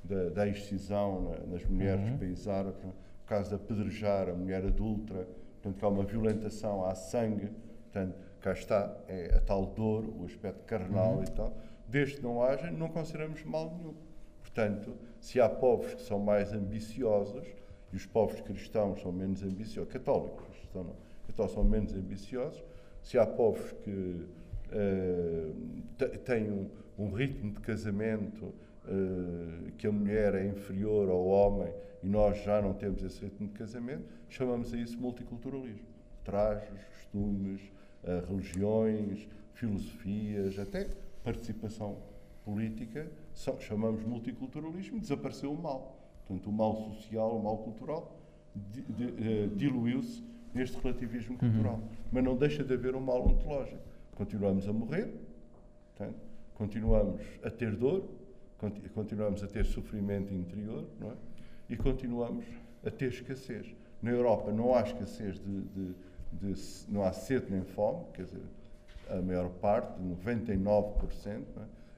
da, 0.04 0.28
da 0.30 0.48
excisão 0.48 1.34
nas 1.50 1.64
mulheres 1.66 2.08
uhum. 2.08 2.18
países 2.18 2.48
árabes, 2.48 2.82
o 2.82 3.26
caso 3.26 3.50
da 3.50 3.58
pedrejar, 3.58 4.30
a 4.30 4.32
mulher 4.32 4.64
adulta, 4.64 5.28
portanto, 5.60 5.78
que 5.78 5.84
há 5.84 5.88
uma 5.88 6.04
violentação, 6.04 6.84
há 6.86 6.94
sangue, 6.94 7.50
portanto, 7.92 8.16
cá 8.40 8.52
está 8.52 8.96
é 9.06 9.34
a 9.36 9.40
tal 9.40 9.66
dor, 9.66 10.04
o 10.04 10.24
aspecto 10.24 10.64
carnal 10.64 11.16
uhum. 11.16 11.24
e 11.24 11.30
tal. 11.30 11.56
Desde 11.86 12.16
que 12.16 12.22
não 12.22 12.42
haja, 12.42 12.70
não 12.70 12.88
consideramos 12.88 13.44
mal 13.44 13.74
nenhum. 13.76 13.94
Portanto, 14.40 14.96
se 15.20 15.40
há 15.40 15.48
povos 15.48 15.94
que 15.94 16.02
são 16.02 16.18
mais 16.18 16.52
ambiciosos, 16.52 17.46
e 17.92 17.96
os 17.96 18.06
povos 18.06 18.40
cristãos 18.40 19.02
são 19.02 19.12
menos 19.12 19.42
ambiciosos, 19.42 19.92
católicos, 19.92 20.46
cristãos 20.58 20.86
não, 20.86 20.96
católicos 21.26 21.54
são 21.54 21.64
menos 21.64 21.94
ambiciosos, 21.94 22.64
se 23.02 23.18
há 23.18 23.26
povos 23.26 23.72
que 23.82 24.26
uh, 24.72 26.18
têm 26.24 26.50
um, 26.50 26.70
um, 26.98 27.12
ritmo 27.12 27.52
de 27.52 27.60
casamento 27.60 28.46
uh, 28.46 29.72
que 29.76 29.86
a 29.86 29.92
mulher 29.92 30.34
é 30.34 30.46
inferior 30.46 31.10
ao 31.10 31.26
homem 31.26 31.72
e 32.02 32.08
nós 32.08 32.42
já 32.42 32.62
não 32.62 32.72
temos 32.72 33.02
esse 33.02 33.22
ritmo 33.24 33.48
de 33.48 33.54
casamento, 33.54 34.04
chamamos 34.28 34.72
a 34.72 34.76
isso 34.76 34.98
multiculturalismo. 34.98 35.86
Trajes, 36.24 36.84
costumes, 36.84 37.60
religiões, 38.28 39.28
filosofias, 39.54 40.58
até 40.58 40.88
participação 41.22 41.98
política, 42.44 43.10
só, 43.32 43.58
chamamos 43.60 44.04
multiculturalismo, 44.04 45.00
desapareceu 45.00 45.52
o 45.52 45.60
mal. 45.60 45.98
Portanto, 46.26 46.48
o 46.48 46.52
mal 46.52 46.74
social, 46.74 47.36
o 47.36 47.42
mal 47.42 47.58
cultural, 47.58 48.18
uh, 48.56 49.56
diluiu-se 49.56 50.22
neste 50.54 50.78
relativismo 50.78 51.38
cultural. 51.38 51.76
Uhum. 51.76 51.88
Mas 52.10 52.24
não 52.24 52.36
deixa 52.36 52.62
de 52.62 52.74
haver 52.74 52.94
um 52.94 53.00
mal 53.00 53.26
ontológico. 53.26 53.80
Continuamos 54.14 54.68
a 54.68 54.72
morrer, 54.72 55.08
portanto, 55.96 56.20
continuamos 56.54 57.20
a 57.42 57.50
ter 57.50 57.74
dor, 57.74 58.08
continuamos 58.94 59.42
a 59.42 59.46
ter 59.46 59.64
sofrimento 59.64 60.32
interior, 60.32 60.86
é? 61.00 61.12
E 61.70 61.76
continuamos 61.76 62.44
a 62.84 62.90
ter 62.90 63.08
escassez. 63.08 63.74
Na 64.02 64.10
Europa 64.10 64.52
não 64.52 64.74
há 64.74 64.82
escassez 64.82 65.38
de, 65.40 65.62
de, 65.62 65.94
de, 66.32 66.54
não 66.88 67.02
há 67.02 67.12
sede 67.12 67.46
nem 67.50 67.62
fome, 67.62 68.04
quer 68.14 68.24
dizer, 68.24 68.42
a 69.08 69.20
maior 69.20 69.48
parte, 69.48 70.00
99%, 70.00 71.28
é? 71.28 71.42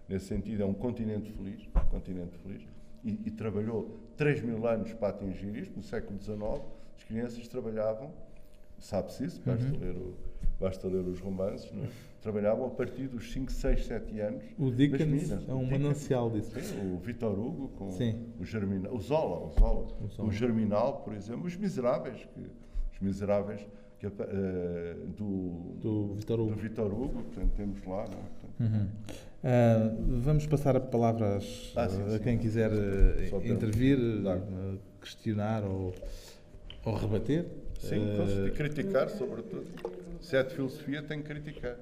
nesse 0.09 0.27
sentido 0.27 0.63
é 0.63 0.67
um 0.67 0.75
continente 0.75 1.31
feliz, 1.33 1.61
um 1.75 1.89
continente 1.89 2.37
feliz, 2.39 2.63
e, 3.05 3.21
e, 3.27 3.31
trabalhou 3.31 4.01
3 4.17 4.43
mil 4.43 4.67
anos 4.67 4.93
para 4.95 5.09
atingir 5.09 5.55
isto, 5.57 5.77
no 5.77 5.83
século 5.83 6.19
XIX, 6.21 6.41
as 6.97 7.05
crianças 7.05 7.47
trabalhavam, 7.49 8.11
sabe-se 8.79 9.25
isso, 9.25 9.43
basta, 9.45 9.65
uhum. 9.65 9.79
ler 9.79 9.97
o, 9.97 10.15
basta 10.59 10.89
ler 10.89 11.07
os 11.07 11.21
romances, 11.21 11.71
é? 11.71 11.89
trabalhavam 12.23 12.67
a 12.67 12.71
partir 12.71 13.07
dos 13.07 13.31
5, 13.31 13.53
6, 13.53 13.85
7 13.85 14.21
anos. 14.21 14.45
O 14.59 14.71
Dickens 14.71 15.31
é 15.31 15.53
um 15.53 15.67
manancial 15.71 16.31
disso. 16.31 16.59
Sim, 16.59 16.95
o 16.95 16.99
Vitor 16.99 17.39
Hugo 17.39 17.69
com 17.77 17.93
Sim. 17.93 18.33
o 18.41 18.45
Germinal, 18.45 18.95
o 18.95 18.99
Zola, 18.99 19.47
o 19.47 19.51
Zola, 19.51 19.87
o, 20.01 20.09
Zola. 20.09 20.29
o 20.29 20.33
Germinal, 20.33 21.03
por 21.03 21.13
exemplo, 21.13 21.45
os 21.45 21.55
Miseráveis, 21.55 22.27
que, 22.33 22.41
os 22.93 23.01
Miseráveis 23.01 23.67
que, 24.11 24.23
uh, 24.23 25.07
do, 25.17 25.77
do 25.81 26.15
Vitor 26.15 26.41
Hugo. 26.41 26.55
Do 26.55 26.61
Vitor 26.61 26.93
Hugo, 26.93 27.23
portanto, 27.23 27.53
temos 27.57 27.85
lá. 27.85 27.97
Não, 27.97 28.03
é? 28.03 28.07
portanto, 28.07 28.61
uhum. 28.61 28.87
uh, 29.45 30.21
vamos 30.21 30.47
passar 30.47 30.77
a 30.77 30.81
palavras 30.81 31.73
ah, 31.77 31.89
sim, 31.89 32.09
sim, 32.09 32.15
a 32.15 32.19
quem 32.19 32.39
quiser 32.39 32.71
uh, 32.71 33.47
intervir, 33.47 33.99
questionar 35.01 35.65
ou, 35.65 35.95
ou 36.85 36.95
rebater. 36.95 37.47
Sim, 37.81 37.99
uh, 37.99 38.53
criticar, 38.53 39.11
sobretudo. 39.11 39.67
Se 40.21 40.37
é 40.37 40.43
de 40.43 40.55
filosofia, 40.55 41.03
tem 41.03 41.21
que 41.21 41.29
criticar. 41.29 41.77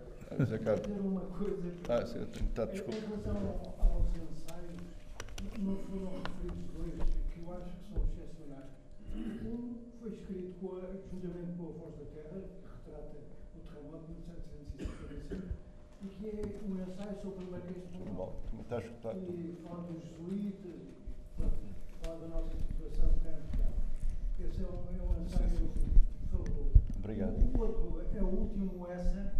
Zé 0.45 0.59
Carlos. 0.59 0.87
Ah, 1.89 2.07
sim, 2.07 2.27
tá, 2.55 2.65
desculpa. 2.65 2.97
Em 2.97 3.23
relação 3.23 3.75
aos 3.79 4.09
ensaios, 4.17 4.81
não 5.59 5.77
foram 5.77 6.23
referidos 6.23 6.65
dois 6.73 7.11
que 7.31 7.41
eu 7.41 7.53
acho 7.53 7.77
que 7.77 7.93
são 7.93 8.03
excepcionais. 8.03 8.71
Um 9.45 9.75
foi 10.01 10.11
escrito 10.11 10.55
com 10.61 10.77
a, 10.77 10.81
juntamente 11.11 11.53
com 11.57 11.63
a 11.63 11.73
Voz 11.73 11.95
da 11.95 12.05
Terra, 12.15 12.41
que 12.41 12.67
retrata 12.75 13.17
o 13.55 13.61
terremoto 13.61 14.07
de 14.07 14.13
1755, 14.13 15.43
e 16.03 16.09
que 16.23 16.29
é 16.29 16.69
um 16.69 16.81
ensaio 16.81 17.17
sobre 17.21 17.45
o 17.45 17.51
Marquês 17.51 17.83
de 17.83 17.99
Pombal. 17.99 18.33
Bom, 18.53 18.61
está 18.63 18.77
a 18.77 18.81
escutar. 18.81 19.17
E 19.17 19.59
fala 19.65 19.83
dos 19.83 20.03
jesuítas, 20.05 20.81
fala 22.01 22.21
da 22.21 22.29
nossa 22.29 22.57
situação 22.57 23.11
cá 23.25 23.31
em 23.31 23.43
Portugal. 23.43 23.75
Esse 24.39 24.63
é 24.63 24.67
um, 24.67 24.79
é 24.95 25.03
um 25.03 25.23
ensaio 25.25 25.71
fabuloso. 26.31 26.71
Obrigado. 26.97 27.35
O 27.35 27.61
outro 27.61 28.07
é 28.15 28.23
o 28.23 28.27
último 28.27 28.87
essa, 28.87 29.35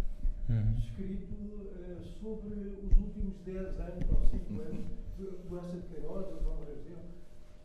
uhum. 0.49 0.73
escrito 0.77 1.33
uh, 1.33 2.03
sobre 2.21 2.53
os 2.53 2.97
últimos 2.97 3.37
10 3.45 3.79
anos 3.79 4.09
ou 4.11 4.19
5 4.19 4.53
uhum. 4.53 4.59
anos 4.59 4.85
do 5.17 5.59
Essa 5.59 5.77
de 5.77 5.87
Queiroz, 5.87 6.27
do 6.27 6.43
João 6.43 6.57
Brasil, 6.57 6.97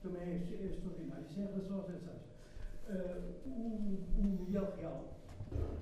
também 0.00 0.22
é, 0.22 0.34
é 0.34 0.66
extraordinário. 0.66 1.24
Isso 1.28 1.40
é 1.40 1.42
em 1.42 1.46
relação 1.46 1.76
aos 1.78 1.90
ensaios. 1.90 2.22
Uh, 2.88 3.50
o, 3.50 3.98
o, 4.16 4.22
Miguel 4.22 4.72
Real 4.78 5.04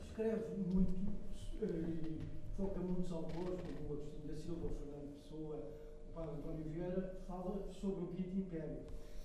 escreve 0.01 0.57
muito 0.57 1.11
uh, 1.63 2.36
muito 2.65 3.15
autores, 3.15 3.61
como 3.61 3.91
o 3.91 3.93
Agostinho 3.93 4.28
da 4.28 4.37
Silva, 4.37 4.66
o 4.66 4.70
Fernando 4.70 5.23
Pessoa, 5.23 5.57
o 6.09 6.12
Padre 6.15 6.37
António 6.37 6.65
Vieira, 6.70 7.20
fala 7.28 7.70
sobre 7.73 8.05
o 8.05 8.07
Quinto 8.09 8.37
Império. 8.39 8.78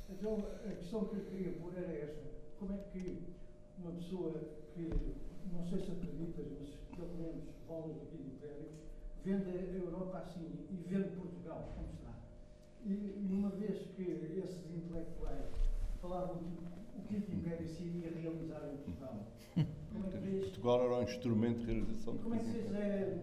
Então, 0.10 0.38
a 0.66 0.76
questão 0.76 1.06
que 1.06 1.16
eu 1.16 1.26
queria 1.26 1.54
pôr 1.54 1.74
era 1.78 1.94
esta. 1.94 2.30
Como 2.60 2.74
é 2.74 2.78
que 2.92 3.24
uma 3.78 3.94
pessoa 3.94 4.34
que, 4.74 4.90
não 5.54 5.66
sei 5.66 5.80
se 5.80 5.92
acreditas, 5.92 6.46
mas 6.60 6.70
pelo 6.98 7.16
menos 7.16 7.44
bolas 7.68 7.96
do 7.96 8.06
Quinto 8.08 8.28
Império, 8.36 8.68
vende 9.24 9.50
a 9.50 9.78
Europa 9.78 10.18
assim 10.18 10.68
e 10.70 10.76
vende 10.90 11.16
Portugal 11.16 11.72
como 11.76 11.88
está? 11.94 12.14
E, 12.84 13.16
uma 13.32 13.50
vez 13.52 13.88
que 13.96 14.02
esses 14.02 14.76
intelectuais 14.76 15.56
falavam 16.02 16.36
o 16.36 17.02
Quinto 17.08 17.32
Império 17.32 17.68
se 17.68 17.84
iria 17.84 18.12
realizar 18.12 18.68
em 18.74 18.76
Portugal. 18.76 19.31
Portugal 20.02 20.86
era 20.86 20.96
um 20.96 21.04
instrumento 21.04 21.60
de 21.60 21.66
realização 21.66 22.16
do 22.16 22.24
Como 22.24 22.36
é 22.36 22.40
que 22.40 22.46
vês, 22.46 22.74
é, 22.76 23.18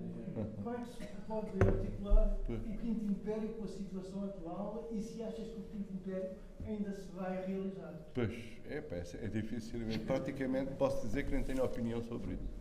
como 0.62 0.76
é 0.76 0.80
que 0.80 1.04
se 1.04 1.06
pode 1.26 1.48
articular 1.66 2.38
o 2.48 2.78
Quinto 2.78 3.04
Império 3.04 3.48
com 3.50 3.64
a 3.64 3.68
situação 3.68 4.24
atual 4.24 4.88
e 4.92 5.00
se 5.00 5.22
achas 5.22 5.46
que 5.48 5.58
o 5.58 5.62
Quinto 5.64 5.92
Império 5.92 6.30
ainda 6.66 6.92
se 6.92 7.10
vai 7.12 7.46
realizar? 7.46 7.94
Pois, 8.14 8.32
é, 8.68 8.76
é, 8.76 9.24
é 9.24 9.28
difícil. 9.28 9.80
Praticamente 10.06 10.74
posso 10.74 11.06
dizer 11.06 11.24
que 11.24 11.32
nem 11.32 11.42
tenho 11.42 11.64
opinião 11.64 12.02
sobre 12.02 12.34
isso. 12.34 12.58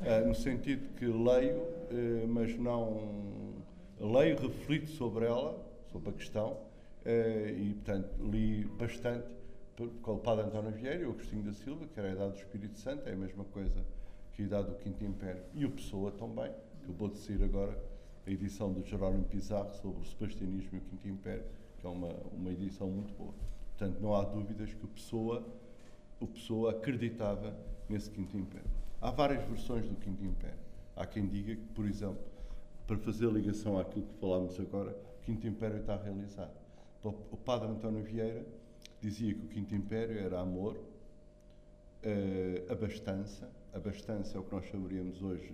Uh, 0.00 0.26
no 0.26 0.34
sentido 0.34 0.92
que 0.96 1.06
leio, 1.06 1.58
uh, 1.58 2.28
mas 2.28 2.58
não. 2.58 3.54
Leio, 4.00 4.36
reflito 4.36 4.90
sobre 4.90 5.24
ela, 5.24 5.56
sobre 5.92 6.10
a 6.10 6.12
questão, 6.12 6.52
uh, 6.52 7.48
e, 7.48 7.74
portanto, 7.74 8.10
li 8.20 8.64
bastante 8.76 9.28
com 10.02 10.14
o 10.14 10.18
padre 10.18 10.44
António 10.44 10.70
Vieira 10.72 11.02
e 11.02 11.06
o 11.06 11.10
Agostinho 11.10 11.42
da 11.42 11.52
Silva, 11.52 11.86
que 11.86 11.98
era 11.98 12.10
a 12.10 12.12
idade 12.12 12.32
do 12.32 12.38
Espírito 12.38 12.78
Santo, 12.78 13.08
é 13.08 13.12
a 13.12 13.16
mesma 13.16 13.44
coisa 13.44 13.84
que 14.32 14.42
a 14.42 14.44
idade 14.44 14.68
do 14.68 14.76
Quinto 14.76 15.04
Império. 15.04 15.42
E 15.52 15.64
o 15.64 15.70
Pessoa 15.70 16.12
também, 16.12 16.52
que 16.52 16.84
acabou 16.84 17.08
de 17.08 17.18
sair 17.18 17.42
agora 17.42 17.76
a 18.26 18.30
edição 18.30 18.72
do 18.72 18.82
Jerónimo 18.82 19.24
Pizarro 19.24 19.72
sobre 19.74 20.00
o 20.00 20.04
Sebastianismo 20.04 20.70
e 20.74 20.78
o 20.78 20.80
Quinto 20.82 21.08
Império, 21.08 21.44
que 21.78 21.86
é 21.86 21.90
uma, 21.90 22.08
uma 22.32 22.50
edição 22.50 22.88
muito 22.88 23.12
boa. 23.14 23.34
Portanto, 23.76 24.00
não 24.00 24.14
há 24.14 24.24
dúvidas 24.24 24.72
que 24.72 24.84
o 24.84 24.88
Pessoa, 24.88 25.44
o 26.20 26.26
Pessoa 26.26 26.70
acreditava 26.70 27.56
nesse 27.88 28.10
Quinto 28.10 28.36
Império. 28.36 28.70
Há 29.00 29.10
várias 29.10 29.44
versões 29.44 29.88
do 29.88 29.96
Quinto 29.96 30.24
Império. 30.24 30.58
Há 30.96 31.04
quem 31.04 31.26
diga 31.26 31.56
que, 31.56 31.66
por 31.74 31.84
exemplo, 31.84 32.22
para 32.86 32.96
fazer 32.98 33.30
ligação 33.30 33.78
àquilo 33.78 34.06
que 34.06 34.14
falámos 34.20 34.58
agora, 34.60 34.96
o 35.20 35.24
Quinto 35.24 35.46
Império 35.46 35.80
está 35.80 35.96
realizado. 35.96 36.54
O 37.02 37.36
padre 37.36 37.68
António 37.68 38.02
Vieira 38.02 38.46
dizia 39.04 39.34
que 39.34 39.44
o 39.44 39.48
Quinto 39.48 39.74
Império 39.74 40.18
era 40.18 40.40
amor, 40.40 40.76
uh, 40.76 42.72
abastança, 42.72 43.50
abastança 43.72 44.38
é 44.38 44.40
o 44.40 44.44
que 44.44 44.54
nós 44.54 44.64
chamaríamos 44.64 45.20
hoje, 45.20 45.52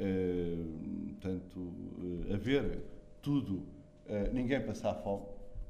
uh, 0.00 1.14
tanto 1.20 1.60
uh, 1.60 2.32
haver 2.32 2.80
tudo, 3.20 3.56
uh, 3.56 4.32
ninguém 4.32 4.64
passar 4.64 4.94
fome, 4.94 5.26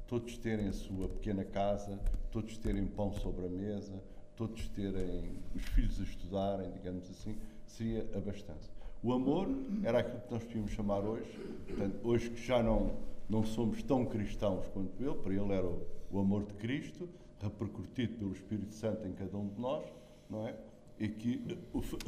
todos 0.07 0.37
terem 0.37 0.69
a 0.69 0.73
sua 0.73 1.09
pequena 1.09 1.43
casa, 1.43 1.99
todos 2.31 2.57
terem 2.57 2.85
pão 2.85 3.11
sobre 3.11 3.45
a 3.45 3.49
mesa, 3.49 4.01
todos 4.37 4.69
terem 4.69 5.37
os 5.53 5.63
filhos 5.63 5.99
a 5.99 6.03
estudarem, 6.03 6.71
digamos 6.71 7.09
assim, 7.09 7.35
seria 7.65 8.07
abastança. 8.15 8.69
O 9.03 9.11
amor 9.11 9.49
era 9.83 9.99
aquilo 9.99 10.21
que 10.21 10.33
nós 10.33 10.43
podíamos 10.45 10.71
chamar 10.71 10.99
hoje, 10.99 11.29
portanto, 11.67 11.99
hoje 12.03 12.29
que 12.29 12.41
já 12.41 12.63
não, 12.63 12.95
não 13.29 13.45
somos 13.45 13.83
tão 13.83 14.05
cristãos 14.05 14.65
quanto 14.69 15.03
ele, 15.03 15.15
para 15.15 15.33
ele 15.33 15.51
era 15.51 15.65
o, 15.65 15.85
o 16.15 16.19
amor 16.21 16.45
de 16.45 16.53
Cristo, 16.53 17.09
repercutido 17.41 18.15
pelo 18.15 18.31
Espírito 18.31 18.73
Santo 18.73 19.05
em 19.05 19.13
cada 19.13 19.37
um 19.37 19.49
de 19.49 19.59
nós, 19.59 19.85
não 20.29 20.47
é? 20.47 20.55
E 20.97 21.09
que 21.09 21.59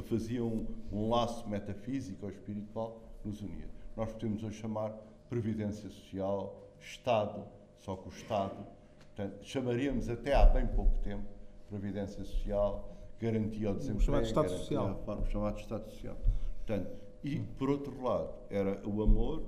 fazia 0.05 0.43
um, 0.43 0.65
um 0.91 1.09
laço 1.09 1.47
metafísico 1.49 2.25
ou 2.25 2.31
espiritual 2.31 3.01
que 3.21 3.27
nos 3.27 3.41
unia. 3.41 3.67
Nós 3.97 4.11
podemos 4.13 4.41
hoje 4.43 4.57
chamar 4.57 4.91
previdência 5.29 5.89
social, 5.89 6.63
Estado, 6.79 7.43
só 7.79 7.97
que 7.97 8.07
o 8.07 8.11
Estado, 8.11 8.65
portanto, 8.97 9.43
chamaríamos 9.43 10.09
até 10.09 10.33
há 10.33 10.45
bem 10.45 10.65
pouco 10.67 10.97
tempo 10.99 11.27
previdência 11.67 12.23
social, 12.23 12.95
garantia 13.19 13.67
ao 13.67 13.75
desemprego, 13.75 14.05
chamado 14.05 14.25
Estado 14.25 14.49
Social. 14.49 15.03
o 15.05 15.25
chamado 15.25 15.59
Estado 15.59 15.89
Social. 15.89 16.17
Portanto, 16.65 16.91
e 17.23 17.39
por 17.39 17.69
outro 17.69 18.01
lado, 18.01 18.33
era 18.49 18.81
o 18.87 19.01
amor, 19.01 19.43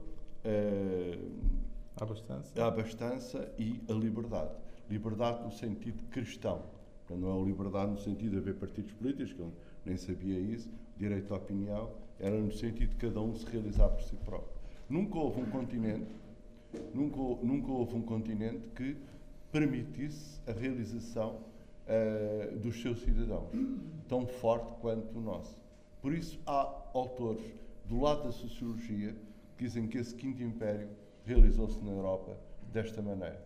a 2.03 2.05
abastança. 2.05 2.63
a 2.63 2.67
abastança 2.67 3.51
e 3.57 3.81
a 3.89 3.93
liberdade. 3.93 4.51
Liberdade 4.89 5.43
no 5.43 5.51
sentido 5.51 6.01
cristão. 6.09 6.63
Não 7.09 7.29
é 7.29 7.41
a 7.41 7.45
liberdade 7.45 7.91
no 7.91 7.97
sentido 7.97 8.31
de 8.31 8.37
haver 8.37 8.55
partidos 8.55 8.91
políticos, 8.93 9.33
que 9.33 9.39
eu 9.39 9.51
nem 9.85 9.97
sabia 9.97 10.37
isso, 10.37 10.69
direito 10.97 11.33
à 11.33 11.37
opinião, 11.37 11.89
era 12.19 12.37
no 12.37 12.51
sentido 12.51 12.89
de 12.89 12.95
cada 12.97 13.19
um 13.19 13.33
se 13.33 13.45
realizar 13.45 13.89
por 13.89 14.03
si 14.03 14.15
próprio. 14.17 14.59
Nunca 14.87 15.17
houve 15.17 15.41
um 15.41 15.49
continente, 15.49 16.11
nunca, 16.93 17.17
nunca 17.43 17.71
houve 17.71 17.95
um 17.95 18.01
continente 18.01 18.61
que 18.75 18.95
permitisse 19.51 20.39
a 20.47 20.51
realização 20.51 21.39
uh, 21.87 22.59
dos 22.59 22.79
seus 22.81 23.01
cidadãos, 23.01 23.49
tão 24.07 24.27
forte 24.27 24.71
quanto 24.81 25.17
o 25.17 25.21
nosso. 25.21 25.57
Por 26.01 26.13
isso, 26.13 26.39
há 26.45 26.71
autores 26.93 27.43
do 27.85 27.99
lado 28.01 28.23
da 28.23 28.31
sociologia 28.31 29.15
que 29.57 29.63
dizem 29.63 29.87
que 29.87 29.97
esse 29.97 30.13
Quinto 30.13 30.43
Império 30.43 30.89
realizou-se 31.29 31.79
na 31.83 31.91
Europa 31.91 32.35
desta 32.73 33.01
maneira. 33.01 33.39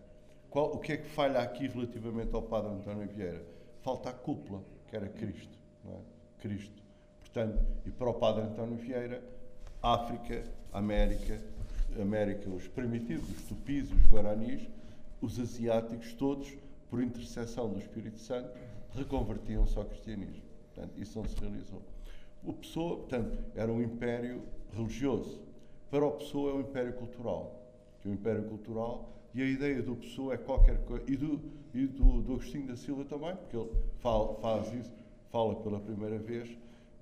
Qual, 0.48 0.72
o 0.72 0.78
que 0.78 0.92
é 0.92 0.96
que 0.96 1.08
falha 1.08 1.40
aqui 1.40 1.66
relativamente 1.68 2.34
ao 2.34 2.42
Padre 2.42 2.72
António 2.72 3.06
Vieira? 3.08 3.44
Falta 3.82 4.08
a 4.08 4.12
cúpula, 4.12 4.62
que 4.88 4.96
era 4.96 5.08
Cristo. 5.08 5.58
É? 5.86 5.96
Cristo. 6.38 6.82
Portanto, 7.20 7.62
e 7.84 7.90
para 7.90 8.08
o 8.08 8.14
Padre 8.14 8.44
António 8.44 8.76
Vieira, 8.76 9.22
África, 9.82 10.44
América, 10.72 11.38
América, 12.00 12.48
os 12.48 12.66
primitivos, 12.68 13.28
os 13.28 13.42
tupis, 13.42 13.90
os 13.90 14.06
guaranis, 14.06 14.66
os 15.20 15.38
asiáticos, 15.38 16.14
todos, 16.14 16.56
por 16.88 17.02
intercessão 17.02 17.68
do 17.68 17.78
Espírito 17.78 18.18
Santo, 18.18 18.50
reconvertiam-se 18.94 19.76
ao 19.76 19.84
cristianismo. 19.84 20.42
Portanto, 20.72 21.00
isso 21.00 21.18
não 21.18 21.28
se 21.28 21.38
realizou. 21.38 21.82
O 22.42 22.52
Pessoa, 22.52 22.96
portanto, 22.98 23.36
era 23.54 23.70
um 23.70 23.82
império 23.82 24.42
religioso. 24.72 25.40
Para 25.90 26.06
o 26.06 26.12
Pessoa 26.12 26.52
é 26.52 26.54
um 26.54 26.60
império 26.60 26.92
cultural. 26.94 27.63
É 28.04 28.08
um 28.08 28.12
império 28.12 28.44
cultural 28.44 29.14
e 29.34 29.42
a 29.42 29.46
ideia 29.46 29.82
do 29.82 29.96
Pessoa 29.96 30.34
é 30.34 30.36
qualquer 30.36 30.78
coisa. 30.84 31.04
E 31.08 31.16
do, 31.16 31.40
e 31.74 31.86
do, 31.86 32.22
do 32.22 32.34
Agostinho 32.34 32.68
da 32.68 32.76
Silva 32.76 33.04
também, 33.04 33.34
porque 33.34 33.56
ele 33.56 33.70
fala, 33.98 34.34
faz 34.36 34.72
isso, 34.72 34.92
fala 35.30 35.56
pela 35.56 35.80
primeira 35.80 36.18
vez, 36.18 36.48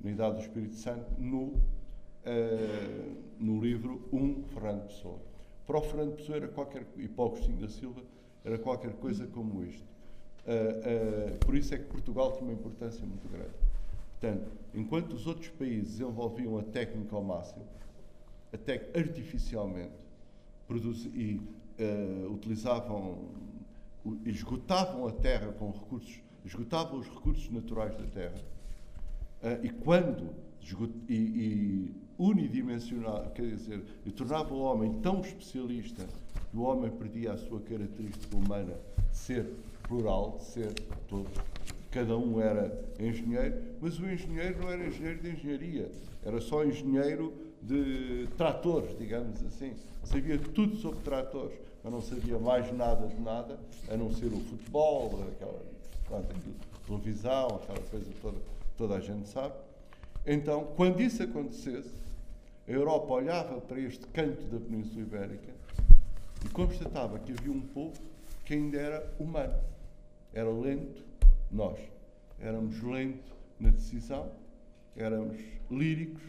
na 0.01 0.11
Idade 0.11 0.37
do 0.37 0.41
Espírito 0.41 0.75
Santo, 0.77 1.05
no, 1.19 1.49
uh, 1.49 3.17
no 3.39 3.61
livro 3.61 4.09
1, 4.11 4.17
um, 4.17 4.43
Fernando 4.45 4.87
Pessoa. 4.87 5.19
Para 5.67 5.79
o 5.79 5.83
Fernando 5.83 6.17
Pessoa 6.17 6.37
era 6.37 6.49
qualquer, 6.49 6.87
e 6.97 7.07
para 7.07 7.23
o 7.23 7.27
Agostinho 7.27 7.59
da 7.59 7.69
Silva 7.69 8.01
era 8.45 8.59
qualquer 8.59 8.95
coisa 8.95 9.27
como 9.27 9.63
isto. 9.65 9.85
Uh, 10.47 11.35
uh, 11.35 11.39
por 11.45 11.55
isso 11.55 11.75
é 11.75 11.79
que 11.79 11.85
Portugal 11.85 12.33
tinha 12.33 12.45
uma 12.45 12.55
importância 12.55 13.05
muito 13.07 13.29
grande. 13.29 13.55
Portanto, 14.19 14.51
enquanto 14.75 15.13
os 15.13 15.27
outros 15.27 15.49
países 15.51 15.99
desenvolviam 15.99 16.59
a 16.59 16.63
técnica 16.63 17.15
ao 17.15 17.23
máximo, 17.23 17.65
até 18.53 18.89
artificialmente, 18.95 20.02
e 21.15 21.41
uh, 21.79 22.33
utilizavam, 22.33 23.19
esgotavam 24.25 25.07
a 25.07 25.13
terra 25.13 25.53
com 25.53 25.71
recursos, 25.71 26.21
esgotavam 26.45 26.99
os 26.99 27.07
recursos 27.09 27.51
naturais 27.51 27.97
da 27.97 28.05
terra, 28.07 28.39
uh, 29.43 29.65
e 29.65 29.71
quando 29.71 30.31
e, 31.09 31.15
e 31.15 31.95
unidimensional, 32.19 33.31
quer 33.35 33.47
dizer, 33.47 33.83
e 34.07 34.11
tornava 34.11 34.55
o 34.55 34.61
homem 34.61 35.01
tão 35.01 35.21
especialista 35.21 36.07
que 36.51 36.57
o 36.57 36.63
homem 36.63 36.91
perdia 36.91 37.33
a 37.33 37.37
sua 37.37 37.61
característica 37.61 38.37
humana 38.37 38.75
de 39.11 39.17
ser 39.17 39.47
plural, 39.83 40.37
de 40.39 40.45
ser 40.45 40.73
todo. 41.09 41.29
Cada 41.91 42.17
um 42.17 42.41
era 42.41 42.73
engenheiro, 42.99 43.61
mas 43.81 43.99
o 43.99 44.09
engenheiro 44.09 44.61
não 44.61 44.71
era 44.71 44.87
engenheiro 44.87 45.21
de 45.21 45.31
engenharia, 45.31 45.91
era 46.25 46.41
só 46.41 46.65
engenheiro 46.65 47.33
de 47.63 48.29
tratores, 48.37 48.97
digamos 48.99 49.43
assim. 49.45 49.75
Sabia 50.05 50.39
tudo 50.39 50.77
sobre 50.77 51.01
tratores, 51.01 51.57
mas 51.83 51.93
não 51.93 52.03
sabia 52.03 52.39
mais 52.39 52.73
nada 52.73 53.07
de 53.07 53.21
nada, 53.21 53.59
a 53.89 53.97
não 53.97 54.13
ser 54.13 54.27
o 54.27 54.41
futebol, 54.41 55.21
aquela 55.33 55.63
pronto, 56.07 56.35
televisão, 56.87 57.47
aquela 57.47 57.81
coisa 57.89 58.11
toda, 58.21 58.39
toda 58.77 58.97
a 58.97 59.01
gente 59.01 59.29
sabe. 59.29 59.55
Então, 60.27 60.73
quando 60.77 61.01
isso 61.01 61.23
acontecesse, 61.23 62.03
a 62.67 62.71
Europa 62.71 63.13
olhava 63.13 63.61
para 63.61 63.81
este 63.81 64.07
canto 64.09 64.43
da 64.45 64.59
Península 64.59 65.01
Ibérica 65.01 65.53
e 66.45 66.49
constatava 66.49 67.19
que 67.19 67.33
havia 67.33 67.53
um 67.53 67.61
povo 67.61 67.95
que 68.45 68.55
ainda 68.55 68.79
era 68.79 69.15
humano. 69.19 69.59
Era 70.33 70.51
lento, 70.51 71.03
nós. 71.51 71.79
Éramos 72.41 72.83
lento 72.83 73.33
na 73.59 73.71
decisão, 73.71 74.31
éramos 74.97 75.39
líricos, 75.71 76.23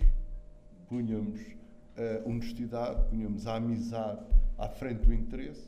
punhamos 0.94 1.42
a 1.98 2.30
honestidade, 2.30 3.10
punhamos 3.10 3.48
a 3.48 3.56
amizade 3.56 4.24
à 4.60 4.70
frente 4.70 5.08
do 5.08 5.12
interesse. 5.12 5.68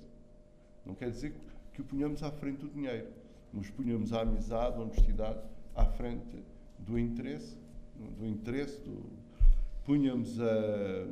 Não 0.85 0.93
quer 0.93 1.09
dizer 1.09 1.33
que 1.73 1.81
o 1.81 1.83
punhamos 1.83 2.21
à 2.21 2.29
frente 2.29 2.59
do 2.59 2.69
dinheiro, 2.69 3.07
mas 3.51 3.67
punhamos 3.71 4.13
a 4.13 4.21
amizade, 4.21 4.77
a 4.77 4.81
honestidade 4.81 5.39
à 5.75 5.83
frente 5.83 6.43
do 6.77 6.99
interesse, 6.99 7.57
do 8.19 8.27
interesse, 8.27 8.79
do... 8.81 9.03
punhamos 9.83 10.39
a, 10.39 11.07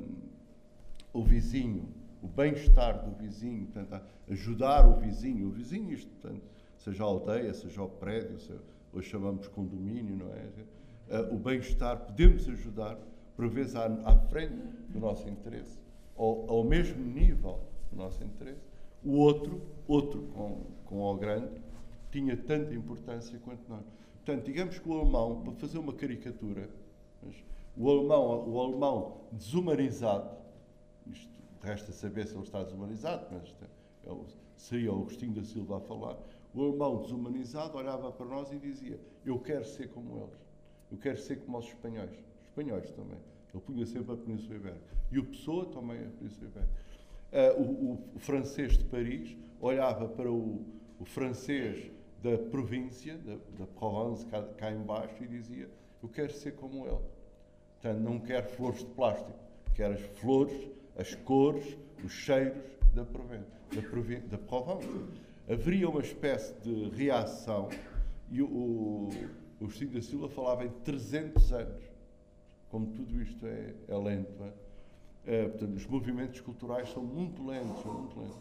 o 1.11 1.23
vizinho, 1.23 1.87
o 2.21 2.27
bem-estar 2.27 3.03
do 3.03 3.15
vizinho, 3.15 3.65
portanto, 3.65 4.05
ajudar 4.29 4.87
o 4.87 4.99
vizinho, 4.99 5.47
o 5.47 5.49
vizinho, 5.51 5.91
isto, 5.91 6.11
portanto, 6.21 6.43
seja 6.77 7.03
a 7.03 7.07
aldeia, 7.07 7.51
seja 7.51 7.81
o 7.81 7.89
prédio, 7.89 8.39
seja, 8.39 8.61
hoje 8.93 9.09
chamamos 9.09 9.47
condomínio, 9.47 10.15
não 10.15 10.31
é? 10.31 11.23
O 11.31 11.37
bem-estar, 11.37 11.97
podemos 11.97 12.47
ajudar 12.47 12.95
por 13.35 13.47
vezes 13.47 13.75
à, 13.75 13.85
à 13.85 14.17
frente 14.29 14.55
do 14.89 14.99
nosso 14.99 15.27
interesse, 15.27 15.79
ou 16.15 16.49
ao 16.49 16.63
mesmo 16.63 17.03
nível 17.03 17.59
do 17.91 17.97
nosso 17.97 18.23
interesse, 18.23 18.61
o 19.03 19.17
outro, 19.17 19.61
outro 19.87 20.21
com, 20.33 20.61
com 20.85 21.01
O 21.01 21.15
grande, 21.15 21.61
tinha 22.11 22.37
tanta 22.37 22.73
importância 22.73 23.39
quanto 23.39 23.67
nós. 23.67 23.83
Portanto, 24.23 24.45
digamos 24.45 24.77
que 24.79 24.87
o 24.87 24.93
alemão, 24.93 25.41
para 25.41 25.53
fazer 25.53 25.79
uma 25.79 25.93
caricatura, 25.93 26.69
o 27.75 27.89
alemão, 27.89 28.49
o 28.49 28.61
alemão 28.61 29.17
desumanizado, 29.31 30.37
isto 31.07 31.33
resta 31.61 31.91
saber 31.91 32.27
se 32.27 32.35
ele 32.35 32.43
está 32.43 32.63
desumanizado, 32.63 33.27
mas 33.31 33.55
é, 33.61 34.11
é, 34.11 34.15
seria 34.55 34.93
o 34.93 35.01
Agostinho 35.01 35.33
da 35.33 35.43
Silva 35.43 35.77
a 35.77 35.81
falar, 35.81 36.17
o 36.53 36.63
alemão 36.63 37.01
desumanizado 37.01 37.77
olhava 37.77 38.11
para 38.11 38.25
nós 38.27 38.51
e 38.51 38.59
dizia: 38.59 38.99
Eu 39.25 39.39
quero 39.39 39.65
ser 39.65 39.89
como 39.89 40.19
eles, 40.19 40.39
eu 40.91 40.97
quero 40.97 41.17
ser 41.17 41.37
como 41.37 41.57
os 41.57 41.65
espanhóis 41.65 42.11
espanhóis 42.53 42.91
também. 42.91 43.17
Ele 43.53 43.63
punha 43.63 43.85
sempre 43.85 44.13
a 44.13 44.17
Península 44.17 44.55
Ibérica. 44.55 44.95
E 45.11 45.19
o 45.19 45.25
Pessoa 45.25 45.65
também 45.65 45.97
a 45.99 46.09
Península 46.09 46.47
Ibérica. 46.47 46.83
Uh, 47.57 47.61
o, 47.61 48.15
o, 48.15 48.19
francês 48.19 48.77
de 48.77 48.83
Paris 48.85 49.35
olhava 49.59 50.07
para 50.07 50.31
o, 50.31 50.63
o 50.99 51.05
francês 51.05 51.91
da 52.21 52.37
província, 52.37 53.17
da, 53.17 53.35
da 53.57 53.65
Provence, 53.65 54.25
cá, 54.27 54.43
cá 54.55 54.71
embaixo, 54.71 55.23
e 55.23 55.27
dizia: 55.27 55.67
Eu 56.01 56.09
quero 56.09 56.31
ser 56.31 56.51
como 56.51 56.85
ele. 56.85 56.99
Portanto, 57.81 57.99
não 57.99 58.19
quero 58.19 58.47
flores 58.49 58.79
de 58.79 58.85
plástico. 58.85 59.33
Quero 59.73 59.95
as 59.95 60.01
flores, 60.19 60.69
as 60.95 61.15
cores, 61.15 61.75
os 62.03 62.11
cheiros 62.11 62.63
da 62.93 63.03
Provence. 63.03 63.49
Da, 64.29 64.37
Provence. 64.37 64.87
Haveria 65.49 65.89
uma 65.89 66.01
espécie 66.01 66.53
de 66.61 66.89
reação 66.89 67.69
e 68.29 68.41
o, 68.41 68.45
o, 68.45 69.09
o 69.59 69.67
da 69.67 70.01
Silva 70.01 70.29
falava 70.29 70.63
em 70.63 70.69
300 70.69 71.51
anos. 71.51 71.92
Como 72.73 72.87
tudo 72.87 73.21
isto 73.21 73.45
é, 73.45 73.75
é 73.87 73.95
lento. 73.95 74.33
É? 74.43 74.53
É, 75.25 75.47
portanto, 75.47 75.75
os 75.75 75.85
movimentos 75.85 76.41
culturais 76.41 76.89
são 76.89 77.03
muito 77.03 77.45
lentos. 77.45 77.79
São 77.83 77.93
muito 77.93 78.19
lentos. 78.19 78.37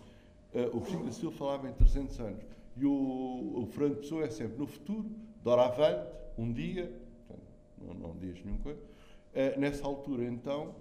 É, 0.55 0.71
o 0.73 1.13
Silva 1.13 1.37
falava 1.37 1.69
em 1.69 1.73
300 1.75 2.19
anos. 2.19 2.43
E 2.75 2.87
o, 2.87 3.53
o 3.63 3.69
Fernando 3.71 3.99
Pessoa 3.99 4.25
é 4.25 4.31
sempre 4.31 4.57
no 4.57 4.67
futuro, 4.67 5.05
doravante, 5.45 6.11
um 6.39 6.51
dia, 6.51 6.99
portanto, 7.29 7.47
não, 7.79 8.09
não 8.09 8.17
diz 8.17 8.43
nenhuma 8.43 8.63
coisa. 8.63 8.81
É, 9.35 9.59
nessa 9.59 9.87
altura, 9.87 10.25
então, 10.25 10.77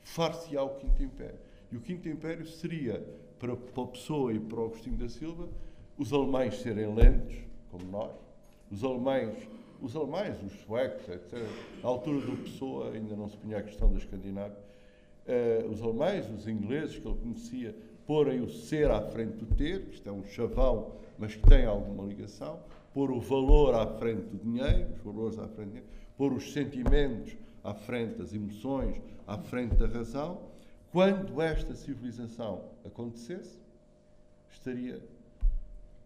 far-se-á 0.00 0.62
o 0.62 0.76
Quinto 0.76 1.02
Império. 1.02 1.38
E 1.70 1.76
o 1.76 1.82
Quinto 1.82 2.08
Império 2.08 2.46
seria, 2.46 3.06
para, 3.38 3.54
para 3.54 3.82
a 3.82 3.86
Pessoa 3.86 4.32
e 4.32 4.40
para 4.40 4.60
o 4.60 4.64
Agostinho 4.64 4.96
da 4.96 5.10
Silva, 5.10 5.46
os 5.98 6.10
alemães 6.10 6.58
serem 6.62 6.94
lentos, 6.94 7.36
como 7.70 7.84
nós, 7.84 8.16
os 8.70 8.82
alemães, 8.82 9.46
os 9.84 9.94
alemães, 9.94 10.42
os 10.42 10.52
suecos, 10.62 11.06
etc. 11.10 11.46
Na 11.82 11.90
altura 11.90 12.26
do 12.26 12.36
Pessoa 12.38 12.90
ainda 12.92 13.14
não 13.14 13.28
se 13.28 13.36
punha 13.36 13.58
a 13.58 13.62
questão 13.62 13.92
da 13.92 13.98
Escandinávia. 13.98 14.56
Uh, 15.26 15.68
os 15.70 15.82
alemães, 15.82 16.26
os 16.30 16.48
ingleses 16.48 16.98
que 16.98 17.06
ele 17.06 17.18
conhecia, 17.18 17.76
porem 18.06 18.40
o 18.40 18.48
ser 18.48 18.90
à 18.90 19.02
frente 19.02 19.36
do 19.36 19.46
ter, 19.54 19.86
isto 19.90 20.08
é 20.08 20.12
um 20.12 20.24
chavão, 20.24 20.92
mas 21.18 21.34
que 21.34 21.46
tem 21.46 21.66
alguma 21.66 22.04
ligação, 22.04 22.60
pôr 22.94 23.10
o 23.10 23.20
valor 23.20 23.74
à 23.74 23.86
frente 23.86 24.22
do 24.22 24.38
dinheiro, 24.38 24.90
os 24.94 25.00
valores 25.02 25.38
à 25.38 25.48
frente 25.48 25.66
do 25.66 25.72
dinheiro, 25.72 25.88
pôr 26.16 26.32
os 26.32 26.50
sentimentos 26.52 27.36
à 27.62 27.74
frente 27.74 28.16
das 28.16 28.32
emoções, 28.32 28.98
à 29.26 29.36
frente 29.36 29.74
da 29.74 29.86
razão. 29.86 30.40
Quando 30.92 31.42
esta 31.42 31.74
civilização 31.74 32.64
acontecesse, 32.86 33.58
estaria, 34.50 34.96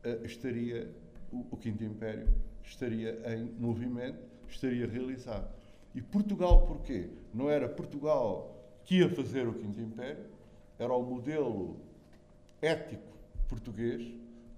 uh, 0.05 0.25
estaria 0.25 0.91
o, 1.33 1.47
o 1.53 1.57
Quinto 1.57 1.85
Império 1.85 2.27
estaria 2.69 3.21
em 3.27 3.45
movimento, 3.59 4.19
estaria 4.49 4.87
realizado. 4.87 5.49
E 5.95 6.03
Portugal, 6.03 6.67
porquê? 6.67 7.11
Não 7.33 7.51
era 7.51 7.69
Portugal 7.69 8.55
que 8.85 8.99
ia 8.99 9.09
fazer 9.09 9.47
o 9.47 9.55
Quinto 9.55 9.81
Império, 9.81 10.25
era 10.79 10.93
o 10.93 11.03
modelo 11.03 11.77
ético 12.63 13.03
português 13.49 14.15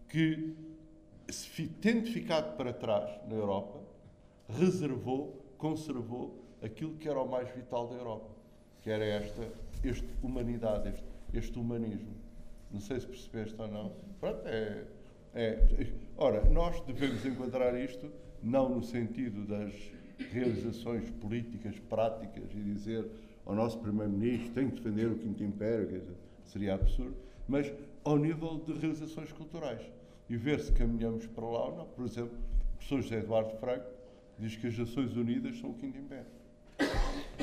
que, 0.08 0.54
tendo 1.80 2.06
ficado 2.10 2.56
para 2.56 2.72
trás 2.72 3.10
na 3.28 3.34
Europa, 3.34 3.80
reservou, 4.48 5.44
conservou 5.56 6.44
aquilo 6.62 6.96
que 6.96 7.08
era 7.08 7.20
o 7.20 7.28
mais 7.28 7.48
vital 7.54 7.88
da 7.88 7.94
Europa, 7.94 8.30
que 8.82 8.90
era 8.90 9.04
esta, 9.04 9.48
esta 9.84 10.08
humanidade, 10.22 10.88
este, 10.88 11.04
este 11.32 11.58
humanismo. 11.58 12.14
Não 12.70 12.80
sei 12.80 13.00
se 13.00 13.06
percebeste 13.06 13.60
ou 13.60 13.68
não. 13.68 13.92
Pronto, 14.20 14.46
é, 14.46 14.84
é, 15.34 15.58
ora, 16.16 16.44
nós 16.50 16.80
devemos 16.82 17.24
enquadrar 17.24 17.74
isto 17.74 18.10
não 18.42 18.68
no 18.68 18.82
sentido 18.82 19.46
das 19.46 19.72
realizações 20.32 21.08
políticas 21.10 21.78
práticas 21.88 22.50
e 22.54 22.60
dizer 22.60 23.06
ao 23.46 23.54
nosso 23.54 23.78
Primeiro-Ministro 23.78 24.52
tem 24.52 24.68
que 24.68 24.76
defender 24.76 25.06
o 25.06 25.16
Quinto 25.16 25.42
Império, 25.42 26.02
seria 26.44 26.74
absurdo, 26.74 27.16
mas 27.48 27.72
ao 28.04 28.18
nível 28.18 28.62
de 28.66 28.72
realizações 28.74 29.32
culturais 29.32 29.80
e 30.28 30.36
ver 30.36 30.60
se 30.60 30.72
caminhamos 30.72 31.26
para 31.26 31.44
lá 31.44 31.68
ou 31.68 31.76
não. 31.76 31.86
Por 31.86 32.04
exemplo, 32.04 32.36
o 32.36 32.76
professor 32.76 33.02
José 33.02 33.18
Eduardo 33.18 33.56
Franco 33.58 33.86
diz 34.38 34.56
que 34.56 34.66
as 34.66 34.78
Nações 34.78 35.16
Unidas 35.16 35.58
são 35.58 35.70
o 35.70 35.74
Quinto 35.74 35.98
Império. 35.98 36.26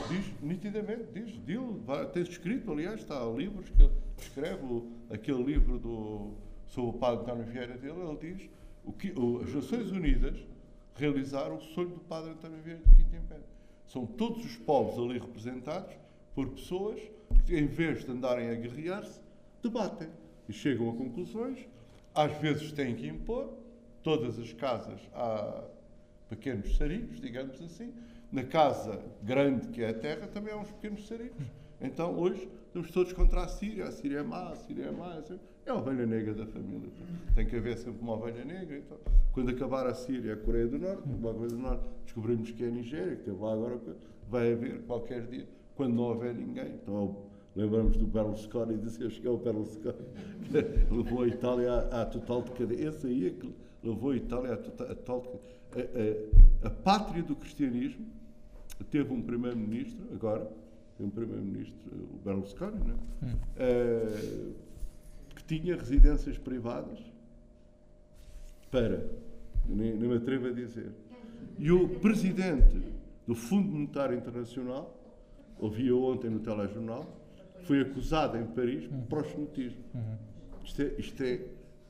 Diz 0.09 0.33
nitidamente, 0.41 1.05
diz, 1.13 1.45
dilo, 1.45 1.83
tem 2.13 2.23
escrito, 2.23 2.71
aliás, 2.71 3.01
está 3.01 3.23
livros 3.25 3.69
que 3.69 3.89
escreve, 4.17 4.83
aquele 5.09 5.43
livro 5.43 5.77
do 5.77 6.31
sobre 6.67 6.89
o 6.91 6.93
padre 6.93 7.23
António 7.23 7.45
Vieira 7.45 7.77
dele, 7.77 7.99
ele 7.99 8.33
diz 8.33 8.49
o 8.85 8.91
que 8.91 9.11
o, 9.11 9.41
as 9.41 9.53
Nações 9.53 9.91
Unidas 9.91 10.37
realizaram 10.95 11.57
o 11.57 11.61
sonho 11.61 11.89
do 11.89 11.99
padre 11.99 12.31
António 12.31 12.59
Vieira 12.61 12.81
do 12.81 12.95
Quinto 12.95 13.15
Império. 13.15 13.43
São 13.87 14.05
todos 14.05 14.43
os 14.43 14.57
povos 14.57 14.97
ali 14.97 15.19
representados 15.19 15.95
por 16.35 16.49
pessoas 16.49 16.99
que, 17.45 17.57
em 17.57 17.65
vez 17.65 18.03
de 18.05 18.11
andarem 18.11 18.49
a 18.49 18.55
guerrear-se, 18.55 19.21
debatem 19.61 20.09
e 20.47 20.53
chegam 20.53 20.89
a 20.89 20.93
conclusões. 20.93 21.67
Às 22.13 22.31
vezes 22.39 22.71
têm 22.71 22.95
que 22.95 23.07
impor. 23.07 23.49
Todas 24.03 24.39
as 24.39 24.53
casas 24.53 24.99
há 25.13 25.63
pequenos 26.29 26.77
sarilhos, 26.77 27.19
digamos 27.19 27.61
assim. 27.61 27.93
Na 28.31 28.43
casa 28.43 29.01
grande 29.23 29.67
que 29.69 29.81
é 29.81 29.89
a 29.89 29.93
terra 29.93 30.27
também 30.27 30.53
há 30.53 30.57
uns 30.57 30.71
pequenos 30.71 31.07
sarilhos. 31.07 31.35
Então 31.81 32.17
hoje 32.17 32.49
estamos 32.67 32.91
todos 32.91 33.13
contra 33.13 33.43
a 33.43 33.47
Síria. 33.47 33.85
A 33.85 33.91
Síria 33.91 34.19
é 34.19 34.23
má, 34.23 34.49
a 34.49 34.55
Síria 34.55 34.85
é 34.85 34.91
má. 34.91 35.13
Assim. 35.15 35.39
É 35.67 35.69
a 35.69 35.75
ovelha 35.75 36.05
negra 36.05 36.33
da 36.33 36.45
família. 36.45 36.89
Tem 37.35 37.45
que 37.45 37.57
haver 37.57 37.77
sempre 37.77 38.01
uma 38.01 38.13
ovelha 38.13 38.45
negra. 38.45 38.77
Então, 38.77 38.97
quando 39.33 39.49
acabar 39.49 39.85
a 39.85 39.93
Síria, 39.93 40.33
a 40.33 40.37
Coreia 40.37 40.65
do 40.65 40.79
Norte, 40.79 41.03
a 41.03 41.17
Coreia 41.21 41.49
do 41.49 41.57
Norte, 41.57 41.89
descobrimos 42.05 42.51
que 42.51 42.63
é 42.63 42.67
a 42.67 42.71
Nigéria, 42.71 43.17
que 43.17 43.23
teve 43.23 43.37
lá 43.37 43.51
agora, 43.51 43.77
vai 44.29 44.53
haver 44.53 44.81
qualquer 44.83 45.27
dia, 45.27 45.45
quando 45.75 45.93
não 45.93 46.03
houver 46.03 46.33
ninguém. 46.33 46.75
Então, 46.81 47.17
lembramos 47.53 47.97
do 47.97 48.07
Berlusconi 48.07 48.75
e 48.75 48.77
dizemos 48.77 49.19
que 49.19 49.27
é 49.27 49.29
o 49.29 49.37
Berlusconi 49.37 50.05
que 50.45 50.93
levou 50.95 51.23
a 51.23 51.27
Itália 51.27 51.73
à, 51.73 52.01
à 52.03 52.05
total 52.05 52.43
decadência. 52.43 52.87
Esse 52.87 53.07
aí 53.07 53.27
é 53.27 53.29
que 53.31 53.53
levou 53.83 54.11
a 54.11 54.15
Itália 54.15 54.53
à 54.53 54.57
total, 54.57 55.21
decadência. 55.21 55.57
A, 56.63 56.67
a, 56.67 56.67
a 56.67 56.69
pátria 56.69 57.21
do 57.21 57.35
cristianismo 57.35 58.05
teve 58.89 59.13
um 59.13 59.21
primeiro-ministro, 59.21 60.01
agora, 60.13 60.49
tem 60.97 61.05
um 61.05 61.09
primeiro-ministro, 61.09 61.75
o 61.91 62.19
Berlusconi, 62.23 62.79
né? 62.85 62.95
Hum. 63.21 63.27
Uh, 63.57 64.66
tinha 65.47 65.75
residências 65.75 66.37
privadas 66.37 66.99
para, 68.69 69.05
nem, 69.65 69.95
nem 69.95 70.09
me 70.09 70.17
atrevo 70.17 70.47
a 70.47 70.51
dizer. 70.51 70.91
E 71.57 71.71
o 71.71 71.87
presidente 71.99 72.81
do 73.25 73.33
Fundo 73.33 73.69
Monetário 73.69 74.17
Internacional, 74.17 74.93
ouvi 75.59 75.91
ontem 75.91 76.29
no 76.29 76.39
telejornal, 76.39 77.05
foi 77.63 77.81
acusado 77.81 78.37
em 78.37 78.45
Paris 78.45 78.85
por 78.87 79.23
proselitismo. 79.23 79.83
Uhum. 79.95 80.17
Isto 80.63 80.81
é, 80.81 80.93
isto 80.97 81.23
é 81.23 81.41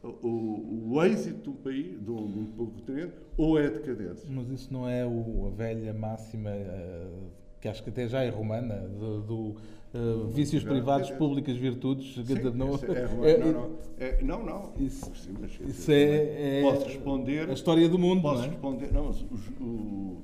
o, 0.03 0.93
o, 0.93 1.03
êxito 1.03 1.41
de 1.41 1.49
um 1.49 1.53
país, 1.53 2.03
de 2.03 2.11
um, 2.11 2.31
de 2.31 2.39
um 2.39 2.45
continente, 2.67 3.13
ou 3.35 3.59
é 3.59 3.69
decadência. 3.69 4.27
Mas 4.29 4.49
isso 4.49 4.71
não 4.71 4.87
é 4.87 5.05
o, 5.05 5.47
a 5.47 5.49
velha 5.55 5.93
máxima, 5.93 6.51
uh, 6.51 7.29
que 7.59 7.67
acho 7.67 7.83
que 7.83 7.89
até 7.89 8.07
já 8.07 8.23
é 8.23 8.29
romana, 8.29 8.75
do, 8.75 9.21
do 9.21 9.55
Uh, 9.97 10.27
vícios 10.27 10.63
privados, 10.63 11.09
públicas 11.09 11.57
virtudes. 11.57 12.13
Sim, 12.13 12.35
não, 12.53 12.75
é, 12.75 13.31
é, 13.31 13.37
não, 13.37 13.51
não, 13.51 13.77
é, 13.97 14.21
não, 14.21 14.45
não. 14.45 14.73
Isso, 14.79 15.11
Sim, 15.15 15.35
mas, 15.39 15.59
isso 15.59 15.91
é, 15.91 16.59
é, 16.59 16.61
posso 16.61 16.85
responder. 16.85 17.49
A 17.49 17.53
história 17.53 17.89
do 17.89 17.97
mundo. 17.97 18.21
Posso 18.21 18.41
não 18.41 18.45
é? 18.45 18.49
responder. 18.49 18.93
Não, 18.93 19.09
os, 19.09 19.21
o, 19.59 20.21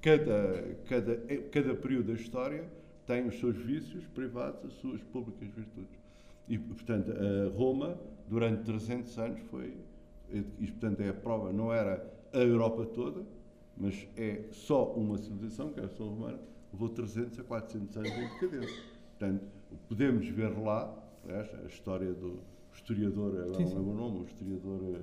cada, 0.00 0.76
cada, 0.88 1.16
cada 1.52 1.74
período 1.76 2.08
da 2.08 2.14
história 2.14 2.64
tem 3.06 3.24
os 3.28 3.38
seus 3.38 3.56
vícios 3.56 4.04
privados, 4.08 4.64
as 4.64 4.72
suas 4.80 5.00
públicas 5.04 5.48
virtudes. 5.54 6.00
E, 6.48 6.58
portanto, 6.58 7.12
Roma, 7.54 7.96
durante 8.28 8.64
300 8.64 9.18
anos, 9.18 9.40
foi. 9.50 9.76
E, 10.32 10.66
portanto, 10.66 11.00
é 11.00 11.10
a 11.10 11.14
prova, 11.14 11.52
não 11.52 11.72
era 11.72 12.04
a 12.32 12.38
Europa 12.38 12.86
toda, 12.86 13.22
mas 13.76 14.08
é 14.16 14.40
só 14.50 14.92
uma 14.94 15.16
civilização, 15.16 15.70
que 15.70 15.78
é 15.78 15.84
a 15.84 15.88
São 15.88 16.08
Romana, 16.08 16.40
levou 16.72 16.88
300 16.88 17.38
a 17.38 17.44
400 17.44 17.96
anos 17.98 18.10
em 18.10 18.28
decadência. 18.28 18.91
Portanto, 19.22 19.46
podemos 19.88 20.26
ver 20.26 20.58
lá 20.58 20.92
a 21.28 21.66
história 21.66 22.12
do 22.12 22.40
historiador, 22.74 23.40
agora 23.40 23.60
não 23.60 23.68
lembro 23.68 23.90
o 23.90 23.94
nome, 23.94 24.18
o 24.18 24.24
historiador, 24.24 24.80
eh, 24.82 25.00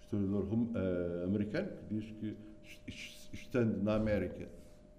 historiador 0.00 0.44
uh, 0.44 1.24
americano, 1.24 1.68
que 1.76 1.94
diz 1.94 2.10
que, 2.12 2.36
estando 3.34 3.82
na 3.82 3.96
América, 3.96 4.48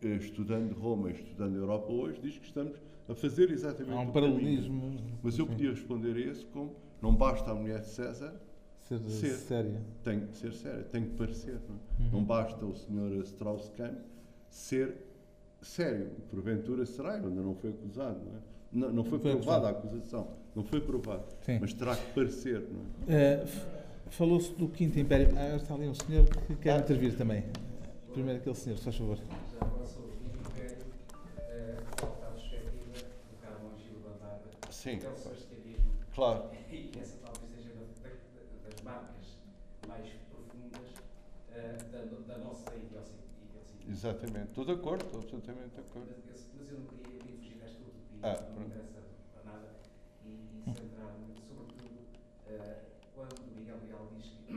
eh, 0.03 0.15
estudando 0.18 0.73
Roma 0.73 1.10
e 1.10 1.14
estudando 1.14 1.56
Europa 1.56 1.91
hoje, 1.91 2.19
diz 2.22 2.38
que 2.38 2.45
estamos 2.45 2.77
a 3.10 3.15
fazer 3.15 3.49
exatamente 3.49 3.98
Há 3.98 4.02
um 4.02 4.11
paralelismo. 4.11 4.95
Mas 5.23 5.40
eu 5.40 5.48
podia 5.48 5.72
responder 5.72 6.15
a 6.15 6.31
esse 6.31 6.45
como 6.45 6.76
não 7.02 7.15
basta 7.15 7.49
a 7.49 7.56
mulher 7.56 7.80
de 7.80 7.88
César 7.88 8.40
ser, 8.84 8.99
ser 8.99 9.34
séria. 9.38 9.81
Tem 10.03 10.27
que 10.27 10.38
ser 10.38 10.53
séria, 10.53 10.84
tem 10.84 11.03
que 11.03 11.15
parecer. 11.15 11.60
Não, 11.68 11.76
é? 11.76 12.03
uhum. 12.03 12.11
não 12.11 12.23
basta 12.23 12.64
o 12.64 12.76
senhor 12.76 13.11
Strauss-Kahn 13.23 13.95
ser 14.52 15.12
sério, 15.64 16.11
porventura 16.30 16.85
será, 16.85 17.14
ainda 17.14 17.30
não 17.30 17.56
foi 17.56 17.72
acusado, 17.72 18.19
não 18.26 18.38
é? 18.38 18.41
Não, 18.72 18.91
não 18.91 19.03
foi, 19.03 19.19
provada 19.19 19.68
a 19.68 19.69
acusação, 19.72 20.27
não 20.56 20.64
foi 20.64 20.81
provado, 20.81 21.26
Sim. 21.45 21.60
mas 21.61 21.73
terá 21.73 21.95
que 21.95 22.11
parecer, 22.14 22.68
não 22.72 23.15
é? 23.15 23.44
Uh, 23.44 23.84
Falou-se 24.14 24.53
do 24.53 24.68
Quinto 24.68 24.99
Império. 24.99 25.34
Ah, 25.35 25.56
está 25.56 25.73
ali 25.73 25.88
um 25.88 25.95
senhor 25.95 26.26
que 26.26 26.56
quer 26.57 26.80
intervir 26.80 27.18
também. 27.18 27.44
Primeiro 28.11 28.40
aquele 28.40 28.56
senhor, 28.56 28.77
se 28.77 28.84
faz 28.84 28.95
favor. 28.95 29.18
Sim. 34.69 34.99
É. 34.99 35.14
Claro. 36.14 36.44
E 36.73 36.91
essa 36.99 37.18
talvez 37.23 37.52
seja 37.52 37.69
das 38.65 38.81
marcas 38.84 39.38
mais 39.88 40.07
profundas 40.31 40.90
uh, 41.52 41.91
da, 41.91 42.34
da 42.34 42.40
nossa 42.40 42.73
idiosincrasia 42.76 43.33
Exatamente. 43.90 44.50
Estou 44.50 44.66
de 44.66 44.72
acordo, 44.72 45.04
estou 45.06 45.20
absolutamente 45.20 45.76
de 45.76 45.80
acordo. 45.82 46.10
Mas, 46.58 46.72
eu 46.72 46.80
não 46.80 46.88
queria, 46.88 47.20
fugir 47.38 47.56
desta 47.60 47.82
utopia, 47.82 48.20
Ah, 48.24 48.42
não 48.50 48.60
me 48.62 48.66
interessa 48.68 49.02
para 49.34 49.44
nada, 49.52 49.70
e, 50.26 50.30
e 50.30 50.64
centrar-me, 50.66 51.36
sobretudo, 51.48 52.00
eh, 52.48 52.84
quando 53.14 53.44
Miguel 53.56 53.80
Real 53.88 54.08
diz 54.16 54.28
que 54.48 54.54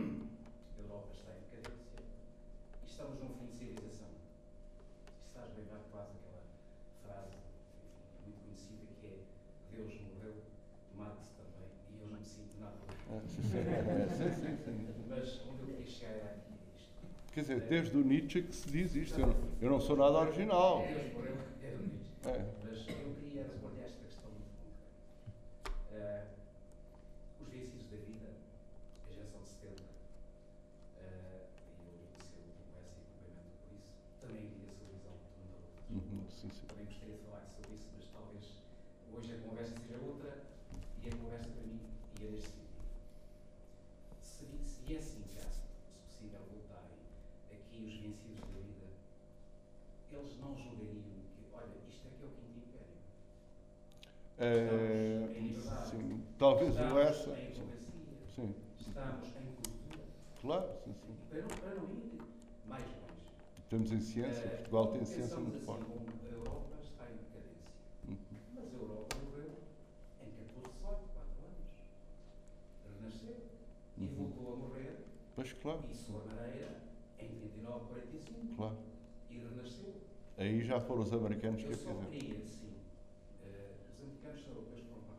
a 0.78 0.82
Europa 0.82 1.10
está 1.12 1.30
em 1.34 1.40
decadência 1.50 1.98
e 2.82 2.86
estamos 2.86 3.18
num 3.20 3.34
fim 3.34 3.46
de 3.46 3.56
civilização. 3.58 4.08
Isto 5.20 5.34
faz 5.34 5.50
lembrar 5.56 5.80
quase 5.90 6.12
aquela 6.16 6.42
frase 7.02 7.34
enfim, 7.34 7.90
muito 8.22 8.38
conhecida 8.44 8.86
que 9.00 9.06
é 9.06 9.18
Deus 9.74 9.94
morreu, 10.06 10.36
mate 10.94 11.26
também, 11.36 11.68
e 11.90 12.00
eu 12.00 12.06
não 12.08 12.18
me 12.18 12.24
sinto 12.24 12.54
nada. 12.60 12.78
Ah, 13.10 13.20
sim, 13.26 13.42
sim. 13.42 13.58
É, 13.66 14.06
sim, 14.08 14.30
sim, 14.40 14.56
sim. 14.64 14.76
Mas 15.08 15.40
onde 15.46 15.60
eu 15.62 15.66
queria 15.66 15.86
chegar 15.86 16.12
era 16.12 16.30
aqui, 16.36 16.52
é 16.54 16.76
isto. 16.78 17.16
Quer 17.36 17.42
dizer, 17.42 17.60
desde 17.68 17.94
o 17.98 18.02
Nietzsche 18.02 18.40
que 18.40 18.54
se 18.54 18.66
diz 18.70 18.94
isto. 18.96 19.20
Eu 19.20 19.26
não, 19.26 19.36
eu 19.60 19.70
não 19.72 19.78
sou 19.78 19.94
nada 19.94 20.20
original. 20.20 20.88
Deus 20.88 21.12
morreu, 21.12 21.36
era 21.62 21.76
o 21.76 21.82
Nietzsche. 21.84 22.16
É. 22.24 22.46
Mas 22.64 22.88
eu 22.88 23.12
queria 23.20 23.42
responder 23.42 23.82
esta 23.84 24.00
questão 24.08 24.30
muito. 24.32 24.56
Eh, 25.92 26.24
os 27.38 27.48
vencidos 27.52 27.90
da 27.92 27.96
vida, 28.08 28.32
a 29.04 29.12
geração 29.12 29.42
de 29.42 29.48
70, 29.52 29.84
eh, 30.96 31.44
e 31.76 31.84
eu 31.84 32.08
iniciei 32.08 32.40
o 32.40 32.56
conversa 32.56 32.96
e 32.96 33.04
cumprimento 33.04 33.52
por 33.60 33.76
isso, 33.76 33.92
também 34.16 34.40
iria 34.40 34.72
essa 34.72 34.88
visão 34.88 35.12
de 35.20 35.28
mundo 35.36 35.60
da 35.60 35.92
Uhum, 35.92 36.24
sim, 36.32 36.48
sim. 36.48 36.64
Também 36.72 36.86
gostaria 36.88 37.20
de 37.20 37.22
falar 37.28 37.44
sobre 37.52 37.76
isso, 37.76 37.84
mas 37.92 38.08
talvez 38.16 38.64
hoje 39.12 39.36
a 39.36 39.38
conversa 39.44 39.76
seja 39.76 40.00
outra 40.00 40.40
e 41.04 41.08
a 41.08 41.12
conversa 41.12 41.52
para 41.52 41.68
mim 41.68 41.84
ia 42.16 42.30
neste 42.32 42.48
sentido. 42.48 42.80
Se, 44.24 44.48
se 44.64 44.94
é 44.94 44.96
assim 44.96 45.20
já, 45.36 45.44
se 45.52 45.60
possível, 46.08 46.40
voltarem 46.48 46.96
aqui 47.52 47.84
os 47.84 47.94
vencidos 47.94 48.40
da 48.40 48.60
vida, 48.60 48.86
eles 50.10 50.38
não 50.38 50.56
julgariam 50.56 51.20
que, 51.34 51.44
olha, 51.52 51.76
isto 51.88 52.06
é 52.06 52.10
que 52.16 52.22
é 52.22 52.26
o 52.26 52.30
quinto 52.30 52.58
império. 52.58 52.96
É, 54.38 55.28
sim. 55.90 56.22
Talvez 56.38 56.70
Estamos 56.74 56.96
essa. 56.98 57.30
em 57.30 57.54
Sim. 57.54 57.64
sim. 58.34 58.54
Estamos 58.80 59.28
em 59.28 59.46
cultura. 59.54 60.04
Claro, 60.40 60.68
sim, 60.84 60.92
sim. 60.94 61.12
E 61.12 61.42
para 61.42 61.56
para 61.56 61.74
não 61.76 61.84
ir 61.84 62.20
mais 62.66 62.84
longe. 62.84 63.02
Estamos 63.58 63.92
em 63.92 64.00
ciência. 64.00 64.44
eh, 64.44 64.56
Portugal 64.56 64.86
tem 64.92 65.04
ciência 65.06 65.36
muito 65.38 65.56
assim 65.56 65.64
forte. 65.64 65.84
como 65.86 66.00
a 66.00 66.30
Europa 66.30 66.76
está 66.82 67.04
em 67.04 67.16
decadência. 67.16 67.72
Uhum. 68.08 68.16
Mas 68.54 68.74
a 68.74 68.76
Europa 68.76 69.16
morreu 69.24 69.50
em 70.22 70.30
14, 70.30 70.68
18, 70.76 70.80
4 70.82 71.00
anos. 71.46 73.00
Renasceu. 73.00 73.36
E 73.98 74.04
Uhum. 74.04 74.14
voltou 74.14 74.52
a 74.52 74.56
morrer, 74.56 74.96
Pois 75.34 75.52
claro, 75.54 75.80
e 75.90 75.94
sua 75.94 76.22
maneira, 76.24 76.76
em 77.18 77.28
39, 77.28 77.86
45. 77.86 78.56
claro. 78.56 78.76
E 79.30 79.38
renasceu. 79.38 79.94
Aí 80.38 80.60
já 80.62 80.78
foram 80.80 81.02
os 81.02 81.12
americanos 81.12 81.62
que 81.62 81.68
Eu 81.68 81.72
a 81.72 81.74
só 81.74 81.88
fizeram. 81.88 82.10
queria, 82.10 82.38
sim. 82.46 82.72
eh, 83.44 83.70
os 83.94 84.02
americanos 84.02 84.42
são 84.44 84.52
europeus 84.54 84.80
que 84.82 84.86
vão 84.90 84.98
para 85.00 85.12
lá. 85.12 85.18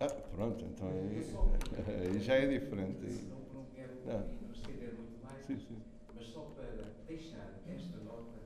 Ah, 0.00 0.06
pronto, 0.06 0.64
então 0.64 0.88
aí, 0.88 1.24
só 1.24 1.42
queria. 1.74 2.10
aí 2.10 2.20
já 2.20 2.34
é 2.34 2.46
diferente. 2.46 3.04
Aí. 3.04 3.28
Não, 3.28 3.40
não 3.52 3.64
quero 3.74 3.94
Não. 4.06 4.20
não. 4.42 4.52
estender 4.52 4.94
muito 4.94 5.24
mais. 5.24 5.44
Sim, 5.46 5.58
sim. 5.58 5.78
Mas 6.14 6.26
só 6.26 6.40
para 6.54 6.66
deixar 7.08 7.58
esta 7.66 7.96
nota 8.04 8.38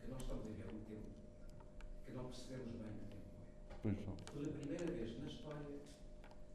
que 0.00 0.10
nós 0.10 0.22
estamos 0.22 0.44
a 0.44 0.48
viver 0.48 0.66
um 0.74 0.80
tempo 0.88 1.08
que 2.06 2.12
não 2.12 2.24
percebemos 2.24 2.72
bem 2.72 2.92
que 2.96 3.04
tempo 3.12 3.28
é. 3.70 3.74
Pois 3.82 3.96
não. 4.06 4.14
Pela 4.32 4.58
primeira 4.58 4.86
vez 4.86 5.18
na 5.20 5.26
história, 5.26 5.76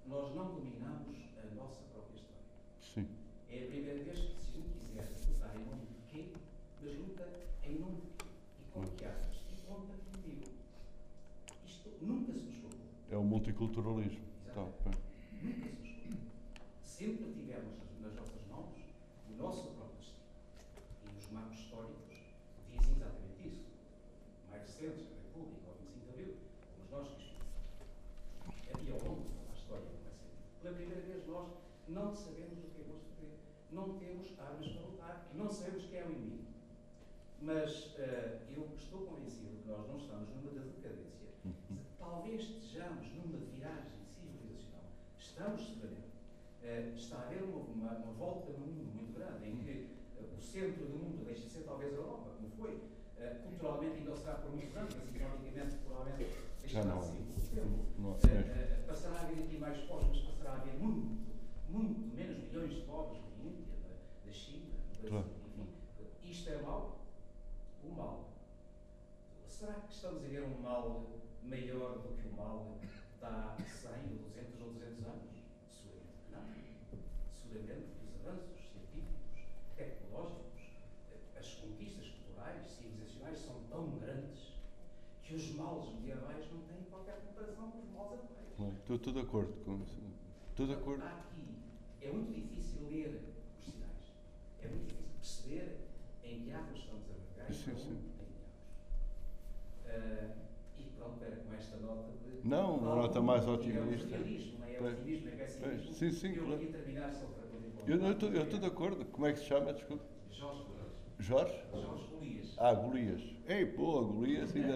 nós 0.07 0.35
não 0.35 0.55
dominamos 0.55 1.17
a 1.37 1.55
nossa 1.55 1.81
própria 1.93 2.15
história. 2.15 2.43
Sim. 2.81 3.07
É 3.51 3.63
a 3.63 3.67
primeira 3.67 4.03
vez 4.03 4.19
que, 4.19 4.41
se 4.41 4.49
a 4.49 4.61
gente 4.61 4.79
quiser 4.79 5.07
lutar 5.29 5.55
em 5.55 5.65
nome 5.65 5.85
de 5.85 6.01
quê, 6.09 6.33
mas 6.81 6.97
luta 6.97 7.29
em 7.63 7.77
nome 7.77 7.97
de 8.01 8.07
quê? 8.17 8.25
E 8.59 8.71
com 8.73 8.81
que 8.87 9.05
armas? 9.05 9.37
E 9.53 9.61
conta 9.67 9.93
comigo. 10.11 10.47
Isto 11.63 11.89
nunca 12.01 12.33
se 12.33 12.39
nos 12.39 12.55
falou. 12.55 12.79
É 13.11 13.17
o 13.17 13.23
multiculturalismo. 13.39 14.19
Então. 14.51 14.69
Sempre 16.83 17.31
tivemos 17.31 17.79
nas 18.01 18.13
nossas 18.13 18.45
mãos 18.49 18.75
o 19.29 19.41
nosso 19.41 19.71
próprio 19.71 19.97
destino. 19.97 20.27
E 21.13 21.17
os 21.17 21.31
marcos 21.31 21.59
históricos 21.59 22.17
dizem 22.67 22.95
exatamente 22.95 23.47
isso. 23.47 23.63
Mais 24.49 24.61
recentes, 24.63 25.07
a 25.07 25.15
República, 25.23 25.71
o 25.71 25.75
25 25.79 26.05
de 26.05 26.09
Abril, 26.09 26.35
como 26.75 26.91
nós 26.91 27.07
que 27.15 27.23
escrevemos. 28.49 28.87
E 28.87 28.91
ao 28.91 28.99
longo 29.07 29.21
de 29.21 29.29
toda 29.29 29.51
a 29.51 29.55
história 29.55 29.85
vai 29.85 30.11
ser. 30.11 30.31
Pela 30.61 30.75
primeira 30.75 31.01
vez 31.01 31.27
nós 31.27 31.49
não 31.87 32.13
sabemos 32.13 32.59
o 32.59 32.67
que 32.67 32.81
é 32.81 32.83
vamos 32.83 33.07
fazer. 33.15 33.39
Não 33.71 33.97
temos 33.97 34.37
armas 34.37 34.67
para 34.67 34.81
lutar. 34.81 35.31
Não 35.33 35.49
sabemos 35.49 35.85
quem 35.85 35.99
é 35.99 36.05
o 36.05 36.11
inimigo. 36.11 36.49
Mas 37.41 37.95
eh, 37.97 38.41
eu 38.53 38.67
estou 38.75 39.05
convencido 39.05 39.63
que 39.63 39.69
nós 39.69 39.87
não 39.87 39.95
estamos 39.95 40.29
numa 40.35 40.51
da 40.51 40.65
decadência. 40.65 41.18
Talvez 42.09 42.41
estejamos 42.41 43.05
numa 43.13 43.37
viragem 43.53 44.01
civilizacional. 44.09 44.81
Estamos 45.19 45.61
seguramente. 45.61 46.09
Eh, 46.63 46.93
está 46.97 47.17
a 47.17 47.21
haver 47.27 47.43
uma, 47.43 47.59
uma, 47.59 47.91
uma 47.99 48.13
volta 48.13 48.51
no 48.53 48.65
mundo 48.65 48.83
muito 48.95 49.13
grande, 49.13 49.47
em 49.47 49.57
que 49.57 49.89
eh, 50.17 50.25
o 50.35 50.41
centro 50.41 50.85
do 50.87 50.97
mundo 50.97 51.23
deixa 51.23 51.43
de 51.43 51.49
ser 51.51 51.63
talvez 51.65 51.93
a 51.93 51.97
Europa, 51.97 52.31
como 52.35 52.49
foi. 52.49 52.81
Eh, 53.19 53.35
culturalmente 53.43 53.97
ainda 53.99 54.15
será 54.15 54.33
por 54.35 54.49
muitos 54.51 54.75
anos, 54.75 54.95
mas 54.95 55.15
economicamente 55.15 55.75
provavelmente 55.85 56.35
deixará 56.61 56.95
de 56.97 57.05
ser 57.05 57.11
o 57.21 57.55
tempo. 57.55 57.85
Não, 57.99 58.17
Eh, 58.27 58.83
passará 58.87 59.15
a 59.15 59.21
haver 59.21 59.43
aqui 59.43 59.57
mais 59.59 59.77
pobres, 59.83 60.09
mas 60.09 60.21
passará 60.21 60.51
a 60.53 60.55
haver 60.61 60.73
muito, 60.79 61.27
muito 61.69 62.15
menos 62.15 62.37
milhões 62.39 62.73
de 62.73 62.81
pobres 62.81 63.21
na 63.21 63.43
Índia, 63.45 63.65
da, 63.83 64.25
da 64.25 64.31
China, 64.33 64.65
do 64.65 64.97
Brasil, 64.97 65.09
Claro. 65.09 65.27
enfim. 65.45 65.67
Isto 66.31 66.49
é 66.49 66.57
mau? 66.63 67.05
O 67.83 67.89
mal. 67.93 68.29
Será 69.47 69.73
que 69.73 69.93
estamos 69.93 70.23
a 70.25 70.27
ver 70.27 70.43
um 70.43 70.61
mal 70.61 71.05
maior 71.49 71.97
do 71.97 72.15
que 72.15 72.27
o 72.27 72.37
mal 72.37 72.77
de 72.81 73.25
há 73.25 73.57
100 73.57 73.91
ou 74.11 74.29
200 74.29 74.61
ou 74.61 74.73
200 74.73 75.05
anos? 75.05 75.43
Seguramente 75.71 76.13
que 76.23 76.31
não. 76.31 76.99
Seguramente 77.33 77.89
que 77.97 78.05
os 78.05 78.25
avanços 78.25 78.59
científicos, 78.71 79.41
tecnológicos, 79.75 80.61
as 81.37 81.53
conquistas 81.55 82.07
culturais, 82.09 82.67
civilizacionais 82.67 83.39
são 83.39 83.63
tão 83.69 83.97
grandes 83.97 84.53
que 85.23 85.35
os 85.35 85.51
males 85.55 85.89
medievais 85.95 86.51
não 86.51 86.61
têm 86.61 86.83
qualquer 86.83 87.19
comparação 87.25 87.71
com 87.71 87.79
os 87.79 87.89
males 87.91 88.19
atuais. 88.19 88.59
Não, 88.59 88.71
Estou, 88.71 88.95
estou 88.95 89.13
de 89.13 89.19
acordo 89.19 89.53
com 89.65 89.81
isso. 89.81 89.99
Estou 90.51 90.67
de 90.67 90.73
acordo. 90.73 91.03
Há 91.03 91.17
aqui, 91.19 91.57
é 92.01 92.11
muito 92.11 92.33
difícil 92.33 92.87
ler 92.89 93.21
os 93.57 93.65
sinais. 93.65 94.13
É 94.61 94.67
muito 94.67 94.87
difícil 94.87 95.09
perceber 95.19 95.77
em 96.23 96.43
que 96.43 96.51
árvores 96.51 96.81
estamos 96.81 97.05
a 97.09 97.13
navegar 97.13 97.49
e 97.49 97.53
Sim, 97.53 97.63
para 97.63 97.81
onde 97.81 98.09
pronto, 100.99 101.23
era 101.23 101.35
com 101.37 101.53
esta 101.53 101.77
nota 101.77 102.11
de. 102.11 102.47
Não, 102.47 102.75
uma 102.77 102.95
nota 102.95 103.21
mais 103.21 103.47
otimista. 103.47 104.07
realismo, 104.15 104.59
não 104.59 104.67
é 104.67 104.73
Pois. 104.73 104.93
otimismo, 104.99 105.27
é 105.27 105.31
Pois, 105.31 105.51
pessimismo. 105.57 105.93
sim, 105.93 106.11
sim, 106.11 106.35
eu 106.35 106.43
claro. 106.45 106.59
queria 106.59 106.73
terminar 106.77 107.13
só 107.13 107.25
para 107.25 107.93
Eu 107.93 108.11
estou, 108.11 108.59
de 108.59 108.65
acordo. 108.65 109.05
Como 109.05 109.25
é 109.27 109.33
que 109.33 109.39
se 109.39 109.45
chama? 109.45 109.73
Desculpe. 109.73 110.03
Jorge 110.31 110.63
Golias. 110.63 110.89
Jorge? 111.19 111.55
Jorge 111.73 112.03
Golias. 112.11 112.55
Ah, 112.57 112.73
Golias. 112.73 113.21
Ei, 113.47 113.65
pô, 113.65 114.01
Golias 114.03 114.55
ainda 114.55 114.75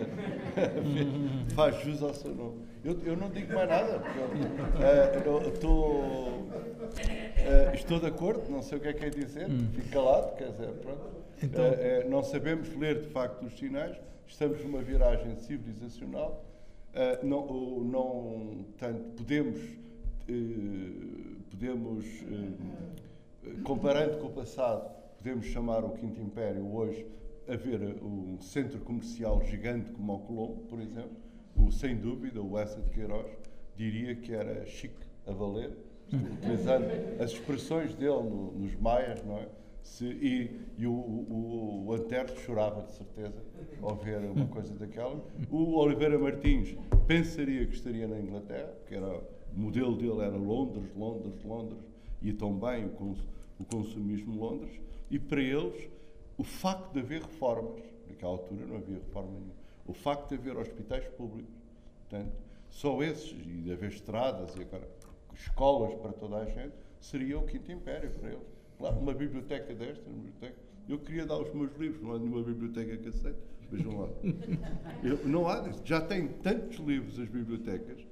faz 1.56 1.80
jus 1.84 2.02
ao 2.02 2.14
seu 2.14 2.34
nome. 2.34 2.66
Eu, 2.84 3.00
eu 3.06 3.16
não 3.16 3.30
digo 3.30 3.54
mais 3.54 3.70
nada. 3.70 4.00
porque 4.00 4.20
eu, 4.20 4.84
eh, 4.84 5.24
eu 5.46 5.50
estou, 5.54 6.50
eh, 7.38 7.72
estou 7.76 8.00
de 8.00 8.08
acordo, 8.08 8.50
não 8.52 8.62
sei 8.62 8.78
o 8.78 8.82
que 8.82 8.88
é 8.88 8.94
que 8.94 9.06
é 9.06 9.10
dizer, 9.10 9.48
fico 9.74 9.90
calado, 9.90 10.36
quer 10.36 10.52
dizer, 10.52 10.70
pronto. 10.82 11.02
Então- 11.42 11.64
eh, 11.66 12.06
não 12.10 12.24
sabemos 12.24 12.76
ler 12.76 13.02
de 13.04 13.10
facto 13.10 13.46
os 13.46 13.58
sinais, 13.58 13.96
estamos 14.28 14.64
numa 14.64 14.82
viragem 14.82 15.36
civilizacional, 15.36 16.44
eh, 16.94 17.20
não, 17.24 17.80
não 17.82 18.66
tanto, 18.78 19.00
podemos, 19.16 19.60
eh, 20.28 21.42
podemos 21.50 22.06
eh, 22.06 23.54
comparando 23.64 24.18
com 24.20 24.28
o 24.28 24.32
passado, 24.32 24.90
podemos 25.18 25.46
chamar 25.48 25.84
o 25.84 25.90
Quinto 25.92 26.20
Império 26.22 26.66
hoje 26.74 27.06
a 27.48 27.56
ver 27.56 27.98
um 28.02 28.40
centro 28.40 28.80
comercial 28.80 29.44
gigante 29.44 29.92
como 29.92 30.14
o 30.16 30.20
Colombo, 30.20 30.62
por 30.70 30.80
exemplo, 30.80 31.12
o, 31.56 31.72
sem 31.72 31.96
dúvida, 31.98 32.42
o 32.42 32.58
Essa 32.58 32.80
de 32.82 32.90
Queiroz, 32.90 33.28
diria 33.76 34.16
que 34.16 34.34
era 34.34 34.66
chique 34.66 35.06
a 35.28 35.32
valer, 35.32 35.72
utilizando 36.14 36.86
as 37.22 37.32
expressões 37.32 37.94
dele 37.96 38.24
no- 38.24 38.52
nos 38.54 38.76
maias, 38.76 39.24
não 39.26 39.38
é? 39.38 39.48
Se- 39.84 40.06
e 40.06 40.60
e 40.78 40.88
o, 40.88 40.92
o, 40.92 41.86
o 41.88 41.94
Antero 41.94 42.36
chorava 42.40 42.82
de 42.84 42.94
certeza 42.94 43.44
ao 43.82 43.96
ver 43.96 44.20
uma 44.20 44.48
coisa 44.48 44.74
daquela. 44.76 45.24
O 45.52 45.76
Oliveira 45.78 46.18
Martins 46.18 46.76
pensaria 47.06 47.66
que 47.68 47.76
estaria 47.76 48.08
na 48.08 48.20
Inglaterra, 48.20 48.74
que 48.88 48.96
era, 48.96 49.20
o 49.20 49.60
modelo 49.60 49.96
dele 49.96 50.22
era 50.22 50.36
Londres, 50.36 50.90
Londres, 50.96 51.44
Londres, 51.44 51.80
e 52.22 52.34
tão 52.34 52.54
bem 52.58 52.86
o, 52.86 52.90
cons, 52.90 53.20
o 53.60 53.66
consumismo 53.66 54.40
Londres, 54.40 54.80
e 55.12 55.20
para 55.20 55.42
eles 55.42 55.90
o 56.38 56.44
facto 56.44 56.92
de 56.94 57.00
haver 57.00 57.22
reformas, 57.22 57.84
naquela 58.08 58.32
altura 58.32 58.66
não 58.66 58.78
havia 58.78 58.96
reforma 58.96 59.30
nenhuma, 59.32 59.54
o 59.86 59.94
facto 59.94 60.30
de 60.30 60.36
haver 60.36 60.58
hospitais 60.58 61.06
públicos, 61.10 61.54
portanto, 62.00 62.32
só 62.70 63.04
esses, 63.04 63.32
e 63.32 63.62
de 63.62 63.72
haver 63.72 63.92
estradas 63.92 64.56
e 64.56 64.62
agora 64.62 64.88
escolas 65.36 65.94
para 65.96 66.14
toda 66.14 66.38
a 66.38 66.46
gente, 66.46 66.74
seria 67.00 67.38
o 67.38 67.46
quinto 67.46 67.72
império 67.72 68.10
para 68.12 68.30
eles. 68.30 68.53
Claro, 68.84 69.00
uma 69.00 69.14
biblioteca 69.14 69.74
desta, 69.74 70.10
uma 70.10 70.18
biblioteca, 70.18 70.58
Eu 70.90 71.00
queria 71.00 71.26
dar 71.26 71.38
os 71.38 71.54
meus 71.54 71.74
livros, 71.78 72.02
não 72.02 72.12
há 72.12 72.20
nenhuma 72.20 72.44
biblioteca 72.44 72.98
que 72.98 73.08
aceite. 73.08 73.40
Vejam 73.72 73.98
lá. 73.98 74.10
Eu, 75.02 75.26
não 75.26 75.48
há, 75.48 75.72
já 75.86 76.02
tem 76.02 76.28
tantos 76.28 76.80
livros 76.80 77.18
as 77.18 77.30
bibliotecas 77.30 78.06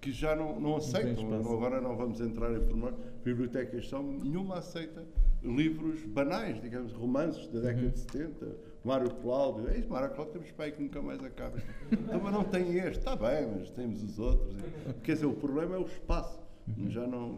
que 0.00 0.12
já 0.12 0.36
não, 0.36 0.60
não 0.60 0.76
aceitam. 0.76 1.24
espaço. 1.24 1.52
agora 1.52 1.80
não 1.80 1.96
vamos 1.96 2.20
entrar 2.20 2.52
em 2.52 2.60
pormenor. 2.60 2.94
Bibliotecas 3.24 3.88
são, 3.88 4.00
nenhuma 4.00 4.58
aceita 4.58 5.04
livros 5.42 6.04
banais, 6.04 6.62
digamos, 6.62 6.92
romances 6.92 7.48
da 7.48 7.58
década 7.58 7.88
de 7.88 7.98
70, 7.98 8.46
Mário 8.84 9.10
Cláudio. 9.16 9.70
É 9.70 9.78
isso, 9.78 9.88
Mário 9.88 10.14
Cláudio 10.14 10.34
temos 10.34 10.52
pai 10.52 10.70
que 10.70 10.80
nunca 10.80 11.02
mais 11.02 11.20
acaba. 11.24 11.58
Então, 11.90 12.20
mas 12.22 12.32
não 12.32 12.44
tem 12.44 12.76
este, 12.78 12.98
está 12.98 13.16
bem, 13.16 13.48
mas 13.58 13.70
temos 13.72 14.00
os 14.04 14.20
outros. 14.20 14.54
Quer 15.02 15.14
dizer, 15.14 15.26
o 15.26 15.34
problema 15.34 15.74
é 15.74 15.78
o 15.80 15.86
espaço. 15.86 16.40
Já 16.88 17.08
não. 17.08 17.36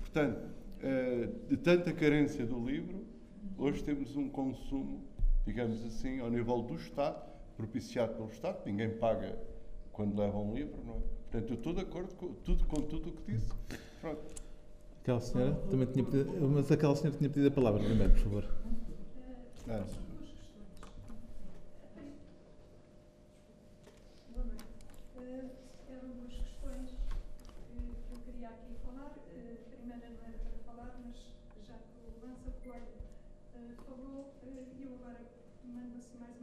Portanto, 0.00 0.59
de 1.48 1.56
tanta 1.58 1.92
carência 1.92 2.46
do 2.46 2.58
livro, 2.64 3.04
hoje 3.58 3.82
temos 3.84 4.16
um 4.16 4.28
consumo, 4.28 5.02
digamos 5.46 5.84
assim, 5.84 6.20
ao 6.20 6.30
nível 6.30 6.62
do 6.62 6.74
Estado, 6.76 7.22
propiciado 7.56 8.14
pelo 8.14 8.30
Estado, 8.30 8.58
ninguém 8.64 8.90
paga 8.96 9.38
quando 9.92 10.18
leva 10.18 10.38
um 10.38 10.54
livro, 10.54 10.82
não 10.86 10.94
é? 10.94 11.00
Portanto, 11.30 11.50
eu 11.50 11.56
estou 11.56 11.72
de 11.74 11.80
acordo 11.80 12.14
com 12.14 12.32
tudo, 12.34 12.64
com 12.66 12.80
tudo 12.82 13.10
o 13.10 13.12
que 13.12 13.32
disse. 13.32 13.52
Pronto. 14.00 14.34
Aquela 15.02 15.20
senhora 15.20 15.54
também 15.70 15.86
tinha 15.86 16.04
pedido, 16.04 16.48
mas 16.48 16.70
aquela 16.72 16.96
senhora 16.96 17.16
tinha 17.16 17.30
pedido 17.30 17.48
a 17.48 17.50
palavra 17.50 17.82
primeiro, 17.82 18.12
por 18.12 18.20
favor. 18.20 18.44
Ah, 19.68 19.84
Boa 24.32 24.44
noite. 24.44 24.64
Eh, 25.18 25.44
eram 25.92 26.08
duas 26.18 26.34
questões 26.34 26.90
eh, 26.90 27.94
que 28.08 28.14
eu 28.14 28.18
queria 28.24 28.48
aqui 28.48 28.74
falar. 28.84 29.12
Eh, 29.34 29.56
a 29.66 29.76
primeira 29.76 30.08
não 30.10 30.24
era 30.26 30.38
para 30.38 30.58
falar, 30.66 31.00
mas 31.04 31.16
já 31.66 31.74
que 31.74 31.98
o 32.04 32.26
Lança 32.26 32.50
Coelho 32.62 32.96
eh, 33.54 33.74
falou, 33.86 34.32
eh, 34.42 34.64
eu 34.84 34.94
agora 34.94 35.20
mando 35.64 35.96
assim 35.98 36.18
mais 36.18 36.36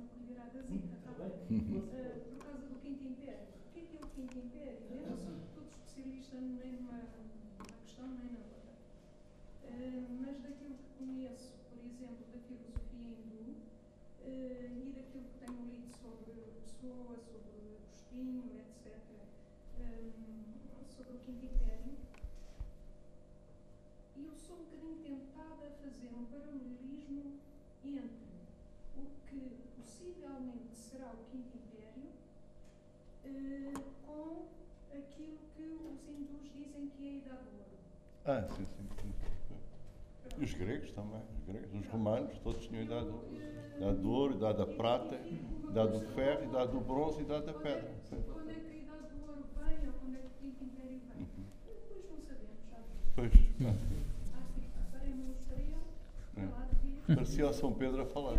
tá 0.64 1.12
bem? 1.14 1.60
Por 1.60 2.44
causa 2.44 2.68
do 2.68 2.80
Quinto 2.82 3.04
Império. 3.04 3.48
O 3.70 3.74
que 3.74 3.80
é 3.80 3.84
que 3.84 3.98
é 3.98 4.00
o 4.02 4.10
Quinto 4.10 4.38
Império? 4.40 4.80
Eu 4.90 5.10
não 5.10 5.18
sou 5.18 5.34
todo 5.54 5.68
especialista 5.70 6.36
nem 6.42 6.72
numa, 6.74 6.98
numa 6.98 7.78
questão 7.84 8.08
nem 8.08 8.32
na 8.32 8.40
outra. 8.40 8.74
Eh, 9.64 10.04
mas 10.20 10.40
daquilo 10.42 10.76
que 10.76 10.90
conheço, 10.98 11.54
por 11.70 11.78
exemplo, 11.86 12.26
da 12.34 12.40
filosofia 12.40 13.08
hindu 13.08 13.56
eh, 14.26 14.72
e 14.74 14.94
daquilo 14.96 15.26
que 15.26 15.46
tenho 15.46 15.66
lido 15.70 15.96
sobre 15.96 16.34
Pessoa, 16.66 17.20
sobre 17.20 17.78
Agostinho, 17.78 18.44
etc., 18.58 18.98
eh, 19.80 20.10
sobre 20.90 21.14
o 21.14 21.20
Quinto 21.20 21.46
Império, 21.46 21.94
eu 24.18 24.34
sou 24.36 24.56
um 24.58 24.64
bocadinho 24.64 24.98
tentada 25.04 25.68
a 25.68 25.72
fazer 25.84 26.10
um 26.18 26.26
paralelismo 26.26 27.38
entre 27.84 28.26
o 28.98 29.06
que 29.30 29.67
possivelmente 30.00 30.76
será 30.76 31.08
o 31.12 31.18
Quinto 31.32 31.58
Império 31.58 32.10
eh, 33.26 33.74
com 34.06 34.48
aquilo 34.92 35.38
que 35.56 35.64
os 35.64 36.08
hindus 36.08 36.52
dizem 36.54 36.88
que 36.90 37.08
é 37.08 37.10
a 37.10 37.16
Idade 37.16 37.44
do 37.44 37.58
Ouro. 37.58 37.78
ah 38.26 38.48
sim, 38.56 38.66
sim, 38.66 38.88
sim. 39.02 39.14
E 40.40 40.44
os 40.44 40.54
gregos 40.54 40.92
também, 40.92 41.22
os 41.36 41.44
gregos, 41.48 41.74
os 41.74 41.88
romanos, 41.88 42.38
todos 42.44 42.68
tinham 42.68 42.84
idade 42.84 43.08
do, 43.08 43.24
idade 43.78 43.98
do 43.98 44.12
ouro, 44.12 44.36
idade 44.36 44.58
da 44.60 44.68
prata, 44.68 45.16
idade 45.70 45.92
do 46.00 46.02
ferro, 46.14 46.44
idade 46.44 46.72
do 46.72 46.80
bronze 46.82 47.20
e 47.20 47.24
idade 47.24 47.46
da 47.48 47.52
é, 47.54 47.56
pedra. 47.56 47.96
Quando 48.34 48.50
é 48.52 48.54
que 48.54 48.70
a 48.70 48.76
Idade 48.76 49.08
do 49.16 49.22
Ouro 49.28 49.44
vem 49.58 49.88
ou 49.88 49.94
quando 49.94 50.16
é 50.16 50.20
que 50.20 50.28
o 50.28 50.30
Quinto 50.40 50.64
Império 50.64 51.00
vem? 51.10 51.22
Uhum. 51.22 51.46
Depois 51.66 52.06
não 52.06 52.20
sabemos, 52.22 52.62
já. 52.70 52.78
Pois, 53.16 53.34
ah, 53.66 53.74
Acho 54.38 54.54
que 54.54 54.62
faremos 54.92 55.26
um 55.26 55.32
estrela, 55.32 55.82
É. 56.38 56.46
lá 56.46 56.68
de 56.72 56.76
vir. 56.86 56.96
Parecia 57.08 57.48
o 57.48 57.54
São 57.54 57.72
Pedro 57.72 58.02
a 58.02 58.06
falar. 58.06 58.38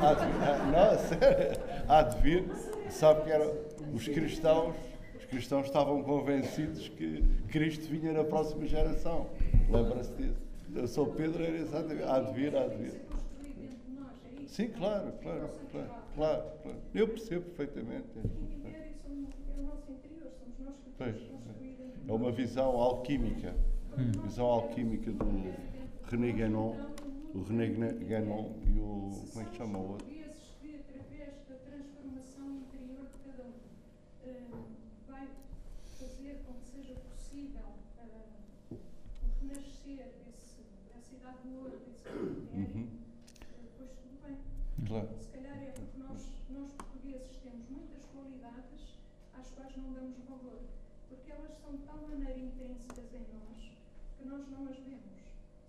Há 0.00 0.14
de, 0.14 0.70
não, 0.70 0.78
a 0.90 0.98
sério, 0.98 1.60
há 1.88 2.02
de 2.02 2.20
vir, 2.22 2.44
sabe 2.90 3.24
que 3.24 3.30
era, 3.30 3.52
os 3.92 4.06
cristãos, 4.06 4.74
os 5.18 5.24
cristãos 5.26 5.66
estavam 5.66 6.02
convencidos 6.02 6.88
que 6.88 7.22
Cristo 7.48 7.88
vinha 7.88 8.12
na 8.12 8.24
próxima 8.24 8.66
geração. 8.66 9.26
Lembra-se 9.70 10.12
disso? 10.14 10.36
O 10.82 10.86
São 10.86 11.06
Pedro 11.06 11.42
era 11.42 11.56
exatamente, 11.56 12.02
há 12.04 12.20
de 12.20 12.32
vir, 12.32 12.56
há 12.56 12.66
de 12.66 12.76
vir. 12.76 12.92
é? 12.94 14.46
Sim, 14.46 14.68
claro, 14.68 15.12
claro, 15.22 15.48
claro, 15.70 15.90
claro, 16.14 16.42
claro. 16.62 16.78
Eu 16.94 17.08
percebo 17.08 17.44
perfeitamente. 17.50 18.04
É 18.16 19.60
o 19.60 19.62
nosso 19.62 19.90
interior, 19.90 20.30
somos 20.38 20.58
nós 20.60 20.74
que 20.84 20.90
Pois, 20.98 21.16
É 22.08 22.12
uma 22.12 22.30
visão 22.32 22.70
alquímica, 22.76 23.54
visão 24.24 24.46
alquímica 24.46 25.10
do 25.10 25.52
René 26.10 26.32
Guénon, 26.32 26.74
o 27.34 27.42
René 27.42 27.68
Guénon 27.68 28.52
e 28.66 28.80
o, 28.80 29.26
como 29.32 29.44
é 29.46 29.50
que 29.50 29.56
chama 29.56 29.78
o 29.78 29.88
outro? 29.92 30.06
portugueses 30.06 30.54
que, 30.60 30.74
através 30.76 31.34
da 31.48 31.54
transformação 31.56 32.56
interior 32.56 33.06
de 33.06 33.18
cada 33.24 33.44
vai 35.08 35.28
fazer 35.98 36.42
com 36.46 36.54
que 36.54 36.66
seja 36.68 36.94
possível 36.94 37.62
o 38.70 38.76
renascer 39.40 40.10
desse, 40.24 40.62
dessa 40.92 41.14
idade 41.14 41.38
do 41.48 41.56
ouro, 41.58 41.70
desse 41.78 41.90
império, 41.90 42.48
Uhum, 42.54 42.88
depois 43.62 43.90
tudo 44.02 44.18
bem. 44.26 44.36
claro. 44.86 45.08
Se 45.20 45.28
calhar 45.30 45.56
é 45.62 45.70
porque 45.72 45.98
nós, 45.98 46.26
nós 46.50 46.72
portugueses 46.72 47.36
temos 47.42 47.68
muitas 47.70 48.04
qualidades 48.06 48.98
às 49.38 49.50
quais 49.50 49.76
não 49.76 49.92
damos 49.92 50.18
valor, 50.28 50.60
porque 51.08 51.30
elas 51.30 51.52
são 51.60 51.76
de 51.76 51.82
tal 51.84 51.98
maneira 52.08 52.38
intrínsecas 52.38 53.12
em 53.14 53.26
nós 53.34 53.72
que 54.18 54.24
nós 54.24 54.48
não 54.48 54.66
as 54.68 54.78
vemos. 54.78 55.17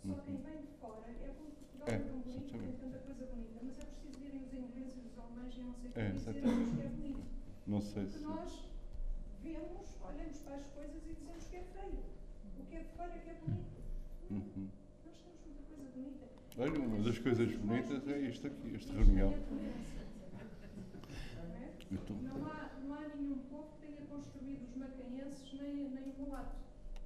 Só 0.06 0.14
quem 0.26 0.38
vem 0.38 0.62
de 0.62 0.68
fora 0.80 1.06
é 1.10 1.34
Portugal 1.38 1.88
É, 1.88 1.94
é 1.96 1.98
tão 2.00 2.20
bonito, 2.20 2.58
tem 2.58 2.72
tanta 2.74 2.98
coisa 3.00 3.26
bonita, 3.26 3.60
mas 3.64 3.80
é 3.80 3.86
preciso 3.86 4.20
verem 4.20 4.42
os 4.44 4.54
ingleses 4.54 4.98
e 4.98 5.08
os 5.08 5.18
alemães 5.20 5.56
e 5.58 5.62
não 5.62 5.74
sei 5.74 5.90
o 5.90 5.94
que 5.94 6.00
É, 6.00 6.12
dizer 6.12 6.34
que 6.34 6.40
é 6.40 6.90
bonito. 6.90 7.24
Não 7.68 7.82
sei 7.82 8.04
Porque 8.06 8.18
se. 8.18 8.24
nós 8.24 8.66
vemos, 9.44 9.98
olhamos 10.04 10.38
para 10.40 10.56
as 10.56 10.68
coisas 10.68 10.96
e 11.06 11.14
dizemos 11.14 11.48
que 11.48 11.56
é 11.58 11.64
feio. 11.64 12.04
O 12.60 12.64
que 12.66 12.76
é 12.76 12.80
de 12.80 12.90
fora 12.96 13.14
é 13.14 13.18
que 13.20 13.30
é 13.30 13.34
bonito. 13.34 13.80
Uhum. 14.32 14.70
nós 15.06 15.16
temos 15.22 15.40
muita 15.46 15.64
coisa 15.64 15.90
bonita. 15.94 16.26
Olha, 16.58 16.80
uma 16.80 17.04
das 17.04 17.18
coisas 17.20 17.56
bonitas 17.56 18.08
é 18.08 18.20
isto 18.20 18.48
aqui, 18.48 18.76
esta 18.76 18.94
reunião. 18.94 19.34
Eu 21.92 21.98
tô- 22.06 22.14
Não 22.14 22.46
há, 22.46 22.70
não 22.84 22.94
há 22.96 23.08
nenhum 23.16 23.40
povo 23.50 23.68
que 23.80 23.88
tenha 23.88 24.02
construído 24.08 24.64
os 24.64 24.76
macaenses 24.76 25.54
nem, 25.60 25.90
nem 25.90 26.04
o 26.04 26.14
mulato. 26.20 26.56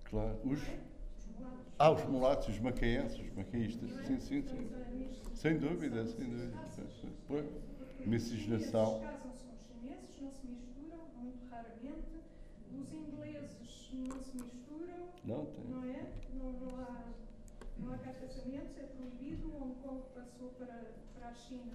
Claro. 0.06 0.38
Os, 0.44 0.62
é? 0.68 0.80
Ah, 1.80 1.92
os 1.92 2.04
mulatos, 2.06 2.48
os 2.50 2.60
macaenses, 2.60 3.20
os 3.20 3.34
macaístas. 3.36 3.90
Sim, 4.06 4.20
sim, 4.20 4.42
sim. 4.44 4.70
Sem 5.34 5.58
dúvida, 5.58 6.06
sem 6.08 6.30
dúvida. 6.30 6.58
Pois, 7.28 7.46
miscigenação. 8.06 8.96
Os 8.96 9.02
portugueses 9.02 9.22
casam-se 9.24 9.44
com 9.44 9.54
os 9.56 9.62
chineses, 9.66 10.22
não 10.22 10.32
se 10.32 10.48
misturam, 10.48 11.00
muito 11.18 11.46
raramente. 11.50 12.22
Os 12.80 12.94
ingleses 12.94 13.90
não 13.94 14.20
se 14.22 14.38
misturam, 14.38 15.10
Não, 15.26 15.46
tem. 15.48 15.64
não 15.66 15.84
é? 15.84 16.06
Não, 16.36 16.52
não 16.54 16.76
há, 16.80 17.04
não 17.80 17.94
há 17.94 17.98
casamentos, 17.98 18.78
é 18.78 18.84
proibido. 18.84 19.52
Hong 19.58 19.76
Kong 19.82 20.02
passou 20.14 20.50
para, 20.58 20.92
para 21.16 21.28
a 21.30 21.34
China 21.34 21.74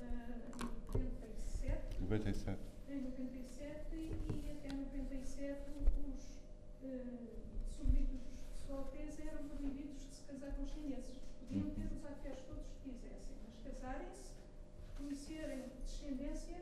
ah, 0.00 0.30
em 0.46 0.64
97. 0.86 2.00
97. 2.02 2.58
Em 2.88 3.00
97 3.00 3.96
e 3.96 4.50
até 4.50 4.72
97 4.74 5.60
os 6.06 6.38
eh, 6.84 7.04
súbditos 7.66 8.20
Alteza 8.78 9.22
eram 9.22 9.48
proibidos 9.48 10.00
de 10.08 10.14
se 10.14 10.24
casar 10.24 10.52
com 10.56 10.62
os 10.62 10.70
chineses. 10.70 11.20
Podiam 11.40 11.70
ter 11.70 11.86
os 11.96 12.04
afés 12.04 12.38
todos 12.42 12.64
que 12.66 12.90
quisessem, 12.90 13.36
mas 13.44 13.56
casarem-se, 13.74 14.32
conhecerem 14.96 15.64
descendência, 15.84 16.56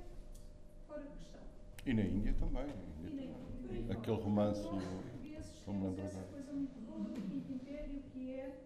fora 0.87 1.03
de 1.03 1.09
questão. 1.11 1.41
E 1.87 1.95
na 1.95 2.03
Índia 2.03 2.35
também. 2.39 2.67
na 2.67 2.73
Índia 3.09 3.29
também. 3.63 3.91
Aquele 3.91 4.17
romance. 4.23 4.63
Nós, 4.63 4.85
portugueses, 4.85 5.65
temos 5.65 5.99
essa 5.99 6.23
coisa 6.25 6.53
muito 6.53 6.81
boa 6.87 7.05
do 7.09 7.21
Quinto 7.21 7.53
Império, 7.53 8.03
que 8.13 8.31
é 8.33 8.57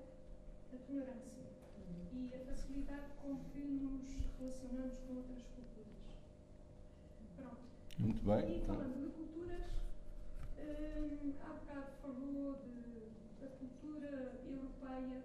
a 0.73 0.77
tolerância 0.87 1.45
e 2.13 2.31
a 2.35 2.39
facilidade 2.47 3.09
com 3.23 3.37
que 3.53 3.59
nos 3.61 4.03
relacionamos 4.39 4.99
com 5.01 5.15
outras 5.17 5.43
culturas. 5.55 5.95
Pronto. 7.37 7.57
Muito 7.99 8.23
E 8.23 8.27
bem. 8.27 8.63
falando 8.67 9.05
de 9.05 9.11
culturas, 9.13 9.71
hum, 10.59 11.33
há 11.43 11.53
bocado 11.53 11.87
falou 12.03 12.55
de, 12.57 13.14
da 13.45 13.51
cultura 13.59 14.33
europeia 14.47 15.23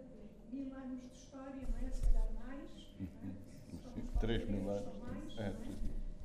de 0.51 0.55
mil 0.55 0.73
anos 0.75 0.99
de 1.01 1.15
história, 1.15 1.61
não 1.71 1.87
é? 1.87 1.89
Se 1.91 2.01
calhar 2.01 2.27
mais. 2.45 2.69
é? 3.01 4.19
3 4.19 4.49
mil 4.49 4.69
anos. 4.69 4.93
mais, 4.99 5.39
É, 5.39 5.51
três 5.51 5.77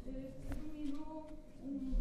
Eh, 0.06 0.30
que 0.48 0.54
dominou 0.56 1.30
um. 1.62 1.92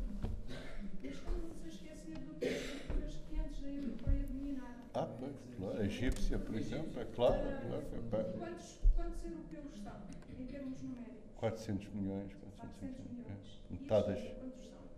Estamos 1.03 1.51
a 1.63 1.67
esquecer 1.67 2.17
de 2.17 2.29
outras 2.29 2.61
culturas 2.71 3.15
que 3.29 3.39
antes 3.39 3.61
da 3.61 3.69
europeia 3.69 4.23
dominaram. 4.27 4.83
Ah, 4.95 5.07
pois, 5.19 5.35
claro. 5.57 5.79
A 5.79 5.85
egípcia, 5.85 6.39
por 6.39 6.55
exemplo, 6.55 6.99
é 6.99 7.05
claro, 7.05 7.35
claro. 7.35 7.85
é 7.93 8.09
pá, 8.09 8.23
Quantos, 8.39 8.79
quantos 8.95 9.23
europeus 9.23 9.73
estão, 9.75 9.95
em 10.39 10.45
termos 10.47 10.81
numéricos? 10.81 11.31
400 11.37 11.87
milhões, 11.93 12.33
400 12.33 12.77
400 12.79 13.11
milhões. 13.11 13.27
É. 13.29 13.73
E 13.73 13.79
Metade? 13.79 14.35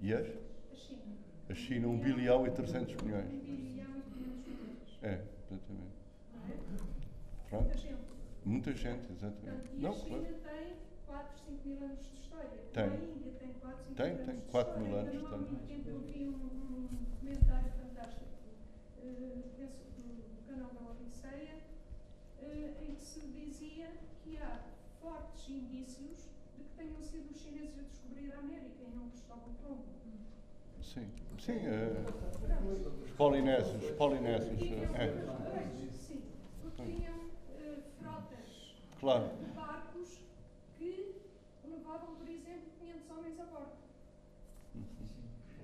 E 0.02 0.14
as? 0.14 0.28
A 0.28 0.76
China. 0.76 1.02
A 1.50 1.54
China, 1.54 1.88
1 1.90 2.00
bilhão 2.00 2.48
e 2.48 2.52
300 2.52 2.94
Um 3.02 3.06
milhões. 3.06 3.26
bilhão 3.30 3.38
e 3.38 3.46
500 3.46 3.60
milhões. 3.60 3.95
É, 5.06 5.22
exatamente. 5.52 5.96
Não 6.34 6.42
é? 6.46 6.58
Pronto. 7.50 7.64
Muita 7.66 7.78
gente. 7.78 8.06
Muita 8.44 8.74
gente, 8.74 9.12
exatamente. 9.12 9.70
Portanto, 9.70 9.78
e 9.78 9.82
Não, 9.82 9.92
a 9.92 9.94
China 9.96 10.18
claro. 10.18 10.36
tem 10.44 10.76
4, 11.06 11.38
5 11.46 11.68
mil 11.68 11.84
anos 11.84 12.06
de 12.12 12.20
história. 12.20 12.60
Tem. 12.74 12.84
A 12.84 12.96
Índia 12.96 13.32
tem 13.40 13.54
4, 13.54 13.84
5 13.84 13.96
Tem, 13.96 14.06
mil 14.06 14.16
anos 14.16 14.26
tem, 14.26 14.36
de 14.36 14.52
4 14.52 14.80
mil 14.80 14.88
história. 14.88 15.10
anos, 15.10 15.24
Ainda 15.24 15.36
há 15.36 15.38
muito 15.38 15.68
tempo 15.68 15.90
eu 15.90 16.00
vi 16.02 16.28
um, 16.28 16.34
um 16.34 16.88
documentário 17.12 17.72
fantástico, 17.72 18.26
eh, 19.04 19.42
penso 19.58 19.84
do 19.98 20.48
canal 20.48 20.72
da 20.74 20.92
Odisseia, 20.92 21.56
eh, 22.42 22.74
em 22.82 22.96
que 22.96 23.02
se 23.04 23.20
dizia 23.28 23.92
que 24.24 24.38
há 24.38 24.60
fortes 25.02 25.50
indícios 25.50 26.30
de 26.58 26.64
que 26.64 26.76
tenham 26.78 27.02
sido 27.02 27.30
os 27.32 27.38
chineses 27.40 27.78
a 27.80 27.84
descobrir 27.84 28.32
a 28.34 28.40
América 28.40 28.82
e 28.84 28.96
não 28.96 29.10
Cristóvão 29.10 29.54
Colombo. 29.62 29.86
Sim, 30.94 31.08
sim. 31.40 31.54
eh, 31.66 32.06
os 33.06 33.12
polinésios, 33.14 33.84
os 33.84 33.92
polinésios. 33.92 34.62
É, 34.94 35.10
sim, 35.92 36.22
porque 36.62 36.84
tinham 36.84 37.16
eh, 37.60 37.80
frotas 38.00 38.76
claro. 39.00 39.30
de 39.38 39.46
barcos 39.56 40.20
que 40.78 41.22
levavam, 41.68 42.16
por 42.16 42.30
exemplo, 42.30 42.70
500 42.80 43.10
homens 43.10 43.40
a 43.40 43.46
bordo. 43.46 43.72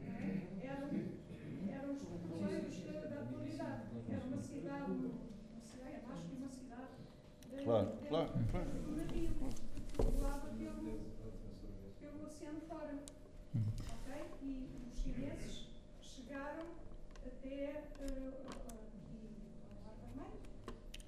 É? 0.04 0.66
Eram, 0.66 0.90
eram 1.72 1.94
os 1.94 2.02
cruzeiros 2.02 2.80
da, 2.84 3.08
da 3.16 3.22
atualidade. 3.22 3.82
Era 4.10 4.26
uma 4.26 4.42
cidade, 4.42 4.92
uma 4.92 5.62
cidade, 5.62 5.96
acho 6.12 6.26
que 6.26 6.36
uma 6.36 6.50
cidade. 6.50 6.92
de- 7.50 7.64
Claro, 7.64 7.88
de- 7.92 8.08
claro, 8.08 8.30
claro. 8.50 8.66
do 8.70 8.96
navio, 8.98 9.30
povoada 9.98 10.50
pelo, 10.58 11.00
pelo 12.00 12.26
oceano 12.26 12.60
fora. 12.68 12.96
Ok? 13.54 14.14
E 14.42 14.81
chineses 15.04 15.68
chegaram 16.02 16.66
até 17.26 17.48
eh, 17.50 18.32
Mar 18.46 18.58
Vermelho. 20.16 20.34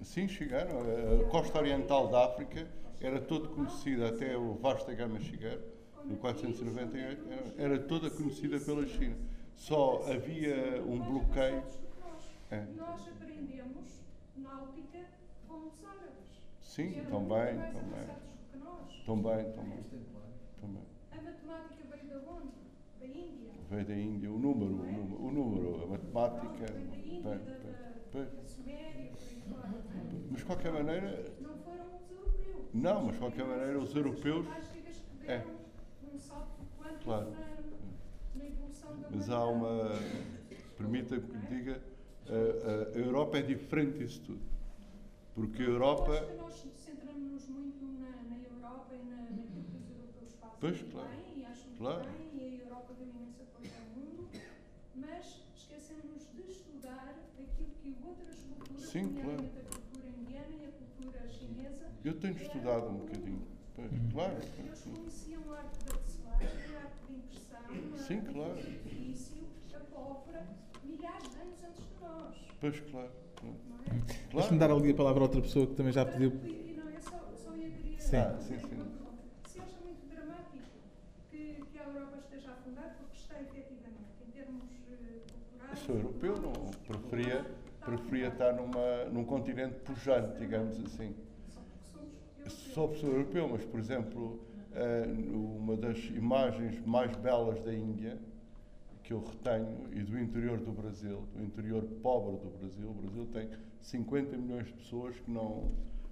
Sim, 0.02 0.28
chegaram. 0.28 0.80
A 1.22 1.30
costa 1.30 1.60
oriental 1.60 2.08
da 2.10 2.26
África 2.26 2.68
era 3.02 3.20
toda 3.20 3.50
conhecida, 3.50 4.10
até 4.10 4.38
o 4.38 4.54
Vasta 4.56 4.94
Gama 4.94 5.20
chegar, 5.20 5.58
no 6.06 6.16
498, 6.18 7.22
era, 7.58 7.80
toda 7.80 8.10
conhecida 8.10 8.60
pela 8.60 8.86
China. 8.88 9.16
Só 9.56 10.04
havia 10.12 10.82
um 10.86 11.00
bloqueio. 11.00 11.64
É. 12.50 12.66
Nós 12.76 13.08
aprendemos 13.08 14.02
náutica 14.38 15.00
com 15.48 15.68
os 15.68 15.84
árabes. 15.84 16.42
Sim, 16.62 16.92
também, 17.10 17.56
também. 17.72 18.24
Também, 19.06 19.52
também. 19.52 19.84
também. 20.62 20.84
A 21.12 21.16
matemática 21.22 21.84
veio 21.92 22.08
de 22.08 22.26
onde? 22.28 22.54
Veio 23.70 23.86
da 23.86 23.96
Índia, 23.96 24.32
o 24.32 24.38
número, 24.38 24.72
o 24.72 24.92
número, 24.92 25.24
o 25.24 25.32
número 25.32 25.84
a 25.84 25.88
matemática. 25.88 26.66
Veio 26.72 26.88
da 26.90 26.96
Índia, 26.98 27.60
não 28.14 28.22
é? 28.22 28.28
Mas 30.30 30.40
de 30.40 30.46
qualquer 30.46 30.72
maneira, 30.72 31.34
Não 31.42 31.56
foram 31.58 31.86
os 31.98 32.10
europeus. 32.10 32.70
Não, 32.74 33.04
mas 33.04 33.14
de 33.14 33.20
qualquer 33.20 33.46
maneira, 33.46 33.80
os 33.80 33.96
europeus- 33.96 34.48
É. 35.28 35.44
Claro. 37.04 37.34
mas 39.10 39.30
há 39.30 39.46
uma. 39.48 39.90
Permita 40.78 41.20
que 41.20 41.32
lhe 41.32 41.48
diga, 41.48 41.82
a, 42.28 42.96
a 42.96 43.00
Europa 43.00 43.38
é 43.38 43.42
diferente 43.42 43.98
disso 44.00 44.22
tudo. 44.22 44.42
Porque 45.36 45.62
a 45.64 45.66
Europa. 45.66 46.12
Eu 46.14 46.46
acho 46.48 46.62
que 46.62 46.68
nós 46.68 46.78
centramos-nos 46.78 47.48
muito 47.48 47.84
na, 48.00 48.38
Europa 48.38 48.94
e 48.96 49.04
na, 49.06 49.16
naquilo 49.24 49.64
que 49.64 49.78
os 49.78 49.90
europeus 49.90 50.34
fazem 50.40 50.58
Pois, 50.60 50.82
claro. 50.92 51.10
bem 51.10 51.20
e 51.36 51.46
muito 51.66 51.78
Claro. 51.78 52.10
bem 52.10 52.30
e 52.34 52.40
a 52.62 52.64
Europa 52.64 52.93
deu 52.93 52.93
imensa 53.04 53.44
coisa 53.56 53.74
ao 53.80 53.90
mundo, 54.00 54.30
mas 54.96 55.42
esquecemos 55.56 56.28
de 56.34 56.42
estudar 56.52 57.16
aquilo 57.40 57.70
que 57.82 57.96
outras 58.06 58.36
culturas, 58.44 58.84
Sim, 58.90 59.14
claro. 59.14 59.40
a 59.40 59.76
cultura 59.76 60.08
indiana 60.08 60.56
e 60.62 60.66
a 60.66 60.72
cultura 60.72 61.30
chinesa, 61.30 61.92
Eu 62.04 62.14
tenho 62.20 62.36
estudado 62.38 62.88
um 62.88 62.96
o 62.96 62.98
bocadinho. 63.00 63.48
Pois, 63.76 63.90
claro. 64.12 64.34
Eles 64.60 64.82
conheciam 64.82 65.54
a 65.54 65.58
arte 65.58 65.86
da 65.86 65.98
tecelagem, 65.98 66.76
a 66.76 66.80
arte 66.82 67.06
de 67.08 67.14
impressão, 67.16 67.60
a 67.94 67.98
Sim, 67.98 68.18
arte 68.18 68.32
claro. 68.34 68.54
do 68.54 68.60
edifício, 68.60 69.44
a 69.76 69.80
pólvora, 69.80 70.48
milhares 70.84 71.30
de 71.30 71.38
anos 71.40 71.64
antes 71.64 71.84
de 71.84 72.02
nós. 72.02 72.36
Pois, 72.62 72.80
claro. 72.92 73.08
é? 73.08 73.14
Deixa-me 74.32 74.32
Claro. 74.32 74.58
dar 74.58 74.72
ali 74.72 74.92
a 74.92 74.96
palavra 74.96 75.20
a 75.22 75.24
outra 75.24 75.42
pessoa 75.42 75.68
que 75.68 75.74
também 75.76 75.92
já 75.92 76.06
pediu. 76.06 76.30
E 76.44 76.74
não 76.78 76.90
é 76.90 77.00
só, 77.02 77.20
só 77.36 77.56
ia 77.56 77.70
querer 77.72 78.00
Sim. 78.00 78.16
Ah, 78.18 78.32
fazer 78.36 78.60
sim, 78.60 78.68
sim. 78.68 78.76
uma 78.76 78.86
pergunta. 78.86 79.24
Se 79.48 79.60
acha 79.60 79.78
muito 79.84 80.06
dramático 80.08 80.66
que, 81.32 81.64
que 81.72 81.80
a 81.80 81.84
Europa 81.84 82.23
esteja 82.34 82.50
a 82.50 82.54
afundar, 82.54 82.96
porque 82.98 83.16
está 83.16 83.40
efetivamente, 83.40 84.24
em 84.28 84.32
termos 84.32 84.64
eh, 84.90 85.20
culturais. 85.32 85.80
Sou 85.80 85.96
europeu, 85.96 86.42
não 86.42 86.52
preferia, 86.88 87.46
preferia 87.82 88.28
estar 88.30 88.54
numa, 88.54 89.06
num 89.06 89.24
continente 89.24 89.76
pujante, 89.82 90.40
digamos 90.40 90.80
assim. 90.84 91.16
Por 92.74 92.98
ser 92.98 93.06
europeu, 93.06 93.48
mas, 93.48 93.64
por 93.66 93.80
exemplo, 93.80 94.40
eh, 94.74 95.06
uma 95.32 95.78
das 95.78 95.98
imagens 96.06 96.84
mais 96.86 97.16
belas 97.18 97.62
da 97.62 97.74
Índia, 97.74 98.18
que 99.04 99.14
eu 99.14 99.24
retenho, 99.24 99.88
e 99.92 100.02
do 100.02 100.20
interior 100.20 100.60
do 100.60 100.72
Brasil, 100.72 101.28
do 101.36 101.44
interior 101.44 101.84
pobre 102.02 102.38
do 102.38 102.50
Brasil, 102.58 102.90
o 102.90 102.94
Brasil 102.94 103.28
tem 103.28 103.50
50 103.82 104.38
milhões 104.38 104.66
de 104.68 104.74
pessoas 104.74 105.20
que 105.20 105.30
não, 105.30 105.72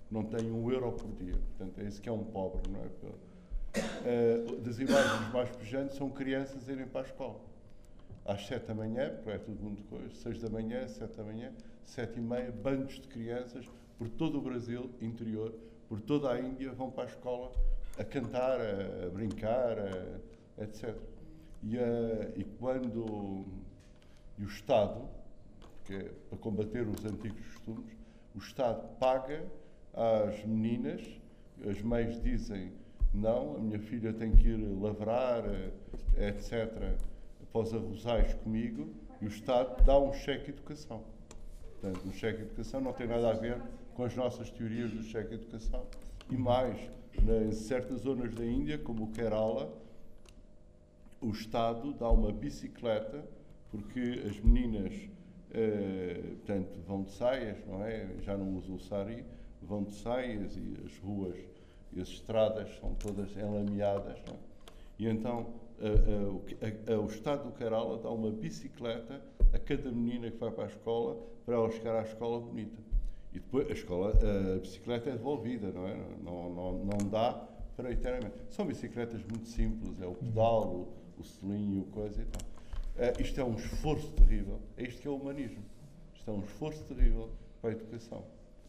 não 0.10 0.24
têm 0.24 0.52
um 0.52 0.70
euro 0.72 0.92
por 0.92 1.10
dia. 1.14 1.34
Portanto, 1.34 1.80
é 1.80 1.86
isso 1.86 2.02
que 2.02 2.08
é 2.08 2.12
um 2.12 2.24
pobre, 2.24 2.62
não 2.70 2.82
é? 2.82 2.90
Eh, 3.74 4.60
das 4.62 4.80
imagens 4.80 5.32
mais 5.32 5.50
pujantes 5.52 5.96
são 5.96 6.10
crianças 6.10 6.68
irem 6.68 6.86
para 6.88 7.02
a 7.02 7.04
escola. 7.06 7.40
Às 8.26 8.46
sete 8.46 8.68
da 8.68 8.74
manhã, 8.76 9.10
porque 9.16 9.30
é 9.32 9.38
tudo 9.38 9.64
muito 9.64 9.84
coisa, 9.86 10.10
seis 10.14 10.40
da 10.42 10.50
manhã, 10.50 10.88
sete 10.88 11.16
da 11.18 11.24
manhã, 11.24 11.52
sete 11.84 12.18
e 12.20 12.22
meia, 12.22 12.52
bandos 12.52 12.96
de 13.00 13.08
crianças 13.08 13.66
por 13.98 14.10
todo 14.10 14.38
o 14.38 14.42
Brasil 14.42 14.90
interior, 15.02 15.54
por 15.88 16.02
toda 16.02 16.32
a 16.32 16.40
Índia, 16.40 16.72
vão 16.74 16.92
para 16.92 17.04
a 17.06 17.08
escola 17.08 17.52
a 17.98 18.04
cantar, 18.04 18.60
a, 18.60 19.06
a 19.08 19.10
brincar, 19.10 19.78
a- 19.80 20.64
etc. 20.64 20.96
E, 21.64 21.78
a- 21.78 22.32
e 22.36 22.44
quando 22.60 23.46
e 24.38 24.44
o 24.44 24.48
Estado, 24.48 25.08
que 25.86 25.94
é 25.94 26.12
para 26.30 26.38
combater 26.40 26.88
os 26.88 27.06
antigos 27.06 27.46
costumes, 27.56 27.92
o 28.36 28.40
Estado 28.40 28.88
paga 29.00 29.44
às 29.94 30.44
meninas, 30.46 31.02
as 31.68 31.82
mães 31.82 32.22
dizem 32.22 32.72
não, 33.14 33.56
a 33.56 33.60
minha 33.60 33.80
filha 33.80 34.14
tem 34.14 34.32
que 34.32 34.48
ir 34.48 34.58
lavrar, 34.80 35.44
eh, 35.46 36.30
etc., 36.30 36.98
para 37.52 37.62
os 37.62 37.74
arrozais 37.74 38.34
comigo, 38.36 38.90
e 39.22 39.26
o 39.26 39.28
Estado 39.28 39.84
dá 39.84 40.00
um 40.00 40.14
cheque 40.14 40.46
de 40.46 40.52
educação. 40.52 41.04
Portanto, 41.80 42.08
o 42.08 42.14
cheque 42.14 42.38
de 42.38 42.44
educação 42.46 42.80
não 42.80 42.94
tem 42.94 43.08
nada 43.08 43.30
a 43.30 43.34
ver 43.34 43.62
com 43.94 44.04
as 44.04 44.16
nossas 44.16 44.50
teorias 44.50 44.92
do 44.92 45.04
cheque 45.04 45.30
de 45.30 45.36
educação. 45.36 45.86
E 46.30 46.38
mais, 46.38 46.78
em 47.18 47.52
certas 47.52 48.02
zonas 48.02 48.34
da 48.34 48.46
Índia, 48.46 48.78
como 48.78 49.04
o 49.04 49.12
Kerala, 49.12 49.72
o 51.20 51.30
Estado 51.30 51.94
dá 51.94 52.10
uma 52.10 52.32
bicicleta 52.32 53.24
porque 53.70 54.24
as 54.28 54.40
meninas 54.40 54.94
eh, 55.54 56.36
portanto, 56.46 56.80
vão 56.88 57.04
de 57.04 57.12
saias, 57.12 57.58
não 57.68 57.84
é? 57.84 58.08
Já 58.22 58.38
não 58.38 58.56
usam 58.56 58.76
o 58.76 58.80
sari, 58.80 59.26
vão 59.62 59.84
de 59.84 59.94
saias 59.96 60.56
e 60.56 60.78
as 60.86 60.98
ruas 61.00 61.38
as 62.00 62.08
estradas 62.10 62.70
são 62.80 62.94
todas 62.96 63.36
enlameadas, 63.36 64.18
não 64.28 64.34
é? 64.36 64.38
E 65.00 65.08
então 65.08 65.48
que- 66.46 66.58
a- 66.92 66.94
a- 66.94 67.00
o 67.00 67.08
Estado 67.08 67.46
do 67.46 67.52
Kerala 67.58 67.98
dá 67.98 68.10
uma 68.12 68.30
bicicleta 68.30 69.20
a 69.52 69.58
cada 69.58 69.92
menina 69.92 70.30
que 70.30 70.38
vai 70.38 70.52
para 70.52 70.66
a 70.66 70.68
escola 70.68 71.18
para 71.46 71.56
ela 71.56 71.70
chegar 71.72 71.96
à 71.96 72.04
escola 72.04 72.40
bonita. 72.40 72.78
E 73.34 73.40
depois 73.40 73.68
a 73.70 73.74
escola, 73.74 74.14
a 74.56 74.60
bicicleta 74.60 75.10
é 75.10 75.14
devolvida, 75.14 75.72
não 75.72 75.88
é? 75.88 75.96
Não, 76.24 76.50
não, 76.54 76.74
não 76.86 77.10
dá 77.10 77.34
para 77.76 77.92
eternamente. 77.92 78.36
São 78.52 78.66
bicicletas 78.68 79.22
muito 79.24 79.48
simples, 79.48 80.00
é 80.02 80.06
o 80.06 80.14
pedal, 80.14 80.68
o, 80.68 80.88
o 81.20 81.24
selinho, 81.24 81.84
coisa 81.86 82.22
e 82.22 82.26
tal. 82.26 82.42
Eh, 82.98 83.14
isto 83.22 83.40
é 83.40 83.44
um 83.44 83.56
esforço 83.56 84.12
terrível. 84.12 84.60
É 84.78 84.84
isto 84.84 85.02
que 85.02 85.08
é 85.08 85.12
o 85.12 85.16
humanismo. 85.16 85.64
Isto 86.14 86.30
é 86.30 86.34
um 86.34 86.42
esforço 86.42 86.84
terrível 86.84 87.30
para 87.62 87.72
a 87.72 87.74
educação. 87.74 88.24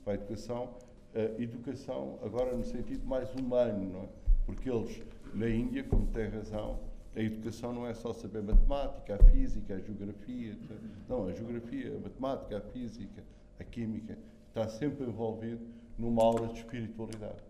Para 0.05 0.13
a 0.13 0.17
educação, 0.17 0.75
eh, 1.15 1.35
educação 1.39 2.19
agora 2.23 2.57
no 2.57 2.65
sentido 2.65 3.07
mais 3.07 3.33
humano, 3.35 3.93
não 3.93 4.01
é? 4.03 4.09
Porque 4.47 4.71
eles, 4.71 5.03
na 5.35 5.49
Índia, 5.49 5.85
como 5.85 6.07
tem 6.07 6.29
razão, 6.29 6.81
a 7.15 7.21
educação 7.21 7.73
não 7.73 7.87
é 7.87 7.95
só 7.95 8.13
saber 8.13 8.43
matemática, 8.43 9.17
a 9.17 9.19
física, 9.31 9.75
a 9.75 9.79
geografia. 9.79 10.53
etc. 10.53 10.71
Não, 11.09 11.27
a 11.27 11.33
geografia, 11.33 11.95
a 11.95 12.01
matemática, 12.01 12.59
a 12.59 12.61
física, 12.61 13.23
a 13.61 13.65
química, 13.65 14.19
está 14.49 14.69
sempre 14.69 15.05
envolvido 15.05 15.61
numa 15.99 16.23
aula 16.23 16.49
de 16.49 16.61
espiritualidade. 16.61 17.43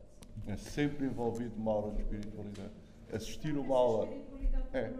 É 0.46 0.56
sempre 0.56 1.06
envolvido 1.06 1.54
numa 1.56 1.72
aula 1.72 1.94
de 1.94 2.02
espiritualidade. 2.02 2.72
Assistir 3.12 3.56
uma 3.56 3.76
aula. 3.76 4.08
É. 4.72 4.78
é. 4.78 4.92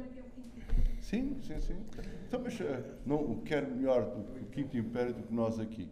Sim, 1.00 1.36
sim, 1.42 1.60
sim. 1.60 1.76
Então, 2.32 2.44
mas 2.44 2.58
eh, 2.62 2.82
não 3.04 3.42
quero 3.44 3.70
melhor 3.76 4.06
do 4.06 4.24
que 4.24 4.40
o 4.40 4.46
Quinto 4.46 4.78
Império 4.78 5.12
do 5.12 5.22
que 5.22 5.34
nós 5.34 5.60
aqui. 5.60 5.86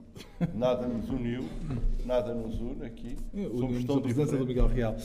Nada 0.55 0.89
nos 0.89 1.11
uniu, 1.11 1.45
nada 2.07 2.33
nos 2.33 2.59
une 2.59 2.83
aqui. 2.83 3.15
Unimos 3.35 3.85
tão 3.85 3.99
a 3.99 4.01
presença 4.01 4.39
do. 4.39 4.47
Miguel 4.47 4.67
Real. 4.69 4.97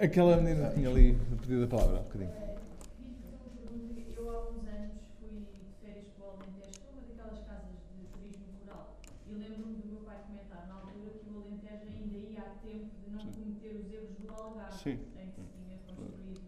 Aquela 0.00 0.38
menina 0.38 0.70
tinha 0.70 0.88
ali 0.88 1.18
pedido 1.42 1.64
a 1.64 1.66
palavra 1.66 1.98
há 1.98 2.00
um 2.00 2.04
bocadinho. 2.04 2.30
Queria 2.32 2.56
fazer 3.44 3.60
uma 3.60 3.92
pergunta. 3.92 4.00
Eu 4.16 4.30
há 4.30 4.48
uns 4.48 4.66
anos 4.68 5.02
fui 5.20 5.44
de 5.52 5.84
férias 5.84 6.06
para 6.16 6.24
o 6.24 6.30
Alentejo, 6.30 6.80
para 6.80 6.92
uma 6.96 7.02
daquelas 7.04 7.44
casas 7.44 7.76
de 7.98 8.04
turismo 8.16 8.46
rural. 8.64 8.96
E 9.28 9.34
lembro-me 9.34 9.74
do 9.74 9.86
meu 9.86 10.00
pai 10.08 10.16
comentar 10.28 10.66
na 10.66 10.74
altura 10.80 11.10
que 11.20 11.28
o 11.28 11.44
Alentejo 11.44 11.92
ainda 11.92 12.16
ia 12.16 12.56
tempo 12.64 12.88
de 13.04 13.10
não 13.12 13.20
cometer 13.20 13.76
os 13.76 13.92
erros 13.92 14.16
do 14.16 14.32
Algarve, 14.32 14.78
Sim. 14.80 14.96
em 15.20 15.28
que 15.28 15.42
se 15.44 15.52
tinha 15.60 15.76
construído 15.84 16.40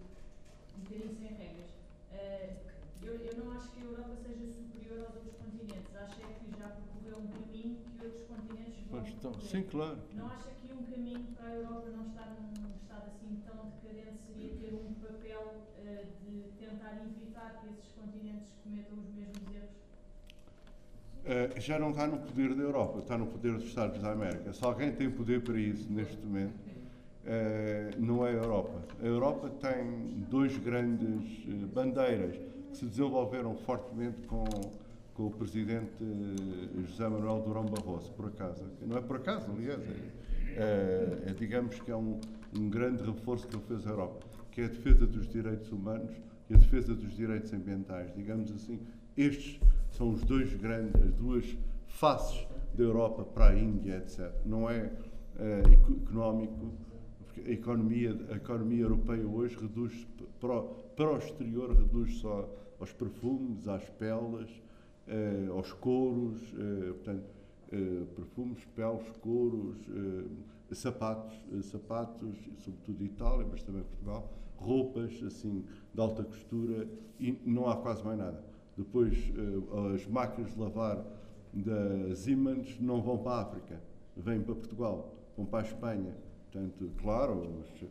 um 0.72 0.80
bocadinho 0.80 1.12
sem 1.20 1.28
regras. 1.36 1.68
Eh, 2.14 2.56
eu, 3.04 3.14
eu 3.14 3.44
não 3.44 3.52
acho 3.52 3.68
que 3.72 3.80
a 3.80 3.84
Europa 3.84 4.14
seja 4.14 4.46
superior 4.46 5.00
aos 5.00 5.16
outros 5.16 5.34
continentes. 5.34 5.96
Acho 5.96 6.22
é 6.22 6.34
que 6.38 6.58
já 6.58 6.68
percorreu 6.68 7.18
um 7.18 7.26
caminho 7.26 7.76
que 7.98 8.06
outros 8.06 8.22
continentes 8.28 8.80
vão 8.88 9.00
Mas 9.00 9.11
então, 9.22 9.40
sim, 9.40 9.62
claro. 9.62 9.96
Não 10.16 10.26
acha 10.26 10.50
que 10.50 10.72
um 10.72 10.82
caminho 10.82 11.24
para 11.36 11.46
a 11.46 11.54
Europa 11.54 11.88
não 11.96 12.08
estar 12.08 12.26
num 12.26 12.74
estado 12.74 13.06
assim 13.06 13.40
tão 13.46 13.70
decadente 13.70 14.18
seria 14.26 14.50
ter 14.56 14.74
um 14.74 14.94
papel 14.94 15.54
eh, 15.78 16.06
de 16.20 16.42
tentar 16.58 17.00
evitar 17.04 17.60
que 17.60 17.68
esses 17.68 17.92
continentes 17.92 18.48
cometam 18.64 18.98
os 18.98 19.14
mesmos 19.14 19.54
erros? 19.54 19.70
Uh, 21.22 21.60
já 21.60 21.78
não 21.78 21.90
está 21.90 22.08
no 22.08 22.18
poder 22.18 22.52
da 22.52 22.62
Europa, 22.64 22.98
está 22.98 23.16
no 23.16 23.26
poder 23.26 23.52
dos 23.52 23.66
Estados 23.66 24.02
da 24.02 24.10
América. 24.10 24.52
Se 24.52 24.64
alguém 24.64 24.90
tem 24.90 25.08
poder 25.08 25.40
para 25.44 25.56
isso 25.56 25.86
neste 25.88 26.16
momento, 26.16 26.58
uh, 26.58 28.00
não 28.00 28.26
é 28.26 28.30
a 28.30 28.32
Europa. 28.32 28.82
A 29.00 29.06
Europa 29.06 29.50
tem 29.60 30.24
dois 30.28 30.58
grandes 30.58 31.44
uh, 31.44 31.68
bandeiras 31.68 32.34
que 32.72 32.76
se 32.76 32.86
desenvolveram 32.86 33.54
fortemente 33.54 34.26
com, 34.26 34.42
com 35.14 35.26
o 35.26 35.30
presidente 35.30 35.92
José 36.86 37.08
Manuel 37.08 37.42
Durão 37.42 37.66
Barroso, 37.66 38.10
por 38.12 38.26
acaso. 38.26 38.64
Não 38.86 38.96
é 38.96 39.00
por 39.00 39.16
acaso, 39.16 39.50
aliás, 39.50 39.80
é, 40.56 41.30
é 41.30 41.34
digamos 41.38 41.78
que 41.80 41.90
é 41.90 41.96
um, 41.96 42.20
um 42.58 42.68
grande 42.68 43.02
reforço 43.02 43.46
que 43.46 43.56
ele 43.56 43.64
fez 43.66 43.86
à 43.86 43.90
Europa, 43.90 44.26
que 44.50 44.60
é 44.60 44.64
a 44.64 44.68
defesa 44.68 45.06
dos 45.06 45.28
direitos 45.28 45.70
humanos 45.70 46.12
e 46.48 46.54
a 46.54 46.56
defesa 46.56 46.94
dos 46.94 47.14
direitos 47.14 47.52
ambientais. 47.52 48.14
Digamos 48.14 48.50
assim, 48.52 48.80
estes 49.16 49.60
são 49.90 50.10
os 50.10 50.22
dois 50.22 50.54
grandes, 50.54 51.00
as 51.02 51.12
duas 51.14 51.56
faces 51.86 52.46
da 52.74 52.82
Europa 52.82 53.24
para 53.24 53.50
a 53.50 53.58
Índia, 53.58 53.96
etc. 53.96 54.32
Não 54.44 54.68
é 54.68 54.90
uh, 55.36 55.72
económico, 55.72 56.72
porque 57.18 57.40
a 57.42 57.52
economia, 57.52 58.18
a 58.30 58.36
economia 58.36 58.82
europeia 58.82 59.26
hoje 59.26 59.56
reduz 59.60 60.06
para 60.40 60.54
o, 60.54 60.62
para 60.96 61.12
o 61.12 61.18
exterior, 61.18 61.74
reduz 61.74 62.18
só 62.18 62.48
aos 62.80 62.92
perfumes, 62.92 63.68
às 63.68 63.88
peles, 63.90 64.61
uh, 65.08 65.52
aos 65.52 65.72
couros, 65.72 66.40
uh, 66.52 66.94
portanto, 66.94 67.24
perfumes, 68.14 68.62
peles, 68.76 69.08
couros, 69.22 69.78
sapatos, 70.72 71.34
sapatos, 71.62 72.36
sobretudo 72.58 73.02
Itália, 73.02 73.46
mas 73.50 73.62
também 73.62 73.82
Portugal, 73.82 74.30
roupas 74.56 75.22
assim 75.22 75.64
de 75.94 76.00
alta 76.00 76.22
costura 76.22 76.86
e 77.18 77.32
não 77.46 77.68
há 77.68 77.76
quase 77.76 78.04
mais 78.04 78.18
nada. 78.18 78.44
Depois, 78.76 79.16
uh, 79.36 79.94
as 79.94 80.06
máquinas 80.06 80.52
de 80.52 80.58
lavar 80.58 81.04
da 81.52 82.14
Siemens 82.14 82.80
não 82.80 83.02
vão 83.02 83.18
para 83.18 83.32
a 83.32 83.42
África, 83.42 83.80
vêm 84.16 84.40
para 84.40 84.54
Portugal, 84.54 85.14
vão 85.36 85.44
para 85.44 85.60
a 85.60 85.62
Espanha. 85.62 86.16
Portanto, 86.50 86.90
claro, 87.00 87.60
os, 87.60 87.84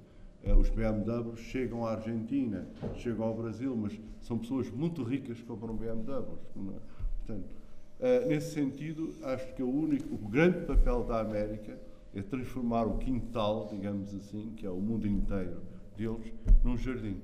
os 0.44 0.70
BMW 0.70 1.36
chegam 1.38 1.86
à 1.86 1.92
Argentina, 1.92 2.68
chegam 2.96 3.26
ao 3.26 3.36
Brasil, 3.36 3.76
mas 3.76 4.00
são 4.22 4.40
pessoas 4.40 4.70
muito 4.72 5.04
ricas 5.04 5.38
que 5.38 5.44
compram 5.44 5.76
BMWs. 5.76 6.40
Portanto, 6.54 7.56
uh, 8.00 8.28
nesse 8.28 8.54
sentido, 8.54 9.14
acho 9.24 9.54
que 9.54 9.62
o 9.62 9.70
único, 9.70 10.14
o 10.14 10.18
grande 10.18 10.66
papel 10.66 11.04
da 11.04 11.20
América 11.20 11.78
é 12.16 12.22
transformar 12.22 12.86
o 12.86 12.98
quintal, 12.98 13.68
digamos 13.72 14.14
assim, 14.16 14.52
que 14.56 14.66
é 14.66 14.70
o 14.70 14.80
mundo 14.82 15.08
inteiro 15.08 15.62
deles, 15.96 16.34
num 16.64 16.78
jardim. 16.78 17.18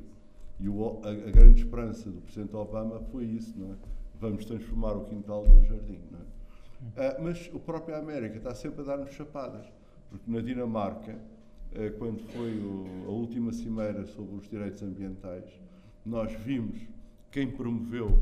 E 0.60 0.69
o, 0.69 0.99
a, 1.03 1.10
a, 1.10 1.31
grande 1.31 1.61
esperança 1.64 2.10
do 2.10 2.22
Presidente 2.22 2.56
Obama 2.56 2.99
foi 3.11 3.26
isso, 3.26 3.57
não 3.57 3.73
é? 3.73 3.76
Vamos 4.19 4.45
transformar 4.45 4.94
o 4.94 5.06
quintal 5.06 5.45
num 5.45 5.64
jardim, 5.65 5.99
não 6.11 6.19
é? 6.19 7.10
Uh, 7.10 7.23
mas 7.23 7.49
o 7.53 7.60
próprio 7.60 7.95
América 7.95 8.38
está 8.38 8.53
sempre 8.53 8.81
a 8.81 8.84
dar-nos 8.84 9.11
chapadas, 9.11 9.65
porque 10.10 10.31
na 10.31 10.41
Dinamarca, 10.41 11.19
quando 11.98 12.19
foi 12.31 12.57
o, 12.57 13.06
a 13.07 13.11
última 13.11 13.52
cimeira 13.52 14.06
sobre 14.06 14.35
os 14.35 14.49
direitos 14.49 14.81
ambientais, 14.81 15.45
nós 16.06 16.31
vimos 16.31 16.80
quem 17.31 17.52
promoveu 17.52 18.19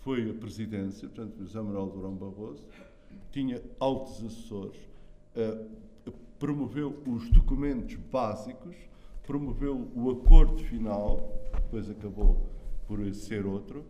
foi 0.00 0.30
a 0.30 0.34
presidência, 0.34 1.08
portanto, 1.08 1.38
José 1.38 1.60
Manuel 1.60 1.86
Durão 1.86 2.14
Barroso, 2.14 2.64
tinha 3.30 3.60
altos 3.78 4.24
assessores, 4.24 4.80
uh, 5.36 6.12
promoveu 6.38 6.96
os 7.06 7.28
documentos 7.30 7.96
básicos, 8.10 8.74
promoveu 9.26 9.88
o 9.94 10.10
acordo 10.10 10.62
final, 10.64 11.30
depois 11.52 11.90
acabou 11.90 12.48
por 12.86 13.12
ser 13.12 13.44
outro, 13.44 13.84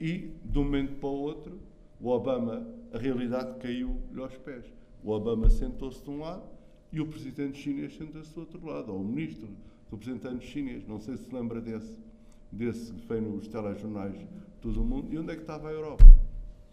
e 0.00 0.32
de 0.44 0.58
um 0.58 0.64
momento 0.64 0.94
para 1.00 1.08
o 1.08 1.20
outro, 1.20 1.58
o 2.00 2.08
Obama, 2.08 2.66
a 2.92 2.98
realidade 2.98 3.58
caiu-lhe 3.58 4.22
aos 4.22 4.36
pés. 4.38 4.64
O 5.02 5.10
Obama 5.10 5.50
sentou-se 5.50 6.02
de 6.02 6.08
um 6.08 6.20
lado 6.20 6.48
e 6.92 7.00
o 7.00 7.06
presidente 7.06 7.58
chinês 7.58 7.96
sentou-se 7.96 8.32
do 8.32 8.40
outro 8.40 8.66
lado, 8.66 8.92
ou 8.92 9.00
o 9.00 9.04
ministro 9.04 9.48
representante 9.90 10.46
chinês. 10.46 10.86
Não 10.86 10.98
sei 11.00 11.16
se 11.16 11.24
se 11.24 11.34
lembra 11.34 11.60
desse, 11.60 11.98
desse 12.50 12.92
que 12.92 13.02
foi 13.06 13.20
nos 13.20 13.48
telejornais 13.48 14.18
de 14.18 14.26
todo 14.60 14.80
o 14.80 14.84
mundo. 14.84 15.12
E 15.12 15.18
onde 15.18 15.32
é 15.32 15.34
que 15.34 15.42
estava 15.42 15.68
a 15.68 15.72
Europa? 15.72 16.04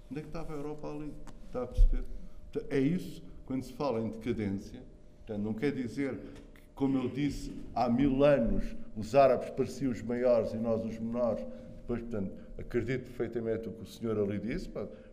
Onde 0.10 0.20
é 0.20 0.22
que 0.22 0.30
estava 0.30 0.54
a 0.54 0.58
Europa 0.58 0.88
ali? 0.88 1.12
Está 1.48 1.64
a 1.64 1.68
perceber? 1.68 2.04
É 2.70 2.80
isso, 2.80 3.22
quando 3.46 3.64
se 3.64 3.74
fala 3.74 4.00
em 4.00 4.10
decadência, 4.10 4.82
não 5.40 5.54
quer 5.54 5.72
dizer 5.74 6.16
que, 6.16 6.42
como 6.74 6.98
eu 6.98 7.10
disse, 7.10 7.52
há 7.74 7.90
mil 7.90 8.24
anos 8.24 8.64
os 8.96 9.14
árabes 9.14 9.50
pareciam 9.50 9.92
os 9.92 10.02
maiores 10.02 10.54
e 10.54 10.58
nós 10.58 10.84
os 10.86 10.98
menores. 10.98 11.46
Depois, 11.82 12.02
portanto, 12.02 12.32
acredito 12.58 13.04
perfeitamente 13.04 13.68
o 13.68 13.72
que 13.74 13.84
o 13.84 13.86
senhor 13.86 14.18
ali 14.18 14.40
disse. 14.40 14.70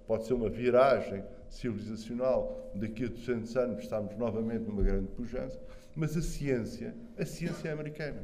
Pode 0.07 0.25
ser 0.25 0.35
uma 0.35 0.49
viragem 0.49 1.25
civilizacional. 1.53 2.71
Daqui 2.75 3.05
a 3.05 3.09
200 3.09 3.57
anos 3.57 3.83
estamos 3.83 4.17
novamente 4.17 4.65
numa 4.65 4.83
grande 4.83 5.09
pujança. 5.09 5.59
Mas 5.95 6.17
a 6.17 6.23
ciência, 6.23 6.95
a 7.19 7.25
ciência 7.25 7.69
é 7.69 7.73
americana. 7.73 8.23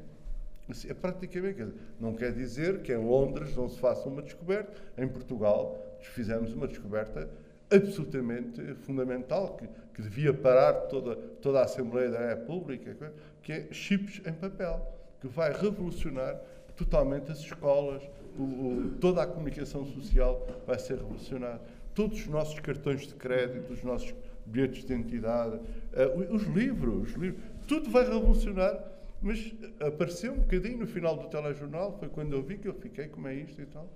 É 0.87 0.95
praticamente, 0.95 1.73
não 1.99 2.15
quer 2.15 2.33
dizer 2.33 2.83
que 2.83 2.93
em 2.93 2.99
Londres 2.99 3.57
não 3.57 3.69
se 3.69 3.79
faça 3.79 4.09
uma 4.09 4.21
descoberta. 4.21 4.73
Em 4.97 5.09
Portugal 5.09 5.79
fizemos 6.01 6.53
uma 6.53 6.67
descoberta 6.67 7.29
absolutamente 7.71 8.75
fundamental, 8.83 9.57
que, 9.57 9.69
que 9.95 10.03
devia 10.03 10.33
parar 10.33 10.73
toda, 10.89 11.17
toda 11.17 11.61
a 11.61 11.65
Assembleia 11.65 12.11
da 12.11 12.29
República, 12.29 13.13
que 13.43 13.53
é 13.53 13.69
chips 13.73 14.23
em 14.27 14.33
papel 14.33 14.95
que 15.21 15.27
vai 15.27 15.53
revolucionar 15.53 16.41
totalmente 16.77 17.31
as 17.33 17.39
escolas, 17.41 18.03
o, 18.39 18.43
o, 18.43 18.91
toda 19.01 19.23
a 19.23 19.27
comunicação 19.27 19.85
social 19.85 20.47
vai 20.67 20.79
ser 20.79 20.99
revolucionada. 20.99 21.61
Todos 21.99 22.21
os 22.21 22.27
nossos 22.29 22.61
cartões 22.61 23.09
de 23.09 23.15
crédito, 23.15 23.73
os 23.73 23.83
nossos 23.83 24.15
bilhetes 24.47 24.85
de 24.85 24.93
identidade, 24.93 25.57
uh, 25.57 26.33
os 26.33 26.45
livros, 26.45 27.11
os 27.11 27.17
livros, 27.17 27.43
tudo 27.67 27.91
vai 27.91 28.05
revolucionar. 28.05 28.85
Mas 29.21 29.53
apareceu 29.81 30.33
um 30.33 30.39
bocadinho 30.39 30.79
no 30.79 30.87
final 30.87 31.17
do 31.17 31.27
telejornal, 31.29 31.99
foi 31.99 32.09
quando 32.09 32.35
eu 32.35 32.41
vi 32.41 32.57
que 32.57 32.69
eu 32.69 32.75
fiquei, 32.75 33.09
como 33.09 33.27
é 33.27 33.35
isto 33.35 33.61
e 33.61 33.67
tal. 33.67 33.89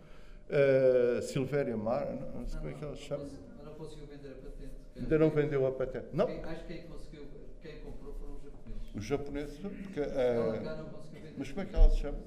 Uh, 0.49 1.23
Silvéria 1.23 1.77
Mar, 1.77 2.07
não, 2.13 2.41
não 2.41 2.49
sei 2.49 2.59
como 2.59 2.71
é 2.73 2.75
que 2.75 2.85
ela 2.85 2.97
se 2.97 3.03
chama. 3.03 3.25
Não 3.65 3.75
conseguiu 3.75 4.07
vender 4.09 4.31
a 4.31 4.35
patente. 4.35 4.73
Ainda 4.97 5.19
não 5.19 5.31
vendeu 5.31 5.65
a 5.65 5.71
patente. 5.71 6.07
Não. 6.13 6.27
Quem, 6.27 6.43
acho 6.43 6.67
que 6.67 6.75
quem 6.75 6.83
conseguiu, 6.89 7.23
quem 7.63 7.79
comprou 7.83 8.15
foram 8.15 8.35
os 8.35 8.43
japoneses. 8.43 8.97
Os 8.97 9.05
japoneses, 9.05 9.59
porque, 9.59 10.01
uh, 10.01 10.61
não 10.65 10.85
conseguiu 10.87 11.23
vender. 11.23 11.35
mas 11.39 11.49
como 11.53 11.61
é 11.61 11.67
que 11.67 11.77
ela 11.77 11.89
se 11.89 11.99
chama? 11.99 12.19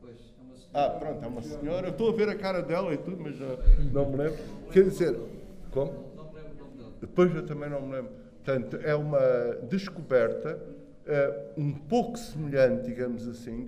Pois, 0.00 0.16
é 0.16 0.42
uma 0.42 0.56
senhora. 0.56 0.58
Ah, 0.72 0.88
pronto, 0.88 1.24
é 1.24 1.26
uma 1.26 1.42
senhora. 1.42 1.88
Eu 1.88 1.90
estou 1.90 2.10
a 2.10 2.12
ver 2.12 2.28
a 2.28 2.36
cara 2.36 2.62
dela 2.62 2.94
e 2.94 2.98
tudo, 2.98 3.16
mas 3.20 3.36
já 3.36 3.56
não 3.92 4.10
me 4.10 4.16
lembro. 4.18 4.38
Quer 4.72 4.84
dizer, 4.84 5.16
como? 5.72 6.10
Depois 7.00 7.34
eu 7.34 7.44
também 7.44 7.68
não 7.68 7.82
me 7.82 7.92
lembro. 7.96 8.12
Portanto, 8.36 8.78
é 8.82 8.94
uma 8.94 9.20
descoberta 9.68 10.58
uh, 11.06 11.60
um 11.60 11.72
pouco 11.72 12.16
semelhante, 12.16 12.84
digamos 12.84 13.26
assim, 13.28 13.66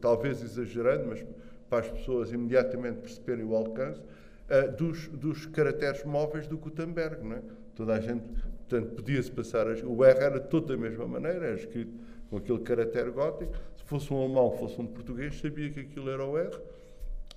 talvez 0.00 0.42
exagerando, 0.42 1.06
mas 1.08 1.24
para 1.68 1.80
as 1.80 1.90
pessoas 1.90 2.30
imediatamente 2.30 2.98
perceberem 2.98 3.44
o 3.44 3.56
alcance, 3.56 4.00
uh, 4.00 4.70
dos, 4.76 5.08
dos 5.08 5.46
caracteres 5.46 6.04
móveis 6.04 6.46
do 6.46 6.58
Gutenberg. 6.58 7.24
Não 7.24 7.36
é? 7.36 7.42
Toda 7.74 7.94
a 7.94 8.00
gente, 8.00 8.22
portanto, 8.68 8.94
podia-se 8.94 9.30
passar. 9.30 9.66
O 9.84 10.04
R 10.04 10.18
era 10.18 10.38
todo 10.38 10.68
da 10.68 10.76
mesma 10.76 11.06
maneira, 11.06 11.46
era 11.46 11.56
escrito 11.56 11.92
com 12.28 12.36
aquele 12.36 12.60
caractere 12.60 13.10
gótico. 13.10 13.52
Se 13.84 13.90
fosse 13.90 14.12
um 14.12 14.22
alemão, 14.22 14.50
fosse 14.52 14.80
um 14.80 14.86
português, 14.86 15.38
sabia 15.38 15.70
que 15.70 15.80
aquilo 15.80 16.08
era 16.08 16.24
o 16.24 16.38
R 16.38 16.50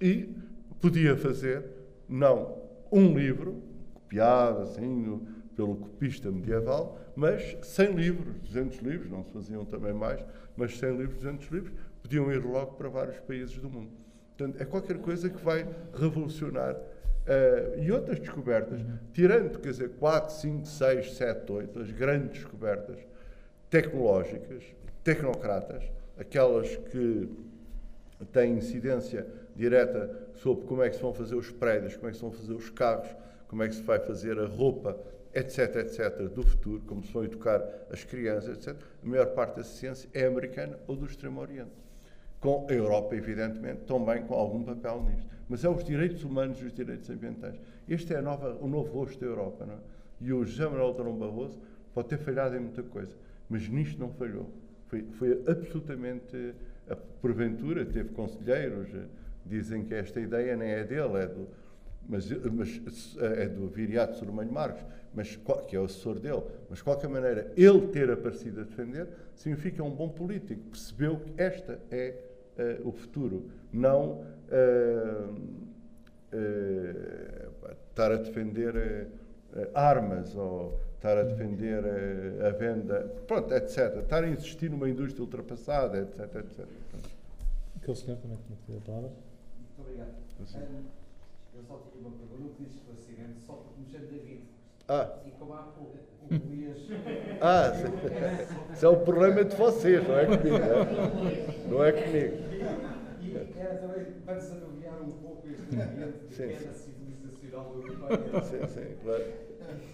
e 0.01 0.33
podia 0.79 1.17
fazer, 1.17 1.65
não 2.07 2.57
um 2.89 3.17
livro, 3.17 3.61
copiado 3.93 4.61
assim, 4.61 5.21
pelo 5.57 5.75
copista 5.75 6.31
medieval, 6.31 6.97
mas 7.17 7.57
100 7.61 7.95
livros, 7.95 8.35
200 8.43 8.77
livros, 8.77 9.11
não 9.11 9.23
se 9.23 9.31
faziam 9.31 9.65
também 9.65 9.91
mais, 9.91 10.23
mas 10.55 10.77
100 10.77 10.97
livros, 10.97 11.17
200 11.17 11.47
livros, 11.49 11.73
podiam 12.01 12.31
ir 12.31 12.41
logo 12.45 12.73
para 12.75 12.87
vários 12.87 13.19
países 13.19 13.57
do 13.57 13.69
mundo. 13.69 13.91
Portanto, 14.37 14.61
é 14.61 14.65
qualquer 14.65 14.99
coisa 14.99 15.29
que 15.29 15.43
vai 15.43 15.67
revolucionar. 15.93 16.75
Uh, 16.75 17.81
e 17.81 17.91
outras 17.91 18.19
descobertas, 18.19 18.79
tirando, 19.11 19.59
quer 19.59 19.71
dizer, 19.71 19.89
4, 19.99 20.33
5, 20.33 20.65
6, 20.65 21.13
7, 21.15 21.51
8, 21.51 21.79
as 21.81 21.91
grandes 21.91 22.29
descobertas 22.29 22.99
tecnológicas, 23.69 24.63
tecnocratas, 25.03 25.83
aquelas 26.19 26.75
que 26.75 27.29
têm 28.31 28.57
incidência 28.57 29.27
direta 29.55 30.29
sobre 30.35 30.65
como 30.65 30.83
é 30.83 30.89
que 30.89 30.95
se 30.95 31.01
vão 31.01 31.13
fazer 31.13 31.35
os 31.35 31.51
prédios, 31.51 31.95
como 31.95 32.07
é 32.07 32.11
que 32.11 32.17
se 32.17 32.21
vão 32.21 32.31
fazer 32.31 32.53
os 32.53 32.69
carros, 32.69 33.09
como 33.47 33.63
é 33.63 33.67
que 33.67 33.75
se 33.75 33.81
vai 33.81 33.99
fazer 33.99 34.39
a 34.39 34.45
roupa, 34.45 34.97
etc, 35.33 35.75
etc, 35.77 36.29
do 36.33 36.43
futuro, 36.43 36.81
como 36.85 37.03
se 37.03 37.11
vão 37.11 37.23
educar 37.23 37.63
as 37.91 38.03
crianças, 38.03 38.57
etc. 38.57 38.81
A 39.03 39.07
maior 39.07 39.27
parte 39.27 39.57
dessa 39.57 39.75
ciência 39.75 40.09
é 40.13 40.25
americana 40.25 40.77
ou 40.87 40.95
do 40.95 41.05
Extremo 41.05 41.41
Oriente. 41.41 41.71
Com 42.39 42.67
a 42.69 42.73
Europa, 42.73 43.15
evidentemente, 43.15 43.81
também 43.81 44.23
com 44.23 44.35
algum 44.35 44.63
papel 44.63 45.03
nisto. 45.03 45.27
Mas 45.49 45.63
é 45.63 45.69
os 45.69 45.83
direitos 45.83 46.23
humanos 46.23 46.59
e 46.61 46.65
os 46.65 46.73
direitos 46.73 47.09
ambientais. 47.09 47.59
Este 47.87 48.13
é 48.13 48.21
nova, 48.21 48.57
o 48.61 48.67
novo 48.67 48.91
rosto 48.91 49.19
da 49.19 49.25
Europa. 49.25 49.65
Não 49.65 49.73
é? 49.73 49.77
E 50.19 50.33
o 50.33 50.43
José 50.43 50.67
Manuel 50.67 50.93
Barroso 50.93 51.59
pode 51.93 52.09
ter 52.09 52.17
falhado 52.17 52.55
em 52.55 52.59
muita 52.59 52.83
coisa, 52.83 53.15
mas 53.49 53.67
nisto 53.67 53.99
não 53.99 54.09
falhou. 54.09 54.49
Foi, 54.87 55.03
foi 55.13 55.43
absolutamente. 55.47 56.53
Porventura, 57.21 57.85
teve 57.85 58.09
conselheiros, 58.09 58.87
dizem 59.45 59.83
que 59.83 59.93
esta 59.93 60.21
ideia 60.21 60.55
nem 60.55 60.69
é 60.69 60.83
dele, 60.85 61.17
é 61.17 61.27
do, 61.27 61.49
mas, 62.07 62.29
mas 62.53 63.17
é 63.19 63.47
do 63.47 63.67
Viriato 63.67 64.15
Sormanho 64.15 64.51
Marques, 64.51 64.85
mas, 65.13 65.37
que 65.67 65.75
é 65.75 65.79
o 65.79 65.83
assessor 65.83 66.19
dele. 66.19 66.43
Mas, 66.69 66.77
de 66.77 66.83
qualquer 66.83 67.09
maneira, 67.09 67.51
ele 67.57 67.87
ter 67.87 68.09
aparecido 68.09 68.61
a 68.61 68.63
defender 68.63 69.07
significa 69.35 69.83
um 69.83 69.89
bom 69.89 70.07
político. 70.09 70.61
Percebeu 70.69 71.19
que 71.19 71.33
esta 71.41 71.79
é 71.91 72.15
uh, 72.83 72.87
o 72.87 72.91
futuro, 72.91 73.49
não 73.73 74.21
uh, 74.21 75.33
uh, 76.33 77.71
estar 77.89 78.11
a 78.11 78.17
defender 78.17 79.07
armas 79.73 80.35
ou 80.35 80.79
estar 80.97 81.17
a 81.17 81.23
defender 81.23 81.83
a 82.43 82.49
venda, 82.51 83.01
pronto, 83.27 83.53
etc. 83.53 83.97
Estar 84.01 84.23
a 84.23 84.29
insistir 84.29 84.69
numa 84.69 84.89
indústria 84.89 85.23
ultrapassada, 85.23 85.99
etc. 85.99 86.35
etc. 86.35 86.65
Aquele 87.77 87.97
senhor 87.97 88.17
também 88.17 88.37
tinha 88.45 88.57
que 88.57 88.71
ter 88.71 88.77
a 88.77 88.81
palavra. 88.81 89.11
Muito 89.57 89.81
obrigado. 89.81 90.09
Eu 90.39 91.63
só 91.63 91.77
tinha 91.91 92.07
uma 92.07 92.11
pergunta, 92.11 92.35
não 92.39 92.49
quis 92.49 92.75
esclarecimento, 92.75 93.39
só 93.45 93.53
porque 93.53 93.81
me 93.81 93.87
chamo 93.87 94.07
David. 94.07 94.43
Ah. 94.89 95.19
E 95.25 95.31
como 95.31 95.53
há 95.53 95.63
pouco 95.63 95.97
o 96.29 96.35
Luís. 96.35 96.77
Ah, 97.41 97.71
isso 98.73 98.85
é 98.85 98.89
o 98.89 98.97
problema 98.97 99.45
de 99.45 99.55
vocês, 99.55 100.07
não 100.07 100.17
é 100.17 100.25
comigo. 100.25 100.57
Não 101.69 101.83
é, 101.83 101.91
comigo. 101.91 102.37
E 103.21 103.59
era 103.59 103.75
também 103.77 104.05
para 104.25 104.35
desanuviar 104.35 105.01
um 105.01 105.11
pouco 105.11 105.47
este 105.47 105.75
ambiente 105.75 106.27
de 106.29 106.35
sim, 107.47 107.55
queda 107.55 107.63
civilizacional 107.63 107.71
europeia. 107.71 108.43
Sim, 108.43 108.67
sim, 108.67 108.97
claro. 109.03 109.23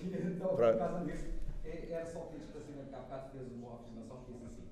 E 0.04 0.34
então, 0.36 0.48
por 0.50 0.58
causa 0.58 1.06
disso, 1.06 1.26
era 1.64 2.06
só 2.06 2.20
ter 2.22 2.38
esclarecimento 2.38 2.90
que 2.90 2.96
há 2.96 3.00
bocado 3.00 3.32
fez 3.32 3.52
uma 3.52 3.76
afirmação 3.76 4.18
que 4.26 4.32
diz 4.34 4.44
assim: 4.44 4.68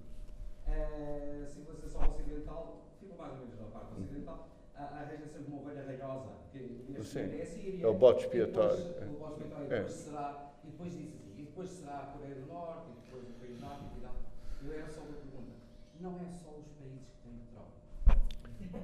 a 0.67 1.45
civilização 1.47 2.01
ocidental, 2.09 2.81
ficou 2.99 3.17
mais 3.17 3.33
ou 3.33 3.39
menos 3.39 3.59
na 3.59 3.67
parte 3.67 3.93
ocidental 3.93 4.51
arranja 5.01 5.27
sempre 5.27 5.51
uma 5.51 5.61
ovelha 5.61 5.83
ranhosa, 5.83 6.29
que 6.51 6.85
neste 6.89 7.17
momento 7.17 7.39
é 7.39 7.41
a 7.41 7.45
Síria. 7.45 7.85
É 7.85 7.87
o 7.87 7.93
bote 7.93 8.23
expiatório. 8.25 8.83
Depois, 8.83 9.09
o 9.09 9.13
bote 9.17 9.41
expiatório, 9.41 9.65
e 9.65 9.69
depois 9.69 9.91
será, 9.91 10.53
e 10.63 10.67
depois 10.67 10.91
diz 10.91 11.07
assim, 11.07 11.33
e 11.37 11.43
depois 11.43 11.69
será 11.69 11.97
a 11.97 12.05
Coreia 12.17 12.35
do 12.35 12.45
Norte, 12.47 12.87
e 12.89 12.93
depois 13.05 13.23
o 13.29 13.33
país 13.39 13.59
nórdico 13.61 13.97
e 13.97 14.01
tal. 14.01 14.15
Eu 14.63 14.73
era 14.73 14.87
só 14.87 15.01
uma 15.01 15.17
pergunta. 15.17 15.51
Não 15.99 16.15
é 16.19 16.29
só 16.29 16.49
os 16.57 16.67
países 16.79 17.09
que. 17.20 17.20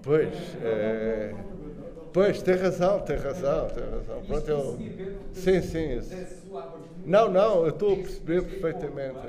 Pois, 0.03 0.33
é... 0.63 1.33
pois, 2.13 2.41
tem 2.41 2.55
razão, 2.55 2.99
tem 3.01 3.17
razão, 3.17 3.67
tem 3.67 3.83
razão. 3.83 4.21
Pronto, 4.25 4.49
eu... 4.49 4.77
Sim, 5.33 5.61
sim. 5.61 6.01
Não, 7.05 7.29
não, 7.29 7.63
eu 7.63 7.69
estou 7.69 7.93
a 7.93 7.95
perceber 7.95 8.43
perfeitamente. 8.43 9.19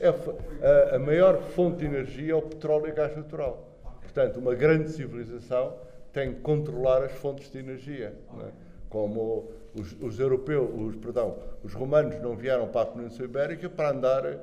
É, 0.00 0.08
a, 0.08 0.96
a 0.96 0.98
maior 0.98 1.40
fonte 1.40 1.78
de 1.78 1.86
energia 1.86 2.32
é 2.32 2.34
o 2.34 2.42
petróleo 2.42 2.88
e 2.88 2.92
gás 2.92 3.16
natural. 3.16 3.68
Portanto, 4.00 4.38
uma 4.38 4.54
grande 4.54 4.90
civilização 4.90 5.74
tem 6.12 6.34
que 6.34 6.40
controlar 6.40 7.02
as 7.02 7.12
fontes 7.12 7.50
de 7.50 7.58
energia. 7.58 8.12
É? 8.40 8.50
Como 8.90 9.50
os, 9.74 9.96
os, 10.02 10.20
europeus, 10.20 10.68
os, 10.74 10.96
perdão, 10.96 11.38
os 11.62 11.72
romanos 11.72 12.20
não 12.20 12.36
vieram 12.36 12.68
para 12.68 12.82
a 12.82 12.86
Península 12.86 13.24
Ibérica 13.24 13.70
para 13.70 13.90
andar 13.90 14.38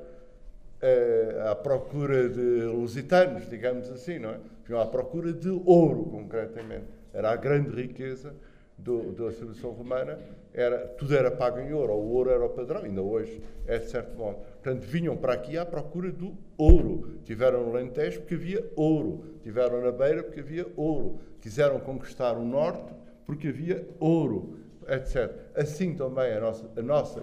eh, 0.82 1.44
à 1.46 1.54
procura 1.54 2.28
de 2.28 2.64
lusitanos, 2.64 3.48
digamos 3.48 3.88
assim, 3.90 4.18
não 4.18 4.30
é? 4.30 4.38
Vinham 4.70 4.80
à 4.80 4.86
procura 4.86 5.32
de 5.32 5.50
ouro, 5.66 6.04
concretamente. 6.04 6.86
Era 7.12 7.32
a 7.32 7.36
grande 7.36 7.70
riqueza 7.70 8.32
do, 8.78 9.10
da 9.10 9.32
civilização 9.32 9.72
romana, 9.72 10.16
era, 10.54 10.86
tudo 10.86 11.12
era 11.12 11.28
pago 11.28 11.58
em 11.58 11.72
ouro, 11.72 11.94
o 11.94 12.12
ouro 12.12 12.30
era 12.30 12.44
o 12.44 12.48
padrão, 12.48 12.82
ainda 12.82 13.02
hoje 13.02 13.42
é 13.66 13.78
de 13.78 13.90
certo 13.90 14.16
modo. 14.16 14.36
Portanto, 14.36 14.82
vinham 14.82 15.16
para 15.16 15.32
aqui 15.32 15.58
à 15.58 15.66
procura 15.66 16.12
do 16.12 16.36
ouro. 16.56 17.18
Tiveram 17.24 17.66
no 17.66 17.72
Lentejo 17.72 18.20
porque 18.20 18.34
havia 18.34 18.64
ouro, 18.76 19.24
tiveram 19.42 19.80
na 19.80 19.90
Beira 19.90 20.22
porque 20.22 20.38
havia 20.38 20.64
ouro, 20.76 21.18
quiseram 21.40 21.80
conquistar 21.80 22.38
o 22.38 22.44
Norte 22.44 22.94
porque 23.26 23.48
havia 23.48 23.84
ouro, 23.98 24.56
etc. 24.86 25.34
Assim 25.52 25.96
também 25.96 26.32
a 26.32 26.38
nossa, 26.40 26.70
a 26.76 26.82
nossa 26.82 27.22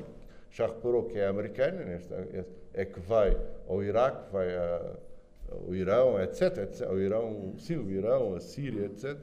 já 0.52 0.68
reparou 0.68 1.04
que 1.04 1.18
é 1.18 1.28
americana, 1.28 1.86
nesta, 1.86 2.28
é 2.74 2.84
que 2.84 3.00
vai 3.00 3.38
ao 3.70 3.82
Iraque, 3.82 4.34
vai 4.34 4.54
a, 4.54 4.98
ao 5.52 5.74
Irão, 5.74 6.22
etc, 6.22 6.58
etc. 6.60 6.90
O 6.90 7.00
Irão, 7.00 7.54
sim, 7.58 7.78
o 7.78 7.90
Irão, 7.90 8.36
a 8.36 8.40
Síria, 8.40 8.86
etc 8.86 9.18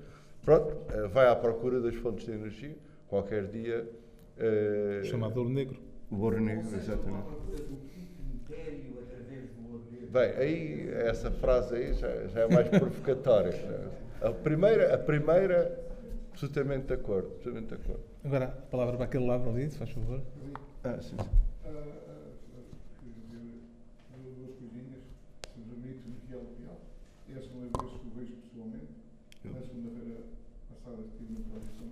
Pronto, 0.45 0.77
eh, 0.93 1.09
vai 1.09 1.27
à 1.27 1.35
procura 1.35 1.81
das 1.81 1.95
fontes 1.97 2.27
de 2.27 2.33
energia, 2.33 2.77
qualquer 3.09 3.47
dia. 3.47 3.89
Uh, 4.37 5.05
Chamado 5.05 5.39
ouro 5.39 5.49
negro. 5.49 5.79
O 6.11 6.17
ouro 6.17 6.41
negro, 6.41 6.67
exatamente. 6.77 7.25
Bem, 10.11 10.31
aí 10.37 10.91
essa 10.93 11.31
frase 11.31 11.75
aí 11.75 11.95
já, 11.95 12.27
já 12.27 12.41
é 12.41 12.49
mais 12.49 12.69
provocatória. 12.69 13.53
A 14.21 14.31
primeira, 14.31 14.95
a 14.95 14.97
primeira, 14.97 15.79
absolutamente 16.31 16.87
de 16.87 16.95
acordo, 16.95 17.33
absolutamente 17.35 17.67
de 17.67 17.75
acordo. 17.75 18.03
Agora, 18.25 18.45
a 18.47 18.71
palavra 18.71 18.97
para 18.97 19.05
aquele 19.05 19.27
lado 19.27 19.51
ali, 19.51 19.69
se 19.69 19.77
faz 19.77 19.91
favor. 19.91 20.23
Ah, 20.83 20.99
sim. 21.03 21.15
sim. 21.19 21.45
Essa 27.37 27.47
é 27.47 27.57
uma 27.57 27.67
vez 27.67 28.01
que 28.01 28.07
o 28.07 28.11
vejo 28.15 28.33
pessoalmente, 28.37 28.87
na 29.45 29.61
segunda-feira 29.61 30.21
passada 30.71 31.03
estive 31.03 31.33
na 31.33 31.41
televisão. 31.41 31.89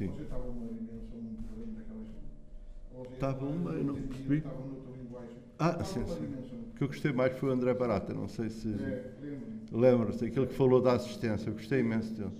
Sim. 0.00 0.06
Você 0.06 0.22
estava 0.22 0.48
uma 0.48 0.66
dimensão 0.66 1.20
muito 1.20 1.54
grande 1.54 1.72
daquelas. 1.72 3.12
Estava 3.12 3.44
uma, 3.44 3.72
eu 3.72 3.84
não 3.84 3.94
percebi. 3.96 4.38
Estava 4.38 4.64
noutra 4.64 4.92
linguagem. 4.92 5.36
Ah, 5.58 5.84
sim, 5.84 6.06
sim. 6.06 6.24
O 6.70 6.74
que 6.74 6.84
eu 6.84 6.88
gostei 6.88 7.12
mais 7.12 7.38
foi 7.38 7.50
o 7.50 7.52
André 7.52 7.74
Barata, 7.74 8.14
não 8.14 8.26
sei 8.26 8.48
se. 8.48 8.68
É, 8.68 9.12
lembro-me. 9.20 9.60
Lembro-se, 9.70 10.24
aquele 10.24 10.46
que 10.46 10.54
falou 10.54 10.80
da 10.80 10.94
assistência, 10.94 11.50
eu 11.50 11.52
gostei 11.52 11.80
imenso 11.80 12.14
dele. 12.14 12.32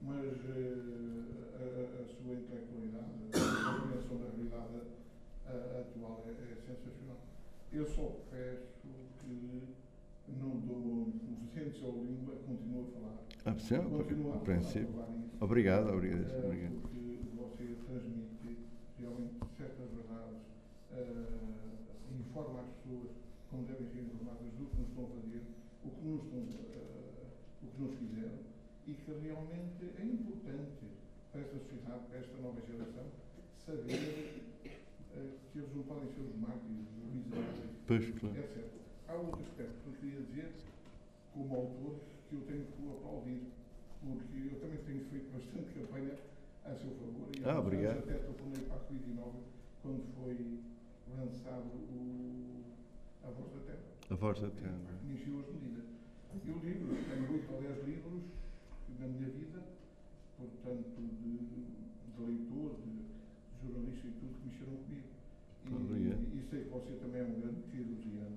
Mas 0.00 0.16
uh, 0.16 1.24
a, 1.58 2.02
a, 2.02 2.06
sua 2.06 2.34
intelectualidade, 2.34 3.10
a 3.34 3.80
compreensão 3.80 4.16
da 4.18 4.26
realidade 4.36 4.78
atual 5.80 6.24
é, 6.24 6.30
é, 6.30 6.54
sensacional. 6.54 7.16
Eu 7.72 7.84
só 7.84 8.14
peço 8.30 8.86
que 9.24 9.74
não 10.40 10.50
dou 10.60 11.12
suficiente 11.18 11.84
ao 11.84 11.94
língua, 11.94 12.36
continuo 12.46 12.86
a 12.86 13.00
falar. 13.00 13.18
Ah, 13.44 13.58
sim, 13.58 13.76
continuo 13.90 14.34
a 14.34 14.38
princípio. 14.38 15.08
Obrigado, 15.40 15.90
obrigado. 15.92 16.44
obrigado. 16.44 16.72
Porque 16.82 17.20
você 17.36 17.76
transmite 17.86 18.58
realmente 18.98 19.34
certas 19.56 19.88
verdades, 19.90 20.42
uh, 20.92 22.18
informa 22.18 22.60
as 22.60 22.68
pessoas 22.68 23.10
como 23.50 23.64
devem 23.64 23.86
ser 23.88 24.00
informadas 24.00 24.52
do 24.58 24.66
que 24.66 24.76
nos 24.76 24.88
estão 24.88 25.04
a 25.04 25.08
fazer, 25.08 25.42
o 25.84 25.90
que 25.90 26.04
nos, 26.04 26.22
estão, 26.24 26.38
uh, 26.38 27.26
o 27.62 27.66
que 27.66 27.82
nos 27.82 27.98
fizeram 27.98 28.38
e 28.86 28.92
que 28.92 29.12
realmente 29.12 29.84
é 29.98 30.04
importante 30.04 30.84
para 31.32 31.40
esta 31.40 31.58
sociedade, 31.58 32.04
para 32.08 32.18
esta 32.18 32.36
nova 32.38 32.60
geração, 32.60 33.06
saber 33.64 34.42
uh, 34.64 35.38
que 35.52 35.58
eles 35.58 35.74
não 35.74 35.82
podem 35.84 36.08
ser 36.08 36.20
os 36.20 36.36
mártires, 36.36 36.88
os 37.04 37.14
miseráveis, 37.14 37.70
pois, 37.86 38.10
claro. 38.20 38.38
etc. 38.38 38.64
Há 39.08 39.14
outro 39.14 39.40
aspecto 39.40 39.74
que 39.82 39.88
eu 39.88 39.92
queria 39.94 40.20
dizer, 40.20 40.52
como 41.32 41.54
autor, 41.54 41.96
que 42.28 42.34
eu 42.34 42.40
tenho 42.42 42.64
que 42.64 42.82
o 42.82 42.92
aplaudir, 42.92 43.40
porque 44.00 44.54
eu 44.54 44.60
também 44.60 44.78
tenho 44.84 45.04
feito 45.08 45.32
bastante 45.32 45.72
campanha 45.74 46.14
a 46.64 46.74
seu 46.74 46.90
favor. 46.90 47.28
E 47.32 47.44
ah, 47.44 47.58
obrigado. 47.58 47.98
até 47.98 48.14
telefonei 48.14 48.64
para 48.66 48.76
a 48.76 48.80
Covid-19 48.80 49.32
quando 49.82 50.04
foi 50.16 50.60
lançado 51.16 51.68
o, 51.68 52.64
A 53.24 53.30
Voz 53.30 53.52
da 53.52 53.60
Terra. 53.60 53.82
A 54.10 54.14
Voz 54.14 54.40
da 54.40 54.50
Terra. 54.50 55.00
Iniciou 55.04 55.40
as 55.40 55.46
medidas. 55.48 55.84
Eu 56.46 56.58
livros, 56.58 56.98
tenho 57.06 57.32
8 57.32 57.52
ou 57.52 57.62
10 57.62 57.86
livros 57.86 58.22
na 59.00 59.06
minha 59.06 59.28
vida, 59.30 59.62
portanto, 60.36 60.96
de, 60.96 61.38
de 61.38 62.22
leitor, 62.22 62.76
de, 62.84 62.90
de 62.90 63.72
jornalista 63.72 64.06
e 64.06 64.10
tudo, 64.12 64.34
que 64.34 64.48
mexeram 64.48 64.76
comigo. 64.76 65.08
E, 65.64 65.74
Obrigado. 65.74 66.36
e, 66.36 66.42
sei 66.48 66.64
que 66.64 66.70
você 66.70 66.92
também 66.94 67.20
é 67.20 67.24
um 67.24 67.40
grande 67.40 67.62
queirosiano. 67.70 68.36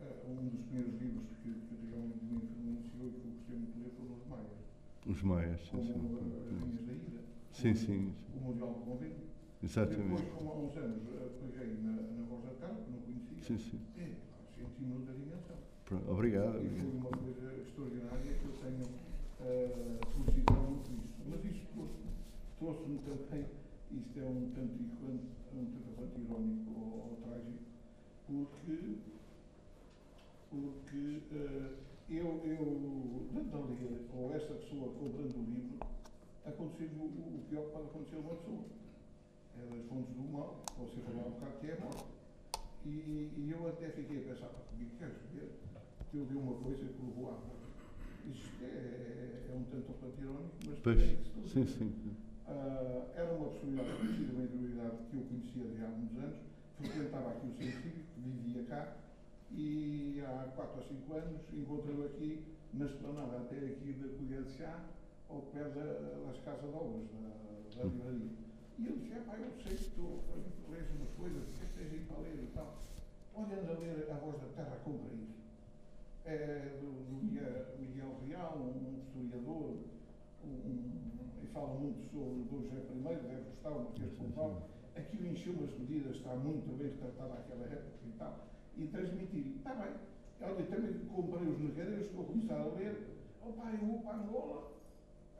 Uh, 0.00 0.30
um 0.30 0.48
dos 0.48 0.60
primeiros 0.66 1.00
livros 1.00 1.24
que, 1.42 1.50
que 1.50 1.90
realmente 1.90 2.24
me 2.24 2.36
influenciou 2.36 3.08
e 3.08 3.12
que 3.12 3.26
eu 3.26 3.32
gostei 3.32 3.56
muito 3.56 3.72
de 3.72 3.82
ler 3.82 3.92
foram 3.96 4.14
os 4.16 4.26
Maias. 4.28 4.66
Os 5.06 5.22
Maias, 5.22 5.60
sim, 5.60 5.70
como 5.70 5.84
sim. 5.84 6.32
As 6.36 6.62
Linhas 6.62 6.86
da 6.86 6.92
Ida. 6.92 7.20
Sim, 7.52 7.74
sim. 7.74 8.14
O 8.34 8.40
Mundial 8.44 8.74
do 8.74 8.80
Convênio. 8.80 9.25
Exatamente. 9.62 10.22
Depois, 10.22 10.28
como 10.34 10.50
há 10.50 10.54
uns 10.56 10.76
anos, 10.76 11.02
peguei 11.40 11.76
na, 11.82 11.92
na 11.92 12.24
Voz 12.28 12.44
da 12.44 12.54
Cara, 12.60 12.74
que 12.74 12.90
não 12.90 13.00
conhecia. 13.00 13.42
Sim, 13.42 13.58
sim. 13.58 13.80
E 13.96 14.16
senti-me 14.54 14.92
outra 14.92 15.14
dimensão. 15.14 15.56
Pronto, 15.84 16.10
obrigado. 16.10 16.62
E 16.62 16.68
foi 16.68 16.90
uma 16.90 17.10
coisa 17.10 17.54
extraordinária 17.62 18.32
que 18.34 18.44
eu 18.44 18.52
tenho 18.60 18.84
uh, 18.84 20.24
felicitado 20.24 20.60
muito 20.60 20.90
isto. 20.92 21.22
Mas 21.28 21.44
isto 21.44 21.66
trouxe-me 22.58 22.98
trouxe 22.98 23.24
também 23.24 23.46
isto 23.92 24.18
é 24.18 24.24
um 24.24 24.50
tanto 24.50 24.74
e 24.82 24.88
quanto, 24.98 25.26
um 25.54 25.64
tanto 25.64 25.94
quanto 25.94 26.20
irónico 26.20 26.70
ou, 26.74 27.10
ou 27.10 27.18
trágico, 27.22 27.62
porque, 28.26 28.98
porque 30.50 31.22
eh, 31.32 31.70
eu, 32.10 32.42
eu, 32.44 33.26
dando 33.32 33.54
a 33.54 33.66
ler, 33.66 34.08
ou 34.12 34.34
esta 34.34 34.54
pessoa 34.54 34.92
comprando 34.94 35.36
o 35.36 35.50
livro, 35.50 35.78
aconteceu 36.44 36.88
o, 36.98 37.04
o 37.04 37.44
pior 37.48 37.66
que 37.66 37.72
pode 37.72 37.86
acontecer 37.86 38.16
a 38.16 38.20
uma 38.20 38.34
pessoa. 38.34 38.64
É 39.58 39.76
das 39.76 39.86
fontes 39.88 40.14
do 40.14 40.22
mal, 40.32 40.62
você 40.78 41.00
falou 41.00 41.28
um 41.28 41.30
bocado 41.32 41.58
que 41.60 41.66
é 41.66 41.72
a 41.76 41.80
morte. 41.80 42.04
E, 42.84 42.88
e 43.36 43.50
eu 43.50 43.68
até 43.68 43.88
fiquei 43.90 44.18
a 44.18 44.34
pensar, 44.34 44.48
comigo 44.48 44.90
queres 44.98 45.16
ver 45.34 45.50
que 46.10 46.16
eu 46.18 46.24
vi 46.26 46.34
uma 46.36 46.54
coisa 46.62 46.84
que 46.84 47.02
levou 47.02 47.28
à 47.28 47.32
morte. 47.32 47.66
Isto 48.30 48.64
é, 48.64 49.50
é 49.50 49.54
um 49.54 49.64
tanto 49.64 49.88
ou 49.88 49.94
quanto 49.98 50.20
irónico, 50.20 50.54
mas 50.68 50.78
Pois, 50.80 50.98
é 51.00 51.06
isso 51.06 51.48
sim, 51.48 51.66
sim. 51.66 52.16
Ah, 52.46 53.06
era 53.14 53.32
uma 53.32 53.48
personalidade 53.48 53.96
conhecida 53.98 54.32
na 54.38 54.44
interioridade 54.44 54.96
que 55.10 55.16
eu 55.16 55.22
conhecia 55.22 55.64
de 55.64 55.84
há 55.84 55.88
muitos 55.88 56.18
anos, 56.18 56.36
frequentava 56.78 57.30
aqui 57.30 57.46
o 57.46 57.54
centro 57.54 57.82
cívico, 57.82 58.06
vivia 58.18 58.62
cá, 58.64 58.96
e 59.52 60.22
há 60.26 60.52
4 60.54 60.76
ou 60.80 60.86
5 60.86 61.12
anos 61.14 61.40
encontrei-o 61.54 62.04
aqui 62.06 62.44
na 62.74 62.86
esplanada 62.86 63.36
até 63.38 63.56
aqui 63.56 63.92
da 63.94 64.08
Colher 64.16 64.42
de 64.42 64.52
Chá, 64.52 64.84
ao 65.28 65.40
pé 65.42 65.64
da- 65.64 66.22
das 66.26 66.38
casas 66.44 66.70
de 66.70 66.76
obras, 66.76 67.06
da, 67.10 67.82
da 67.82 67.88
livraria. 67.88 68.45
E 68.78 68.86
ele 68.86 68.98
disse, 69.00 69.20
pá, 69.20 69.36
eu 69.36 69.50
sei 69.62 69.76
que 69.76 69.90
tu 69.90 70.20
tu 70.66 70.72
lês 70.72 70.86
umas 70.90 71.10
coisas, 71.16 71.42
o 71.48 71.52
que 71.54 71.80
é 71.80 71.84
aí 71.84 72.04
para 72.06 72.20
ler 72.20 72.42
e 72.42 72.50
tal. 72.54 72.82
Olha, 73.34 73.60
anda 73.60 73.72
a 73.72 73.78
ler 73.78 74.10
A 74.10 74.14
Voz 74.14 74.40
da 74.40 74.48
Terra 74.54 74.76
contra 74.84 75.14
isso. 75.14 75.36
É 76.24 76.76
do, 76.80 76.88
do 77.08 77.24
Miguel, 77.24 78.20
Real, 78.26 78.58
um 78.58 78.98
historiador, 78.98 79.76
um, 80.44 80.90
e 81.42 81.46
fala 81.52 81.74
muito 81.78 82.02
sobre 82.10 82.42
Dom 82.50 82.62
José 82.62 82.76
I, 82.76 83.28
deve 83.28 83.42
gostar, 83.50 83.70
o 83.70 83.84
Marquês 83.84 84.10
de 84.10 84.16
Pombal. 84.16 84.68
Aquilo 84.96 85.26
encheu 85.28 85.54
as 85.64 85.78
medidas, 85.78 86.16
está 86.16 86.34
muito 86.34 86.76
bem 86.76 86.88
retratada 86.88 87.34
aquela 87.34 87.66
época 87.66 87.96
e 88.06 88.12
tal. 88.18 88.46
E 88.76 88.86
transmitir, 88.88 89.56
está 89.56 89.74
bem. 89.74 89.94
Olha, 90.40 90.66
também 90.66 90.92
comprei 91.06 91.48
os 91.48 91.58
negreiros, 91.60 92.06
estou 92.06 92.22
a 92.22 92.26
começar 92.26 92.60
a 92.60 92.66
ler. 92.74 93.16
Pai, 93.56 93.78
eu 93.80 93.86
vou 93.86 94.00
para 94.00 94.16
Angola, 94.16 94.72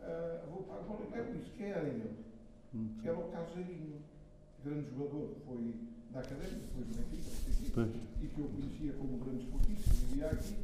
ah, 0.00 0.46
vou 0.48 0.62
para 0.62 0.80
Angola 0.80 1.06
e 1.06 1.10
levo 1.10 1.38
isso. 1.38 1.52
Quem 1.56 1.72
era 2.76 2.84
ele? 2.84 3.08
Era 3.08 3.18
o 3.18 3.30
Caseirinho, 3.30 3.96
grande 4.64 4.86
jogador 4.90 5.28
que 5.34 5.40
foi 5.46 5.74
da 6.12 6.20
Académica, 6.20 6.56
depois 6.76 6.86
do 6.86 6.94
Benfica, 6.96 7.88
e 8.22 8.26
que 8.26 8.40
eu 8.40 8.48
conhecia 8.48 8.92
como 8.94 9.18
grande 9.18 9.44
esportista, 9.44 9.90
vivia 9.94 10.26
aqui, 10.26 10.54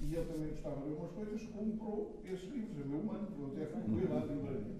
e 0.00 0.14
ele 0.14 0.24
também 0.26 0.50
gostava 0.50 0.76
de 0.76 0.88
ler 0.88 0.96
umas 0.96 1.10
coisas, 1.12 1.42
comprou 1.50 2.20
esses 2.24 2.48
livros, 2.50 2.76
é 2.80 2.84
meu 2.88 3.02
mano, 3.04 3.28
eu 3.38 3.46
até 3.48 3.66
fui 3.66 3.82
com 3.82 3.98
ele 3.98 4.12
à 4.12 4.20
livraria. 4.24 4.78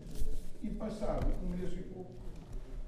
E 0.63 0.69
passado 0.71 1.27
um 1.45 1.49
mês 1.57 1.73
e 1.73 1.83
pouco, 1.95 2.11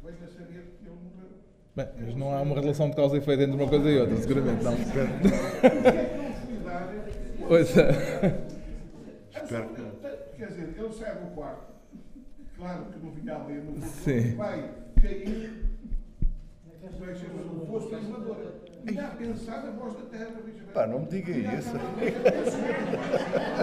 venho 0.05 0.17
a 0.25 0.29
saber 0.29 0.63
que 0.79 0.87
ele 0.87 0.97
morreu. 0.97 1.31
Bem, 1.77 1.87
mas 2.05 2.15
não 2.17 2.35
há 2.35 2.43
uma 2.43 2.55
relação 2.61 2.91
de 2.91 2.97
causa 2.97 3.15
e 3.15 3.19
efeito 3.19 3.43
entre 3.43 3.55
uma 3.57 3.69
coisa 3.69 3.89
e 3.89 3.99
outra, 3.99 4.17
seguramente 4.17 4.65
não. 4.65 4.75
Que 4.77 4.99
é 4.99 5.07
que? 6.11 7.47
Pois 7.47 7.77
é. 7.77 7.91
Espero 9.33 9.69
que- 9.71 10.37
Quer 10.37 10.47
dizer, 10.49 10.75
ele 10.79 10.93
sai 10.95 11.15
do 11.17 11.35
quarto, 11.35 11.70
claro 12.61 12.85
que 12.93 12.99
não 13.05 13.11
vinha 13.13 13.35
ali 13.37 13.55
no 13.55 13.83
Sim. 13.83 14.35
vai 14.37 14.71
cair, 15.01 15.67
vai 16.99 17.15
ser 17.15 17.31
um 17.33 17.67
posto 17.67 17.95
elevador. 17.95 18.37
E 18.87 18.95
já 18.95 19.09
pensar 19.09 19.63
na 19.65 19.71
voz 19.73 19.95
da 19.95 20.03
terra. 20.05 20.31
Pá, 20.73 20.87
não 20.87 21.01
me 21.01 21.07
diga 21.07 21.31
isso. 21.33 21.71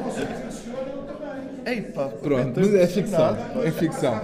Você 0.04 0.26
funciona, 0.26 0.90
eu 0.90 1.04
também. 1.06 1.74
Ei, 1.74 1.82
pá, 1.92 2.08
Pronto, 2.10 2.60
mas 2.60 2.74
é 2.74 2.88
ficção. 2.88 3.36
É 3.64 3.72
ficção. 3.72 4.22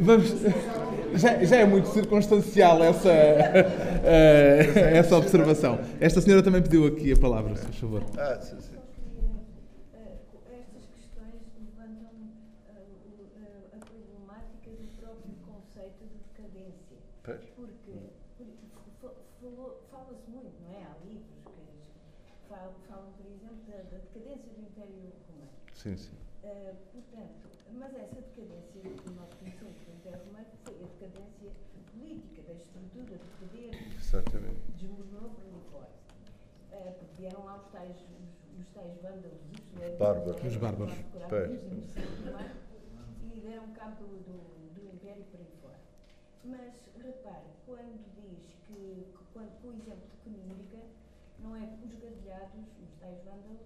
Vamos. 0.00 0.30
Já, 1.12 1.42
já 1.42 1.56
é 1.56 1.64
muito 1.66 1.88
circunstancial 1.88 2.80
essa, 2.84 3.08
eh, 3.10 4.94
essa 4.96 5.16
observação. 5.16 5.80
Esta 5.98 6.20
senhora 6.20 6.40
também 6.40 6.62
pediu 6.62 6.86
aqui 6.86 7.12
a 7.12 7.16
palavra, 7.16 7.56
se 7.56 7.64
faz 7.64 7.74
favor. 7.80 8.04
Ah, 8.16 8.38
sim, 8.40 8.60
sim. 8.60 8.76
Estas 10.46 10.86
questões 10.94 11.42
levantam 11.58 12.14
ah, 12.68 12.78
o- 12.78 13.26
ah, 13.42 13.74
a 13.74 13.78
problemática 13.84 14.70
do 14.70 14.86
próprio 15.02 15.34
conceito 15.50 15.98
de 16.06 16.14
decadência. 16.30 16.96
Pois. 17.24 17.40
Porque 17.56 17.90
por- 18.38 18.46
fa- 19.02 19.16
falou- 19.42 19.82
fala-se 19.90 20.30
muito, 20.30 20.54
não 20.62 20.70
é? 20.78 20.82
Há 20.86 20.94
livros 21.04 21.26
que 21.42 22.48
falam, 22.48 22.70
falam, 22.88 23.10
por 23.18 23.26
exemplo, 23.26 23.59
da, 23.70 23.76
da 23.76 23.98
decadência 23.98 24.50
do 24.52 24.60
Império 24.60 25.12
Romano. 25.28 25.50
Sim, 25.72 25.96
sim. 25.96 26.16
Ah, 26.42 26.74
portanto, 26.92 27.48
mas 27.72 27.94
essa 27.94 28.20
decadência 28.20 28.80
que 28.82 29.10
nós 29.14 29.28
conhecemos 29.34 29.76
do 29.86 29.92
Império 29.92 30.18
Romano 30.26 30.46
foi 30.64 30.74
a 30.74 30.86
decadência 30.98 31.50
política, 31.92 32.42
da 32.42 32.52
estrutura 32.54 33.16
de 33.16 33.28
poder 33.38 33.70
Exatamente. 33.96 34.60
desmoronou 34.76 35.30
por 35.30 35.44
ali 35.44 35.60
fora. 35.70 35.88
Eh, 36.72 36.94
porque 36.98 37.14
vieram 37.22 37.44
lá 37.44 37.56
os 37.56 37.66
tais, 37.72 37.96
os, 37.96 38.60
os 38.60 38.68
tais 38.74 38.94
vândalos, 39.02 39.38
é, 39.80 39.96
Bárbaros. 39.96 40.44
Os 40.44 40.56
bárbaros. 40.56 40.94
E 43.22 43.40
deram 43.40 43.72
cabo 43.72 44.04
do, 44.04 44.16
do, 44.24 44.74
do 44.74 44.94
Império 44.94 45.24
por 45.30 45.40
aí 45.40 45.46
fora. 45.62 45.78
Mas 46.44 46.74
repare, 47.02 47.44
quando 47.66 48.00
diz 48.16 48.56
que, 48.66 49.06
que 49.12 49.24
quando, 49.32 49.50
com 49.60 49.68
o 49.68 49.72
exemplo 49.74 50.08
de 50.08 50.16
Conímbrica, 50.24 50.78
não 51.42 51.56
é 51.56 51.66
que 51.66 51.84
os 51.86 51.94
gargalhados, 51.94 52.66
os 52.82 52.92
tais 53.00 53.18
vândalos, 53.24 53.60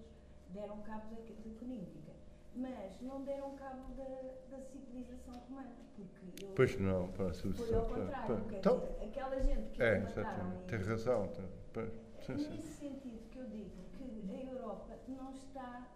deram 0.49 0.81
cabo 0.81 1.15
da, 1.15 1.59
Conímbrica. 1.59 2.13
Mas 2.55 3.01
não 3.01 3.23
deram 3.23 3.55
cabo 3.55 3.93
da, 3.95 4.55
da 4.55 4.61
civilização 4.63 5.33
romana, 5.39 5.71
porque 5.95 6.53
Pois 6.55 6.79
não, 6.79 7.09
para 7.09 7.25
a 7.25 7.33
foi 7.33 7.53
solução. 7.53 7.79
ao 7.79 7.85
contrário, 7.85 8.27
Pois. 8.27 8.47
quer 8.49 8.57
Então, 8.59 8.83
aquela 9.03 9.39
gente 9.41 9.69
que 9.71 9.81
é, 9.83 9.99
mataram 9.99 10.09
exatamente. 10.11 10.63
Tem 10.65 10.79
razão. 10.79 11.27
Tem, 11.27 11.45
pois. 11.73 11.91
Sim, 12.21 12.37
sim. 12.37 12.49
Nesse 12.55 12.73
sentido 12.73 13.29
que 13.29 13.39
eu 13.39 13.45
digo 13.49 13.69
que 13.97 14.31
a 14.31 14.51
Europa 14.53 14.97
não 15.07 15.31
está, 15.31 15.87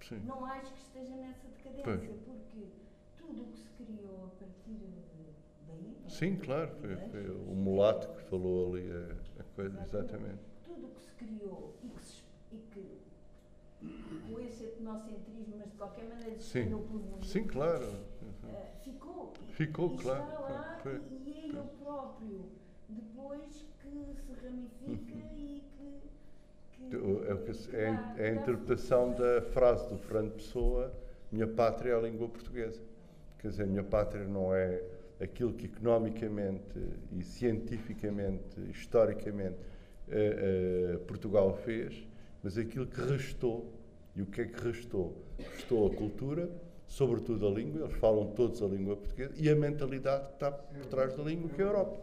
sim. 0.00 0.18
não 0.26 0.44
acho 0.44 0.72
que 0.74 0.80
esteja 0.80 1.14
nessa 1.16 1.46
decadência, 1.48 2.14
porque 2.24 2.66
tudo 3.16 3.42
o 3.42 3.46
que 3.46 3.58
se 3.58 3.70
criou 3.70 4.24
a 4.24 4.28
partir 4.44 4.76
daí. 5.68 5.96
é? 6.04 6.08
Sim, 6.10 6.36
claro. 6.36 6.70
Foi, 6.80 6.96
foi 6.96 7.30
o 7.30 7.54
mulato 7.54 8.08
que 8.08 8.22
falou 8.24 8.74
ali 8.74 8.90
a, 8.90 9.40
a 9.40 9.44
coisa, 9.54 9.80
exatamente. 9.82 10.51
Tudo 10.82 10.86
o 10.86 10.94
que 10.96 11.00
se 11.00 11.12
criou 11.12 11.76
e 11.82 11.88
que, 11.88 12.04
se, 12.04 12.22
e 12.50 12.56
que 13.86 14.32
com 14.32 14.40
esse 14.40 14.64
etnocentrismo, 14.64 15.54
mas 15.58 15.70
de 15.70 15.76
qualquer 15.76 16.08
maneira 16.08 16.32
espalhou 16.36 16.80
pelo 16.82 16.98
mundo, 17.00 17.24
Sim, 17.24 17.44
claro. 17.46 17.84
eh, 18.44 18.70
ficou. 18.82 19.32
Ficou, 19.50 19.94
e 19.94 19.98
claro. 19.98 20.24
Está 20.40 20.52
lá 20.54 20.76
Foi- 20.82 21.00
e, 21.10 21.14
e 21.14 21.34
é 21.34 21.56
ele 21.56 21.68
próprio 21.82 22.46
depois 22.88 23.64
que 23.80 24.14
se 24.16 24.32
ramifica 24.44 24.92
e 24.92 25.62
que. 25.72 26.02
que 26.72 26.96
É, 26.96 27.76
é, 27.76 27.88
a- 27.88 28.22
é 28.22 28.30
a 28.30 28.34
interpretação 28.34 29.12
da 29.14 29.40
frase 29.52 29.88
do 29.88 29.98
Fernando 29.98 30.32
Pessoa: 30.32 30.92
Minha 31.30 31.46
pátria 31.46 31.92
é 31.92 31.94
a 31.96 32.00
língua 32.00 32.28
portuguesa. 32.28 32.82
Quer 33.38 33.48
dizer, 33.48 33.66
minha 33.66 33.84
pátria 33.84 34.24
não 34.26 34.52
é 34.54 34.82
aquilo 35.20 35.52
que 35.52 35.66
economicamente 35.66 36.78
e 37.12 37.22
cientificamente, 37.22 38.60
historicamente, 38.70 39.56
eh, 40.08 40.94
eh, 40.94 40.98
Portugal 41.06 41.54
fez, 41.64 42.06
mas 42.42 42.58
aquilo 42.58 42.86
que 42.86 43.00
restou. 43.00 43.72
E 44.14 44.22
o 44.22 44.26
que 44.26 44.42
é 44.42 44.44
que 44.44 44.62
restou? 44.62 45.16
Restou 45.38 45.86
a 45.86 45.94
cultura, 45.94 46.50
sobretudo 46.86 47.46
a 47.46 47.50
língua, 47.50 47.86
eles 47.86 47.96
falam 47.96 48.26
todos 48.32 48.62
a 48.62 48.66
língua 48.66 48.96
portuguesa, 48.96 49.32
e 49.36 49.48
a 49.48 49.56
mentalidade 49.56 50.26
que 50.26 50.32
está 50.34 50.52
por 50.52 50.86
trás 50.86 51.16
da 51.16 51.22
língua, 51.22 51.48
que 51.48 51.62
é 51.62 51.64
a 51.64 51.68
Europa. 51.68 52.00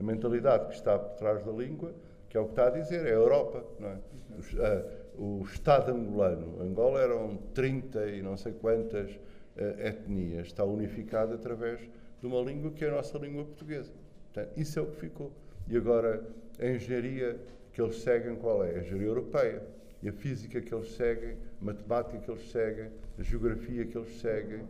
A 0.00 0.02
mentalidade 0.02 0.68
que 0.68 0.74
está 0.74 0.98
por 0.98 1.18
trás 1.18 1.44
da 1.44 1.52
língua, 1.52 1.94
que 2.30 2.38
é 2.38 2.40
o 2.40 2.44
que 2.46 2.52
está 2.52 2.68
a 2.68 2.70
dizer, 2.70 3.04
é 3.04 3.10
a 3.10 3.14
Europa, 3.14 3.64
não 3.78 3.88
é? 3.88 3.98
Os, 4.38 4.58
ah, 4.58 4.84
o 5.18 5.42
Estado 5.42 5.92
angolano, 5.92 6.62
Angola 6.62 7.00
eram 7.00 7.36
30 7.52 8.06
e 8.06 8.22
não 8.22 8.36
sei 8.38 8.52
quantas 8.52 9.10
ah, 9.58 9.86
etnias, 9.86 10.46
está 10.46 10.64
unificado 10.64 11.34
através 11.34 11.80
de 12.20 12.26
uma 12.26 12.40
língua 12.40 12.70
que 12.70 12.84
é 12.84 12.88
a 12.88 12.92
nossa 12.92 13.18
língua 13.18 13.44
portuguesa. 13.44 13.92
Portanto, 14.32 14.58
isso 14.58 14.78
é 14.78 14.82
o 14.82 14.86
que 14.86 14.96
ficou. 14.96 15.30
E 15.68 15.76
agora, 15.76 16.22
a 16.58 16.66
engenharia 16.66 17.38
que 17.72 17.80
eles 17.80 18.02
seguem, 18.02 18.36
qual 18.36 18.64
é? 18.64 18.76
A 18.76 18.78
engenharia 18.80 19.08
europeia. 19.08 19.62
E 20.02 20.08
a 20.08 20.12
física 20.12 20.60
que 20.60 20.74
eles 20.74 20.92
seguem, 20.96 21.36
a 21.60 21.64
matemática 21.64 22.18
que 22.18 22.30
eles 22.30 22.50
seguem, 22.50 22.88
a 23.18 23.22
geografia 23.22 23.86
que 23.86 23.96
eles 23.96 24.20
seguem, 24.20 24.62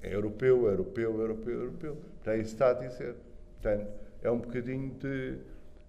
é 0.00 0.14
europeu, 0.14 0.66
europeu, 0.66 1.20
europeu, 1.20 1.54
europeu. 1.54 1.96
Portanto, 1.96 2.28
é 2.28 2.38
isso 2.38 2.52
está 2.52 2.70
a 2.70 2.74
dizer. 2.74 3.16
Portanto, 3.60 3.90
é 4.22 4.30
um 4.30 4.38
bocadinho 4.38 4.94
de, 4.94 5.38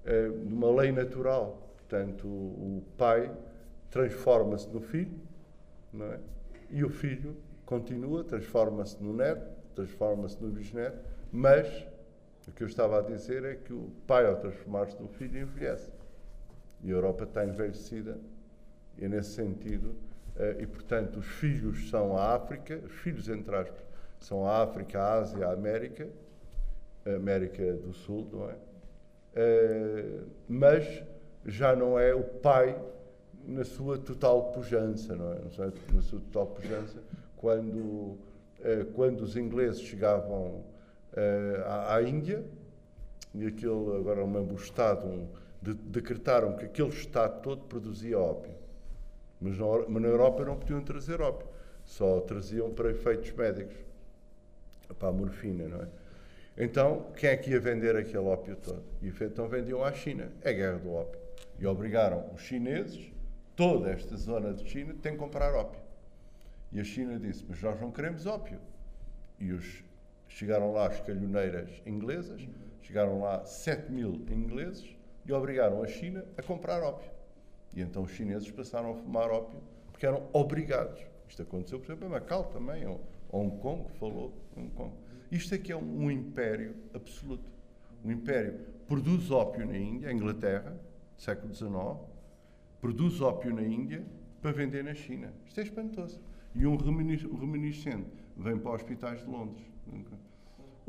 eh, 0.05 0.29
de 0.29 0.53
uma 0.53 0.71
lei 0.81 0.91
natural. 0.91 1.75
Portanto, 1.77 2.27
o, 2.27 2.79
o 2.79 2.83
pai 2.97 3.31
transforma-se 3.91 4.67
no 4.69 4.81
filho, 4.81 5.19
não 5.93 6.05
é? 6.07 6.19
E 6.69 6.83
o 6.83 6.89
filho 6.89 7.35
continua, 7.65 8.23
transforma-se 8.23 9.01
no 9.01 9.13
neto, 9.13 9.47
transforma-se 9.75 10.41
no 10.41 10.49
bisneto, 10.49 10.97
mas 11.31 11.87
o 12.47 12.51
que 12.51 12.63
eu 12.63 12.67
estava 12.67 12.99
a 12.99 13.01
dizer 13.01 13.43
é 13.43 13.55
que 13.55 13.73
o 13.73 13.91
pai, 14.05 14.25
ao 14.25 14.37
transformar-se 14.37 14.99
no 15.01 15.07
filho, 15.07 15.41
envelhece. 15.41 15.91
E 16.83 16.89
a 16.89 16.93
Europa 16.93 17.23
está 17.23 17.45
envelhecida, 17.45 18.17
e 18.97 19.05
é 19.05 19.09
nesse 19.09 19.31
sentido, 19.31 19.95
eh, 20.35 20.57
e 20.59 20.67
portanto 20.67 21.17
os 21.17 21.25
filhos 21.25 21.89
são 21.89 22.15
a 22.15 22.35
África, 22.35 22.79
os 22.85 22.93
filhos 22.93 23.27
entre 23.29 23.55
aspas, 23.55 23.83
são 24.19 24.45
a 24.45 24.63
África, 24.63 24.99
a 24.99 25.13
Ásia, 25.15 25.47
a 25.47 25.53
América, 25.53 26.07
América 27.15 27.73
do 27.73 27.93
Sul, 27.93 28.27
não 28.31 28.49
é? 28.49 28.55
Eh, 29.35 30.19
mas 30.47 31.03
já 31.45 31.75
não 31.75 31.97
é 31.97 32.13
o 32.13 32.23
pai 32.23 32.79
na 33.45 33.63
sua 33.63 33.97
total 33.97 34.51
pujança, 34.51 35.15
não 35.15 35.33
é? 35.33 35.39
Na 35.39 35.49
sua, 35.49 35.71
total 35.71 36.47
pujança, 36.47 37.01
quando, 37.37 38.17
eh, 38.59 38.85
quando 38.93 39.21
os 39.21 39.37
ingleses 39.37 39.81
chegavam 39.81 40.63
à, 41.65 41.95
à 41.95 42.03
Índia, 42.03 42.43
e 43.33 43.45
aquele, 43.45 43.97
agora 43.97 44.25
me 44.25 44.37
lembro 44.37 44.55
Estado, 44.55 45.07
um, 45.07 45.27
de, 45.61 45.73
decretaram 45.73 46.55
que 46.55 46.65
aquele 46.65 46.89
Estado 46.89 47.41
todo 47.41 47.63
produzia 47.65 48.19
ópio. 48.19 48.53
Mas 49.39 49.57
na, 49.57 49.65
mas 49.87 50.01
na 50.01 50.07
Europa 50.07 50.43
não 50.43 50.57
podiam 50.57 50.81
trazer 50.81 51.21
ópio, 51.21 51.47
só 51.85 52.21
traziam 52.21 52.71
para 52.71 52.89
efeitos 52.91 53.31
médicos, 53.31 53.75
para 54.97 55.09
a 55.09 55.11
morfina, 55.11 55.67
não 55.67 55.81
é? 55.81 55.87
Então, 56.57 57.11
quem 57.15 57.29
é 57.29 57.37
que 57.37 57.51
ia 57.51 57.59
vender 57.59 57.95
aquele 57.95 58.25
ópio 58.25 58.55
todo? 58.55 58.83
E 59.01 59.09
então 59.09 59.47
vendiam 59.47 59.83
à 59.83 59.93
China. 59.93 60.31
É 60.41 60.49
a 60.49 60.53
guerra 60.53 60.79
do 60.79 60.91
ópio. 60.91 61.19
E 61.59 61.67
obrigaram 61.67 62.31
os 62.33 62.41
chineses, 62.41 63.11
toda 63.55 63.91
esta 63.91 64.17
zona 64.17 64.53
de 64.53 64.67
China, 64.67 64.95
tem 64.99 65.11
que 65.11 65.19
comprar 65.19 65.53
ópio. 65.53 65.79
E 66.71 66.79
a 66.79 66.83
China 66.83 67.19
disse: 67.19 67.45
Mas 67.47 67.61
nós 67.61 67.79
não 67.79 67.91
queremos 67.91 68.25
ópio. 68.25 68.59
E 69.39 69.51
os, 69.51 69.83
chegaram 70.37 70.71
lá 70.71 70.85
as 70.85 70.99
calhoneiras 71.01 71.81
inglesas, 71.83 72.47
chegaram 72.83 73.19
lá 73.19 73.43
7 73.43 73.91
mil 73.91 74.23
ingleses 74.29 74.95
e 75.25 75.33
obrigaram 75.33 75.81
a 75.81 75.87
China 75.87 76.23
a 76.37 76.43
comprar 76.43 76.83
ópio. 76.83 77.09
E 77.73 77.81
então 77.81 78.03
os 78.03 78.11
chineses 78.11 78.51
passaram 78.51 78.91
a 78.91 78.93
fumar 78.93 79.31
ópio 79.31 79.59
porque 79.91 80.05
eram 80.05 80.29
obrigados. 80.31 81.03
Isto 81.27 81.41
aconteceu, 81.41 81.79
por 81.79 81.85
exemplo, 81.85 82.07
em 82.07 82.11
Macau 82.11 82.43
também, 82.45 82.85
ou 82.85 83.01
Hong 83.31 83.57
Kong, 83.57 83.89
falou 83.97 84.31
Hong 84.55 84.69
Kong. 84.75 84.93
Isto 85.31 85.55
aqui 85.55 85.71
é 85.71 85.75
um, 85.75 86.11
império 86.11 86.75
absoluto. 86.93 87.51
Um 88.05 88.11
império 88.11 88.59
produz 88.87 89.31
ópio 89.31 89.65
na 89.65 89.75
Índia, 89.75 90.11
Inglaterra, 90.11 90.79
século 91.17 91.51
XIX, 91.51 91.73
produz 92.79 93.21
ópio 93.21 93.55
na 93.55 93.63
Índia 93.63 94.05
para 94.39 94.51
vender 94.51 94.83
na 94.83 94.93
China. 94.93 95.33
Isto 95.47 95.61
é 95.61 95.63
espantoso. 95.63 96.21
E 96.53 96.67
um 96.67 96.77
reminiscente 96.77 98.07
vem 98.37 98.57
para 98.59 98.71
hospitais 98.71 99.19
de 99.19 99.25
Londres. 99.25 99.77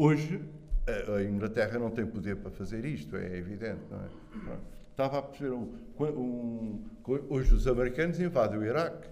Hoje, 0.00 0.40
a 0.86 1.22
Inglaterra 1.24 1.76
não 1.76 1.90
tem 1.90 2.06
poder 2.06 2.36
para 2.36 2.52
fazer 2.52 2.84
isto, 2.84 3.16
é 3.16 3.36
evidente, 3.36 3.80
não 3.90 3.98
é? 3.98 4.58
Estava 4.92 5.18
a 5.18 5.22
perceber, 5.22 5.50
um, 5.50 5.72
um, 6.00 6.84
hoje 7.28 7.52
os 7.52 7.66
americanos 7.66 8.20
invadem 8.20 8.60
o 8.60 8.64
Iraque, 8.64 9.08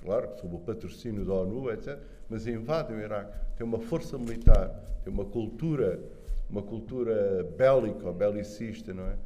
claro, 0.00 0.30
sob 0.40 0.54
o 0.54 0.58
patrocínio 0.58 1.22
da 1.22 1.34
ONU, 1.34 1.70
etc., 1.70 1.98
mas 2.30 2.46
invadem 2.46 2.96
o 2.96 3.00
Iraque. 3.00 3.30
Tem 3.58 3.66
uma 3.66 3.78
força 3.78 4.16
militar, 4.16 4.70
tem 5.04 5.12
uma 5.12 5.26
cultura, 5.26 6.00
uma 6.48 6.62
cultura 6.62 7.46
bélica, 7.54 8.10
belicista, 8.10 8.94
não 8.94 9.04
é? 9.04 9.16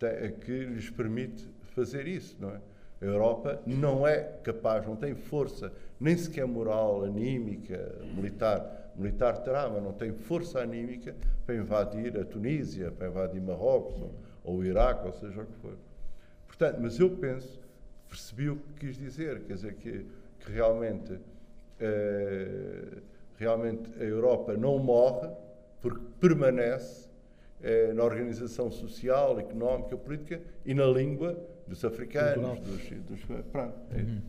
Tem, 0.00 0.32
que 0.32 0.64
lhes 0.64 0.90
permite 0.90 1.48
fazer 1.76 2.08
isso, 2.08 2.36
não 2.40 2.50
é? 2.50 2.60
A 3.00 3.04
Europa 3.04 3.62
não 3.64 4.04
é 4.04 4.18
capaz, 4.42 4.84
não 4.84 4.96
tem 4.96 5.14
força, 5.14 5.72
nem 6.00 6.16
sequer 6.16 6.44
moral, 6.44 7.04
anímica, 7.04 7.94
militar. 8.16 8.79
Militar 9.00 9.38
terá, 9.38 9.68
mas 9.68 9.82
não 9.82 9.92
tem 9.92 10.12
força 10.12 10.60
anímica 10.60 11.14
para 11.46 11.54
invadir 11.54 12.18
a 12.18 12.24
Tunísia, 12.24 12.90
para 12.90 13.08
invadir 13.08 13.40
Marrocos, 13.40 14.00
ou, 14.00 14.14
ou 14.44 14.56
o 14.58 14.64
Iraque, 14.64 15.06
ou 15.06 15.12
seja 15.12 15.42
o 15.42 15.46
que 15.46 15.54
for. 15.54 15.76
Portanto, 16.46 16.78
mas 16.80 16.98
eu 16.98 17.10
penso, 17.10 17.60
percebi 18.08 18.50
o 18.50 18.56
que 18.56 18.86
quis 18.86 18.96
dizer, 18.96 19.40
quer 19.44 19.54
dizer, 19.54 19.74
que, 19.74 20.06
que 20.40 20.52
realmente, 20.52 21.18
eh, 21.78 22.98
realmente 23.38 23.90
a 24.00 24.04
Europa 24.04 24.56
não 24.56 24.78
morre, 24.78 25.28
porque 25.80 26.00
permanece 26.20 27.08
eh, 27.62 27.92
na 27.92 28.04
organização 28.04 28.70
social, 28.70 29.38
económica, 29.38 29.96
política 29.96 30.40
e 30.64 30.74
na 30.74 30.86
língua 30.86 31.38
dos 31.70 31.84
africanos, 31.84 32.58
dos, 32.60 32.90
dos, 33.02 33.24
pronto, 33.52 33.78
é, 33.92 34.00
uhum. 34.00 34.22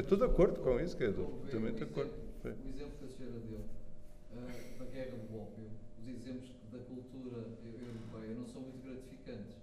estou 0.00 0.18
de 0.18 0.24
acordo 0.24 0.58
com 0.60 0.80
isso, 0.80 1.00
estou 1.02 1.26
totalmente 1.44 1.76
de 1.76 1.84
acordo. 1.84 2.10
O 2.44 2.48
exemplo 2.48 2.92
que 2.98 3.04
a 3.04 3.08
senhora 3.08 3.38
deu 3.48 3.60
uh, 3.60 4.78
da 4.78 4.84
guerra 4.86 5.16
do 5.30 5.38
ópio, 5.38 5.64
os 6.00 6.08
exemplos 6.08 6.50
da 6.72 6.78
cultura 6.78 7.44
europeia 7.62 8.34
não 8.34 8.46
são 8.46 8.62
muito 8.62 8.82
gratificantes. 8.84 9.56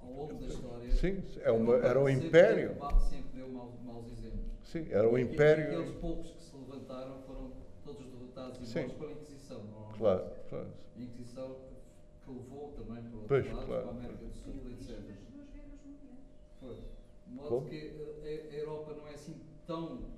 Ao 0.00 0.05
longo 0.16 0.34
da 0.34 0.46
história, 0.46 0.90
Sim, 0.92 1.22
é 1.42 1.52
uma, 1.52 1.74
era 1.76 2.00
um 2.00 2.08
império. 2.08 2.70
Sempre, 2.70 3.00
sempre 3.00 3.30
deu 3.34 3.48
maus, 3.48 3.74
maus 3.84 4.06
exemplos. 4.06 4.46
Sim, 4.64 4.86
era 4.90 5.08
um 5.08 5.18
e, 5.18 5.22
império. 5.22 5.64
Aqueles 5.64 5.94
poucos 5.96 6.30
que 6.30 6.42
se 6.42 6.56
levantaram 6.56 7.18
foram 7.26 7.52
todos 7.84 8.06
derrotados 8.06 8.56
e 8.58 8.78
mortos 8.78 8.96
pela 8.96 9.12
Inquisição. 9.12 9.60
Claro, 9.98 10.24
claro. 10.48 10.68
A 10.96 11.02
Inquisição 11.02 11.56
que 12.24 12.30
levou 12.30 12.72
também 12.72 13.02
para, 13.02 13.20
pois, 13.28 13.46
lado, 13.46 13.66
claro. 13.66 13.82
para 13.82 13.90
a 13.90 13.94
América 13.94 14.24
do 14.24 14.32
Sul, 14.32 14.54
etc. 14.72 14.96
Foi. 16.60 16.76
De 17.26 17.34
modo 17.34 17.48
Como? 17.48 17.68
que 17.68 17.92
a, 18.22 18.54
a, 18.54 18.58
Europa 18.58 18.94
não 18.94 19.06
é 19.08 19.14
assim 19.14 19.36
tão 19.66 19.84
uh, 19.84 20.08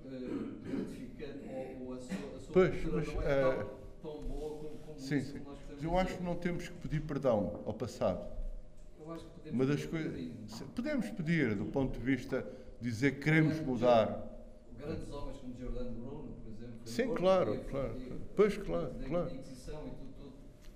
gratificante, 0.62 1.40
ou, 1.50 1.88
ou, 1.88 1.94
a 1.94 1.98
sua, 1.98 2.36
a 2.36 2.40
sua 2.40 2.52
pois, 2.52 2.82
cultura 2.82 2.96
mas, 2.96 3.14
não 3.14 3.22
é 3.22 3.46
uh, 3.46 3.66
tão, 4.00 4.12
tão 4.12 4.22
boa 4.22 4.58
como, 4.58 4.78
como 4.78 4.98
sim, 4.98 5.18
isso 5.18 5.32
sim. 5.32 5.40
podemos 5.40 5.82
Eu 5.82 5.98
acho 5.98 6.16
que 6.16 6.22
não 6.22 6.36
temos 6.36 6.68
que 6.68 6.74
pedir 6.74 7.00
perdão 7.00 7.60
ao 7.66 7.74
passado. 7.74 8.37
Eu 9.08 9.14
acho 9.14 9.24
que 9.24 9.30
podemos 9.40 9.54
Uma 9.54 9.66
das 9.66 9.86
pedir 9.86 10.10
coisas. 10.12 10.62
Podemos 10.76 11.10
pedir, 11.10 11.54
do 11.54 11.64
ponto 11.66 11.98
de 11.98 12.04
vista 12.04 12.42
de 12.80 12.88
dizer 12.90 13.12
que 13.12 13.20
queremos 13.20 13.58
mudar. 13.60 14.26
Grandes 14.78 15.10
homens 15.10 15.38
como 15.38 15.54
Giordano 15.56 15.90
Bruno, 15.92 16.28
por 16.44 16.52
exemplo. 16.52 16.80
Sim, 16.84 17.14
claro, 17.14 17.58
claro. 17.70 17.94
Pois, 18.36 18.56
claro, 18.58 18.92
claro. 19.06 19.30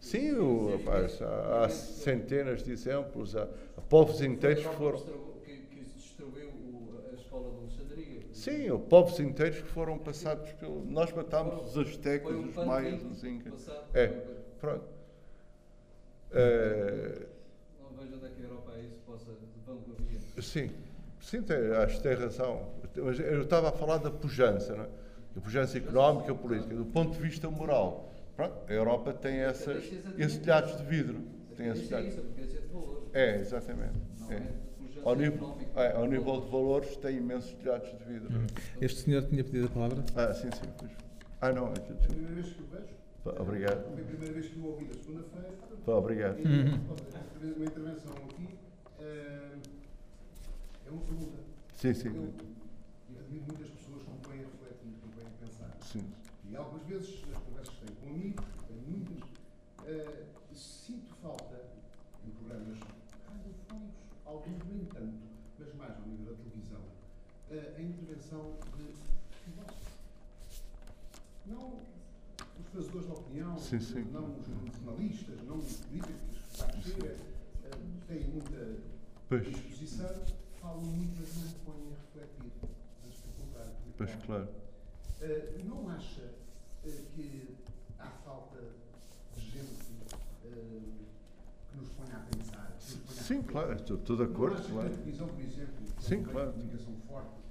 Sim, 0.00 0.32
o, 0.32 0.76
rapaz, 0.78 1.20
há, 1.22 1.68
centenas 1.68 2.62
de 2.62 2.72
exemplos, 2.72 3.36
há, 3.36 3.46
povos 3.88 4.20
inteiros 4.22 4.66
que 4.66 4.74
foram. 4.74 4.98
Que, 5.44 5.84
destruiu 5.94 6.48
o- 6.48 6.98
a 7.10 7.14
escola 7.14 7.50
de 7.50 7.56
Alexandria. 7.58 8.20
Sim, 8.32 8.68
há 8.70 8.78
povos 8.78 9.20
inteiros 9.20 9.60
que 9.60 9.68
foram 9.68 9.98
passados 9.98 10.50
pelo. 10.54 10.84
Nós 10.86 11.12
matámos 11.12 11.76
os 11.76 11.86
aztecas, 11.86 12.34
os 12.34 12.54
maias, 12.56 13.02
os 13.04 13.22
incas. 13.22 13.68
É, 13.94 14.08
pronto. 14.58 14.86
Eh, 16.32 17.26
Vejo 18.22 18.34
é 18.34 18.36
que 18.36 18.42
a 18.42 18.44
Europa 18.44 18.72
é 18.76 18.82
isso 18.82 18.96
possa 19.04 19.30
vangloriar. 19.66 20.22
sim, 20.40 20.70
sim, 21.20 21.42
tem, 21.42 21.56
acho 21.72 21.96
que 21.96 22.02
tem 22.02 22.14
razão. 22.14 22.68
Mas 22.96 23.18
eu 23.18 23.42
estava 23.42 23.70
a 23.70 23.72
falar 23.72 23.98
da 23.98 24.10
pujança, 24.10 24.76
não 24.76 24.84
é? 24.84 24.88
da 25.34 25.40
pujança 25.40 25.78
económica, 25.78 26.34
política, 26.34 26.74
do 26.74 26.84
ponto 26.84 27.12
de 27.16 27.18
vista 27.20 27.50
moral. 27.50 28.12
Pronto, 28.36 28.54
a 28.68 28.72
Europa 28.72 29.12
tem 29.12 29.38
essas, 29.38 29.82
esses 30.18 30.38
telhados 30.38 30.76
de 30.76 30.84
vidro. 30.84 31.20
Tem 31.56 31.68
esses 31.68 31.90
é 31.90 31.96
telhados. 31.96 32.18
é. 33.12 33.36
É, 33.36 33.40
exatamente. 33.40 33.98
É. 34.30 34.42
Ao, 35.04 35.16
nível, 35.16 35.58
é, 35.74 35.92
ao 35.92 36.06
nível 36.06 36.40
de 36.40 36.48
valores, 36.48 36.96
tem 36.96 37.16
imensos 37.16 37.52
telhados 37.54 37.90
de 37.90 38.04
vidro. 38.04 38.46
Este 38.80 39.00
senhor 39.00 39.22
tinha 39.24 39.42
pedido 39.42 39.66
a 39.66 39.70
palavra? 39.70 40.04
Ah, 40.14 40.32
sim, 40.32 40.48
sim. 40.52 40.70
Pois. 40.78 40.92
Ah, 41.40 41.52
não, 41.52 41.72
aquilo. 41.72 41.98
É 41.98 43.01
Obrigado. 43.24 43.84
Foi 43.94 44.02
a 44.02 44.06
primeira 44.06 44.34
vez 44.34 44.48
que 44.48 44.58
o 44.58 44.66
ouvi 44.66 44.84
na 44.86 44.94
segunda-feira. 44.94 45.50
Obrigado. 45.86 46.38
E 46.40 47.52
uma 47.52 47.64
intervenção 47.64 48.12
aqui 48.12 48.48
eh, 48.98 49.58
é 50.86 50.90
uma 50.90 51.02
pergunta. 51.02 51.38
Sim, 51.76 51.94
sim. 51.94 52.08
Eu 52.08 53.20
admiro 53.20 53.44
muitas 53.46 53.70
pessoas 53.70 54.02
que 54.02 54.10
me 54.10 54.18
vêm 54.28 54.44
a 54.44 54.48
refletir, 54.48 54.92
que 55.00 55.06
me 55.06 55.14
vêm 55.16 55.26
a 55.26 55.30
pensar. 55.46 55.76
sim. 55.80 56.04
E 56.50 56.56
algumas 56.56 56.82
vezes, 56.86 57.24
nas 57.28 57.38
conversas 57.42 57.74
que 57.74 57.86
tenho 57.86 57.96
com 58.00 58.08
amigos, 58.08 58.44
tenho 58.66 58.82
muitas, 58.82 59.28
eh, 59.86 60.24
sinto 60.52 61.14
falta 61.22 61.62
em 62.26 62.30
programas 62.30 62.78
radiofónicos, 63.28 63.94
alguns 64.26 64.64
nem 64.66 64.84
tanto, 64.86 65.14
mas 65.58 65.74
mais 65.74 65.96
ao 65.96 66.02
nível 66.06 66.34
da 66.34 66.42
televisão, 66.42 66.82
eh, 67.50 67.74
a 67.76 67.80
intervenção 67.80 68.56
de 68.76 68.92
filósofos. 69.44 69.92
Não 71.46 71.91
fazedores 72.72 73.06
de 73.06 73.12
opinião, 73.12 73.58
Sim, 73.58 73.80
sim. 73.80 74.04
não 74.12 74.38
os 74.38 74.46
jornalistas, 74.46 75.42
não 75.46 75.58
os 75.58 75.76
políticos, 75.76 76.60
a 76.60 76.80
chega, 76.80 77.16
eh, 77.64 77.70
têm 78.08 78.24
muita 78.28 78.76
Pois, 79.28 79.46
disposição, 79.46 80.08
falam 80.60 80.80
muito, 80.82 81.20
mas 81.20 81.34
não 81.36 81.52
põem 81.64 81.92
a 81.92 81.96
refletir. 81.96 82.52
Mas, 83.04 83.14
pelo 83.16 83.34
contrário, 83.46 83.72
pois, 83.96 84.14
claro. 84.26 84.48
eh, 85.20 85.60
não 85.64 85.88
acha 85.90 86.22
eh, 86.84 87.02
que 87.14 87.56
há 87.98 88.10
falta 88.24 88.58
de 89.36 89.40
gente 89.40 89.92
eh, 90.44 90.80
que 91.70 91.76
nos 91.76 91.88
ponha 91.90 92.16
a 92.16 92.20
pensar? 92.20 92.74
a 92.76 92.80
Sim, 92.80 92.96
refletir? 93.36 93.44
claro, 93.52 93.72
estou, 93.74 93.96
estou 93.98 94.16
de 94.16 94.22
Não 94.24 94.30
acordo, 94.32 94.56
acha 94.56 94.68
claro. 94.70 94.88
que 94.88 94.94
a 94.94 94.98
televisão, 94.98 95.28
por 95.28 95.40
exemplo, 95.40 95.86
Sim, 96.00 96.14
é 96.14 96.24
claro. 96.24 96.52
de 96.52 96.58
comunicação 96.58 96.94
forte, 97.06 97.42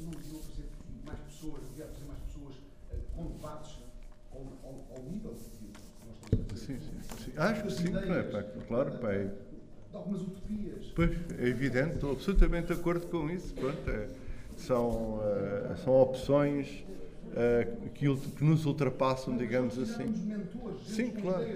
não 0.00 0.10
deviam 0.10 0.40
fazer 0.42 0.68
mais 1.04 1.18
pessoas, 1.20 1.62
devia 1.68 1.86
fazer 1.86 2.04
mais 2.06 2.18
pessoas 2.20 2.54
com 3.14 3.26
debates 3.26 3.76
ao, 4.38 4.70
ao, 4.70 4.96
ao 4.96 5.02
nível 5.10 5.34
que 5.34 6.06
nós 6.06 6.16
fazer? 6.18 6.56
Sim, 6.56 6.78
sim, 6.80 7.24
sim. 7.24 7.32
Acho 7.36 7.62
que 7.64 7.72
sim, 7.72 7.92
pá, 7.92 8.22
pá, 8.30 8.42
claro, 8.66 8.92
pá, 8.92 9.12
é- 9.12 9.24
De 9.90 9.96
algumas 9.96 10.20
utopias. 10.22 10.92
Pois, 10.94 11.10
é 11.38 11.46
evidente, 11.46 11.94
estou 11.94 12.12
absolutamente 12.12 12.66
de 12.68 12.72
acordo 12.74 13.06
com 13.06 13.30
isso. 13.30 13.54
Pronto, 13.54 13.88
é- 13.90 14.08
são, 14.56 15.20
eh, 15.22 15.76
são 15.84 15.94
opções 15.94 16.84
uh, 17.32 17.90
que, 17.90 18.16
que, 18.16 18.44
nos 18.44 18.66
ultrapassam, 18.66 19.36
digamos 19.36 19.78
assim. 19.78 20.12
Sim, 20.84 21.10
claro. 21.12 21.46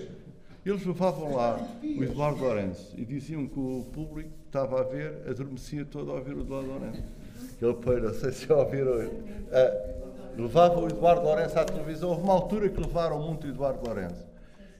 Eles 0.64 0.86
levavam 0.86 1.34
lá 1.34 1.68
o 1.96 2.04
Eduardo 2.04 2.40
Lourenço 2.40 2.94
e 2.96 3.04
diziam 3.04 3.46
que 3.48 3.59
o 3.59 3.84
público 3.92 4.30
estava 4.46 4.80
a 4.80 4.84
ver, 4.84 5.28
adormecia 5.28 5.84
todo 5.84 6.12
a 6.12 6.14
ouvir 6.14 6.34
o 6.36 6.40
Eduardo 6.42 6.68
Lourenço. 6.68 7.02
Ele 7.60 7.76
foi, 7.82 8.00
não 8.00 8.14
sei 8.14 8.32
se 8.32 8.52
ouviram. 8.52 8.98
Uh, 8.98 10.01
levavam 10.36 10.84
o 10.84 10.86
Eduardo 10.86 11.22
Lourenço 11.22 11.59
à 11.59 11.64
televisão. 11.64 12.10
Houve 12.10 12.22
uma 12.22 12.32
altura 12.32 12.68
que 12.68 12.80
levaram 12.80 13.20
muito 13.20 13.46
o 13.46 13.50
Eduardo 13.50 13.84
Lourenço. 13.84 14.26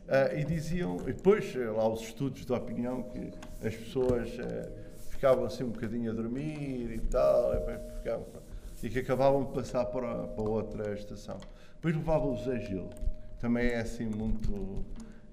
Uh, 0.03 0.39
e 0.39 0.45
diziam, 0.45 0.97
e 1.03 1.13
depois 1.13 1.55
lá 1.55 1.89
os 1.89 2.01
estudos 2.03 2.45
de 2.45 2.53
opinião, 2.53 3.03
que 3.05 3.31
as 3.67 3.75
pessoas 3.75 4.29
uh, 4.35 4.73
ficavam 5.11 5.45
assim 5.45 5.65
um 5.65 5.71
bocadinho 5.71 6.11
a 6.11 6.15
dormir 6.15 6.91
e 6.93 6.99
tal, 6.99 7.55
e, 7.55 7.97
ficavam, 7.97 8.27
e 8.83 8.91
que 8.91 8.99
acabavam 8.99 9.45
de 9.45 9.53
passar 9.53 9.87
para, 9.87 10.27
para 10.27 10.45
outra 10.45 10.93
estação. 10.95 11.39
Depois 11.77 11.95
levavam 11.95 12.35
o 12.35 12.37
Zé 12.37 12.59
Gil, 12.61 12.91
também 13.39 13.69
é 13.69 13.81
assim 13.81 14.07
muito 14.07 14.85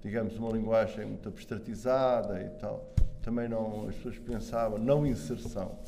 digamos, 0.02 0.36
uma 0.38 0.50
linguagem 0.50 1.06
muito 1.06 1.28
abstratizada 1.28 2.40
e 2.42 2.48
tal. 2.58 2.92
Também 3.22 3.48
não, 3.48 3.88
as 3.88 3.94
pessoas 3.96 4.18
pensavam, 4.18 4.78
não 4.78 5.06
inserção. 5.06 5.78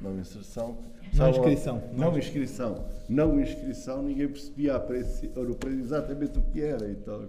Não 0.00 0.18
inserção. 0.18 0.78
Não 1.14 1.28
inscrição. 1.30 1.82
Não, 1.92 2.10
não 2.10 2.18
inscrição. 2.18 2.84
Não 3.08 3.40
inscrição, 3.40 4.02
ninguém 4.02 4.28
percebia 4.28 4.76
a 4.76 4.80
preço, 4.80 5.26
exatamente 5.68 6.38
o 6.38 6.42
que 6.42 6.60
era 6.60 6.88
e 6.88 6.94
tal. 6.96 7.24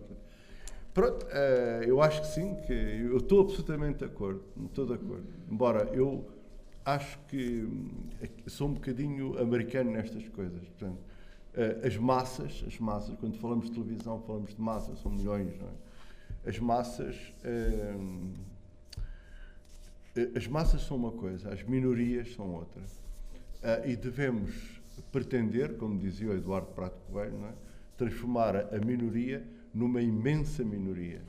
Pronto, 0.93 1.25
eh, 1.31 1.85
eu 1.87 2.01
acho 2.01 2.21
que 2.21 2.27
sim, 2.27 2.55
que 2.67 2.73
eu 2.73 3.17
estou 3.17 3.41
absolutamente 3.41 3.99
de 3.99 4.05
acordo, 4.05 4.43
estou 4.65 4.85
de 4.85 4.93
acordo. 4.93 5.25
Embora 5.49 5.89
eu 5.93 6.25
acho 6.83 7.17
que 7.27 7.67
eh, 8.21 8.29
sou 8.47 8.67
um 8.67 8.73
bocadinho 8.73 9.39
americano 9.39 9.91
nestas 9.91 10.27
coisas. 10.29 10.61
Portanto, 10.67 10.99
eh, 11.53 11.81
as 11.85 11.95
massas, 11.97 12.63
as 12.67 12.77
massas, 12.77 13.15
quando 13.19 13.37
falamos 13.37 13.65
de 13.65 13.71
televisão, 13.71 14.21
falamos 14.21 14.53
de 14.53 14.61
massas, 14.61 14.99
são 14.99 15.11
milhões, 15.11 15.57
não 15.57 15.67
é? 15.67 16.49
as 16.49 16.59
massas. 16.59 17.15
Hum, 20.15 20.31
as 20.35 20.47
massas 20.47 20.81
são 20.81 20.97
uma 20.97 21.11
coisa, 21.11 21.53
as 21.53 21.63
minorias 21.63 22.33
são 22.33 22.53
outra. 22.53 22.81
Uh, 22.81 23.89
e 23.89 23.95
devemos 23.95 24.81
pretender, 25.11 25.77
como 25.77 25.97
dizia 25.99 26.29
o 26.29 26.33
Eduardo 26.33 26.67
Prato 26.67 26.99
Coelho, 27.11 27.45
é? 27.45 27.53
transformar 27.97 28.55
a 28.73 28.79
minoria 28.79 29.45
numa 29.73 30.01
imensa 30.01 30.63
minoria, 30.63 31.21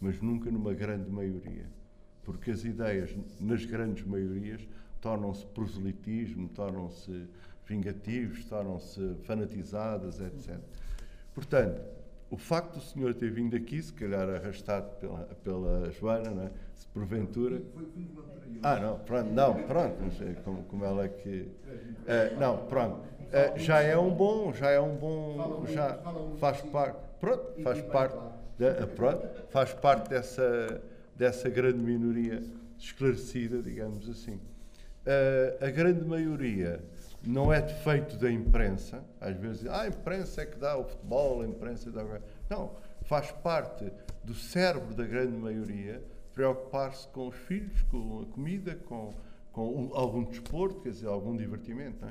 mas 0.00 0.20
nunca 0.20 0.50
numa 0.50 0.74
grande 0.74 1.10
maioria. 1.10 1.66
Porque 2.24 2.50
as 2.50 2.64
ideias 2.64 3.16
nas 3.40 3.64
grandes 3.64 4.04
maiorias 4.04 4.66
tornam-se 5.00 5.46
proselitismo, 5.46 6.48
tornam-se 6.48 7.26
vingativos, 7.66 8.44
tornam-se 8.46 9.14
fanatizadas, 9.22 10.20
etc. 10.20 10.58
Portanto, 11.34 11.80
o 12.30 12.36
facto 12.36 12.74
do 12.74 12.80
senhor 12.80 13.14
ter 13.14 13.30
vindo 13.30 13.56
aqui, 13.56 13.80
se 13.80 13.92
calhar 13.92 14.28
arrastado 14.28 14.90
pela, 14.96 15.24
pela 15.42 15.90
Joana, 15.92 16.30
não 16.30 16.42
é? 16.42 16.50
Se 16.78 16.86
porventura. 16.86 17.60
Ah, 18.62 18.76
não, 18.76 18.98
pronto, 19.00 19.30
não, 19.30 19.54
pronto, 19.64 20.00
não 20.00 20.10
sei 20.12 20.34
como, 20.44 20.62
como 20.64 20.84
ela 20.84 21.04
é 21.04 21.08
que. 21.08 21.40
Uh, 21.40 22.38
não, 22.38 22.66
pronto. 22.66 23.00
Uh, 23.28 23.58
já 23.58 23.80
é 23.82 23.96
um 23.96 24.10
bom, 24.14 24.52
já 24.52 24.70
é 24.70 24.80
um 24.80 24.96
bom. 24.96 25.64
Já 25.68 25.98
faz 26.40 26.62
parte. 26.62 26.98
Pronto, 27.20 27.62
faz 27.62 27.82
parte. 27.82 28.16
De, 28.56 28.86
pronto, 28.94 29.28
faz 29.50 29.72
parte 29.74 30.08
dessa, 30.08 30.80
dessa 31.14 31.48
grande 31.48 31.78
minoria 31.78 32.42
esclarecida, 32.78 33.60
digamos 33.60 34.08
assim. 34.08 34.36
Uh, 34.36 35.64
a 35.64 35.70
grande 35.70 36.04
maioria 36.04 36.80
não 37.24 37.52
é 37.52 37.60
defeito 37.60 38.16
da 38.16 38.30
imprensa. 38.30 39.02
Às 39.20 39.36
vezes, 39.36 39.66
ah, 39.66 39.82
a 39.82 39.88
imprensa 39.88 40.42
é 40.42 40.46
que 40.46 40.58
dá 40.58 40.76
o 40.76 40.84
futebol, 40.84 41.42
a 41.42 41.46
imprensa 41.46 41.90
dá. 41.90 42.04
Não, 42.48 42.72
faz 43.02 43.30
parte 43.30 43.90
do 44.24 44.34
cérebro 44.34 44.94
da 44.94 45.04
grande 45.04 45.36
maioria 45.36 46.02
preocupar-se 46.38 47.08
com 47.08 47.26
os 47.26 47.34
filhos, 47.34 47.82
com 47.90 48.20
a 48.22 48.32
comida, 48.32 48.76
com, 48.86 49.12
com 49.50 49.90
algum 49.92 50.22
desporto, 50.22 50.80
quer 50.82 50.90
dizer, 50.90 51.08
algum 51.08 51.36
divertimento, 51.36 52.06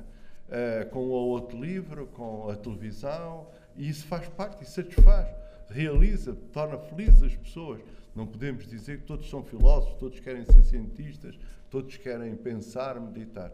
é? 0.50 0.82
uh, 0.84 0.90
com 0.90 0.98
o 0.98 1.08
outro 1.08 1.58
livro, 1.58 2.06
com 2.08 2.50
a 2.50 2.54
televisão, 2.54 3.46
e 3.74 3.88
isso 3.88 4.06
faz 4.06 4.28
parte, 4.28 4.62
e 4.62 4.66
satisfaz, 4.66 5.34
realiza, 5.70 6.36
torna 6.52 6.76
felizes 6.76 7.22
as 7.22 7.36
pessoas. 7.36 7.80
Não 8.14 8.26
podemos 8.26 8.66
dizer 8.66 8.98
que 8.98 9.06
todos 9.06 9.30
são 9.30 9.42
filósofos, 9.42 9.98
todos 9.98 10.20
querem 10.20 10.44
ser 10.44 10.62
cientistas, 10.62 11.34
todos 11.70 11.96
querem 11.96 12.36
pensar, 12.36 13.00
meditar. 13.00 13.50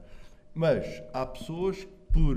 Mas 0.53 1.05
há 1.13 1.25
pessoas 1.25 1.87
por 2.13 2.37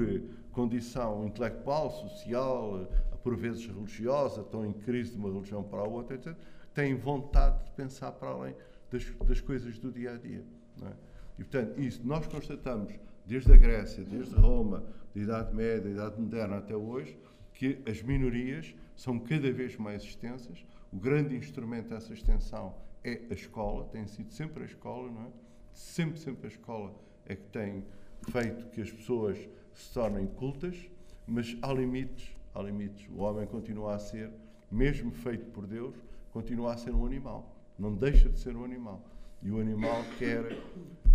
condição 0.51 1.25
intelectual, 1.25 1.89
social, 1.89 2.87
por 3.23 3.35
vezes 3.35 3.65
religiosa, 3.65 4.41
estão 4.41 4.63
em 4.63 4.73
crise 4.73 5.13
de 5.13 5.17
uma 5.17 5.31
religião 5.31 5.63
para 5.63 5.79
a 5.79 5.87
outra, 5.87 6.15
etc., 6.17 6.35
têm 6.77 6.93
vontade 6.93 7.65
de 7.65 7.71
pensar 7.71 8.11
para 8.11 8.29
além 8.29 8.55
das, 8.91 9.03
das 9.25 9.41
coisas 9.41 9.79
do 9.79 9.91
dia 9.91 10.11
a 10.11 10.17
dia. 10.17 10.43
É? 10.83 10.93
E, 11.39 11.43
portanto, 11.43 11.81
isso 11.81 12.05
nós 12.05 12.27
constatamos 12.27 12.93
desde 13.25 13.51
a 13.51 13.57
Grécia, 13.57 14.03
desde 14.03 14.35
Roma, 14.35 14.83
da 15.15 15.19
Idade 15.19 15.55
Média, 15.55 15.81
da 15.81 15.89
Idade 15.89 16.21
Moderna 16.21 16.57
até 16.57 16.75
hoje, 16.75 17.17
que 17.51 17.81
as 17.89 18.03
minorias 18.03 18.75
são 18.95 19.17
cada 19.17 19.51
vez 19.51 19.75
mais 19.75 20.03
extensas. 20.03 20.63
O 20.93 20.97
grande 20.97 21.35
instrumento 21.35 21.89
dessa 21.89 22.13
extensão 22.13 22.75
é 23.03 23.21
a 23.31 23.33
escola, 23.33 23.85
tem 23.85 24.05
sido 24.05 24.31
sempre 24.31 24.61
a 24.61 24.65
escola, 24.67 25.11
não 25.11 25.23
é? 25.23 25.29
Sempre, 25.73 26.19
sempre 26.19 26.45
a 26.45 26.49
escola 26.49 26.93
é 27.25 27.35
que 27.35 27.47
tem 27.47 27.83
feito 28.29 28.67
que 28.69 28.81
as 28.81 28.91
pessoas 28.91 29.37
se 29.73 29.91
tornem 29.93 30.27
cultas, 30.27 30.77
mas 31.25 31.57
há 31.63 31.73
limites, 31.73 32.35
há 32.53 32.61
limites. 32.61 33.07
O 33.09 33.21
homem 33.21 33.47
continua 33.47 33.95
a 33.95 33.99
ser, 33.99 34.29
mesmo 34.71 35.11
feito 35.11 35.47
por 35.47 35.65
Deus, 35.65 35.95
continua 36.37 36.73
a 36.73 36.77
ser 36.77 36.93
um 36.93 37.03
animal. 37.03 37.51
Não 37.79 37.95
deixa 37.95 38.29
de 38.29 38.37
ser 38.37 38.55
um 38.55 38.63
animal. 38.63 39.03
E 39.41 39.49
o 39.49 39.59
animal 39.59 40.03
quer, 40.19 40.43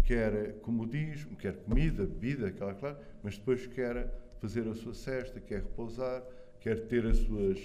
quer 0.04 0.54
comodismo, 0.62 1.36
quer 1.36 1.54
comida, 1.58 2.04
bebida, 2.04 2.48
aquela 2.48 2.74
claro, 2.74 2.96
mas 3.22 3.38
depois 3.38 3.64
quer 3.68 4.12
fazer 4.40 4.66
a 4.66 4.74
sua 4.74 4.94
cesta, 4.94 5.38
quer 5.38 5.60
repousar, 5.60 6.24
quer 6.58 6.86
ter 6.86 7.06
as 7.06 7.18
suas, 7.18 7.58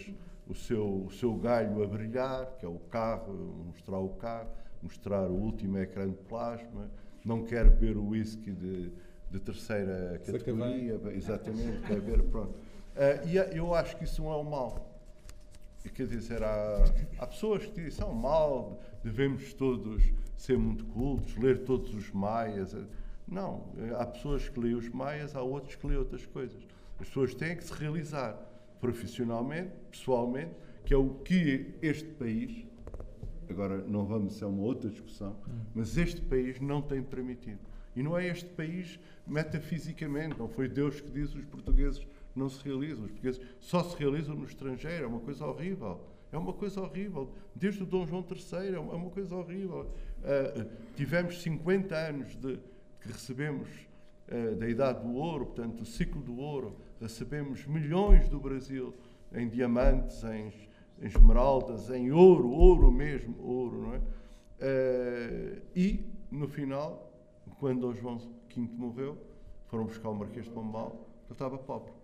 o, 0.48 0.54
seu, 0.54 1.06
o 1.06 1.12
seu 1.12 1.34
galho 1.36 1.84
a 1.84 1.88
brilhar, 1.88 2.46
que 2.60 2.66
é 2.66 2.70
o 2.70 2.80
carro, 2.92 3.34
mostrar 3.66 3.98
o 3.98 4.10
carro, 4.10 4.50
mostrar 4.84 5.28
o 5.28 5.36
último 5.36 5.80
ecrã 5.80 6.08
de 6.08 6.18
plasma, 6.30 6.92
não 7.26 7.44
quer 7.44 7.68
beber 7.72 7.98
o 7.98 8.10
whisky 8.10 8.52
de 8.52 8.92
de 9.30 9.40
terceira 9.42 10.22
categoria, 10.26 10.98
exatamente, 11.14 11.82
quer 11.86 12.00
ver, 12.00 12.24
pronto. 12.24 12.54
Uh, 12.54 13.28
e 13.28 13.36
eu 13.58 13.74
acho 13.76 13.98
que 13.98 14.06
isso 14.06 14.24
não 14.24 14.32
é 14.32 14.38
um 14.38 14.44
mal. 14.44 14.97
Quer 15.94 16.06
dizer, 16.06 16.44
há, 16.44 16.84
há 17.18 17.28
pessoas 17.28 17.66
que 17.66 17.72
dizem, 17.72 17.92
são 17.92 18.14
mal, 18.14 18.80
devemos 19.04 19.54
todos 19.54 20.04
ser 20.36 20.58
muito 20.58 20.86
cultos, 20.86 21.36
ler 21.38 21.64
todos 21.64 21.94
os 21.94 22.12
maias. 22.12 22.76
Não, 23.28 23.66
há 23.98 24.06
pessoas 24.06 24.48
que 24.48 24.60
leem 24.60 24.76
os 24.76 24.90
maias, 24.90 25.36
há 25.36 25.42
outros 25.42 25.76
que 25.76 25.88
leem 25.88 25.98
outras 25.98 26.26
coisas. 26.26 26.62
As 27.00 27.08
pessoas 27.08 27.34
têm 27.34 27.56
que 27.56 27.64
se 27.64 27.74
realizar 27.74 28.38
profissionalmente, 28.80 29.72
pessoalmente, 29.92 30.52
que 30.86 30.94
é 30.94 30.98
o 30.98 31.10
que 31.10 31.74
este 31.82 32.10
país, 32.12 32.66
agora 33.50 33.78
não 33.80 34.06
vamos, 34.06 34.42
é 34.42 34.46
uma 34.46 34.64
outra 34.64 34.90
discussão, 34.90 35.36
mas 35.74 35.98
este 35.98 36.22
país 36.22 36.60
não 36.60 36.82
tem 36.82 37.02
permitido. 37.02 37.60
E 37.96 38.04
não 38.04 38.18
é 38.18 38.28
este 38.28 38.50
país 38.50 39.00
metafisicamente, 39.26 40.38
não 40.38 40.48
foi 40.48 40.70
Deus 40.70 41.02
que 41.02 41.10
disse 41.10 41.38
os 41.38 41.46
portugueses 41.46 42.06
não 42.38 42.50
se 42.50 42.64
realizam, 42.64 43.06
os 43.06 43.12
portugueses 43.12 43.42
só 43.60 43.84
se 43.84 43.98
realizam 43.98 44.36
no 44.36 44.46
estrangeiro, 44.46 45.06
é 45.06 45.08
uma 45.08 45.20
coisa 45.20 45.46
horrível. 45.46 46.00
É 46.32 46.38
uma 46.38 46.54
coisa 46.54 46.82
horrível. 46.82 47.32
Desde 47.56 47.84
o 47.84 47.86
Dom 47.86 48.06
João 48.06 48.26
III 48.30 48.76
é 48.76 48.80
uma 48.80 49.10
coisa 49.10 49.36
horrível. 49.36 49.90
Uh, 50.20 50.70
tivemos 50.96 51.42
50 51.42 51.96
anos 51.96 52.36
de, 52.36 52.60
que 53.00 53.08
recebemos 53.08 53.68
uh, 54.28 54.56
da 54.56 54.68
Idade 54.68 55.02
do 55.04 55.14
Ouro, 55.16 55.46
portanto, 55.46 55.82
o 55.82 55.86
ciclo 55.86 56.22
do 56.22 56.38
ouro, 56.38 56.76
recebemos 57.00 57.66
milhões 57.66 58.28
do 58.28 58.40
Brasil 58.40 58.94
em 59.34 59.48
diamantes, 59.48 60.24
em, 60.24 60.52
em 61.02 61.08
esmeraldas, 61.08 61.90
em 61.90 62.12
ouro, 62.12 62.50
ouro 62.50 62.92
mesmo, 62.92 63.36
ouro, 63.42 63.82
não 63.82 63.94
é? 63.94 63.98
Uh, 63.98 65.62
e, 65.76 66.06
no 66.32 66.48
final, 66.48 67.12
quando 67.60 67.82
Dom 67.82 67.94
João 67.94 68.18
V 68.18 68.30
morreu, 68.76 69.18
foram 69.68 69.86
buscar 69.86 70.10
o 70.10 70.16
Marquês 70.16 70.46
de 70.46 70.52
Pombal, 70.52 71.08
ele 71.26 71.34
estava 71.34 71.58
pobre. 71.58 71.97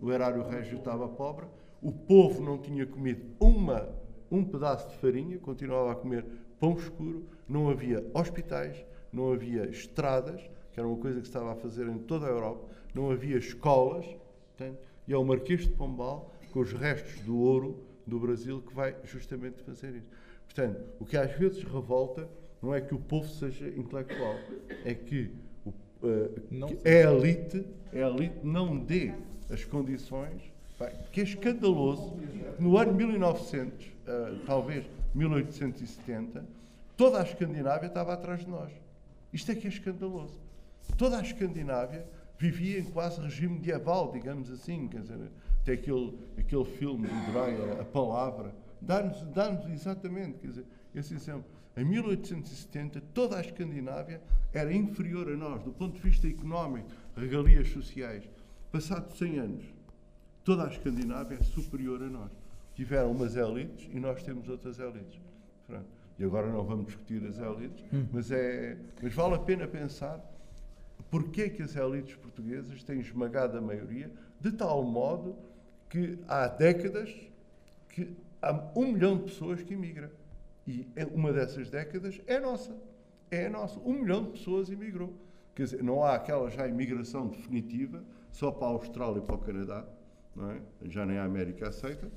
O 0.00 0.12
erário 0.12 0.42
régio 0.42 0.78
estava 0.78 1.08
pobre, 1.08 1.46
o 1.80 1.92
povo 1.92 2.42
não 2.42 2.58
tinha 2.58 2.86
comido 2.86 3.24
uma, 3.38 3.88
um 4.30 4.44
pedaço 4.44 4.88
de 4.88 4.96
farinha, 4.96 5.38
continuava 5.38 5.92
a 5.92 5.94
comer 5.94 6.24
pão 6.58 6.74
escuro, 6.74 7.24
não 7.48 7.68
havia 7.68 8.04
hospitais, 8.14 8.84
não 9.12 9.32
havia 9.32 9.66
estradas, 9.66 10.40
que 10.72 10.80
era 10.80 10.88
uma 10.88 10.96
coisa 10.96 11.20
que 11.20 11.26
se 11.26 11.30
estava 11.30 11.52
a 11.52 11.56
fazer 11.56 11.86
em 11.86 11.98
toda 11.98 12.26
a 12.26 12.30
Europa, 12.30 12.66
não 12.94 13.10
havia 13.10 13.36
escolas, 13.36 14.06
e 15.06 15.12
é 15.12 15.16
o 15.16 15.24
Marquês 15.24 15.62
de 15.62 15.70
Pombal, 15.70 16.32
com 16.52 16.60
os 16.60 16.72
restos 16.72 17.20
do 17.20 17.36
ouro 17.38 17.84
do 18.06 18.18
Brasil, 18.18 18.62
que 18.62 18.74
vai 18.74 18.96
justamente 19.04 19.62
fazer 19.62 19.94
isso. 19.94 20.08
Portanto, 20.46 20.80
o 20.98 21.04
que 21.04 21.16
às 21.16 21.32
vezes 21.32 21.62
revolta 21.64 22.28
não 22.62 22.74
é 22.74 22.80
que 22.80 22.94
o 22.94 22.98
povo 22.98 23.28
seja 23.28 23.68
intelectual, 23.68 24.36
é 24.84 24.94
que, 24.94 25.30
o, 25.64 25.70
uh, 25.70 26.66
que 26.66 26.88
a 26.88 27.10
elite, 27.10 27.66
a 27.92 27.98
elite 27.98 28.38
não 28.42 28.78
dê 28.78 29.12
as 29.54 29.64
condições 29.64 30.42
que 31.12 31.20
é 31.20 31.24
escandaloso. 31.24 32.14
No 32.58 32.76
ano 32.76 32.92
1900, 32.92 33.86
uh, 33.86 33.90
eh, 34.06 34.38
talvez 34.44 34.84
1870, 35.14 36.44
toda 36.96 37.20
a 37.20 37.22
Escandinávia 37.22 37.86
estava 37.86 38.12
atrás 38.12 38.40
de 38.40 38.50
nós. 38.50 38.72
Isto 39.32 39.52
é 39.52 39.54
que 39.54 39.66
é 39.66 39.70
escandaloso. 39.70 40.38
Toda 40.98 41.18
a 41.18 41.22
Escandinávia 41.22 42.04
vivia 42.38 42.80
em 42.80 42.84
quase 42.84 43.20
regime 43.20 43.54
medieval, 43.54 44.10
digamos 44.12 44.50
assim. 44.50 44.88
Quer 44.88 45.02
dizer, 45.02 45.18
tem 45.64 45.74
aquele, 45.74 46.18
aquele 46.36 46.64
filme 46.64 47.06
de 47.08 47.32
Dreyer, 47.32 47.80
A 47.80 47.84
Palavra, 47.84 48.54
dá-nos 48.80 49.22
dá 49.32 49.50
exatamente 49.72 50.38
quer 50.40 50.48
dizer, 50.48 50.64
esse 50.94 51.14
exemplo. 51.14 51.44
Em 51.76 51.84
1870, 51.84 53.00
toda 53.12 53.36
a 53.36 53.40
Escandinávia 53.40 54.20
era 54.52 54.72
inferior 54.72 55.28
a 55.28 55.36
nós, 55.36 55.62
do 55.64 55.72
ponto 55.72 55.94
de 55.94 56.00
vista 56.00 56.28
económico, 56.28 56.88
regalias 57.16 57.68
sociais. 57.68 58.28
Passados 58.74 59.16
100 59.18 59.38
anos, 59.38 59.64
toda 60.42 60.64
a 60.64 60.66
Escandinávia 60.66 61.38
é 61.40 61.42
superior 61.44 62.02
a 62.02 62.06
nós. 62.06 62.32
Tiveram 62.74 63.12
umas 63.12 63.36
elites 63.36 63.88
e 63.92 64.00
nós 64.00 64.20
temos 64.24 64.48
outras 64.48 64.80
elites. 64.80 65.20
Pronto. 65.64 65.86
E 66.18 66.24
agora 66.24 66.50
não 66.50 66.64
vamos 66.64 66.86
discutir 66.86 67.24
as 67.24 67.38
elites, 67.38 67.84
hum. 67.92 68.04
mas, 68.12 68.32
é, 68.32 68.76
mas 69.00 69.14
vale 69.14 69.36
a 69.36 69.38
pena 69.38 69.68
pensar 69.68 70.20
porque 71.08 71.50
que 71.50 71.62
as 71.62 71.76
elites 71.76 72.16
portuguesas 72.16 72.82
têm 72.82 72.98
esmagado 72.98 73.56
a 73.56 73.60
maioria, 73.60 74.10
de 74.40 74.50
tal 74.50 74.82
modo 74.82 75.36
que 75.88 76.18
há 76.26 76.48
décadas 76.48 77.14
que 77.90 78.10
há 78.42 78.72
um 78.74 78.90
milhão 78.90 79.18
de 79.18 79.22
pessoas 79.22 79.62
que 79.62 79.74
imigram. 79.74 80.10
E 80.66 80.84
é 80.96 81.04
uma 81.04 81.32
dessas 81.32 81.70
décadas 81.70 82.20
é 82.26 82.40
nossa. 82.40 82.76
É 83.30 83.48
nossa. 83.48 83.78
Um 83.78 84.00
milhão 84.00 84.24
de 84.24 84.30
pessoas 84.32 84.68
imigrou. 84.68 85.14
Quer 85.54 85.62
dizer, 85.62 85.84
não 85.84 86.02
há 86.02 86.16
aquela 86.16 86.50
já 86.50 86.66
imigração 86.66 87.28
definitiva, 87.28 88.02
só 88.34 88.50
para 88.50 88.66
a 88.66 88.70
Austrália 88.70 89.18
e 89.18 89.22
para 89.22 89.36
o 89.36 89.38
Canadá, 89.38 89.84
não 90.34 90.50
é? 90.50 90.60
já 90.86 91.06
nem 91.06 91.18
a 91.18 91.24
América 91.24 91.68
aceita, 91.68 92.10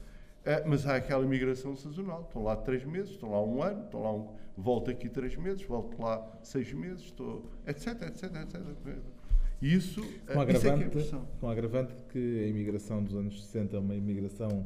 é, 0.43 0.63
mas 0.65 0.87
há 0.87 0.95
aquela 0.95 1.23
imigração 1.23 1.75
sazonal. 1.75 2.23
Estão 2.23 2.43
lá 2.43 2.55
três 2.55 2.83
meses, 2.83 3.11
estão 3.11 3.31
lá 3.31 3.43
um 3.43 3.61
ano, 3.61 3.83
estão 3.83 4.01
lá 4.01 4.13
um, 4.13 4.33
volto 4.57 4.89
aqui 4.89 5.07
três 5.09 5.35
meses, 5.35 5.61
volto 5.63 6.01
lá 6.01 6.27
seis 6.41 6.73
meses, 6.73 7.03
estou, 7.03 7.45
etc, 7.67 8.01
etc, 8.01 8.23
etc. 8.35 8.97
E 9.61 9.75
isso, 9.75 10.01
com 10.25 10.41
agravante, 10.41 10.97
isso 10.97 11.15
é, 11.15 11.19
é 11.19 11.21
com 11.39 11.49
agravante 11.49 11.93
que 12.09 12.43
a 12.43 12.47
imigração 12.47 13.03
dos 13.03 13.15
anos 13.15 13.45
60 13.45 13.75
é 13.75 13.79
uma 13.79 13.95
imigração 13.95 14.65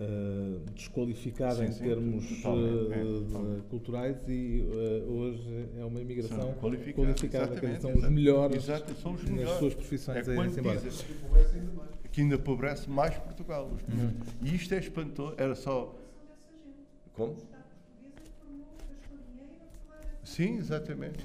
uh, 0.00 0.60
desqualificada 0.74 1.56
sim, 1.56 1.64
em 1.64 1.72
sim, 1.72 1.84
termos 1.84 2.24
uh, 2.44 3.62
culturais 3.68 4.16
e 4.28 4.62
uh, 4.62 5.12
hoje 5.12 5.68
é 5.78 5.84
uma 5.84 6.00
imigração 6.00 6.54
qualificada, 6.54 7.14
qualificada 7.14 7.80
são 7.80 7.92
os 7.94 8.08
melhores 8.08 8.56
Exato, 8.56 8.94
são 8.94 9.12
os 9.12 9.24
nas 9.24 9.50
suas 9.58 9.74
profissões 9.74 10.28
é 10.28 10.30
a 10.30 10.34
irem 10.34 10.58
embora. 10.58 10.80
Que 12.10 12.22
ainda 12.22 12.36
empobrece 12.36 12.88
mais 12.88 13.16
Portugal. 13.18 13.70
Uhum. 13.88 14.12
E 14.42 14.54
isto 14.54 14.74
é 14.74 14.78
espantoso. 14.78 15.34
Era 15.36 15.54
só. 15.54 15.94
Como? 17.14 17.36
Sim, 20.24 20.56
exatamente. 20.56 21.24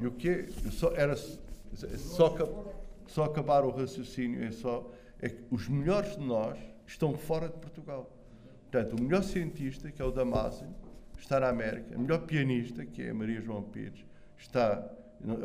E 0.00 0.06
o 0.06 0.12
que 0.12 0.46
só 0.70 0.92
era 0.94 1.16
só, 1.16 2.34
só 3.06 3.24
acabar 3.24 3.64
o 3.64 3.70
raciocínio 3.70 4.44
é 4.44 4.50
só 4.50 4.88
é 5.20 5.28
que 5.28 5.42
os 5.50 5.68
melhores 5.68 6.16
de 6.16 6.24
nós 6.24 6.58
estão 6.86 7.14
fora 7.14 7.48
de 7.48 7.58
Portugal. 7.58 8.10
Portanto, 8.70 8.98
o 8.98 9.02
melhor 9.02 9.22
cientista, 9.22 9.90
que 9.90 10.02
é 10.02 10.04
o 10.04 10.10
Damasio, 10.10 10.68
está 11.18 11.40
na 11.40 11.48
América. 11.48 11.96
O 11.96 12.00
melhor 12.00 12.26
pianista, 12.26 12.84
que 12.84 13.02
é 13.02 13.10
a 13.10 13.14
Maria 13.14 13.40
João 13.40 13.62
Pires, 13.62 14.04
está. 14.36 14.90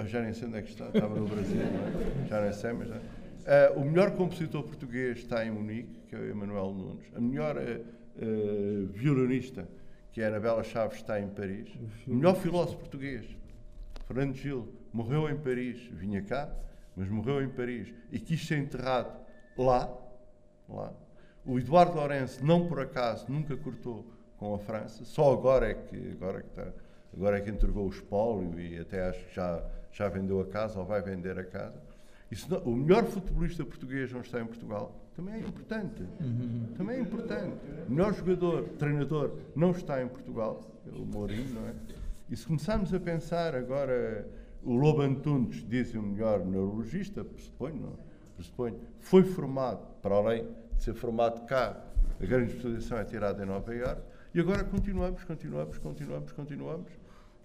Já 0.07 0.21
nem 0.21 0.33
sei 0.33 0.47
onde 0.47 0.57
é 0.57 0.61
que 0.61 0.69
está, 0.69 0.87
estava 0.87 1.15
no 1.15 1.25
Brasil, 1.25 1.61
é? 1.61 2.27
já 2.27 2.41
nem 2.41 2.51
sei, 2.51 2.73
mas. 2.73 2.89
Uh, 2.89 3.79
o 3.79 3.85
melhor 3.85 4.11
compositor 4.11 4.63
português 4.63 5.19
está 5.19 5.45
em 5.45 5.51
Munique, 5.51 6.01
que 6.07 6.15
é 6.15 6.19
o 6.19 6.29
Emanuel 6.29 6.73
Nunes. 6.73 7.05
A 7.15 7.21
melhor 7.21 7.55
uh, 7.55 7.61
uh, 7.61 8.87
violinista, 8.87 9.67
que 10.11 10.21
é 10.21 10.25
a 10.25 10.27
Anabela 10.27 10.63
Chaves, 10.63 10.97
está 10.97 11.19
em 11.19 11.29
Paris. 11.29 11.69
O 12.05 12.13
melhor 12.13 12.35
filósofo 12.35 12.79
português, 12.79 13.25
Fernando 14.05 14.35
Gil, 14.35 14.67
morreu 14.91 15.29
em 15.29 15.37
Paris, 15.37 15.79
vinha 15.93 16.21
cá, 16.21 16.51
mas 16.95 17.07
morreu 17.07 17.41
em 17.41 17.49
Paris 17.49 17.93
e 18.11 18.19
quis 18.19 18.45
ser 18.45 18.57
enterrado 18.57 19.17
lá. 19.57 19.89
lá. 20.67 20.93
O 21.45 21.57
Eduardo 21.57 21.95
Lourenço, 21.95 22.45
não 22.45 22.67
por 22.67 22.79
acaso, 22.79 23.25
nunca 23.29 23.55
cortou 23.55 24.05
com 24.37 24.53
a 24.55 24.59
França, 24.59 25.03
só 25.03 25.33
agora 25.33 25.69
é 25.69 25.73
que, 25.73 26.11
agora 26.11 26.39
é 26.39 26.41
que, 26.41 26.47
está, 26.47 26.67
agora 27.13 27.37
é 27.37 27.41
que 27.41 27.49
entregou 27.49 27.85
o 27.85 27.89
espólio 27.89 28.59
e 28.59 28.79
até 28.79 29.09
acho 29.09 29.25
que 29.25 29.35
já, 29.35 29.63
já 29.91 30.07
vendeu 30.07 30.39
a 30.39 30.45
casa 30.45 30.79
ou 30.79 30.85
vai 30.85 31.01
vender 31.01 31.37
a 31.37 31.43
casa. 31.43 31.81
Não, 32.47 32.59
o 32.59 32.75
melhor 32.75 33.05
futebolista 33.05 33.65
português 33.65 34.11
não 34.13 34.21
está 34.21 34.39
em 34.39 34.45
Portugal. 34.45 34.95
Também 35.15 35.35
é 35.35 35.39
importante. 35.39 36.03
Uhum. 36.21 36.67
Também 36.77 36.97
é 36.97 37.01
importante. 37.01 37.57
O 37.87 37.91
melhor 37.91 38.13
jogador, 38.13 38.63
treinador, 38.77 39.35
não 39.55 39.71
está 39.71 40.01
em 40.01 40.07
Portugal. 40.07 40.61
O 40.85 41.05
Mourinho, 41.05 41.55
não 41.55 41.67
é? 41.67 41.73
E 42.29 42.37
se 42.37 42.45
começarmos 42.45 42.93
a 42.93 42.99
pensar 42.99 43.55
agora, 43.55 44.27
o 44.63 44.75
Lobo 44.75 45.01
Antunes, 45.01 45.65
diz 45.67 45.93
o 45.95 46.01
melhor 46.01 46.45
neurologista, 46.45 47.23
pressuponho, 47.23 47.75
não? 47.75 47.93
Pressuponho, 48.35 48.79
foi 48.99 49.23
formado, 49.23 49.85
para 50.01 50.15
além 50.15 50.47
ser 50.83 50.93
formado 50.93 51.45
cá, 51.45 51.77
a 52.21 52.25
grande 52.25 52.51
especialização 52.51 52.97
é 52.97 53.03
tirada 53.03 53.43
em 53.43 53.45
Nova 53.45 53.73
Iorque, 53.73 54.01
e 54.33 54.39
agora 54.39 54.63
continuamos, 54.63 55.23
continuamos, 55.23 55.77
continuamos, 55.77 56.31
continuamos. 56.31 56.91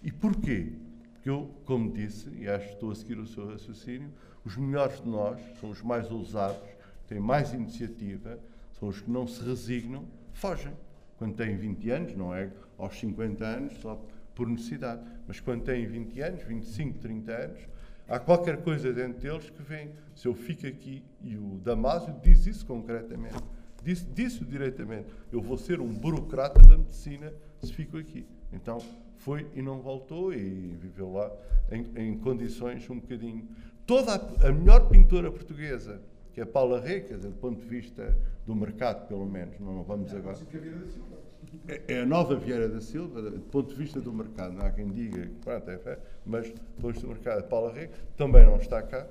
E 0.03 0.11
porquê? 0.11 0.73
Porque 1.13 1.29
eu, 1.29 1.49
como 1.65 1.91
disse, 1.91 2.29
e 2.29 2.47
acho 2.47 2.67
que 2.67 2.73
estou 2.73 2.91
a 2.91 2.95
seguir 2.95 3.17
o 3.17 3.25
seu 3.25 3.47
raciocínio, 3.49 4.11
os 4.43 4.55
melhores 4.55 5.01
de 5.01 5.09
nós 5.09 5.39
são 5.59 5.71
os 5.71 5.81
mais 5.81 6.11
ousados, 6.11 6.69
têm 7.07 7.19
mais 7.19 7.53
iniciativa, 7.53 8.39
são 8.79 8.89
os 8.89 9.01
que 9.01 9.09
não 9.09 9.25
se 9.25 9.43
resignam, 9.43 10.05
fogem. 10.33 10.73
Quando 11.17 11.35
têm 11.35 11.57
20 11.57 11.89
anos, 11.89 12.15
não 12.15 12.35
é 12.35 12.51
aos 12.77 12.99
50 12.99 13.43
anos, 13.43 13.73
só 13.81 13.99
por 14.35 14.47
necessidade. 14.47 15.01
Mas 15.27 15.39
quando 15.39 15.63
têm 15.63 15.87
20 15.87 16.21
anos, 16.21 16.43
25, 16.43 16.99
30 16.99 17.31
anos, 17.31 17.59
há 18.07 18.19
qualquer 18.19 18.61
coisa 18.61 18.91
dentro 18.93 19.19
deles 19.19 19.49
que 19.49 19.61
vem. 19.61 19.91
Se 20.15 20.27
eu 20.27 20.33
fico 20.33 20.65
aqui, 20.67 21.03
e 21.21 21.37
o 21.37 21.59
Damásio 21.63 22.15
diz 22.21 22.45
isso 22.45 22.65
concretamente, 22.65 23.35
disse, 23.83 24.05
disse 24.05 24.45
diretamente: 24.45 25.07
eu 25.31 25.41
vou 25.41 25.57
ser 25.57 25.79
um 25.79 25.93
burocrata 25.93 26.61
da 26.61 26.77
medicina 26.77 27.33
se 27.61 27.73
fico 27.73 27.97
aqui. 27.97 28.25
Então 28.51 28.79
foi 29.17 29.47
e 29.55 29.61
não 29.61 29.81
voltou 29.81 30.33
e 30.33 30.75
viveu 30.79 31.11
lá 31.11 31.31
em, 31.71 32.09
em 32.09 32.17
condições 32.17 32.89
um 32.89 32.99
bocadinho. 32.99 33.47
Toda 33.85 34.15
a, 34.15 34.47
a, 34.47 34.51
melhor 34.51 34.89
pintora 34.89 35.31
portuguesa, 35.31 36.01
que 36.33 36.41
é 36.41 36.45
Paula 36.45 36.79
Rê, 36.79 37.01
quer 37.01 37.17
dizer, 37.17 37.29
do 37.29 37.37
ponto 37.37 37.61
de 37.61 37.67
vista 37.67 38.17
do 38.45 38.55
mercado, 38.55 39.07
pelo 39.07 39.25
menos, 39.25 39.59
não 39.59 39.83
vamos 39.83 40.13
agora. 40.13 40.35
É, 41.67 41.81
é 41.87 42.01
a 42.01 42.05
nova 42.05 42.35
Vieira 42.35 42.67
da 42.67 42.81
Silva, 42.81 43.21
do 43.21 43.39
ponto 43.39 43.69
de 43.69 43.75
vista 43.75 43.99
do 43.99 44.13
mercado. 44.13 44.53
Não 44.53 44.65
há 44.65 44.71
quem 44.71 44.89
diga, 44.91 45.29
pronto, 45.43 45.69
é 45.69 45.77
fé, 45.77 45.99
mas 46.25 46.49
do 46.49 46.59
ponto 46.81 46.87
de 46.87 46.93
vista 46.93 47.07
do 47.07 47.13
mercado, 47.13 47.47
Paula 47.47 47.73
Rei 47.73 47.89
também 48.17 48.45
não 48.45 48.57
está 48.57 48.81
cá. 48.81 49.07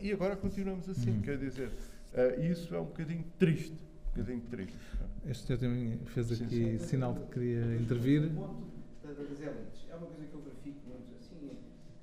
E 0.00 0.12
agora 0.12 0.36
continuamos 0.36 0.88
assim, 0.88 1.10
uhum. 1.10 1.20
quer 1.20 1.36
dizer, 1.36 1.68
uh, 1.68 2.42
isso 2.42 2.74
é 2.74 2.80
um 2.80 2.84
bocadinho 2.84 3.24
triste. 3.38 3.72
Um 3.72 4.20
bocadinho 4.20 4.40
triste. 4.50 4.78
Este 5.26 5.46
senhor 5.46 5.58
também 5.58 5.98
fez 6.06 6.32
aqui 6.32 6.48
sim, 6.48 6.78
sim. 6.78 6.86
sinal 6.86 7.14
de 7.14 7.20
que 7.20 7.32
queria 7.32 7.76
intervir. 7.76 8.24
O 8.24 8.30
ponto 8.30 8.64
das 9.02 9.40
elites 9.40 9.86
é 9.90 9.94
uma 9.96 10.06
coisa 10.06 10.24
que 10.26 10.34
eu 10.34 10.40
verifico 10.40 10.78
muito 10.88 11.14
assim 11.18 11.58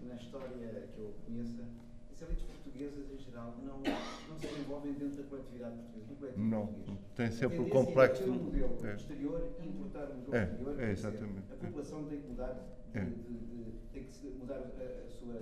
na 0.08 0.16
história 0.16 0.48
que 0.50 1.00
eu 1.00 1.14
conheço. 1.26 1.54
As 2.14 2.22
elites 2.22 2.44
portuguesas, 2.44 3.11
geral, 3.32 3.56
não, 3.64 3.78
não 4.30 4.38
se 4.38 4.48
desenvolvem 4.48 4.94
dentro 4.94 5.24
da 5.24 5.30
coletividade 5.30 5.76
portuguesa, 5.76 6.08
do 6.08 6.16
coletivo 6.16 6.46
não, 6.46 6.68
português. 6.68 7.00
Tem 7.16 7.32
sempre 7.32 7.60
o 7.60 7.70
complexo. 7.70 8.24
É 8.24 8.26
um 8.28 8.34
modelo 8.34 8.78
é. 8.84 8.96
exterior 8.96 9.56
e 9.60 9.68
importar 9.68 10.12
um 10.12 10.18
modelo 10.18 10.36
é, 10.36 10.44
exterior. 10.44 10.80
É, 10.80 10.92
exatamente. 10.92 11.54
A 11.54 11.66
população 11.66 12.04
tem 12.06 12.22
que 12.22 12.28
mudar, 12.28 12.54
de, 12.92 13.00
é. 13.00 13.04
de, 13.06 13.14
de, 13.16 13.72
tem 13.94 14.04
que 14.04 14.28
mudar 14.38 14.56
a, 14.56 14.60
a 14.60 15.10
sua 15.10 15.42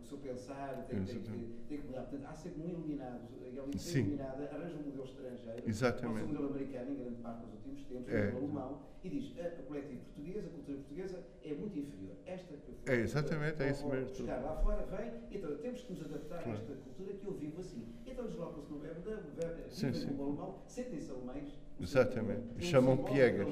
o 0.00 0.04
seu 0.04 0.18
pensar, 0.18 0.86
tem, 0.88 1.04
tem, 1.04 1.20
que, 1.20 1.30
tem 1.68 1.78
que 1.78 1.86
mudar. 1.86 2.02
Portanto, 2.02 2.26
há 2.28 2.34
sempre 2.34 2.62
um 2.62 2.68
iluminado, 2.68 3.20
e 3.40 3.58
a 3.58 3.62
elite 3.62 3.98
iluminada 3.98 4.44
arranja 4.44 4.76
um 4.76 4.82
modelo 4.82 5.04
estrangeiro, 5.04 5.62
Exatamente. 5.66 6.24
o 6.24 6.28
modelo 6.28 6.48
americano, 6.48 6.90
em 6.90 6.96
grande 6.96 7.16
parte 7.16 7.46
nos 7.46 7.54
últimos 7.54 7.82
tempos, 7.84 8.12
o 8.12 8.16
é. 8.16 8.24
modelo 8.32 8.44
alemão, 8.44 8.82
e 9.04 9.08
diz 9.08 9.38
a, 9.38 9.46
a 9.46 9.62
coletiva 9.62 10.00
portuguesa, 10.00 10.46
a 10.46 10.50
cultura 10.50 10.78
portuguesa 10.78 11.24
é 11.44 11.54
muito 11.54 11.78
inferior. 11.78 12.12
Esta 12.24 12.56
que 12.56 12.68
eu 12.68 12.74
fui, 12.74 12.94
É 12.94 12.96
exatamente, 13.00 13.62
é 13.62 13.70
isso 13.70 13.86
mesmo. 13.88 14.14
Chegar 14.14 14.40
lá 14.40 14.56
fora, 14.56 14.86
vem, 14.86 15.12
então 15.30 15.56
temos 15.56 15.82
que 15.82 15.92
nos 15.92 16.04
adaptar 16.04 16.42
claro. 16.42 16.50
a 16.50 16.54
esta 16.54 16.74
cultura 16.74 17.12
que 17.14 17.26
eu 17.26 17.32
vivo 17.32 17.60
assim. 17.60 17.84
Então 18.06 18.26
deslocam-se 18.26 18.70
no 18.70 18.78
da, 18.78 18.88
vivem 19.70 20.06
como 20.08 20.22
alemão, 20.24 20.58
sentem-se 20.66 21.10
alemães. 21.10 21.58
Exatamente. 21.80 22.64
Chamam 22.64 22.96
piegas. 22.98 23.48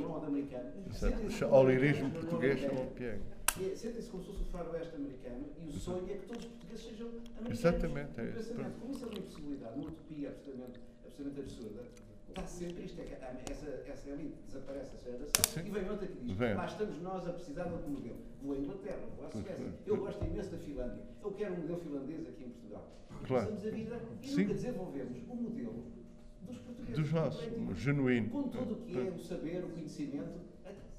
O 1.50 1.64
lirismo 1.64 2.10
português 2.10 2.60
chamam 2.60 2.86
piegas. 2.88 3.39
Sentem-se 3.76 4.10
como 4.10 4.22
se 4.22 4.30
fosse 4.30 4.42
o 4.42 4.46
faroeste 4.46 4.94
americano 4.94 5.46
e 5.58 5.68
o 5.68 5.72
sonho 5.72 6.08
é 6.10 6.14
que 6.16 6.26
todos 6.26 6.44
os 6.44 6.50
portugueses 6.50 6.84
sejam 6.84 7.08
americanos. 7.08 7.58
Exatamente, 7.58 8.20
é 8.20 8.24
isso. 8.30 8.54
Como 8.54 8.92
isso 8.92 9.04
é 9.04 9.08
uma 9.08 9.18
impossibilidade, 9.18 9.78
uma 9.78 9.88
utopia 9.88 10.28
absolutamente, 10.28 10.80
absolutamente 11.04 11.40
absurda, 11.40 11.82
está 12.28 12.46
sempre 12.46 12.84
isto, 12.84 13.00
é 13.00 13.04
que 13.04 13.52
essa, 13.52 13.66
essa 13.86 14.10
elite 14.10 14.36
desaparece, 14.46 14.94
essa 14.94 15.10
geração, 15.10 15.66
e 15.66 15.70
vem 15.70 15.90
outra 15.90 16.06
que 16.06 16.24
diz, 16.24 16.38
lá 16.38 16.66
estamos 16.66 17.02
nós 17.02 17.26
a 17.26 17.32
precisar 17.32 17.64
de 17.64 17.74
um 17.74 17.90
modelo. 17.90 18.18
Vou 18.42 18.54
à 18.54 18.58
Inglaterra, 18.58 19.00
vou 19.16 19.26
à 19.26 19.30
Suécia. 19.30 19.74
Eu 19.86 19.96
gosto 19.96 20.24
imenso 20.24 20.50
da 20.50 20.58
Finlândia. 20.58 21.02
Eu 21.22 21.32
quero 21.32 21.54
um 21.54 21.58
modelo 21.58 21.78
finlandês 21.80 22.28
aqui 22.28 22.44
em 22.44 22.50
Portugal. 22.50 22.88
Claro. 23.26 23.46
Passamos 23.46 23.66
a 23.66 23.70
vida 23.70 24.00
e 24.22 24.28
Sim. 24.28 24.42
nunca 24.42 24.54
desenvolvemos 24.54 25.18
um 25.28 25.34
modelo 25.34 25.84
dos 26.42 26.58
portugueses. 26.58 26.96
Dos 27.02 27.12
nossos, 27.12 27.78
genuíno. 27.78 28.30
Com 28.30 28.48
tudo 28.48 28.74
o 28.74 28.76
que 28.78 28.98
é 28.98 29.02
o 29.02 29.18
saber, 29.18 29.64
o 29.64 29.68
conhecimento, 29.68 30.40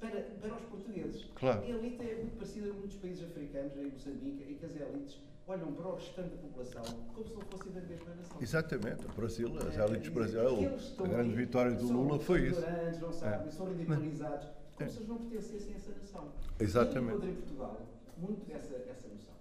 para, 0.02 0.20
para 0.20 0.54
os 0.56 0.64
portugueses. 0.64 1.24
Claro. 1.36 1.62
A 1.62 1.68
elite 1.68 2.02
é 2.02 2.14
muito 2.16 2.36
parecida 2.36 2.68
em 2.68 2.72
muitos 2.72 2.96
países 2.96 3.24
africanos, 3.24 3.76
em 3.76 3.90
Moçambique, 3.90 4.52
em 4.52 4.54
que 4.56 4.66
as 4.66 4.74
elites 4.74 5.18
olham 5.46 5.72
para 5.72 5.88
o 5.88 5.94
restante 5.94 6.30
da 6.30 6.42
população 6.42 6.82
como 7.14 7.26
se 7.26 7.34
não 7.34 7.42
fossem 7.42 7.72
da 7.72 7.80
mesma 7.80 8.14
nação. 8.14 8.36
Exatamente. 8.40 9.06
O 9.06 9.12
Brasil, 9.12 9.58
as 9.58 9.78
é, 9.78 9.84
elites 9.84 10.08
brasileiras, 10.08 10.94
a 10.98 11.02
grande 11.06 11.34
vitória 11.34 11.72
do 11.72 11.92
Lula 11.92 12.18
foi 12.18 12.48
isso. 12.48 12.60
Não 13.00 13.12
sabem, 13.12 13.48
é. 13.48 13.50
São 13.50 13.66
radicalizados, 13.66 14.48
como 14.74 14.88
é. 14.88 14.92
se 14.92 14.98
eles 14.98 15.08
não 15.08 15.18
pertencessem 15.18 15.72
a 15.72 15.76
essa 15.76 15.92
nação. 15.92 16.32
Exatamente. 16.58 17.26
E 17.26 17.30
em 17.30 17.34
Portugal, 17.34 17.80
muito 18.18 18.52
essa, 18.52 18.74
essa 18.74 19.08
noção. 19.08 19.34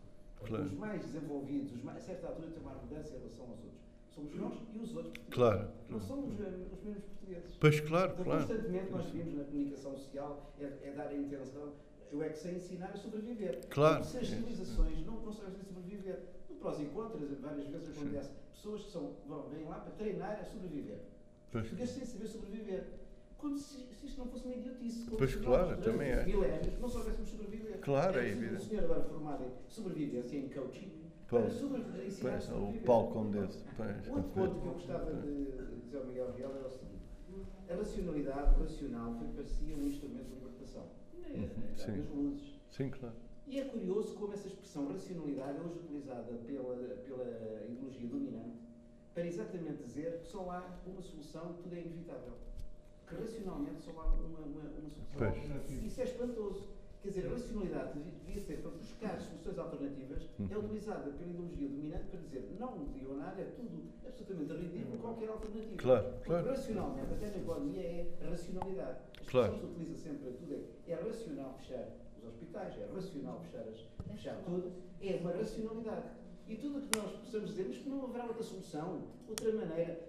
Claro. 0.46 0.64
Os 0.66 0.74
mais 0.74 1.02
desenvolvidos, 1.06 1.74
os 1.74 1.84
mais, 1.84 1.98
a 1.98 2.02
certa 2.02 2.28
altura, 2.28 2.50
têm 2.50 2.62
uma 2.62 2.72
arrogância 2.72 3.16
em 3.16 3.20
relação 3.20 3.46
aos 3.46 3.60
outros. 3.64 3.82
Somos 4.14 4.36
nós 4.36 4.54
e 4.76 4.80
os 4.80 4.96
outros. 4.96 5.24
Claro. 5.32 5.68
Não 5.90 6.00
somos 6.00 6.34
os 6.34 6.40
mesmos 6.40 6.68
portugueses. 6.68 7.04
Pois, 7.60 7.80
claro, 7.80 8.12
então, 8.14 8.26
claro. 8.26 8.48
Constantemente 8.48 8.92
nós 8.92 9.06
vimos 9.08 9.36
na 9.36 9.44
comunicação 9.44 9.96
social 9.98 10.54
é, 10.60 10.66
é 10.84 10.92
dar 10.92 11.08
a 11.08 11.14
intenção 11.14 11.74
eu 12.12 12.22
é 12.22 12.30
que 12.30 12.38
sei 12.38 12.56
ensinar 12.56 12.92
a 12.94 12.98
sobreviver. 12.98 13.62
Claro. 13.70 14.04
Se 14.04 14.18
as 14.18 14.28
civilizações 14.28 15.06
não, 15.06 15.32
sabem 15.32 15.64
sobreviver, 15.64 16.20
no 16.50 16.56
prós 16.58 16.80
e 16.80 16.86
contras, 16.86 17.40
várias 17.40 17.68
vezes 17.68 17.98
acontece, 17.98 18.30
Sim. 18.30 18.36
pessoas 18.52 18.84
que 18.84 18.92
são, 18.92 19.16
vão, 19.26 19.48
vêm 19.50 19.64
lá 19.64 19.80
para 19.80 19.92
treinar 19.94 20.38
a 20.40 20.44
sobreviver. 20.44 21.00
Pois. 21.52 21.68
Porque 21.68 21.88
sem 21.88 22.06
saber 22.06 22.28
sobreviver. 22.28 22.86
Como 23.38 23.58
se, 23.58 23.88
se, 23.96 24.06
isto 24.06 24.20
não 24.20 24.28
fosse 24.28 24.46
uma 24.46 24.56
idiotice. 24.56 25.06
Como 25.06 25.18
pois 25.18 25.36
claro, 25.36 25.72
nós, 25.72 25.84
também 25.84 26.12
é. 26.12 26.26
Milénios 26.26 26.80
não 26.80 26.90
soubéssemos 26.90 27.30
sobreviver. 27.30 27.80
Claro, 27.80 28.20
é, 28.20 28.28
é 28.28 28.32
evidente. 28.32 28.62
O 28.62 28.66
senhor 28.66 28.84
agora 28.84 29.02
formado 29.02 29.44
em 29.46 29.52
sobrevivência, 29.68 30.38
em 30.38 30.50
coaching, 30.50 30.92
pois, 31.28 31.54
sobreviver. 31.54 32.54
O 32.54 32.86
Paulo 32.86 33.14
Condesse. 33.14 33.64
Outro 34.10 34.30
ponto 34.30 34.62
que 34.62 34.68
eu 34.68 34.74
gostava 34.74 35.14
de 35.14 35.82
dizer 35.82 35.98
ao 35.98 36.06
Miguel 36.06 36.34
Real 36.38 36.56
era 36.56 36.68
o 36.68 36.70
seguinte. 36.70 36.91
A 37.72 37.76
racionalidade 37.76 38.60
racional 38.60 39.14
foi, 39.18 39.28
parecia 39.30 39.76
um 39.76 39.88
instrumento 39.88 40.26
de 40.26 40.36
libertação. 40.36 40.90
Uhum, 41.14 41.48
sim. 41.78 42.00
As 42.02 42.10
luzes. 42.10 42.60
Sim, 42.70 42.90
claro. 42.90 43.16
E 43.48 43.60
é 43.60 43.66
curioso 43.66 44.14
como 44.16 44.34
essa 44.34 44.48
expressão 44.48 44.92
racionalidade 44.92 45.58
é 45.58 45.62
hoje 45.62 45.80
utilizada 45.80 46.34
pela, 46.46 46.76
pela 46.76 47.66
ideologia 47.70 48.08
dominante 48.08 48.60
para 49.14 49.26
exatamente 49.26 49.84
dizer 49.84 50.20
que 50.20 50.28
só 50.28 50.50
há 50.52 50.80
uma 50.86 51.02
solução, 51.02 51.54
tudo 51.64 51.76
é 51.76 51.80
inevitável. 51.80 52.34
Que 53.08 53.16
racionalmente 53.16 53.82
só 53.82 53.92
há 53.92 54.06
uma, 54.06 54.40
uma, 54.40 54.70
uma 54.70 54.90
solução. 54.90 55.18
Pois. 55.18 55.84
Isso 55.84 56.02
é 56.02 56.04
espantoso. 56.04 56.70
Quer 57.02 57.10
dizer, 57.10 57.26
a 57.26 57.30
racionalidade 57.32 58.00
devia 58.00 58.40
ser 58.42 58.58
para 58.62 58.72
buscar 58.72 59.20
soluções 59.20 59.58
alternativas, 59.58 60.30
é 60.40 60.56
uhum. 60.56 60.66
utilizada 60.66 61.10
pela 61.10 61.30
ideologia 61.32 61.68
dominante 61.68 62.06
para 62.12 62.20
dizer 62.20 62.56
não 62.60 62.78
nada, 63.22 63.42
é 63.42 63.46
tudo 63.56 63.92
absolutamente 64.06 64.54
ridículo, 64.54 64.98
qualquer 65.00 65.30
alternativa. 65.30 65.78
Claro, 65.78 66.04
Porque 66.14 66.26
claro. 66.26 66.48
racionalmente, 66.48 67.14
até 67.14 67.28
na 67.30 67.38
economia, 67.38 67.82
é 67.82 68.30
racionalidade. 68.30 68.98
As 69.20 69.28
claro. 69.28 69.54
pessoas 69.54 69.72
utilizam 69.72 69.96
sempre 69.96 70.32
tudo, 70.32 70.54
é, 70.54 70.92
é 70.92 70.96
racional 70.96 71.58
fechar 71.60 71.88
os 72.18 72.28
hospitais, 72.28 72.78
é 72.78 72.86
racional 72.94 73.42
fechar, 73.42 73.68
as, 73.68 74.12
fechar 74.12 74.36
tudo, 74.44 74.72
é 75.02 75.16
uma 75.16 75.32
racionalidade. 75.32 76.10
E 76.48 76.56
tudo 76.56 76.80
o 76.80 76.82
que 76.82 76.98
nós 76.98 77.12
possamos 77.12 77.50
dizer, 77.50 77.66
mas 77.68 77.78
que 77.78 77.90
não 77.90 78.04
haverá 78.04 78.26
outra 78.26 78.44
solução, 78.44 79.08
outra 79.28 79.54
maneira, 79.54 80.00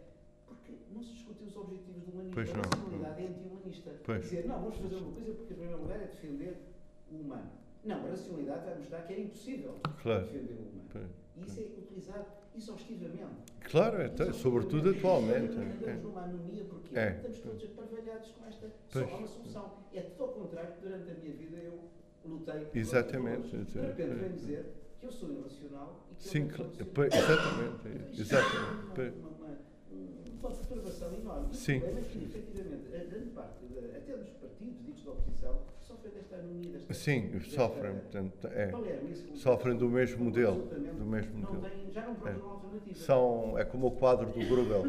porque 0.46 0.72
não 0.92 1.02
se 1.02 1.12
discutem 1.12 1.46
os 1.46 1.56
objetivos 1.56 2.02
do 2.02 2.12
humanismo. 2.12 2.34
Pois 2.34 2.50
a 2.50 2.58
racionalidade 2.58 3.22
é 3.22 3.26
anti-humanista. 3.28 3.90
Dizer, 4.20 4.46
não, 4.46 4.60
vamos 4.60 4.76
fazer 4.76 4.96
uma 4.96 5.12
coisa 5.12 5.32
porque, 5.32 5.52
em 5.54 5.56
primeiro 5.56 5.80
lugar, 5.82 6.02
é 6.02 6.06
defender 6.06 6.71
o 7.14 7.20
humano. 7.20 7.50
Não, 7.84 8.06
a 8.06 8.10
racionalidade 8.10 8.64
vai 8.64 8.78
mostrar 8.78 9.02
que 9.02 9.12
era 9.12 9.22
impossível 9.22 9.76
claro. 10.02 10.24
defender 10.24 10.54
o 10.54 10.62
humano. 10.62 11.10
E 11.36 11.46
isso 11.46 11.60
é 11.60 11.62
utilizado 11.62 12.26
exaustivamente. 12.54 13.52
Claro, 13.60 14.02
então, 14.02 14.32
sobretudo 14.32 14.90
atualmente. 14.90 15.54
Andamos 15.54 15.82
é. 15.82 15.94
numa 15.94 16.22
anomia 16.22 16.64
porque 16.64 16.96
é. 16.96 17.16
estamos 17.16 17.40
todos 17.40 17.64
aparvalhados 17.64 18.30
com 18.32 18.46
esta. 18.46 18.70
Pois. 18.92 19.08
Só 19.08 19.16
uma 19.16 19.26
solução. 19.26 19.72
É 19.94 20.00
tudo 20.02 20.22
ao 20.24 20.28
contrário 20.28 20.74
que 20.74 20.80
durante 20.82 21.10
a 21.10 21.14
minha 21.14 21.32
vida 21.34 21.56
eu 21.58 21.78
lutei. 22.24 22.68
Exatamente. 22.74 23.56
De 23.56 23.80
repente 23.80 24.14
vem 24.14 24.32
dizer 24.32 24.66
que 25.00 25.06
eu 25.06 25.12
sou 25.12 25.32
irracional 25.32 26.06
e 26.10 26.14
que 26.14 26.24
Sim, 26.24 26.42
eu 26.42 26.48
claro. 26.48 26.72
Exatamente. 27.12 28.20
Exatamente. 28.20 29.18
Uma, 29.18 29.28
uma, 29.28 29.58
uma 29.90 30.31
perturbação 30.50 31.14
enorme. 31.14 31.54
Sim. 31.54 31.78
O 31.78 31.80
problema 31.80 32.06
é 32.06 32.10
que, 32.10 32.24
efetivamente, 32.24 32.94
a 32.94 33.04
grande 33.04 33.30
parte, 33.30 33.66
de, 33.66 33.96
até 33.96 34.16
dos 34.16 34.30
partidos 34.30 34.82
ditos 34.84 35.04
da 35.04 35.10
oposição, 35.12 35.58
sofrem 35.80 36.12
desta 36.12 36.36
anomia. 36.36 36.72
Desta, 36.72 36.94
Sim, 36.94 37.28
desta, 37.28 37.50
sofrem. 37.50 37.92
Portanto, 37.94 38.48
é, 38.48 38.66
Palermo, 38.66 39.36
sofrem 39.36 39.76
do 39.76 39.88
mesmo 39.88 40.24
modelo. 40.24 40.66
Do 40.66 41.04
mesmo 41.04 41.38
não 41.38 41.52
modelo. 41.52 41.62
Tem, 41.62 41.92
já 41.92 42.06
não 42.06 42.14
procuram 42.14 42.48
é. 42.48 42.52
alternativa. 42.52 42.94
São, 42.98 43.58
é 43.58 43.64
como 43.64 43.86
o 43.86 43.90
quadro 43.92 44.26
do 44.26 44.46
Grubel. 44.46 44.84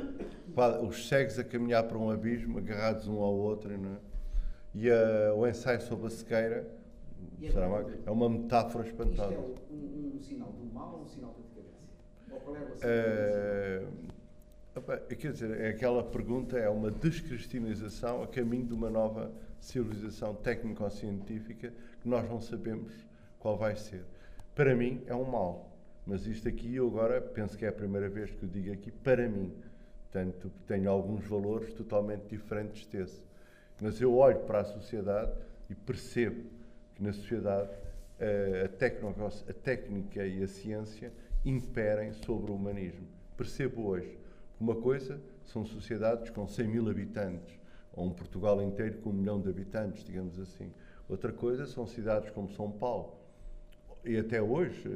Os 0.88 1.08
cegos 1.08 1.40
a 1.40 1.44
caminhar 1.44 1.84
para 1.84 1.98
um 1.98 2.10
abismo, 2.10 2.58
agarrados 2.58 3.08
um 3.08 3.20
ao 3.20 3.34
outro. 3.34 3.78
Não 3.78 3.94
é? 3.94 3.98
E 4.76 4.90
a, 4.90 5.34
o 5.36 5.48
ensaio 5.48 5.82
sobre 5.82 6.08
a 6.08 6.10
cegueira 6.10 6.68
é, 7.42 8.08
é 8.08 8.12
uma 8.12 8.30
metáfora 8.30 8.88
espantosa. 8.88 9.34
Isto 9.34 9.62
é 9.70 9.74
um, 9.74 10.16
um, 10.16 10.22
sinal 10.22 10.52
do 10.52 10.74
mal 10.74 10.96
ou 10.96 11.02
um 11.04 11.08
sinal 11.08 11.36
de 11.36 11.44
decadência? 11.44 11.90
Ou 12.32 12.40
qual 12.40 12.56
é 12.56 12.60
a 12.60 14.12
Quer 15.20 15.32
dizer, 15.32 15.68
aquela 15.68 16.04
pergunta 16.04 16.58
é 16.58 16.68
uma 16.68 16.90
descristinização 16.90 18.24
a 18.24 18.28
caminho 18.28 18.66
de 18.66 18.74
uma 18.74 18.90
nova 18.90 19.32
civilização 19.60 20.34
técnico-científica 20.34 21.72
que 22.02 22.10
nós 22.10 22.28
não 22.28 22.41
sabemos 22.41 22.91
qual 23.38 23.56
vai 23.56 23.76
ser. 23.76 24.04
Para 24.56 24.76
mim 24.76 25.04
é 25.06 25.14
um 25.14 25.26
mal, 25.26 25.72
mas 26.08 26.26
isto 26.26 26.48
aqui 26.50 26.76
eu 26.76 26.88
agora 26.88 27.22
penso 27.22 27.56
que 27.56 27.66
é 27.66 27.68
a 27.68 27.74
primeira 27.74 28.10
vez 28.10 28.32
que 28.32 28.41
eu 28.41 28.50
digo 28.50 28.74
aqui 28.74 28.90
para 28.90 29.30
mim. 29.30 29.54
Portanto, 30.12 30.52
tenho 30.66 30.90
alguns 30.90 31.24
valores 31.24 31.72
totalmente 31.74 32.24
diferentes 32.30 32.88
desse. 32.88 33.24
Mas 33.80 34.02
eu 34.02 34.16
olho 34.16 34.40
para 34.40 34.62
a 34.62 34.66
sociedade 34.66 35.32
e 35.70 35.76
percebo 35.76 36.50
que 36.95 37.04
na 37.04 37.14
sociedade 37.14 37.70
eh, 38.20 38.68
a, 38.68 39.52
a 39.52 39.54
técnica 39.54 40.26
e 40.26 40.41
a 40.41 40.48
ciência 40.48 41.14
imperem 41.45 42.12
sobre 42.14 42.52
o 42.52 42.56
humanismo. 42.56 43.08
Percebo 43.38 43.88
hoje 43.88 44.23
uma 44.64 44.76
coisa 44.76 45.19
são 45.44 45.65
sociedades 45.65 46.30
com 46.30 46.48
100 46.48 46.68
mil 46.69 46.90
habitantes, 46.90 47.60
ou 47.91 48.06
um 48.06 48.11
Portugal 48.11 48.61
inteiro 48.61 48.98
com 48.99 49.10
um 49.10 49.14
milhão 49.14 49.41
de 49.41 49.49
habitantes, 49.49 50.06
digamos 50.06 50.40
assim. 50.40 50.72
Outra 51.10 51.34
coisa 51.34 51.68
são 51.68 51.85
cidades 51.85 52.30
como 52.30 52.49
São 52.49 52.72
Paulo, 52.72 53.14
e 54.06 54.18
até 54.18 54.41
hoje, 54.41 54.88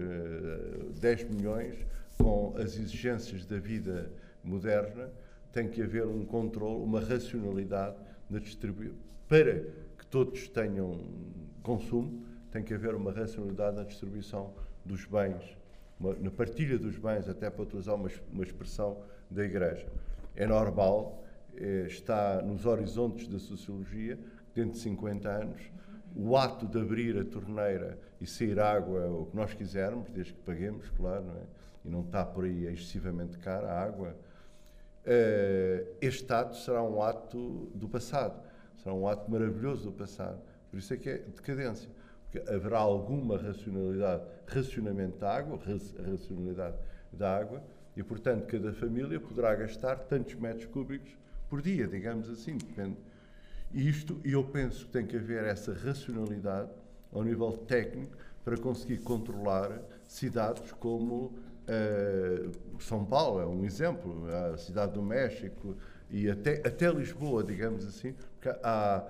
10 1.02 1.22
eh, 1.22 1.26
milhões, 1.26 1.76
com 2.18 2.56
as 2.58 2.78
exigências 2.78 3.46
da 3.46 3.60
vida 3.60 4.10
moderna, 4.42 5.10
tem 5.52 5.68
que 5.68 5.82
haver 5.82 6.08
um 6.08 6.26
controle, 6.26 6.82
uma 6.82 7.02
racionalidade 7.02 7.98
na 8.30 8.40
distribuição. 8.40 8.96
Para 9.28 9.66
que 9.98 10.08
todos 10.10 10.48
tenham 10.48 10.98
consumo, 11.62 12.26
tem 12.52 12.64
que 12.64 12.74
haver 12.74 12.96
uma 12.96 13.12
racionalidade 13.12 13.76
na 13.76 13.84
distribuição 13.84 14.54
dos 14.86 15.04
bens, 15.04 15.57
uma, 16.00 16.14
na 16.14 16.32
partilha 16.32 16.78
dos 16.78 16.98
bens, 16.98 17.28
até 17.28 17.50
para 17.50 17.64
utilizar 17.64 17.96
uma, 17.96 18.10
uma 18.32 18.44
expressão 18.44 18.98
da 19.30 19.44
Igreja. 19.44 19.88
É 20.36 20.46
normal, 20.46 21.24
eh, 21.56 21.86
está 21.88 22.42
nos 22.42 22.66
horizontes 22.66 23.28
da 23.28 23.40
sociologia, 23.40 24.18
dentro 24.54 24.74
de 24.74 24.80
50 24.80 25.30
anos, 25.30 25.62
o 26.16 26.36
ato 26.36 26.66
de 26.68 26.80
abrir 26.80 27.18
a 27.18 27.26
torneira 27.26 27.98
e 28.20 28.26
sair 28.26 28.60
água, 28.60 29.08
o 29.08 29.26
que 29.26 29.36
nós 29.36 29.54
quisermos, 29.54 30.10
desde 30.10 30.34
que 30.34 30.42
paguemos, 30.42 30.90
claro, 30.92 31.26
não 31.26 31.36
é? 31.36 31.44
e 31.86 31.90
não 31.90 32.02
está 32.02 32.26
por 32.26 32.44
aí 32.44 32.66
excessivamente 32.66 33.38
cara 33.38 33.68
a 33.68 33.84
água, 33.84 34.16
eh, 35.06 35.86
este 36.02 36.32
ato 36.34 36.58
será 36.58 36.84
um 36.84 37.02
ato 37.02 37.72
do 37.74 37.88
passado, 37.88 38.42
será 38.82 38.94
um 38.94 39.08
ato 39.08 39.30
maravilhoso 39.32 39.86
do 39.86 39.92
passado. 39.92 40.40
Por 40.70 40.78
isso 40.78 40.94
é 40.94 40.98
que 40.98 41.10
é 41.10 41.18
decadência. 41.20 41.90
Porque 42.30 42.50
haverá 42.50 42.80
alguma 42.80 43.38
racionalidade, 43.38 44.24
racionamento 44.46 45.18
da 45.18 45.34
água, 45.34 45.60
racionalidade 46.06 46.76
da 47.12 47.38
água, 47.38 47.64
e, 47.96 48.04
portanto, 48.04 48.46
cada 48.46 48.72
família 48.74 49.20
poderá 49.20 49.56
gastar 49.56 49.96
tantos 49.96 50.36
metros 50.36 50.66
cúbicos 50.66 51.12
por 51.50 51.62
dia, 51.62 51.88
digamos 51.88 52.30
assim, 52.30 52.58
depende. 52.58 52.98
E 53.72 53.88
isto, 53.88 54.20
eu 54.24 54.44
penso 54.44 54.86
que 54.86 54.92
tem 54.92 55.06
que 55.06 55.18
haver 55.18 55.44
essa 55.46 55.74
racionalidade 55.74 56.70
ao 57.12 57.24
nível 57.24 57.52
técnico 57.52 58.16
para 58.44 58.58
conseguir 58.58 59.00
controlar 59.00 59.82
cidades 60.08 60.72
como 60.74 61.34
uh, 61.68 62.80
São 62.80 63.04
Paulo, 63.04 63.42
é 63.42 63.46
um 63.46 63.66
exemplo, 63.66 64.26
a 64.54 64.58
cidade 64.58 64.94
do 64.94 65.02
México 65.02 65.76
e 66.10 66.30
até, 66.30 66.66
até 66.66 66.90
Lisboa, 66.90 67.44
digamos 67.44 67.86
assim, 67.86 68.14
porque 68.34 68.58
há, 68.64 69.06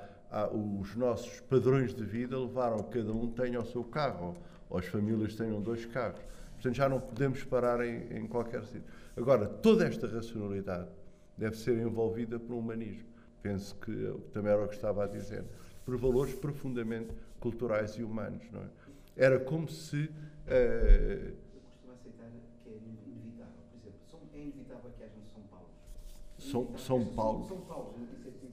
os 0.52 0.96
nossos 0.96 1.40
padrões 1.42 1.94
de 1.94 2.04
vida 2.04 2.38
levaram 2.38 2.84
que 2.84 3.00
cada 3.00 3.14
um 3.14 3.30
tenha 3.32 3.60
o 3.60 3.66
seu 3.66 3.84
carro, 3.84 4.36
ou 4.70 4.78
as 4.78 4.86
famílias 4.86 5.36
tenham 5.36 5.62
dois 5.62 5.86
carros. 5.86 6.20
Portanto, 6.54 6.76
já 6.76 6.90
não 6.90 7.00
podemos 7.00 7.44
parar 7.44 7.86
em, 7.86 8.18
em 8.18 8.28
qualquer 8.28 8.64
sítio. 8.64 8.84
Agora, 9.16 9.48
toda 9.48 9.86
esta 9.86 10.08
racionalidade 10.08 10.90
deve 11.38 11.56
ser 11.56 11.78
envolvida 11.78 12.40
por 12.40 12.54
um 12.54 12.60
humanismo. 12.60 13.08
Penso 13.42 13.76
que 13.76 13.92
também 14.34 14.52
era 14.52 14.66
o 14.66 14.68
que 14.68 14.76
estava 14.76 15.04
a 15.04 15.08
dizer. 15.08 15.46
Por 15.86 15.96
valores 15.98 16.34
profundamente 16.34 17.14
culturais 17.40 17.92
e 17.92 18.04
humanos. 18.04 18.44
Não 18.52 18.62
é? 18.62 18.66
Era 19.16 19.40
como 19.40 19.68
se. 19.70 20.06
Uh, 20.06 20.10
eu 20.48 21.62
costumo 21.64 21.94
aceitar 21.94 22.30
que 22.64 22.70
é 22.70 22.74
inevitável. 22.74 23.54
Por 23.72 23.88
exemplo, 23.88 24.30
é 24.34 24.38
inevitável 24.40 24.92
que 24.98 25.04
haja 25.04 25.14
um 25.16 25.26
São 25.26 25.44
Paulo. 25.44 25.70
São, 26.38 26.78
São 26.78 27.16
Paulo. 27.16 27.48
São 27.48 27.62
Paulo, 27.62 27.96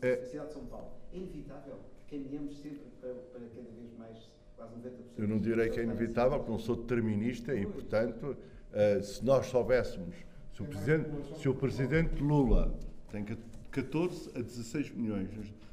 é, 0.03 0.13
a 0.15 0.25
cidade 0.27 0.49
de 0.49 0.53
São 0.55 0.67
Paulo. 0.67 0.91
É 1.15 1.17
inevitável 1.17 1.79
que 2.09 2.19
caminhamos 2.19 2.57
sempre 2.57 2.91
para, 3.01 3.15
para 3.15 3.41
cada 3.41 3.71
vez 3.71 3.97
mais, 3.97 4.19
quase 4.57 4.75
90%. 4.75 4.91
Eu 5.17 5.29
não 5.29 5.39
direi 5.39 5.71
que 5.71 5.79
é 5.79 5.85
inevitável, 5.85 6.39
porque 6.39 6.51
não 6.51 6.59
sou 6.59 6.75
determinista 6.75 7.55
e, 7.55 7.65
portanto, 7.65 8.37
uh, 8.37 9.03
se 9.03 9.25
nós 9.25 9.47
soubéssemos, 9.47 10.17
se 10.53 10.63
o, 10.63 10.67
presidente, 10.67 11.11
se 11.39 11.49
o 11.49 11.55
Presidente 11.55 12.21
Lula 12.21 12.75
tem 13.11 13.25
14 13.71 14.31
a 14.37 14.41
16 14.41 14.91
milhões, 14.91 15.31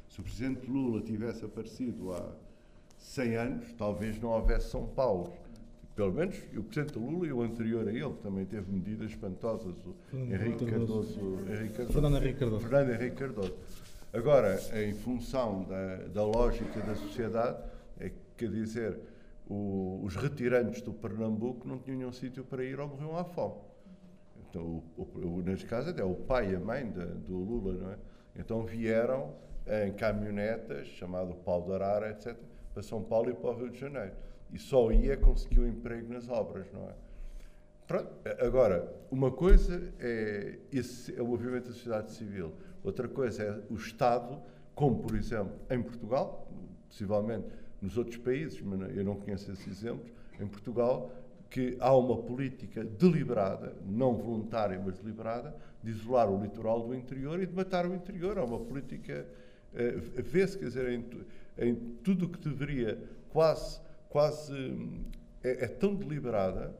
se 0.08 0.20
o 0.20 0.22
Presidente 0.22 0.70
Lula 0.70 1.00
tivesse 1.02 1.44
aparecido 1.44 2.12
há 2.12 2.32
100 2.98 3.36
anos, 3.36 3.72
talvez 3.76 4.20
não 4.20 4.30
houvesse 4.30 4.70
São 4.70 4.86
Paulo. 4.86 5.32
Pelo 5.96 6.12
menos 6.12 6.36
o 6.56 6.62
Presidente 6.62 6.98
Lula 6.98 7.26
e 7.26 7.32
o 7.32 7.42
anterior 7.42 7.86
a 7.86 7.92
ele 7.92 8.14
também 8.22 8.46
teve 8.46 8.72
medidas 8.72 9.10
espantosas. 9.10 9.74
O 9.84 10.16
Henrique 10.16 10.64
Cardoso, 10.64 11.20
Henrique 11.48 11.74
Cardoso, 11.74 11.92
Fernando 11.92 12.16
Henrique 12.16 12.38
Cardoso. 12.38 12.68
Fernando 12.68 12.90
Henrique 12.90 13.16
Cardoso. 13.16 13.54
Agora, 14.12 14.58
em 14.74 14.92
função 14.92 15.64
da, 15.64 15.96
da 16.08 16.24
lógica 16.24 16.80
da 16.80 16.94
sociedade, 16.94 17.58
é, 17.98 18.12
quer 18.36 18.50
dizer, 18.50 18.98
o, 19.48 20.00
os 20.04 20.16
retirantes 20.16 20.82
do 20.82 20.92
Pernambuco 20.92 21.66
não 21.66 21.78
tinham 21.78 22.10
um 22.10 22.12
sítio 22.12 22.44
para 22.44 22.62
ir 22.62 22.78
ou 22.78 22.88
morriam 22.88 23.16
à 23.16 23.24
fome. 23.24 23.54
Então, 24.50 24.82
o, 24.98 25.02
o, 25.02 25.42
neste 25.42 25.64
caso, 25.64 25.88
até 25.88 26.04
o 26.04 26.14
pai 26.14 26.52
e 26.52 26.56
a 26.56 26.60
mãe 26.60 26.90
de, 26.90 27.06
do 27.06 27.38
Lula, 27.38 27.72
não 27.72 27.92
é? 27.92 27.98
Então 28.36 28.64
vieram 28.64 29.34
em 29.66 29.92
caminhonetas, 29.92 30.88
chamado 30.88 31.34
pau 31.36 31.62
de 31.62 31.72
arara, 31.72 32.10
etc., 32.10 32.36
para 32.74 32.82
São 32.82 33.02
Paulo 33.02 33.30
e 33.30 33.34
para 33.34 33.50
o 33.50 33.54
Rio 33.54 33.70
de 33.70 33.78
Janeiro. 33.78 34.12
E 34.52 34.58
só 34.58 34.90
ia 34.92 35.16
conseguir 35.16 35.60
um 35.60 35.66
emprego 35.66 36.12
nas 36.12 36.28
obras, 36.28 36.70
não 36.72 36.82
é? 36.82 36.92
Pronto. 37.86 38.10
Agora, 38.40 38.94
uma 39.10 39.30
coisa 39.30 39.92
é, 39.98 40.58
esse, 40.70 41.16
é 41.18 41.22
o 41.22 41.26
movimento 41.26 41.68
da 41.68 41.72
sociedade 41.72 42.10
civil, 42.12 42.52
outra 42.82 43.08
coisa 43.08 43.42
é 43.42 43.72
o 43.72 43.76
Estado, 43.76 44.40
como 44.74 45.02
por 45.02 45.14
exemplo 45.16 45.54
em 45.70 45.82
Portugal, 45.82 46.48
possivelmente 46.88 47.48
nos 47.80 47.96
outros 47.98 48.16
países, 48.18 48.60
mas 48.60 48.96
eu 48.96 49.04
não 49.04 49.16
conheço 49.16 49.50
esses 49.50 49.66
exemplos, 49.66 50.12
em 50.40 50.46
Portugal, 50.46 51.10
que 51.50 51.76
há 51.80 51.94
uma 51.94 52.16
política 52.16 52.82
deliberada, 52.82 53.76
não 53.84 54.14
voluntária, 54.14 54.80
mas 54.82 54.98
deliberada, 54.98 55.54
de 55.82 55.90
isolar 55.90 56.30
o 56.30 56.40
litoral 56.40 56.80
do 56.86 56.94
interior 56.94 57.42
e 57.42 57.46
de 57.46 57.54
matar 57.54 57.86
o 57.86 57.94
interior. 57.94 58.38
Há 58.38 58.44
uma 58.44 58.60
política, 58.60 59.26
eh, 59.74 59.96
vê-se, 60.22 60.58
quer 60.58 60.64
dizer, 60.66 60.88
em, 60.88 61.04
em 61.58 61.74
tudo 62.02 62.26
o 62.26 62.28
que 62.28 62.38
deveria, 62.38 62.98
quase, 63.30 63.80
quase, 64.08 64.54
é, 65.42 65.64
é, 65.64 65.68
tão 65.68 65.94
deliberada, 65.94 66.74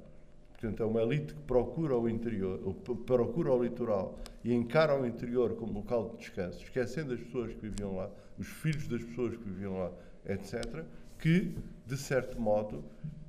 portanto, 0.52 0.82
é 0.82 0.86
uma 0.86 1.02
elite 1.02 1.34
que 1.34 1.42
procura 1.42 1.98
o 1.98 2.08
interior, 2.08 2.74
procura 3.04 3.52
o 3.52 3.62
litoral 3.62 4.18
e 4.44 4.52
encara 4.52 5.01
o 5.01 5.06
interior 5.06 5.55
como 5.56 5.73
local 5.73 6.10
de 6.10 6.16
descanso, 6.19 6.62
esquecendo 6.62 7.14
as 7.14 7.20
pessoas 7.20 7.55
que 7.55 7.60
viviam 7.60 7.97
lá, 7.97 8.10
os 8.39 8.47
filhos 8.47 8.89
das 8.89 9.02
pessoas 9.02 9.36
que 9.36 9.44
viviam 9.44 9.78
lá, 9.78 9.93
etc., 10.27 10.85
que, 11.19 11.56
de 11.86 11.97
certo 11.97 12.40
modo, 12.40 12.85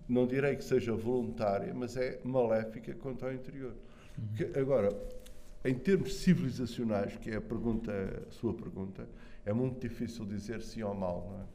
não 0.09 0.25
direi 0.25 0.55
que 0.55 0.63
seja 0.63 0.93
voluntária, 0.93 1.73
mas 1.73 1.95
é 1.95 2.19
maléfica 2.23 2.93
quanto 2.95 3.25
ao 3.25 3.31
interior. 3.31 3.75
Que, 4.35 4.59
agora, 4.59 4.89
em 5.63 5.75
termos 5.75 6.15
civilizacionais, 6.15 7.15
que 7.17 7.29
é 7.29 7.35
a 7.35 7.41
pergunta, 7.41 7.91
a 8.27 8.31
sua 8.31 8.53
pergunta, 8.53 9.07
é 9.45 9.53
muito 9.53 9.79
difícil 9.79 10.25
dizer 10.25 10.61
sim 10.61 10.81
ou 10.81 10.93
mal, 10.93 11.47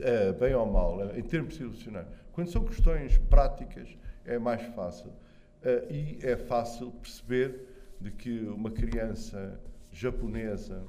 é? 0.00 0.28
é 0.28 0.32
bem 0.32 0.54
ou 0.54 0.66
mal, 0.66 1.10
é, 1.10 1.18
em 1.18 1.22
termos 1.22 1.54
civilizacionais. 1.54 2.06
Quando 2.32 2.50
são 2.50 2.64
questões 2.64 3.18
práticas, 3.18 3.96
é 4.24 4.38
mais 4.38 4.62
fácil. 4.74 5.10
Uh, 5.10 5.92
e 5.92 6.18
é 6.22 6.36
fácil 6.36 6.90
perceber 6.90 7.71
de 8.02 8.10
que 8.10 8.40
uma 8.46 8.70
criança 8.70 9.60
japonesa, 9.92 10.84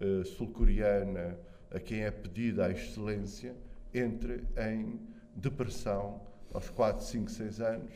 uh, 0.00 0.24
sul-coreana, 0.24 1.38
a 1.70 1.78
quem 1.78 2.02
é 2.02 2.10
pedida 2.10 2.66
a 2.66 2.70
excelência, 2.70 3.54
entre 3.94 4.44
em 4.56 4.98
depressão 5.34 6.20
aos 6.52 6.68
4, 6.68 7.04
5, 7.04 7.30
6 7.30 7.60
anos, 7.60 7.94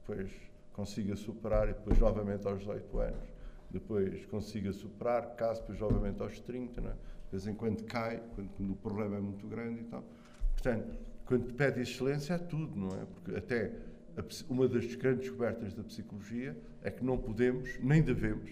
depois 0.00 0.30
consiga 0.72 1.16
superar 1.16 1.68
e 1.68 1.72
depois 1.72 1.98
novamente 1.98 2.46
aos 2.46 2.60
18 2.60 2.98
anos, 2.98 3.28
depois 3.70 4.26
consiga 4.26 4.72
superar, 4.72 5.34
caso 5.34 5.60
depois 5.62 5.80
novamente 5.80 6.20
aos 6.20 6.38
30, 6.40 6.80
não 6.80 6.90
é? 6.90 6.92
de 6.92 7.30
vez 7.30 7.46
em 7.46 7.54
quando 7.54 7.82
cai, 7.84 8.22
quando, 8.34 8.50
quando 8.50 8.72
o 8.72 8.76
problema 8.76 9.16
é 9.16 9.20
muito 9.20 9.46
grande 9.46 9.80
e 9.80 9.84
tal. 9.84 10.04
Portanto, 10.52 10.98
quando 11.24 11.54
pede 11.54 11.80
excelência 11.80 12.34
é 12.34 12.38
tudo, 12.38 12.76
não 12.76 12.88
é? 12.88 13.06
Porque 13.06 13.34
até 13.36 13.72
a, 14.18 14.52
uma 14.52 14.68
das 14.68 14.94
grandes 14.96 15.28
descobertas 15.28 15.72
da 15.72 15.82
psicologia 15.82 16.54
é 16.82 16.90
que 16.90 17.04
não 17.04 17.18
podemos, 17.18 17.78
nem 17.80 18.02
devemos, 18.02 18.50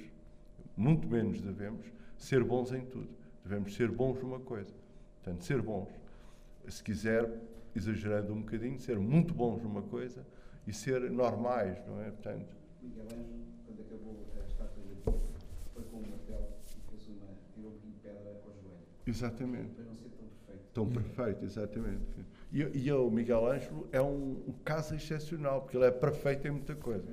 muito 0.77 1.07
menos 1.09 1.41
devemos, 1.41 1.87
ser 2.17 2.45
bons 2.45 2.73
em 2.73 2.85
tudo. 2.85 3.09
Devemos 3.43 3.75
ser 3.75 3.91
bons 3.91 4.21
numa 4.23 4.41
coisa. 4.41 4.73
Portanto, 5.17 5.45
ser 5.45 5.61
bons. 5.61 5.89
Se 6.69 6.83
quiser, 6.83 7.29
exagerando 7.75 8.33
um 8.33 8.41
bocadinho, 8.41 8.79
ser 8.79 8.99
muito 8.99 9.35
bons 9.35 9.63
numa 9.63 9.83
coisa 9.83 10.25
e 10.67 10.73
ser 10.73 11.11
normais, 11.11 11.85
não 11.87 12.01
é? 12.03 12.11
Portanto, 12.11 12.57
Miguel 12.83 13.05
Ângelo, 13.05 13.45
quando 13.67 13.81
acabou 13.83 14.27
a 14.37 14.47
estátua 14.47 14.83
de 14.83 14.95
foi 15.75 15.83
com 15.85 15.97
um 15.99 16.11
martelo 16.11 16.49
e 16.77 16.91
fez 16.91 17.09
uma, 17.09 17.27
tirou 17.55 17.73
um 17.73 17.91
de 17.91 17.97
pedra 18.03 18.41
ao 18.45 18.53
joelho. 18.63 18.79
Exatamente. 19.07 19.75
Para 19.75 19.85
não 19.85 19.95
ser 19.95 20.09
tão 20.11 20.29
perfeito. 20.29 20.65
Tão 20.73 20.89
perfeito, 20.89 21.45
exatamente. 21.45 22.27
E, 22.53 22.61
e 22.63 22.93
o 22.93 23.11
Miguel 23.11 23.47
Ângelo 23.47 23.89
é 23.93 24.01
um, 24.01 24.43
um, 24.49 24.55
caso 24.65 24.95
excepcional, 24.95 25.63
porque 25.63 25.77
ele 25.77 25.87
é 25.87 25.91
perfeito 25.91 26.47
em 26.49 26.53
muita 26.53 26.75
coisa. 26.75 27.13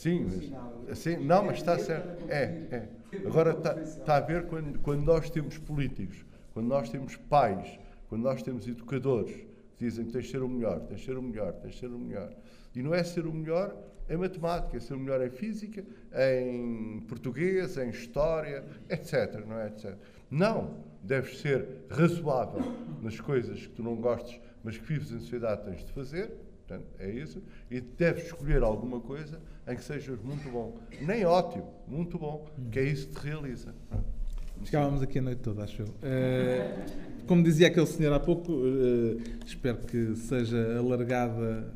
Sim, 0.00 0.24
mas, 0.24 0.92
assim, 0.92 1.18
não, 1.18 1.44
mas 1.44 1.58
está 1.58 1.78
certo. 1.78 2.24
É, 2.30 2.44
é. 2.70 2.88
Agora 3.26 3.50
está, 3.50 3.78
está 3.82 4.16
a 4.16 4.20
ver 4.20 4.46
quando, 4.46 4.78
quando 4.78 5.04
nós 5.04 5.28
temos 5.28 5.58
políticos, 5.58 6.24
quando 6.54 6.68
nós 6.68 6.88
temos 6.88 7.16
pais, 7.16 7.78
quando 8.08 8.22
nós 8.22 8.42
temos 8.42 8.66
educadores, 8.66 9.46
dizem 9.78 10.06
que 10.06 10.12
tens 10.12 10.24
de 10.24 10.30
ser 10.30 10.42
o 10.42 10.48
melhor, 10.48 10.80
tens 10.80 11.00
de 11.00 11.04
ser 11.04 11.18
o 11.18 11.22
melhor, 11.22 11.52
tens 11.52 11.74
de 11.74 11.80
ser 11.80 11.88
o 11.88 11.98
melhor. 11.98 12.32
E 12.74 12.82
não 12.82 12.94
é 12.94 13.04
ser 13.04 13.26
o 13.26 13.32
melhor 13.34 13.76
em 14.08 14.16
matemática, 14.16 14.78
é 14.78 14.80
ser 14.80 14.94
o 14.94 14.98
melhor 14.98 15.20
em 15.20 15.28
física, 15.28 15.84
em 16.14 17.00
português, 17.00 17.76
em 17.76 17.90
história, 17.90 18.64
etc. 18.88 19.44
Não 19.46 19.60
é 19.60 19.66
etc. 19.66 19.98
Não, 20.30 20.82
deves 21.02 21.40
ser 21.40 21.84
razoável 21.90 22.62
nas 23.02 23.20
coisas 23.20 23.66
que 23.66 23.74
tu 23.74 23.82
não 23.82 23.96
gostes, 23.96 24.40
mas 24.64 24.78
que 24.78 24.86
vives 24.86 25.12
em 25.12 25.20
sociedade 25.20 25.62
tens 25.66 25.84
de 25.84 25.92
fazer. 25.92 26.32
Portanto, 26.70 26.86
é 27.00 27.10
isso. 27.10 27.42
E 27.68 27.80
deves 27.80 28.26
escolher 28.26 28.62
alguma 28.62 29.00
coisa 29.00 29.40
em 29.66 29.74
que 29.74 29.82
sejas 29.82 30.20
muito 30.22 30.48
bom. 30.48 30.78
Nem 31.00 31.24
ótimo, 31.24 31.68
muito 31.88 32.16
bom, 32.16 32.46
que 32.70 32.78
é 32.78 32.84
isso 32.84 33.08
que 33.08 33.20
te 33.20 33.26
realiza. 33.26 33.74
Ficávamos 34.62 35.02
aqui 35.02 35.18
a 35.18 35.22
noite 35.22 35.40
toda, 35.40 35.64
acho 35.64 35.82
eu. 35.82 35.86
Uh, 35.86 37.26
como 37.26 37.42
dizia 37.42 37.66
aquele 37.66 37.86
senhor 37.86 38.12
há 38.12 38.20
pouco, 38.20 38.52
uh, 38.52 39.20
espero 39.44 39.78
que 39.78 40.14
seja 40.14 40.78
alargada, 40.78 41.72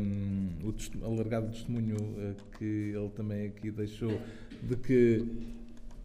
um, 0.00 0.48
o, 0.64 1.06
alargado 1.06 1.46
o 1.46 1.50
testemunho 1.50 1.96
uh, 1.96 2.34
que 2.58 2.92
ele 2.96 3.10
também 3.14 3.46
aqui 3.46 3.70
deixou 3.70 4.18
de 4.62 4.76
que 4.76 5.24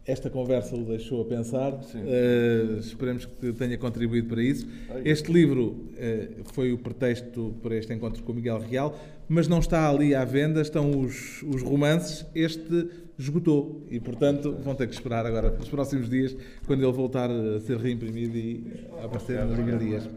esta 0.08 0.30
conversa 0.30 0.74
o 0.74 0.82
deixou 0.84 1.20
a 1.20 1.24
pensar. 1.26 1.74
Uh, 1.74 2.78
esperemos 2.78 3.26
que 3.26 3.52
tenha 3.52 3.76
contribuído 3.76 4.26
para 4.26 4.42
isso. 4.42 4.66
Este 5.04 5.30
livro 5.30 5.66
uh, 5.66 6.44
foi 6.54 6.72
o 6.72 6.78
pretexto 6.78 7.54
para 7.62 7.76
este 7.76 7.92
encontro 7.92 8.22
com 8.22 8.32
o 8.32 8.34
Miguel 8.34 8.58
Real, 8.58 8.98
mas 9.28 9.46
não 9.46 9.58
está 9.58 9.88
ali 9.88 10.14
à 10.14 10.24
venda, 10.24 10.62
estão 10.62 10.98
os, 10.98 11.42
os 11.42 11.62
romances. 11.62 12.24
Este 12.34 12.88
esgotou 13.18 13.84
e, 13.90 14.00
portanto, 14.00 14.56
vão 14.62 14.74
ter 14.74 14.86
que 14.86 14.94
esperar 14.94 15.26
agora 15.26 15.50
nos 15.50 15.68
próximos 15.68 16.08
dias, 16.08 16.34
quando 16.66 16.82
ele 16.82 16.92
voltar 16.92 17.30
a 17.30 17.60
ser 17.60 17.76
reimprimido 17.76 18.38
e 18.38 18.64
a 19.02 19.04
aparecer 19.04 19.44
nas 19.44 19.58
livrarias. 19.58 20.08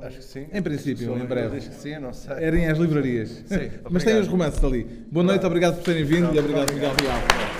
Acho 0.00 0.16
que 0.16 0.24
sim. 0.24 0.46
Em 0.50 0.62
princípio, 0.62 1.18
em 1.18 1.26
breve. 1.26 1.58
Acho 1.58 1.68
que 1.68 1.76
sim, 1.76 1.98
não 1.98 2.14
sei. 2.14 2.32
Erem 2.38 2.66
as 2.66 2.78
livrarias. 2.78 3.42
Sim, 3.44 3.70
Mas 3.90 4.02
tem 4.02 4.18
os 4.18 4.26
romances 4.26 4.64
ali. 4.64 4.84
Boa 5.12 5.24
noite, 5.24 5.44
obrigado 5.44 5.76
por 5.76 5.84
terem 5.84 6.04
vindo 6.04 6.34
e 6.34 6.38
obrigado, 6.38 6.72
Miguel 6.72 6.92
Real. 6.98 7.59